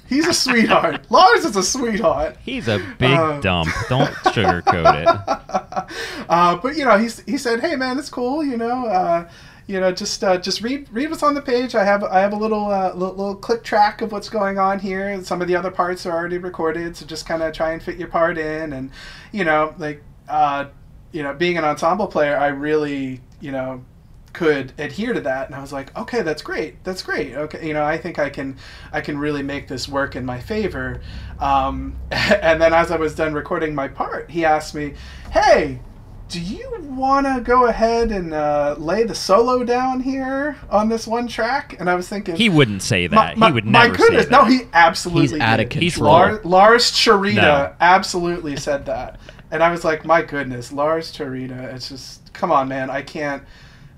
he's 0.09 0.27
a 0.29 0.33
sweetheart. 0.35 1.11
Lars 1.11 1.45
is 1.45 1.57
a 1.57 1.63
sweetheart. 1.65 2.37
He's 2.45 2.69
a 2.69 2.79
big 2.99 3.19
Uh, 3.19 3.41
dump. 3.41 3.69
Don't 3.89 4.11
sugarcoat 4.33 5.03
it. 5.03 5.87
Uh, 6.31 6.55
but 6.57 6.77
you 6.77 6.85
know, 6.85 6.97
he's, 6.97 7.21
he 7.23 7.37
said, 7.37 7.61
"Hey 7.61 7.75
man, 7.75 7.99
it's 7.99 8.09
cool. 8.09 8.45
You 8.45 8.57
know, 8.57 8.87
uh, 8.87 9.29
you 9.67 9.81
know, 9.81 9.91
just 9.91 10.23
uh, 10.23 10.39
just 10.39 10.63
read 10.63 10.89
read 10.93 11.11
what's 11.11 11.25
on 11.25 11.35
the 11.35 11.43
page. 11.43 11.75
I 11.75 11.85
have 11.85 12.05
I 12.05 12.21
have 12.21 12.33
a 12.33 12.37
little 12.37 12.67
uh, 12.67 12.95
little, 12.95 13.17
little 13.17 13.35
click 13.35 13.65
track 13.65 14.01
of 14.01 14.13
what's 14.13 14.29
going 14.29 14.57
on 14.57 14.79
here. 14.79 15.23
Some 15.25 15.43
of 15.43 15.49
the 15.49 15.57
other 15.57 15.73
parts 15.73 16.07
are 16.07 16.17
already 16.17 16.39
recorded, 16.39 16.97
so 16.97 17.05
just 17.05 17.27
kind 17.27 17.43
of 17.43 17.53
try 17.53 17.73
and 17.73 17.83
fit 17.83 17.99
your 17.99 18.07
part 18.07 18.39
in. 18.39 18.73
And 18.73 18.93
you 19.33 19.45
know, 19.45 19.75
like 19.77 20.05
uh, 20.29 20.67
you 21.11 21.25
know, 21.25 21.35
being 21.35 21.59
an 21.59 21.65
ensemble 21.65 22.07
player, 22.07 22.37
I 22.37 22.49
really 22.49 23.21
you 23.41 23.51
know 23.51 23.85
could 24.33 24.73
adhere 24.79 25.13
to 25.13 25.21
that 25.21 25.47
and 25.47 25.57
i 25.57 25.61
was 25.61 25.73
like 25.73 25.97
okay 25.99 26.23
that's 26.23 26.41
great 26.41 26.83
that's 26.85 27.03
great 27.03 27.35
okay 27.35 27.67
you 27.67 27.75
know 27.75 27.85
i 27.85 27.99
think 27.99 28.17
i 28.17 28.31
can 28.31 28.57
i 28.93 29.01
can 29.01 29.19
really 29.19 29.43
make 29.43 29.67
this 29.67 29.89
work 29.89 30.15
in 30.15 30.25
my 30.25 30.39
favor 30.39 31.01
um, 31.41 31.97
and 32.13 32.63
then 32.63 32.73
as 32.73 32.93
i 32.93 32.97
was 32.97 33.13
done 33.17 33.35
recording 33.35 33.75
my 33.75 33.89
part 33.89 34.31
he 34.31 34.45
asked 34.45 34.73
me 34.73 34.95
hey 35.33 35.81
do 36.31 36.41
you 36.41 36.77
want 36.91 37.27
to 37.27 37.41
go 37.43 37.67
ahead 37.67 38.11
and 38.13 38.33
uh, 38.33 38.75
lay 38.79 39.03
the 39.05 39.15
solo 39.15 39.65
down 39.65 40.01
here 40.01 40.57
on 40.71 40.89
this 40.89 41.07
one 41.07 41.27
track 41.27 41.77
and 41.81 41.91
i 41.91 41.95
was 41.95 42.09
thinking 42.09 42.37
He 42.37 42.49
wouldn't 42.49 42.83
say 42.83 43.07
that. 43.09 43.37
my- 43.37 43.49
he 43.49 43.53
would 43.53 43.65
my 43.67 43.87
never 43.87 43.97
goodness 43.97 44.25
say 44.25 44.31
that. 44.31 44.43
no 44.43 44.45
he 44.45 44.61
absolutely 44.73 45.23
He's 45.39 45.41
out 45.41 45.61
of 45.61 45.69
did. 45.69 45.83
He's 45.83 45.95
control. 45.95 46.13
Lars, 46.13 46.45
Lars 46.45 46.91
Charita 46.93 47.35
No. 47.35 47.73
absolutely 47.81 48.57
said 48.57 48.87
that, 48.87 49.19
and 49.51 49.63
I 49.63 49.71
was 49.71 49.85
like, 49.85 50.05
my 50.05 50.23
goodness, 50.23 50.73
Lars 50.73 51.13
Charita. 51.13 51.73
It's 51.75 51.89
just, 51.89 52.33
come 52.33 52.53
on, 52.53 52.69
man, 52.69 52.89
I 52.91 53.03
can't. 53.03 53.43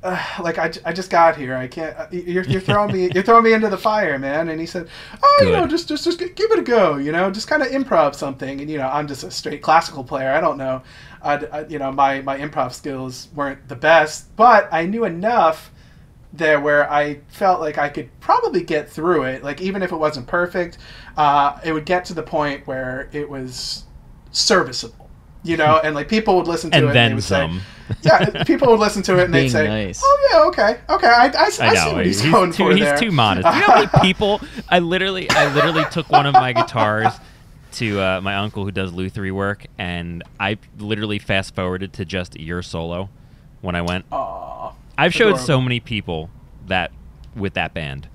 Uh, 0.05 0.21
like 0.43 0.59
I 0.59 0.93
just 0.93 1.11
got 1.11 1.37
here. 1.37 1.55
I 1.55 1.69
can't. 1.69 1.97
uh, 1.97 2.07
You're, 2.11 2.43
you're 2.43 2.61
throwing 2.61 2.93
me. 2.93 3.09
You're 3.15 3.23
throwing 3.23 3.45
me 3.45 3.53
into 3.53 3.69
the 3.69 3.79
fire, 3.79 4.19
man. 4.19 4.49
And 4.49 4.59
he 4.61 4.67
said, 4.67 4.89
"Oh, 5.23 5.43
you 5.45 5.53
know, 5.53 5.65
just, 5.65 5.87
just, 5.87 6.03
just 6.03 6.19
give 6.19 6.51
it 6.51 6.59
a 6.59 6.63
go. 6.63 6.97
You 6.97 7.13
know, 7.13 7.31
just 7.31 7.47
kind 7.47 7.63
of 7.63 7.69
improv 7.69 8.17
something." 8.17 8.61
And 8.61 8.69
you 8.69 8.79
know, 8.79 8.89
I'm 8.89 9.07
just 9.07 9.23
a 9.23 9.31
straight 9.31 9.63
classical 9.63 10.03
player. 10.03 10.33
I 10.33 10.41
don't 10.41 10.59
know. 10.59 10.83
I'd, 11.23 11.45
I, 11.51 11.67
you 11.67 11.79
know, 11.79 11.93
my 11.93 12.21
my 12.23 12.39
improv 12.39 12.73
skills 12.73 13.29
weren't 13.35 13.69
the 13.69 13.77
best, 13.77 14.35
but 14.37 14.69
I 14.73 14.87
knew 14.87 15.05
enough 15.05 15.73
there 16.33 16.61
where 16.61 16.91
I 16.91 17.21
felt 17.29 17.61
like 17.61 17.79
I 17.79 17.89
could 17.89 18.19
probably 18.21 18.63
get 18.63 18.91
through 18.91 19.25
it. 19.25 19.45
Like 19.45 19.61
even 19.61 19.83
if 19.83 19.93
it 19.93 19.97
wasn't 19.97 20.27
perfect, 20.27 20.79
uh, 21.17 21.59
it 21.65 21.73
would 21.73 21.87
get 21.87 22.05
to 22.07 22.15
the 22.15 22.23
point 22.23 22.67
where 22.67 23.09
it 23.13 23.29
was 23.29 23.85
serviceable, 24.31 25.11
you 25.43 25.57
know, 25.57 25.81
and 25.85 25.95
like 25.95 26.09
people 26.09 26.37
would 26.37 26.47
listen 26.49 26.71
to 26.73 26.79
And 26.79 26.89
it 26.89 26.93
and 26.93 27.03
they 27.03 27.13
then 27.13 27.15
would 27.15 27.25
some. 27.25 27.67
say, 27.91 27.91
yeah, 28.03 28.31
people 28.45 28.69
would 28.69 28.81
listen 28.81 29.03
to 29.05 29.19
it 29.19 29.25
and 29.27 29.35
they'd 29.35 29.49
Being 29.49 29.51
say, 29.51 29.69
nice. 29.69 30.03
oh 30.03 30.29
yeah, 30.33 30.41
okay, 30.49 30.81
okay, 30.89 31.07
I, 31.09 31.27
I, 31.29 31.51
I, 31.61 31.71
I 31.71 31.75
see 31.75 31.93
know 31.93 31.95
what 31.95 32.07
he's, 32.07 32.21
he's, 32.21 32.31
going 32.31 32.53
too, 32.53 32.67
for 32.67 32.73
he's 32.73 32.93
there. 32.93 32.95
too 32.95 33.11
modest. 33.13 33.51
You 33.53 33.61
know 33.61 33.67
how 33.67 33.75
many 33.75 33.89
people? 34.01 34.43
I 34.69 34.79
literally, 34.81 35.31
I 35.35 35.47
literally 35.47 35.85
took 35.87 36.11
one 36.11 36.27
of 36.27 36.37
my 36.37 36.53
guitars 36.53 37.21
to 37.75 38.01
uh, 38.01 38.21
my 38.21 38.37
uncle 38.37 38.65
who 38.65 38.71
does 38.71 38.93
luthery 38.93 39.33
work, 39.33 39.67
and 39.79 40.23
I 40.39 40.59
literally 40.79 41.19
fast 41.19 41.55
forwarded 41.55 41.93
to 41.95 42.05
just 42.05 42.39
your 42.39 42.63
solo 42.63 43.09
when 43.61 43.75
I 43.75 43.83
went. 43.83 44.05
Aw. 44.13 44.73
I've 44.99 45.15
showed 45.15 45.39
so 45.39 45.61
many 45.61 45.81
people 45.81 46.31
that 46.67 46.93
with 47.35 47.55
that 47.55 47.75
band 47.75 48.09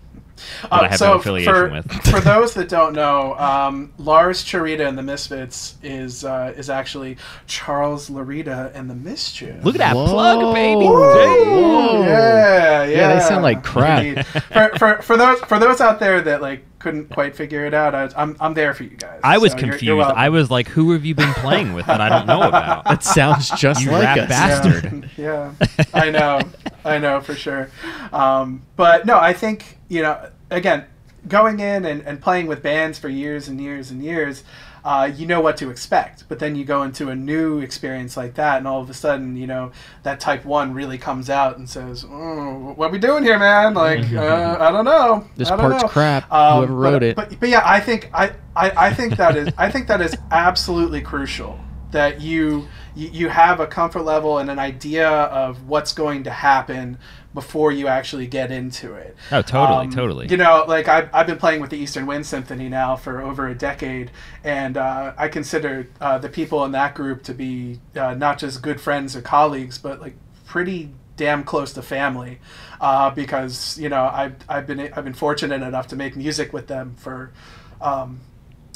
that 0.63 0.71
Uh, 0.71 0.75
I 0.83 0.88
have 0.88 0.97
so 0.99 1.07
no 1.07 1.13
affiliation 1.19 1.53
for, 1.53 1.69
with. 1.69 1.91
for 2.09 2.19
those 2.33 2.53
that 2.55 2.69
don't 2.69 2.93
know, 2.93 3.35
um, 3.38 3.91
Lars 3.97 4.43
Charita 4.43 4.88
and 4.88 4.97
the 4.97 5.03
Misfits 5.03 5.75
is 5.83 6.23
uh, 6.25 6.53
is 6.55 6.69
actually 6.69 7.17
Charles 7.47 8.09
Larita 8.09 8.71
and 8.75 8.89
the 8.89 8.95
Mischief. 8.95 9.63
Look 9.63 9.75
at 9.75 9.79
that 9.79 9.95
Whoa. 9.95 10.07
plug, 10.07 10.53
baby. 10.55 10.85
Whoa. 10.85 12.03
Yeah, 12.03 12.83
yeah. 12.83 12.85
Yeah, 12.85 13.13
they 13.15 13.19
sound 13.21 13.43
like 13.43 13.63
crap. 13.63 14.25
For, 14.57 14.69
for, 14.77 15.01
for 15.01 15.17
those 15.17 15.39
for 15.41 15.59
those 15.59 15.81
out 15.81 15.99
there 15.99 16.21
that 16.21 16.41
like 16.41 16.63
couldn't 16.79 17.09
quite 17.09 17.35
figure 17.35 17.65
it 17.65 17.73
out, 17.73 17.93
I, 17.95 18.09
I'm 18.15 18.35
I'm 18.39 18.53
there 18.53 18.73
for 18.73 18.83
you 18.83 18.91
guys. 18.97 19.19
I 19.23 19.38
was 19.38 19.51
So 19.51 19.57
you're- 19.59 19.69
confused. 19.71 19.83
you're. 19.83 20.01
I 20.01 20.29
was 20.29 20.49
like, 20.51 20.67
"Who 20.69 20.91
have 20.93 21.05
you 21.05 21.15
been 21.15 21.33
playing 21.35 21.73
with 21.73 21.85
that 21.88 22.01
I 22.01 22.09
don't 22.09 22.25
know 22.27 22.41
about?" 22.43 22.85
That 22.88 23.03
sounds 23.03 23.49
just 23.51 23.81
You 23.83 23.91
like 23.91 24.17
a 24.19 24.27
bastard. 24.27 25.09
Yeah, 25.17 25.53
yeah. 25.59 25.85
I 25.93 26.09
know, 26.11 26.39
I 26.85 26.97
know 26.99 27.19
for 27.21 27.35
sure. 27.35 27.69
Um, 28.13 28.61
but 28.75 29.05
no, 29.05 29.17
I 29.19 29.33
think 29.33 29.76
you 29.89 30.01
know, 30.01 30.29
again, 30.49 30.85
going 31.27 31.59
in 31.59 31.85
and, 31.85 32.01
and 32.01 32.21
playing 32.21 32.47
with 32.47 32.61
bands 32.61 32.97
for 32.99 33.09
years 33.09 33.47
and 33.47 33.59
years 33.59 33.91
and 33.91 34.03
years, 34.03 34.43
uh, 34.83 35.11
you 35.13 35.25
know 35.25 35.41
what 35.41 35.57
to 35.57 35.69
expect. 35.69 36.23
But 36.29 36.39
then 36.39 36.55
you 36.55 36.63
go 36.63 36.83
into 36.83 37.09
a 37.09 37.15
new 37.15 37.59
experience 37.59 38.15
like 38.15 38.35
that, 38.35 38.59
and 38.59 38.67
all 38.67 38.81
of 38.81 38.89
a 38.89 38.93
sudden, 38.93 39.35
you 39.35 39.47
know, 39.47 39.71
that 40.03 40.19
Type 40.19 40.45
One 40.45 40.73
really 40.73 40.97
comes 40.97 41.29
out 41.29 41.57
and 41.57 41.69
says, 41.69 42.05
oh, 42.07 42.73
"What 42.75 42.91
we 42.91 42.99
doing 42.99 43.23
here, 43.23 43.39
man? 43.39 43.73
Like, 43.73 43.99
uh, 44.13 44.57
I 44.59 44.71
don't 44.71 44.85
know. 44.85 45.27
This 45.35 45.49
I 45.49 45.57
don't 45.57 45.71
part's 45.71 45.83
know." 45.83 45.89
crap. 45.89 46.31
Um, 46.31 46.59
Whoever 46.59 46.73
wrote 46.73 46.93
but, 46.93 47.03
it. 47.03 47.15
But, 47.15 47.39
but 47.39 47.49
yeah, 47.49 47.63
I 47.65 47.79
think 47.79 48.09
I, 48.13 48.33
I, 48.55 48.88
I 48.88 48.93
think 48.93 49.17
that 49.17 49.35
is 49.35 49.49
I 49.57 49.69
think 49.69 49.88
that 49.88 50.01
is 50.01 50.15
absolutely 50.31 51.01
crucial 51.01 51.59
that 51.91 52.21
you, 52.21 52.67
you 52.95 53.29
have 53.29 53.59
a 53.59 53.67
comfort 53.67 54.01
level 54.03 54.39
and 54.39 54.49
an 54.49 54.59
idea 54.59 55.09
of 55.09 55.67
what's 55.67 55.93
going 55.93 56.23
to 56.23 56.31
happen 56.31 56.97
before 57.33 57.71
you 57.71 57.88
actually 57.88 58.27
get 58.27 58.51
into 58.51 58.93
it. 58.95 59.15
Oh, 59.31 59.41
totally, 59.41 59.85
Um, 59.85 59.91
totally. 59.91 60.27
You 60.27 60.38
know, 60.38 60.65
like 60.67 60.88
I've, 60.88 61.09
I've 61.13 61.27
been 61.27 61.38
playing 61.38 61.61
with 61.61 61.69
the 61.69 61.77
Eastern 61.77 62.05
Wind 62.07 62.25
Symphony 62.25 62.67
now 62.67 62.95
for 62.95 63.21
over 63.21 63.47
a 63.47 63.55
decade, 63.55 64.11
and 64.43 64.75
uh, 64.75 65.13
I 65.17 65.27
consider 65.27 65.88
uh, 66.01 66.17
the 66.17 66.29
people 66.29 66.65
in 66.65 66.71
that 66.71 66.95
group 66.95 67.23
to 67.23 67.33
be 67.33 67.79
uh, 67.95 68.15
not 68.15 68.39
just 68.39 68.61
good 68.61 68.81
friends 68.81 69.15
or 69.15 69.21
colleagues, 69.21 69.77
but 69.77 70.01
like 70.01 70.15
pretty 70.45 70.91
damn 71.15 71.43
close 71.43 71.73
to 71.73 71.81
family, 71.81 72.39
uh, 72.81 73.11
because 73.11 73.77
you 73.77 73.89
know 73.89 74.09
I've, 74.11 74.35
I've 74.49 74.65
been 74.65 74.79
I've 74.79 75.03
been 75.03 75.13
fortunate 75.13 75.61
enough 75.61 75.88
to 75.89 75.95
make 75.95 76.15
music 76.15 76.53
with 76.53 76.67
them 76.67 76.95
for. 76.97 77.31
Um, 77.79 78.21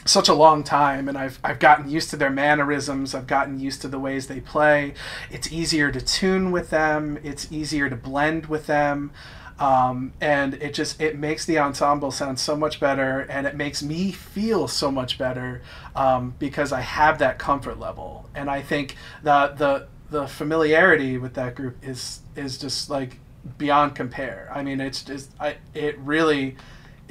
such 0.06 0.30
a 0.30 0.34
long 0.34 0.64
time 0.64 1.08
and 1.08 1.18
I've, 1.18 1.40
I've 1.44 1.60
gotten 1.60 1.90
used 1.90 2.10
to 2.12 2.18
their 2.18 2.30
mannerisms 2.30 3.14
i've 3.14 3.28
gotten 3.28 3.60
used 3.60 3.82
to 3.82 3.88
the 3.88 4.00
ways 4.00 4.28
they 4.28 4.40
play. 4.40 4.94
It's 5.30 5.52
easier 5.52 5.92
to 5.92 6.02
tune 6.02 6.52
with 6.52 6.70
them 6.70 7.20
it's 7.24 7.52
easier 7.52 7.90
to 7.90 7.96
blend 7.96 8.48
with 8.48 8.68
them 8.68 9.12
um, 9.60 10.14
and 10.20 10.56
it 10.56 10.74
just 10.74 11.00
it 11.00 11.20
makes 11.20 11.46
the 11.46 11.60
ensemble 11.60 12.10
sound 12.10 12.40
so 12.40 12.56
much 12.56 12.80
better 12.80 13.22
and 13.30 13.46
it 13.46 13.56
makes 13.56 13.84
me 13.84 14.12
feel 14.12 14.68
so 14.68 14.92
much 14.92 15.20
better 15.20 15.62
um, 15.96 16.34
because 16.40 16.72
i 16.72 16.82
have 16.82 17.20
that 17.20 17.38
comfort 17.38 17.80
level. 17.80 18.28
And 18.34 18.50
i 18.50 18.62
think 18.62 18.96
the 19.24 19.54
the 19.56 19.88
the 20.10 20.28
familiarity 20.28 21.18
with 21.18 21.36
that 21.36 21.56
group 21.56 21.78
is 21.84 22.22
is 22.36 22.58
just 22.58 22.90
like 22.90 23.20
beyond 23.58 23.96
compare. 23.96 24.52
I 24.54 24.64
mean 24.64 24.82
it's 24.82 25.04
just 25.04 25.32
i 25.40 25.58
it 25.74 25.98
really 26.00 26.58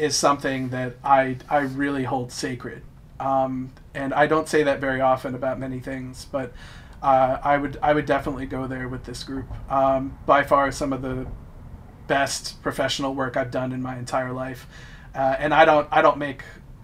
is 0.01 0.17
something 0.17 0.71
that 0.71 0.97
I 1.05 1.37
I 1.49 1.59
really 1.59 2.05
hold 2.05 2.33
sacred, 2.33 2.83
um, 3.19 3.73
and 3.95 4.15
I 4.15 4.27
don't 4.27 4.49
say 4.49 4.63
that 4.63 4.81
very 4.81 5.01
often 5.01 5.35
about 5.35 5.59
many 5.59 5.81
things, 5.81 6.25
but 6.25 6.53
uh, 7.03 7.39
I 7.43 7.57
would 7.57 7.79
I 7.83 7.93
would 7.93 8.07
definitely 8.07 8.47
go 8.47 8.67
there 8.67 8.89
with 8.89 9.05
this 9.05 9.23
group. 9.23 9.47
Um, 9.71 10.19
by 10.27 10.43
far, 10.43 10.73
some 10.73 10.93
of 10.93 11.03
the 11.03 11.27
best 12.07 12.63
professional 12.63 13.15
work 13.15 13.37
I've 13.37 13.51
done 13.51 13.73
in 13.73 13.83
my 13.83 13.99
entire 13.99 14.33
life, 14.33 14.67
uh, 15.15 15.37
and 15.39 15.53
I 15.55 15.65
don't 15.65 15.89
I 15.91 16.03
don't 16.03 16.19
make 16.19 16.43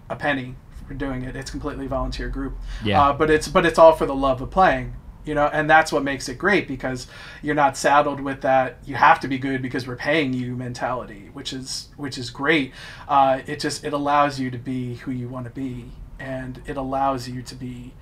a 0.09 0.15
penny 0.15 0.55
for 0.87 0.93
doing 0.93 1.23
it. 1.23 1.35
It's 1.35 1.51
completely 1.51 1.87
volunteer 1.87 2.29
group. 2.29 2.57
Yeah. 2.83 3.01
Uh, 3.01 3.13
but 3.13 3.29
it's 3.29 3.47
but 3.47 3.65
it's 3.65 3.77
all 3.77 3.93
for 3.93 4.05
the 4.05 4.15
love 4.15 4.41
of 4.41 4.51
playing. 4.51 4.93
You 5.27 5.35
know, 5.35 5.47
and 5.47 5.69
that's 5.69 5.91
what 5.91 6.03
makes 6.03 6.29
it 6.29 6.37
great 6.37 6.67
because 6.67 7.07
you're 7.41 7.55
not 7.55 7.75
saddled 7.75 8.21
with 8.21 8.41
that. 8.41 8.77
You 8.85 8.95
have 8.95 9.19
to 9.19 9.27
be 9.27 9.37
good 9.37 9.61
because 9.61 9.85
we're 9.85 9.97
paying 9.97 10.33
you 10.33 10.55
mentality, 10.55 11.29
which 11.33 11.51
is 11.53 11.89
which 11.97 12.17
is 12.17 12.29
great. 12.29 12.71
Uh, 13.07 13.41
it 13.45 13.59
just 13.59 13.83
it 13.83 13.93
allows 13.93 14.39
you 14.39 14.49
to 14.51 14.57
be 14.57 14.95
who 14.95 15.11
you 15.11 15.27
want 15.27 15.45
to 15.45 15.51
be, 15.51 15.91
and 16.19 16.61
it 16.65 16.77
allows 16.77 17.27
you 17.27 17.41
to 17.41 17.55
be, 17.55 17.93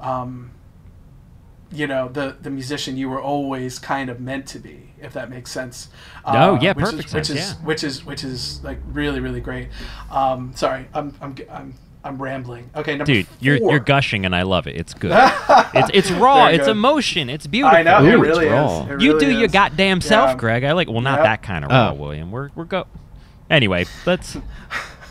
um, 0.00 0.50
you 1.70 1.86
know, 1.86 2.08
the 2.08 2.36
the 2.40 2.50
musician 2.50 2.96
you 2.96 3.08
were 3.08 3.22
always 3.22 3.78
kind 3.78 4.10
of 4.10 4.20
meant 4.20 4.46
to 4.48 4.58
be, 4.58 4.92
if 5.00 5.12
that 5.12 5.30
makes 5.30 5.50
sense. 5.52 5.88
oh 6.24 6.32
No, 6.32 6.58
yeah, 6.60 6.72
which 6.72 6.84
perfect 6.86 7.08
is, 7.08 7.14
which 7.14 7.30
is 7.30 7.36
yeah. 7.36 7.54
which 7.64 7.84
is 7.84 8.04
which 8.04 8.24
is 8.24 8.62
like 8.64 8.78
really 8.86 9.20
really 9.20 9.40
great. 9.40 9.68
Um, 10.10 10.52
sorry, 10.56 10.88
I'm 10.92 11.14
I'm 11.20 11.36
I'm 11.50 11.74
I'm 12.04 12.20
rambling. 12.20 12.68
Okay, 12.74 12.92
number 12.96 13.04
Dude, 13.12 13.26
you're 13.40 13.56
you're 13.56 13.78
gushing 13.78 14.24
and 14.26 14.34
I 14.34 14.42
love 14.42 14.66
it. 14.66 14.74
It's 14.76 14.92
good. 14.94 15.12
it's 15.74 15.90
it's 15.94 16.10
raw. 16.10 16.46
It's 16.48 16.66
emotion. 16.66 17.30
It's 17.30 17.46
beautiful. 17.46 17.76
I 17.78 17.82
know 17.82 18.02
Ooh, 18.02 18.06
it 18.06 18.12
it's 18.14 18.20
really 18.20 18.46
raw. 18.48 18.82
is. 18.84 18.90
It 18.90 19.00
You 19.00 19.12
really 19.14 19.26
do 19.26 19.30
your 19.32 19.44
is. 19.46 19.52
goddamn 19.52 20.00
self, 20.00 20.30
Yeah. 20.30 20.36
Greg. 20.36 20.64
I 20.64 20.72
like. 20.72 20.88
Well, 20.88 21.00
not 21.00 21.18
Yep. 21.20 21.24
that 21.24 21.42
kind 21.42 21.64
of 21.64 21.70
raw, 21.70 21.90
Oh. 21.90 21.94
William. 21.94 22.30
We're 22.32 22.50
we're 22.54 22.64
go. 22.64 22.86
Anyway, 23.50 23.86
let's. 24.06 24.36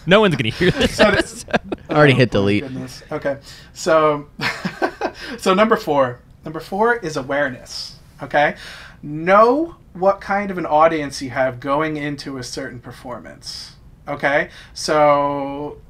No 0.07 0.19
one's 0.19 0.35
gonna 0.35 0.49
hear 0.49 0.71
this. 0.71 0.95
So 0.95 1.03
episode. 1.03 1.77
I 1.87 1.93
already 1.93 2.13
hit 2.13 2.33
Oh, 2.35 2.39
my 2.39 2.41
delete. 2.41 2.63
goodness. 2.63 3.03
Okay, 3.11 3.37
so 3.71 4.25
so 5.37 5.53
number 5.53 5.75
four. 5.75 6.19
Number 6.43 6.59
four 6.59 6.95
is 6.95 7.15
awareness. 7.17 7.97
Okay, 8.23 8.55
know 9.03 9.75
what 9.93 10.19
kind 10.19 10.49
of 10.49 10.57
an 10.57 10.65
audience 10.65 11.21
you 11.21 11.29
have 11.29 11.59
going 11.59 11.97
into 11.97 12.37
a 12.39 12.43
certain 12.43 12.79
performance. 12.79 13.75
Okay, 14.07 14.49
so 14.73 15.77
it- 15.77 15.81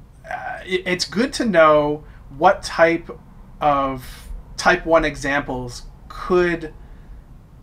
it's 0.65 1.05
good 1.05 1.33
to 1.33 1.45
know 1.45 2.03
what 2.37 2.63
type 2.63 3.09
of 3.59 4.27
type 4.57 4.85
one 4.85 5.05
examples 5.05 5.83
could 6.07 6.73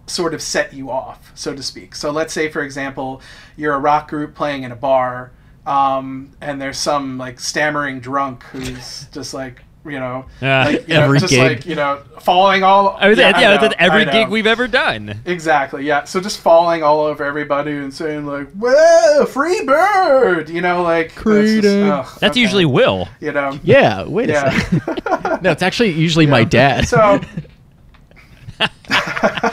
sort 0.07 0.35
of 0.35 0.43
set 0.43 0.73
you 0.73 0.91
off, 0.91 1.33
so 1.35 1.55
to 1.55 1.63
speak. 1.63 1.95
So 1.95 2.11
let's 2.11 2.33
say, 2.33 2.49
for 2.49 2.63
example, 2.63 3.21
you're 3.57 3.75
a 3.75 3.79
rock 3.79 4.09
group 4.09 4.35
playing 4.35 4.63
in 4.63 4.73
a 4.73 4.77
bar, 4.77 5.33
um, 5.67 6.33
and 6.41 6.61
there's 6.61 6.79
some 6.79 7.19
like 7.19 7.39
stammering 7.41 8.01
drunk 8.01 8.43
who's 8.45 9.07
just 9.13 9.35
like, 9.35 9.63
you 9.91 9.99
know, 9.99 10.27
Yeah. 10.41 10.65
like, 10.67 10.89
you 10.89 10.95
know, 10.95 11.03
Every 11.05 11.19
just 11.21 11.33
gig. 11.33 11.41
like 11.59 11.67
you 11.67 11.75
know, 11.75 12.01
falling 12.21 12.63
all. 12.63 12.97
I 13.01 13.09
was 13.09 13.19
at, 13.19 13.39
yeah, 13.41 13.51
I 13.53 13.57
know, 13.67 13.73
every 13.79 14.07
I 14.07 14.13
gig 14.13 14.29
we've 14.29 14.47
ever 14.47 14.67
done. 14.69 15.21
Exactly. 15.27 15.85
Yeah. 15.87 16.05
So 16.05 16.21
just 16.21 16.41
falling 16.41 16.83
all 16.83 17.01
over 17.01 17.25
everybody 17.25 17.73
and 17.73 17.93
saying 17.93 18.27
like, 18.27 18.51
"Whoa, 18.53 19.27
free 19.27 19.65
bird!" 19.65 20.49
You 20.51 20.61
know, 20.61 20.83
like 20.83 21.09
that's, 21.15 21.25
just- 21.25 21.27
Creedence. 21.65 21.91
ugh, 21.91 22.19
That's 22.21 22.33
okay. 22.35 22.41
usually 22.41 22.65
Will. 22.65 23.09
you 23.21 23.33
know. 23.33 23.59
Yeah, 23.63 24.05
wait 24.05 24.31
a 24.31 24.41
second. 24.53 25.43
no, 25.43 25.51
it's 25.53 25.63
actually 25.63 25.91
usually 25.93 26.27
my 26.27 26.45
dad. 26.45 26.87
So 26.89 27.21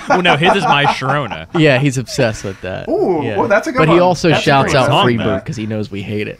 Well, 0.09 0.21
no, 0.21 0.37
his 0.37 0.55
is 0.55 0.63
my 0.63 0.85
Sharona. 0.85 1.47
yeah, 1.59 1.77
he's 1.79 1.97
obsessed 1.97 2.43
with 2.43 2.59
that. 2.61 2.87
Ooh, 2.87 3.21
yeah. 3.23 3.37
well, 3.37 3.47
that's 3.47 3.67
a 3.67 3.71
good 3.71 3.79
one. 3.79 3.87
But 3.89 3.93
he 3.93 3.99
also 3.99 4.29
That's 4.29 4.41
shouts 4.43 4.73
out 4.73 4.87
song, 4.87 5.07
Freebird 5.07 5.43
because 5.43 5.55
he 5.57 5.65
knows 5.65 5.91
we 5.91 6.01
hate 6.01 6.27
it. 6.27 6.39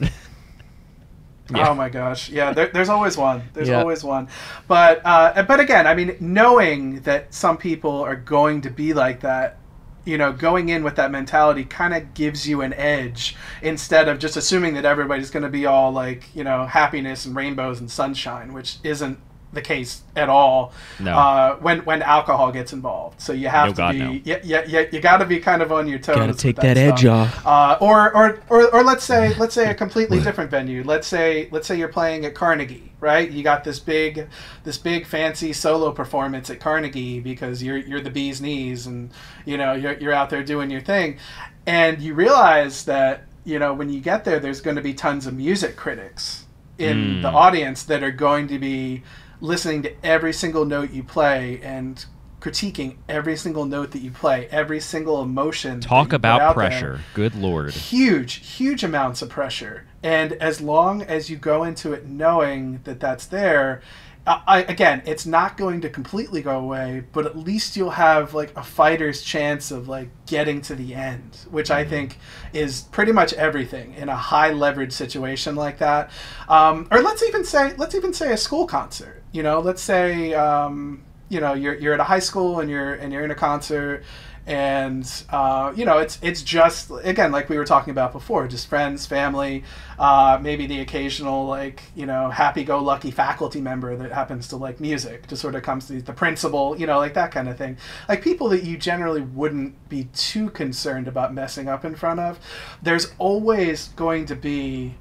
Yeah. 1.54 1.70
Oh 1.70 1.76
my 1.76 1.90
gosh, 1.90 2.30
yeah. 2.30 2.54
There, 2.54 2.68
there's 2.68 2.90
always 2.90 3.18
one. 3.18 3.44
There's 3.54 3.70
Yeah. 3.70 3.80
always 3.80 4.04
one. 4.04 4.28
But 4.68 5.02
uh, 5.06 5.44
but 5.44 5.60
again, 5.60 5.86
I 5.86 5.94
mean, 5.94 6.16
knowing 6.20 7.02
that 7.02 7.34
some 7.34 7.58
people 7.58 8.02
are 8.02 8.16
going 8.16 8.62
to 8.62 8.70
be 8.72 8.94
like 8.94 9.20
that, 9.22 9.58
you 10.06 10.18
know, 10.18 10.32
going 10.34 10.70
in 10.70 10.84
with 10.84 10.96
that 10.96 11.12
mentality 11.12 11.64
kind 11.64 11.94
of 11.94 12.14
gives 12.16 12.48
you 12.48 12.62
an 12.62 12.74
edge 12.74 13.36
instead 13.62 14.08
of 14.08 14.18
just 14.18 14.38
assuming 14.38 14.74
that 14.74 14.86
everybody's 14.86 15.30
going 15.30 15.44
to 15.44 15.50
be 15.50 15.66
all 15.68 15.92
like 15.92 16.36
you 16.36 16.44
know 16.44 16.66
happiness 16.66 17.26
and 17.26 17.36
rainbows 17.36 17.80
and 17.80 17.92
sunshine, 17.92 18.52
which 18.54 18.78
isn't 18.84 19.20
the 19.56 19.62
case 19.62 20.02
at 20.16 20.30
all. 20.30 20.72
No. 21.00 21.18
Uh, 21.18 21.56
when 21.58 21.80
when 21.86 22.02
alcohol 22.04 22.52
gets 22.52 22.74
involved, 22.74 23.20
so 23.20 23.34
you 23.34 23.48
have 23.48 23.66
No, 23.68 23.72
to 23.74 23.78
God, 23.78 23.92
be 23.94 24.00
no. 24.00 24.20
yeah 24.24 24.40
yeah 24.44 24.64
yeah 24.68 24.86
you 24.92 25.00
got 25.02 25.18
to 25.18 25.26
be 25.26 25.40
kind 25.40 25.62
of 25.64 25.72
on 25.72 25.88
your 25.88 25.98
toes. 26.00 26.16
Gotta 26.18 26.34
take 26.34 26.58
that 26.58 26.78
edge 26.78 27.00
stuff. 27.00 27.46
off. 27.46 27.80
Uh, 27.82 27.84
or, 27.86 28.16
or, 28.16 28.40
or, 28.50 28.76
or 28.76 28.84
let's 28.84 29.04
say 29.04 29.34
let's 29.40 29.56
say 29.56 29.70
a 29.72 29.74
completely 29.84 30.20
different 30.20 30.52
venue. 30.52 30.84
Let's 30.84 31.08
say 31.08 31.48
let's 31.52 31.68
say 31.68 31.78
you're 31.78 31.88
playing 31.88 32.26
at 32.26 32.36
Carnegie, 32.36 32.92
right? 33.00 33.30
You 33.32 33.42
got 33.44 33.64
this 33.64 33.80
big 33.80 34.28
this 34.64 34.78
big 34.78 35.08
fancy 35.08 35.54
solo 35.54 35.92
performance 35.92 36.50
at 36.50 36.60
Carnegie 36.60 37.20
because 37.20 37.64
you're 37.64 37.78
you're 37.78 38.02
the 38.02 38.12
bee's 38.12 38.42
knees 38.42 38.86
and 38.86 39.10
you 39.46 39.58
know 39.58 39.74
you're 39.74 39.94
you're 39.98 40.14
out 40.14 40.30
there 40.30 40.44
doing 40.44 40.70
your 40.70 40.82
thing, 40.82 41.18
and 41.66 42.02
you 42.02 42.14
realize 42.14 42.86
that 42.86 43.24
you 43.44 43.60
know 43.60 43.74
when 43.74 43.90
you 43.90 44.00
get 44.02 44.26
there, 44.26 44.40
there's 44.40 44.62
going 44.62 44.76
to 44.76 44.82
be 44.82 44.94
tons 44.94 45.26
of 45.28 45.34
music 45.34 45.76
critics 45.76 46.42
in 46.78 46.98
Mm. 46.98 47.22
the 47.22 47.30
audience 47.30 47.84
that 47.84 48.04
are 48.04 48.12
going 48.12 48.50
to 48.50 48.60
be 48.60 49.02
listening 49.42 49.84
to 49.84 50.06
every 50.06 50.34
single 50.34 50.66
note 50.66 50.92
you 50.92 51.04
play 51.04 51.60
and 51.62 52.06
critiquing 52.42 52.98
every 53.10 53.36
single 53.36 53.66
note 53.66 53.92
that 53.92 54.02
you 54.02 54.12
play, 54.12 54.48
every 54.52 54.80
single 54.80 55.22
emotion. 55.22 55.82
Talk 55.82 56.14
about 56.14 56.42
out 56.42 56.56
there 56.56 56.70
pressure. 56.70 57.02
Good 57.16 57.36
lord. 57.36 57.74
huge 57.74 58.36
huge 58.48 58.84
amounts 58.84 59.22
of 59.22 59.30
pressure 59.30 59.88
and 60.04 60.34
as 60.34 60.62
long 60.62 61.02
as 61.02 61.32
you 61.32 61.36
go 61.36 61.64
into 61.64 61.92
it 61.92 62.06
knowing 62.06 62.80
that 62.84 63.00
that's 63.00 63.26
there 63.26 63.82
I, 64.28 64.64
again 64.64 65.04
it's 65.06 65.26
not 65.26 65.56
going 65.56 65.82
to 65.82 65.90
completely 65.90 66.42
go 66.42 66.58
away 66.58 67.04
but 67.12 67.28
at 67.28 67.38
least 67.38 67.78
you'll 67.78 67.92
have 67.92 68.34
like 68.34 68.56
a 68.58 68.64
fighter's 68.64 69.22
chance 69.22 69.70
of 69.70 69.88
like 69.88 70.10
getting 70.26 70.62
to 70.62 70.76
the 70.76 70.96
end 70.96 71.38
which 71.52 71.70
i 71.70 71.86
think 71.86 72.18
is 72.54 72.82
pretty 72.92 73.12
much 73.12 73.34
everything 73.34 73.94
in 73.94 74.10
a 74.10 74.16
high 74.16 74.52
leverage 74.52 74.94
situation 74.94 75.56
like 75.56 75.78
that. 75.80 76.10
Um, 76.48 76.88
or 76.90 77.02
let's 77.02 77.22
even 77.24 77.44
say 77.44 77.76
let's 77.76 77.94
even 77.94 78.14
say 78.14 78.32
a 78.32 78.38
school 78.38 78.66
concert 78.66 79.24
you 79.36 79.44
know? 79.44 79.60
Let's 79.60 79.82
say 79.82 80.34
um, 80.34 81.04
you 81.30 81.42
know 81.42 81.54
you're 81.54 81.76
you're 81.76 81.94
at 81.94 82.00
a 82.00 82.06
high 82.06 82.20
school 82.20 82.62
and 82.62 82.70
you're 82.70 82.94
and 82.94 83.12
you're 83.12 83.24
in 83.24 83.32
a 83.32 83.36
concert 83.36 84.04
and 84.48 85.24
uh, 85.30 85.74
you 85.76 85.86
know 85.86 85.98
it's 85.98 86.20
it's 86.22 86.42
just 86.42 86.92
again 87.04 87.32
like 87.32 87.50
we 87.50 87.58
were 87.58 87.66
talking 87.66 87.92
about 87.92 88.12
before 88.12 88.48
just 88.48 88.68
friends 88.68 89.06
family 89.06 89.64
uh, 89.98 90.38
maybe 90.42 90.68
the 90.68 90.80
occasional 90.82 91.46
like 91.46 91.82
you 91.96 92.06
know 92.06 92.30
happy-go-lucky 92.30 93.12
faculty 93.12 93.62
member 93.62 93.96
that 93.96 94.12
happens 94.12 94.48
to 94.48 94.56
like 94.56 94.80
music 94.80 95.28
just 95.28 95.42
sort 95.42 95.56
of 95.56 95.64
comes 95.64 95.88
to 95.88 96.02
the 96.02 96.14
principal 96.14 96.78
you 96.78 96.86
know 96.86 96.98
like 96.98 97.14
that 97.14 97.32
kind 97.32 97.50
of 97.50 97.58
thing. 97.58 97.78
Like 98.08 98.22
people 98.24 98.50
that 98.50 98.64
you 98.64 98.78
generally 98.78 99.22
wouldn't 99.22 99.90
be 99.90 100.06
too 100.14 100.50
concerned 100.50 101.08
about 101.08 101.34
messing 101.34 101.68
up 101.68 101.86
in 101.86 101.96
front 101.96 102.20
of. 102.20 102.40
There's 102.82 103.14
always 103.18 103.90
going 103.90 104.26
to 104.28 104.36
be 104.36 104.96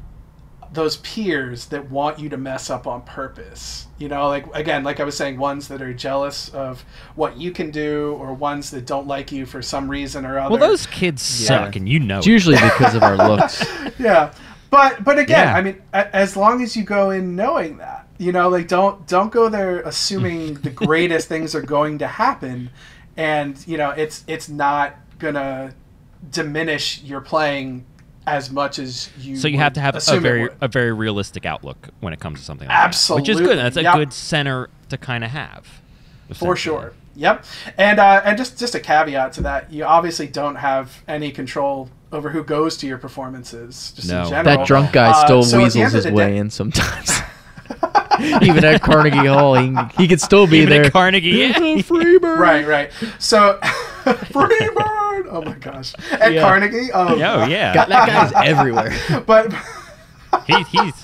those 0.75 0.97
peers 0.99 1.67
that 1.67 1.91
want 1.91 2.19
you 2.19 2.29
to 2.29 2.37
mess 2.37 2.69
up 2.69 2.87
on 2.87 3.03
purpose. 3.03 3.87
You 3.99 4.09
know, 4.09 4.29
like 4.29 4.45
again, 4.55 4.83
like 4.85 5.01
I 5.01 5.05
was 5.05 5.17
saying, 5.17 5.39
ones 5.39 5.69
that 5.69 5.81
are 5.81 5.95
jealous 5.95 6.49
of 6.51 6.85
what 7.15 7.37
you 7.39 7.53
can 7.53 7.71
do, 7.71 8.17
or 8.19 8.35
ones 8.35 8.71
that 8.73 8.85
don't 8.87 9.07
like 9.07 9.31
you 9.33 9.47
for 9.47 9.63
some 9.63 9.89
reason 9.89 10.27
or 10.27 10.39
other. 10.39 10.51
Well, 10.57 10.61
those 10.69 10.87
kids 10.87 11.41
Yeah. 11.43 11.65
suck, 11.65 11.77
and 11.77 11.89
you 11.89 12.01
know. 12.01 12.19
It's 12.19 12.27
it. 12.27 12.31
usually 12.31 12.57
because 12.57 12.95
of 12.95 13.03
our 13.03 13.17
looks. 13.29 13.65
yeah, 13.99 14.35
but 14.71 15.05
but 15.05 15.19
again, 15.19 15.47
Yeah. 15.47 15.57
I 15.57 15.63
mean, 15.63 15.83
a, 15.93 16.15
as 16.15 16.37
long 16.37 16.61
as 16.63 16.77
you 16.77 16.83
go 16.83 17.11
in 17.11 17.37
knowing 17.37 17.77
that, 17.79 18.09
you 18.19 18.33
know, 18.33 18.49
like 18.49 18.67
don't 18.69 19.07
don't 19.07 19.31
go 19.33 19.49
there 19.49 19.81
assuming 19.83 20.55
the 20.63 20.71
greatest 20.71 21.29
things 21.29 21.55
are 21.55 21.63
going 21.63 21.99
to 21.99 22.07
happen, 22.09 22.71
and 23.17 23.57
you 23.67 23.79
know, 23.79 23.91
it's 23.91 24.25
it's 24.27 24.49
not 24.49 24.97
gonna 25.21 25.73
diminish 26.31 27.03
your 27.03 27.21
playing 27.21 27.85
as 28.27 28.51
much 28.51 28.79
as 28.79 29.11
you. 29.19 29.37
So 29.37 29.49
you 29.49 29.59
have 29.59 29.73
to 29.75 29.81
have 29.81 29.97
a 29.97 30.21
very 30.21 30.49
a 30.61 30.69
very 30.69 30.93
realistic 30.93 31.45
outlook 31.47 31.89
when 32.01 32.13
it 32.13 32.21
comes 32.21 32.41
to 32.41 32.45
something 32.45 32.69
like 32.69 32.93
that, 32.93 33.15
which 33.15 33.29
is 33.29 33.41
good. 33.41 33.59
That's 33.59 33.77
a 33.77 33.83
yep. 33.83 33.95
good 33.95 34.13
center 34.13 34.69
to 34.89 34.97
kind 34.99 35.25
of 35.25 35.31
have. 35.31 35.67
for 36.35 36.57
sure. 36.57 36.93
Yep, 37.17 37.45
and 37.79 38.01
uh, 38.01 38.23
and 38.25 38.37
just 38.37 38.59
just 38.59 38.75
a 38.75 38.81
caveat 38.81 39.33
to 39.35 39.43
that, 39.43 39.73
you 39.73 39.85
obviously 39.85 40.27
don't 40.27 40.57
have 40.57 41.03
any 41.07 41.31
control 41.31 41.89
over 42.11 42.31
who 42.31 42.43
goes 42.43 42.77
to 42.79 42.87
your 42.87 42.99
performances. 42.99 43.93
Just 43.95 44.09
No. 44.09 44.23
in 44.23 44.29
general. 44.31 44.57
That 44.59 44.67
drunk 44.67 44.93
guy 44.93 45.11
Uh, 45.11 45.25
still 45.25 45.43
so 45.43 45.59
weasels 45.59 45.77
end 45.77 45.93
his 45.93 46.07
way 46.07 46.31
day- 46.31 46.37
in 46.39 46.51
sometimes. 46.51 47.11
Even 48.43 48.65
at 48.65 48.81
Carnegie 48.83 49.27
Hall, 49.27 49.55
he, 49.55 49.75
he 49.97 50.07
could 50.09 50.21
still 50.21 50.47
be 50.47 50.59
Even 50.59 50.71
there. 50.71 50.85
at 50.87 50.93
Carnegie, 50.93 51.29
yeah. 51.31 51.53
Freebird. 51.59 52.39
Right, 52.39 52.67
right. 52.67 52.91
So, 53.19 53.59
Freebird. 54.05 55.27
Oh 55.31 55.43
my 55.45 55.55
gosh. 55.55 55.95
At 56.13 56.33
Yeah. 56.33 56.43
Carnegie. 56.43 56.91
Oh, 56.93 57.15
Oh 57.15 57.17
yeah, 57.47 57.75
God, 57.75 57.89
that 57.89 58.07
guy's 58.09 58.33
everywhere. 58.49 58.93
But 59.27 59.53
he, 60.47 60.63
he's 60.65 60.95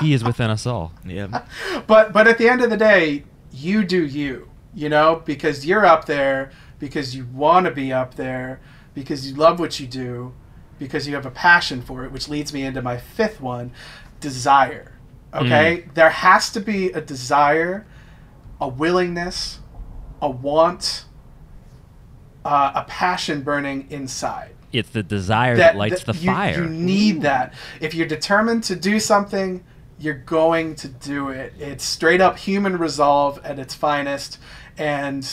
he 0.00 0.12
is 0.12 0.22
within 0.24 0.50
us 0.50 0.66
all. 0.66 0.92
Yeah. 1.04 1.44
but 1.86 2.12
but 2.12 2.28
at 2.28 2.38
the 2.38 2.48
end 2.48 2.62
of 2.62 2.70
the 2.70 2.76
day, 2.76 3.24
you 3.52 3.84
do 3.84 4.04
you. 4.04 4.48
You 4.74 4.88
know, 4.88 5.22
because 5.24 5.64
you're 5.64 5.86
up 5.86 6.06
there, 6.06 6.50
because 6.80 7.14
you 7.14 7.26
want 7.32 7.66
to 7.66 7.72
be 7.72 7.92
up 7.92 8.14
there, 8.16 8.60
because 8.92 9.28
you 9.30 9.36
love 9.36 9.60
what 9.60 9.78
you 9.78 9.86
do, 9.86 10.34
because 10.80 11.06
you 11.06 11.14
have 11.14 11.26
a 11.26 11.30
passion 11.30 11.80
for 11.80 12.04
it. 12.04 12.10
Which 12.12 12.28
leads 12.28 12.52
me 12.52 12.64
into 12.64 12.82
my 12.82 12.96
fifth 12.96 13.40
one, 13.40 13.70
desire. 14.20 14.90
Okay, 15.34 15.84
there 15.94 16.10
has 16.10 16.50
to 16.50 16.60
be 16.60 16.92
a 16.92 17.00
desire, 17.00 17.86
a 18.60 18.68
willingness, 18.68 19.60
a 20.22 20.30
want, 20.30 21.04
uh, 22.44 22.72
a 22.74 22.84
passion 22.84 23.42
burning 23.42 23.86
inside. 23.90 24.54
It's 24.72 24.90
the 24.90 25.02
desire 25.02 25.56
that, 25.56 25.76
lights 25.76 26.04
the 26.04 26.14
you- 26.14 26.30
fire. 26.30 26.62
You 26.62 26.68
need 26.68 27.22
that. 27.22 27.54
If 27.80 27.94
you're 27.94 28.08
determined 28.08 28.64
to 28.64 28.76
do 28.76 28.98
something, 28.98 29.64
you're 29.98 30.14
going 30.14 30.74
to 30.76 30.88
do 30.88 31.28
it. 31.28 31.52
It's 31.58 31.84
straight 31.84 32.20
up 32.20 32.38
human 32.38 32.76
resolve 32.78 33.40
at 33.44 33.58
its 33.58 33.74
finest, 33.74 34.38
and 34.76 35.28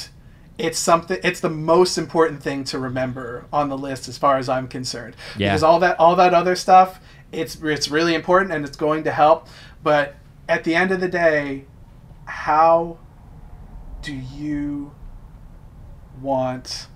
it's 0.57 0.77
something. 0.77 1.17
It's 1.23 1.39
the 1.39 1.49
most 1.49 1.97
important 1.97 2.43
thing 2.43 2.63
to 2.65 2.77
remember 2.77 3.45
on 3.51 3.69
the 3.69 3.77
list, 3.77 4.07
as 4.07 4.17
far 4.17 4.37
as 4.37 4.47
I'm 4.47 4.67
concerned. 4.67 5.15
Yeah. 5.37 5.49
Because 5.49 5.63
all 5.63 5.79
that, 5.79 5.99
all 5.99 6.15
that 6.17 6.35
other 6.35 6.55
stuff, 6.55 6.99
it's 7.31 7.55
it's 7.63 7.89
really 7.89 8.13
important 8.13 8.51
and 8.51 8.63
it's 8.65 8.77
going 8.77 9.03
to 9.05 9.11
help. 9.11 9.47
But 9.83 10.15
at 10.47 10.63
the 10.63 10.75
end 10.75 10.91
of 10.91 10.99
the 10.99 11.07
day, 11.07 11.65
how 12.25 12.97
do 14.01 14.13
you 14.13 14.93
want 16.21 16.87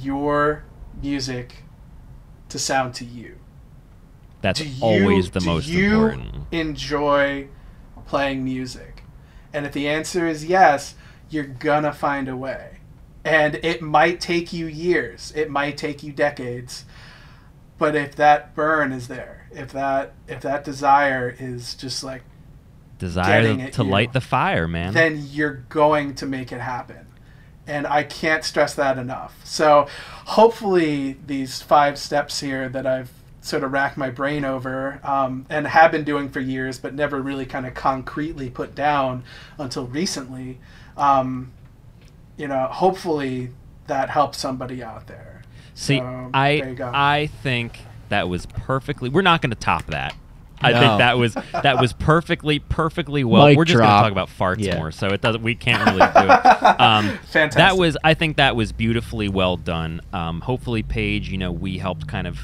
your 0.00 0.64
music 1.02 1.64
to 2.48 2.58
sound 2.58 2.94
to 2.94 3.04
you? 3.04 3.36
That's 4.40 4.60
you, 4.60 4.84
always 4.84 5.30
the 5.30 5.40
do 5.40 5.46
most 5.46 5.66
you 5.66 6.06
important. 6.06 6.46
enjoy 6.52 7.48
playing 8.06 8.44
music? 8.44 9.02
And 9.52 9.66
if 9.66 9.72
the 9.72 9.88
answer 9.88 10.26
is 10.26 10.44
yes, 10.44 10.94
you're 11.30 11.44
gonna 11.44 11.92
find 11.92 12.28
a 12.28 12.36
way. 12.36 12.78
And 13.24 13.56
it 13.56 13.82
might 13.82 14.20
take 14.20 14.52
you 14.52 14.66
years, 14.66 15.32
it 15.34 15.50
might 15.50 15.76
take 15.76 16.02
you 16.02 16.12
decades. 16.12 16.84
But 17.76 17.94
if 17.94 18.14
that 18.16 18.54
burn 18.54 18.92
is 18.92 19.08
there, 19.08 19.37
if 19.50 19.72
that 19.72 20.14
if 20.26 20.40
that 20.42 20.64
desire 20.64 21.34
is 21.38 21.74
just 21.74 22.04
like 22.04 22.22
Desire 22.98 23.70
to 23.70 23.84
you, 23.84 23.90
light 23.90 24.12
the 24.12 24.20
fire, 24.20 24.66
man. 24.66 24.92
then 24.92 25.24
you're 25.30 25.64
going 25.68 26.14
to 26.16 26.26
make 26.26 26.50
it 26.50 26.60
happen. 26.60 27.06
And 27.66 27.86
I 27.86 28.02
can't 28.02 28.42
stress 28.44 28.74
that 28.74 28.98
enough. 28.98 29.40
So 29.44 29.86
hopefully 30.24 31.16
these 31.26 31.62
five 31.62 31.98
steps 31.98 32.40
here 32.40 32.68
that 32.68 32.86
I've 32.86 33.12
sort 33.40 33.62
of 33.62 33.72
racked 33.72 33.96
my 33.96 34.10
brain 34.10 34.44
over 34.44 35.00
um, 35.04 35.46
and 35.48 35.66
have 35.66 35.92
been 35.92 36.02
doing 36.02 36.28
for 36.28 36.40
years, 36.40 36.78
but 36.78 36.94
never 36.94 37.20
really 37.20 37.46
kind 37.46 37.66
of 37.66 37.74
concretely 37.74 38.50
put 38.50 38.74
down 38.74 39.22
until 39.58 39.86
recently, 39.86 40.58
um, 40.96 41.52
you 42.36 42.48
know, 42.48 42.66
hopefully 42.66 43.50
that 43.86 44.10
helps 44.10 44.38
somebody 44.38 44.82
out 44.82 45.06
there. 45.06 45.42
See, 45.74 45.98
So, 45.98 46.30
there 46.32 46.56
you 46.56 46.70
I 46.70 46.74
go. 46.74 46.90
I 46.92 47.26
think 47.42 47.78
that 48.08 48.28
was 48.28 48.46
perfectly. 48.46 49.08
We're 49.08 49.22
not 49.22 49.42
going 49.42 49.50
to 49.50 49.56
top 49.56 49.86
that. 49.86 50.14
I 50.60 50.72
No. 50.72 50.80
think 50.80 50.98
that 50.98 51.18
was 51.18 51.34
that 51.52 51.80
was 51.80 51.92
perfectly 51.92 52.58
perfectly 52.58 53.22
well. 53.22 53.46
Mic 53.46 53.56
We're 53.56 53.64
just 53.64 53.78
going 53.78 53.88
to 53.88 53.94
talk 54.02 54.10
about 54.10 54.28
farts 54.28 54.56
Yeah. 54.58 54.76
more, 54.76 54.90
so 54.90 55.06
it 55.08 55.20
doesn't. 55.20 55.42
We 55.42 55.54
can't 55.54 55.84
really 55.86 55.98
do 55.98 56.32
it. 56.32 56.64
Um, 56.80 57.08
Fantastic. 57.30 57.52
That 57.54 57.76
was. 57.76 57.96
I 58.04 58.14
think 58.14 58.36
that 58.38 58.56
was 58.56 58.72
beautifully 58.72 59.28
well 59.28 59.56
done. 59.56 60.00
Um, 60.12 60.40
hopefully, 60.40 60.82
Paige, 60.82 61.28
you 61.30 61.38
know, 61.38 61.52
we 61.52 61.78
helped 61.78 62.08
kind 62.08 62.26
of 62.26 62.38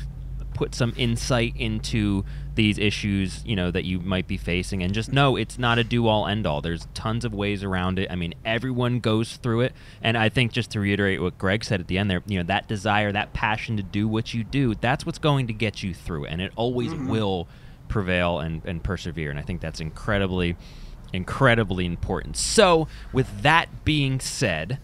put 0.55 0.75
some 0.75 0.93
insight 0.97 1.55
into 1.57 2.25
these 2.55 2.79
issues, 2.79 3.45
you 3.45 3.57
know, 3.57 3.71
that 3.71 3.85
you 3.85 3.99
might 4.01 4.27
be 4.27 4.37
facing, 4.37 4.83
and 4.83 4.95
just 4.95 5.13
know 5.13 5.37
it's 5.37 5.59
not 5.59 5.79
a 5.79 5.85
do-all, 5.85 6.27
end-all. 6.27 6.61
There's 6.61 6.87
tons 6.95 7.25
of 7.25 7.35
ways 7.35 7.65
around 7.65 7.99
it. 7.99 8.11
I 8.11 8.17
mean, 8.17 8.35
everyone 8.45 9.01
goes 9.01 9.37
through 9.37 9.63
it, 9.63 9.73
and 10.03 10.17
I 10.17 10.29
think 10.29 10.53
just 10.53 10.71
to 10.73 10.81
reiterate 10.81 11.21
what 11.21 11.37
Greg 11.39 11.65
said 11.65 11.81
at 11.81 11.89
the 11.89 11.99
end 11.99 12.11
there, 12.11 12.23
you 12.27 12.39
know, 12.39 12.45
that 12.45 12.69
desire, 12.69 13.11
that 13.13 13.33
passion 13.33 13.77
to 13.77 13.83
do 13.83 14.07
what 14.07 14.35
you 14.35 14.45
do, 14.45 14.75
that's 14.75 15.05
what's 15.05 15.19
going 15.19 15.47
to 15.49 15.53
get 15.53 15.83
you 15.83 15.95
through 15.95 16.25
it, 16.25 16.31
and 16.31 16.41
it 16.41 16.53
always 16.57 16.93
mm-hmm. 16.93 17.09
will 17.09 17.49
prevail 17.89 18.39
and, 18.39 18.63
and 18.65 18.83
persevere. 18.83 19.31
And 19.31 19.39
I 19.39 19.43
think 19.43 19.61
that's 19.61 19.81
incredibly, 19.81 20.57
incredibly 21.13 21.87
important. 21.87 22.37
So, 22.37 22.89
with 23.13 23.43
that 23.43 23.85
being 23.85 24.21
said, 24.21 24.79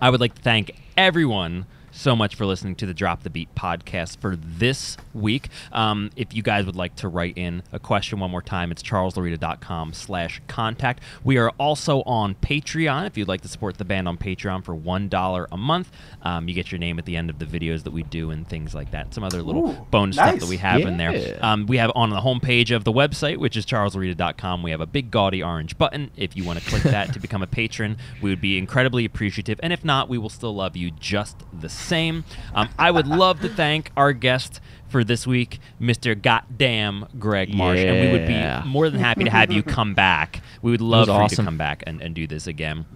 I 0.00 0.10
would 0.10 0.20
like 0.20 0.34
to 0.34 0.42
thank 0.42 0.80
everyone 0.96 1.66
so 2.00 2.16
much 2.16 2.34
for 2.34 2.46
listening 2.46 2.74
to 2.76 2.86
the 2.86 2.94
Drop 2.94 3.24
the 3.24 3.30
Beat 3.30 3.54
podcast 3.54 4.18
for 4.20 4.34
this 4.34 4.96
week. 5.12 5.48
Um, 5.70 6.10
if 6.16 6.34
you 6.34 6.42
guys 6.42 6.64
would 6.64 6.74
like 6.74 6.96
to 6.96 7.08
write 7.08 7.36
in 7.36 7.62
a 7.72 7.78
question 7.78 8.20
one 8.20 8.30
more 8.30 8.40
time, 8.40 8.70
it's 8.70 8.82
charleslorita.com 8.82 9.92
slash 9.92 10.40
contact. 10.48 11.02
We 11.22 11.36
are 11.36 11.50
also 11.58 12.02
on 12.04 12.36
Patreon. 12.36 13.06
If 13.06 13.18
you'd 13.18 13.28
like 13.28 13.42
to 13.42 13.48
support 13.48 13.76
the 13.76 13.84
band 13.84 14.08
on 14.08 14.16
Patreon 14.16 14.64
for 14.64 14.74
$1 14.74 15.46
a 15.52 15.56
month, 15.58 15.92
um, 16.22 16.48
you 16.48 16.54
get 16.54 16.70
your 16.70 16.78
name 16.78 16.98
at 16.98 17.06
the 17.06 17.16
end 17.16 17.30
of 17.30 17.38
the 17.38 17.46
videos 17.46 17.84
that 17.84 17.92
we 17.92 18.02
do 18.02 18.30
and 18.30 18.48
things 18.48 18.74
like 18.74 18.90
that. 18.90 19.14
Some 19.14 19.24
other 19.24 19.42
little 19.42 19.70
Ooh, 19.70 19.86
bonus 19.90 20.16
stuff 20.16 20.40
that 20.40 20.48
we 20.48 20.58
have 20.58 20.82
in 20.82 20.96
there. 20.96 21.38
Um, 21.40 21.66
we 21.66 21.78
have 21.78 21.90
on 21.94 22.10
the 22.10 22.20
homepage 22.20 22.74
of 22.74 22.84
the 22.84 22.92
website, 22.92 23.38
which 23.38 23.56
is 23.56 23.64
charleslorita.com, 23.66 24.62
we 24.62 24.70
have 24.70 24.80
a 24.80 24.86
big 24.86 25.10
gaudy 25.10 25.42
orange 25.42 25.78
button. 25.78 26.10
If 26.16 26.36
you 26.36 26.44
want 26.44 26.58
to 26.58 26.68
click 26.68 26.82
that 26.82 27.12
to 27.14 27.20
become 27.20 27.42
a 27.42 27.46
patron, 27.46 27.96
we 28.20 28.30
would 28.30 28.40
be 28.40 28.58
incredibly 28.58 29.04
appreciative. 29.04 29.58
And 29.62 29.72
if 29.72 29.84
not, 29.84 30.08
we 30.08 30.18
will 30.18 30.28
still 30.28 30.54
love 30.54 30.76
you 30.76 30.90
just 30.90 31.36
the 31.58 31.68
same. 31.68 32.24
Um, 32.54 32.68
I 32.78 32.90
would 32.90 33.06
love 33.06 33.40
to 33.40 33.48
thank 33.48 33.90
our 33.96 34.12
guest 34.12 34.60
for 34.88 35.04
this 35.04 35.26
week, 35.26 35.60
Mr. 35.80 36.20
Goddamn 36.20 37.06
Greg 37.18 37.54
Marsh. 37.54 37.78
And 37.78 38.00
we 38.00 38.18
would 38.18 38.26
be 38.26 38.68
more 38.68 38.90
than 38.90 39.00
happy 39.00 39.24
to 39.24 39.30
have 39.30 39.50
you 39.50 39.62
come 39.62 39.94
back. 39.94 40.42
We 40.62 40.70
would 40.70 40.80
love 40.80 41.06
for 41.06 41.22
you 41.22 41.28
to 41.28 41.42
come 41.44 41.56
back 41.56 41.82
and, 41.86 42.00
and 42.02 42.14
do 42.14 42.26
this 42.26 42.46
again. 42.46 42.86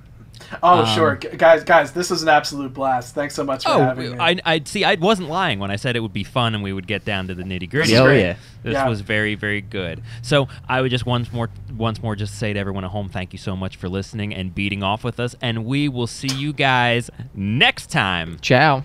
Oh, 0.62 0.81
Um, 0.81 0.87
sure. 0.95 1.16
G- 1.16 1.29
guys, 1.37 1.65
guys, 1.65 1.93
this 1.93 2.11
was 2.11 2.23
an 2.23 2.29
absolute 2.29 2.73
blast. 2.75 3.15
Thanks 3.15 3.35
so 3.35 3.45
much 3.45 3.65
for 3.65 3.71
Oh, 3.71 3.79
having 3.81 4.12
me. 4.12 4.19
I, 4.19 4.37
I 4.45 4.62
see. 4.65 4.85
I 4.85 4.95
wasn't 4.95 5.29
lying 5.29 5.59
when 5.59 5.71
I 5.71 5.77
said 5.77 5.97
it 5.97 6.01
would 6.01 6.12
be 6.12 6.25
fun 6.25 6.55
and 6.55 6.62
we 6.62 6.73
would 6.73 6.87
get 6.87 7.05
down 7.05 7.29
to 7.29 7.35
the 7.35 7.43
nitty 7.43 7.69
gritty. 7.71 7.91
This 7.93 8.01
Oh, 8.01 8.11
yeah. 8.11 8.37
This 8.62 8.73
Yeah. 8.75 8.89
was 8.89 9.01
very, 9.01 9.35
very 9.35 9.61
good. 9.61 10.03
So 10.23 10.49
I 10.69 10.81
would 10.81 10.91
just 10.91 11.05
once 11.07 11.33
more, 11.33 11.51
once 11.77 12.03
more, 12.03 12.15
just 12.16 12.39
say 12.39 12.53
to 12.53 12.59
everyone 12.59 12.85
at 12.85 12.91
home, 12.91 13.09
thank 13.09 13.33
you 13.33 13.39
so 13.39 13.57
much 13.57 13.77
for 13.77 13.89
listening 13.89 14.35
and 14.35 14.55
beating 14.55 14.83
off 14.83 15.05
with 15.05 15.19
us, 15.21 15.35
and 15.43 15.65
we 15.65 15.89
will 15.89 16.07
see 16.07 16.29
you 16.35 16.53
guys 16.53 17.11
next 17.35 17.91
time. 17.91 18.39
Ciao. 18.41 18.85